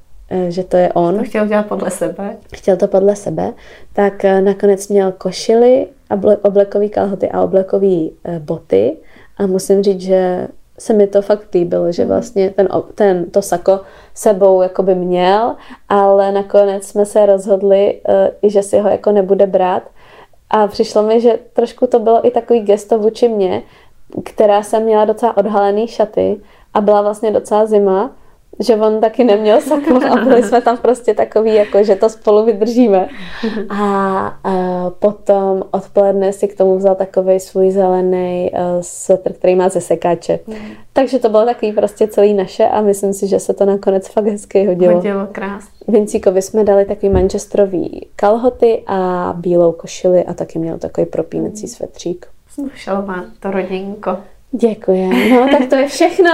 že 0.48 0.64
to 0.64 0.76
je 0.76 0.92
on. 0.92 1.18
To 1.18 1.24
chtěl 1.24 1.46
dělat 1.46 1.66
podle 1.66 1.90
sebe. 1.90 2.36
Chtěl 2.54 2.76
to 2.76 2.88
podle 2.88 3.16
sebe. 3.16 3.52
Tak 3.92 4.24
eh, 4.24 4.40
nakonec 4.40 4.88
měl 4.88 5.12
košily, 5.12 5.86
oblekový 6.42 6.88
kalhoty 6.88 7.30
a 7.30 7.42
oblekový 7.42 8.12
boty. 8.38 8.96
A 9.36 9.46
musím 9.46 9.82
říct, 9.82 10.00
že 10.00 10.48
se 10.78 10.92
mi 10.92 11.06
to 11.06 11.22
fakt 11.22 11.54
líbilo, 11.54 11.92
že 11.92 12.02
mhm. 12.02 12.08
vlastně 12.08 12.50
ten, 12.50 12.68
ten, 12.94 13.30
to 13.30 13.42
sako 13.42 13.80
sebou 14.14 14.62
jakoby 14.62 14.94
měl, 14.94 15.56
ale 15.88 16.32
nakonec 16.32 16.86
jsme 16.86 17.06
se 17.06 17.26
rozhodli, 17.26 18.00
že 18.42 18.62
si 18.62 18.78
ho 18.78 18.88
jako 18.88 19.12
nebude 19.12 19.46
brát. 19.46 19.82
A 20.50 20.66
přišlo 20.66 21.02
mi, 21.02 21.20
že 21.20 21.38
trošku 21.52 21.86
to 21.86 21.98
bylo 21.98 22.26
i 22.26 22.30
takový 22.30 22.60
gesto 22.60 22.98
vůči 22.98 23.28
mně, 23.28 23.62
která 24.24 24.62
jsem 24.62 24.82
měla 24.82 25.04
docela 25.04 25.36
odhalený 25.36 25.88
šaty 25.88 26.40
a 26.74 26.80
byla 26.80 27.02
vlastně 27.02 27.30
docela 27.30 27.66
zima, 27.66 28.10
že 28.60 28.76
on 28.76 29.00
taky 29.00 29.24
neměl 29.24 29.60
sako 29.60 29.96
a 30.10 30.24
byli 30.24 30.42
jsme 30.42 30.60
tam 30.60 30.76
prostě 30.76 31.14
takový, 31.14 31.54
jako 31.54 31.84
že 31.84 31.96
to 31.96 32.08
spolu 32.08 32.44
vydržíme. 32.44 33.08
A, 33.68 34.26
a 34.44 34.90
potom 34.98 35.62
odpoledne 35.70 36.32
si 36.32 36.48
k 36.48 36.56
tomu 36.56 36.76
vzal 36.76 36.94
takový 36.94 37.40
svůj 37.40 37.70
zelený 37.70 38.50
uh, 38.52 38.58
svetr, 38.80 39.32
který 39.32 39.56
má 39.56 39.68
ze 39.68 39.80
sekáče. 39.80 40.40
Mm. 40.46 40.54
Takže 40.92 41.18
to 41.18 41.28
bylo 41.28 41.44
takový 41.44 41.72
prostě 41.72 42.08
celý 42.08 42.34
naše 42.34 42.64
a 42.64 42.80
myslím 42.80 43.12
si, 43.12 43.26
že 43.26 43.40
se 43.40 43.54
to 43.54 43.64
nakonec 43.64 44.08
fakt 44.08 44.26
hezky 44.26 44.66
hodilo. 44.66 44.94
Hodilo, 44.94 45.28
krásně. 45.32 45.70
Vincíkovi 45.88 46.42
jsme 46.42 46.64
dali 46.64 46.84
takový 46.84 47.12
manchesterový 47.12 48.06
kalhoty 48.16 48.82
a 48.86 49.32
bílou 49.36 49.72
košili 49.72 50.24
a 50.24 50.34
taky 50.34 50.58
měl 50.58 50.78
takový 50.78 51.06
propínací 51.06 51.62
mm. 51.62 51.68
svetřík. 51.68 52.26
Šalva, 52.74 53.24
to 53.40 53.50
rodinko. 53.50 54.18
Děkuji. 54.52 55.30
No, 55.30 55.48
tak 55.58 55.68
to 55.68 55.74
je 55.74 55.88
všechno. 55.88 56.30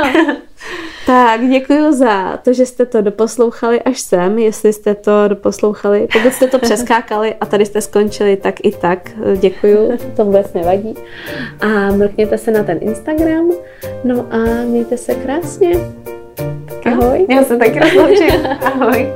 tak, 1.06 1.40
děkuji 1.48 1.92
za 1.92 2.36
to, 2.36 2.52
že 2.52 2.66
jste 2.66 2.86
to 2.86 3.02
doposlouchali 3.02 3.82
až 3.82 4.00
sem, 4.00 4.38
jestli 4.38 4.72
jste 4.72 4.94
to 4.94 5.28
doposlouchali. 5.28 6.08
Pokud 6.12 6.32
jste 6.32 6.46
to 6.46 6.58
přeskákali 6.58 7.34
a 7.40 7.46
tady 7.46 7.66
jste 7.66 7.80
skončili, 7.80 8.36
tak 8.36 8.54
i 8.62 8.72
tak 8.72 9.10
děkuji, 9.36 9.98
to 10.16 10.24
vůbec 10.24 10.52
nevadí. 10.52 10.94
A 11.60 11.66
mrkněte 11.92 12.38
se 12.38 12.50
na 12.50 12.62
ten 12.62 12.78
Instagram, 12.80 13.50
no 14.04 14.26
a 14.30 14.36
mějte 14.64 14.96
se 14.96 15.14
krásně. 15.14 15.72
Ahoj. 16.84 17.26
Já 17.28 17.44
se 17.44 17.56
taky 17.56 17.78
rozloučím. 17.78 18.46
Ahoj. 18.62 19.12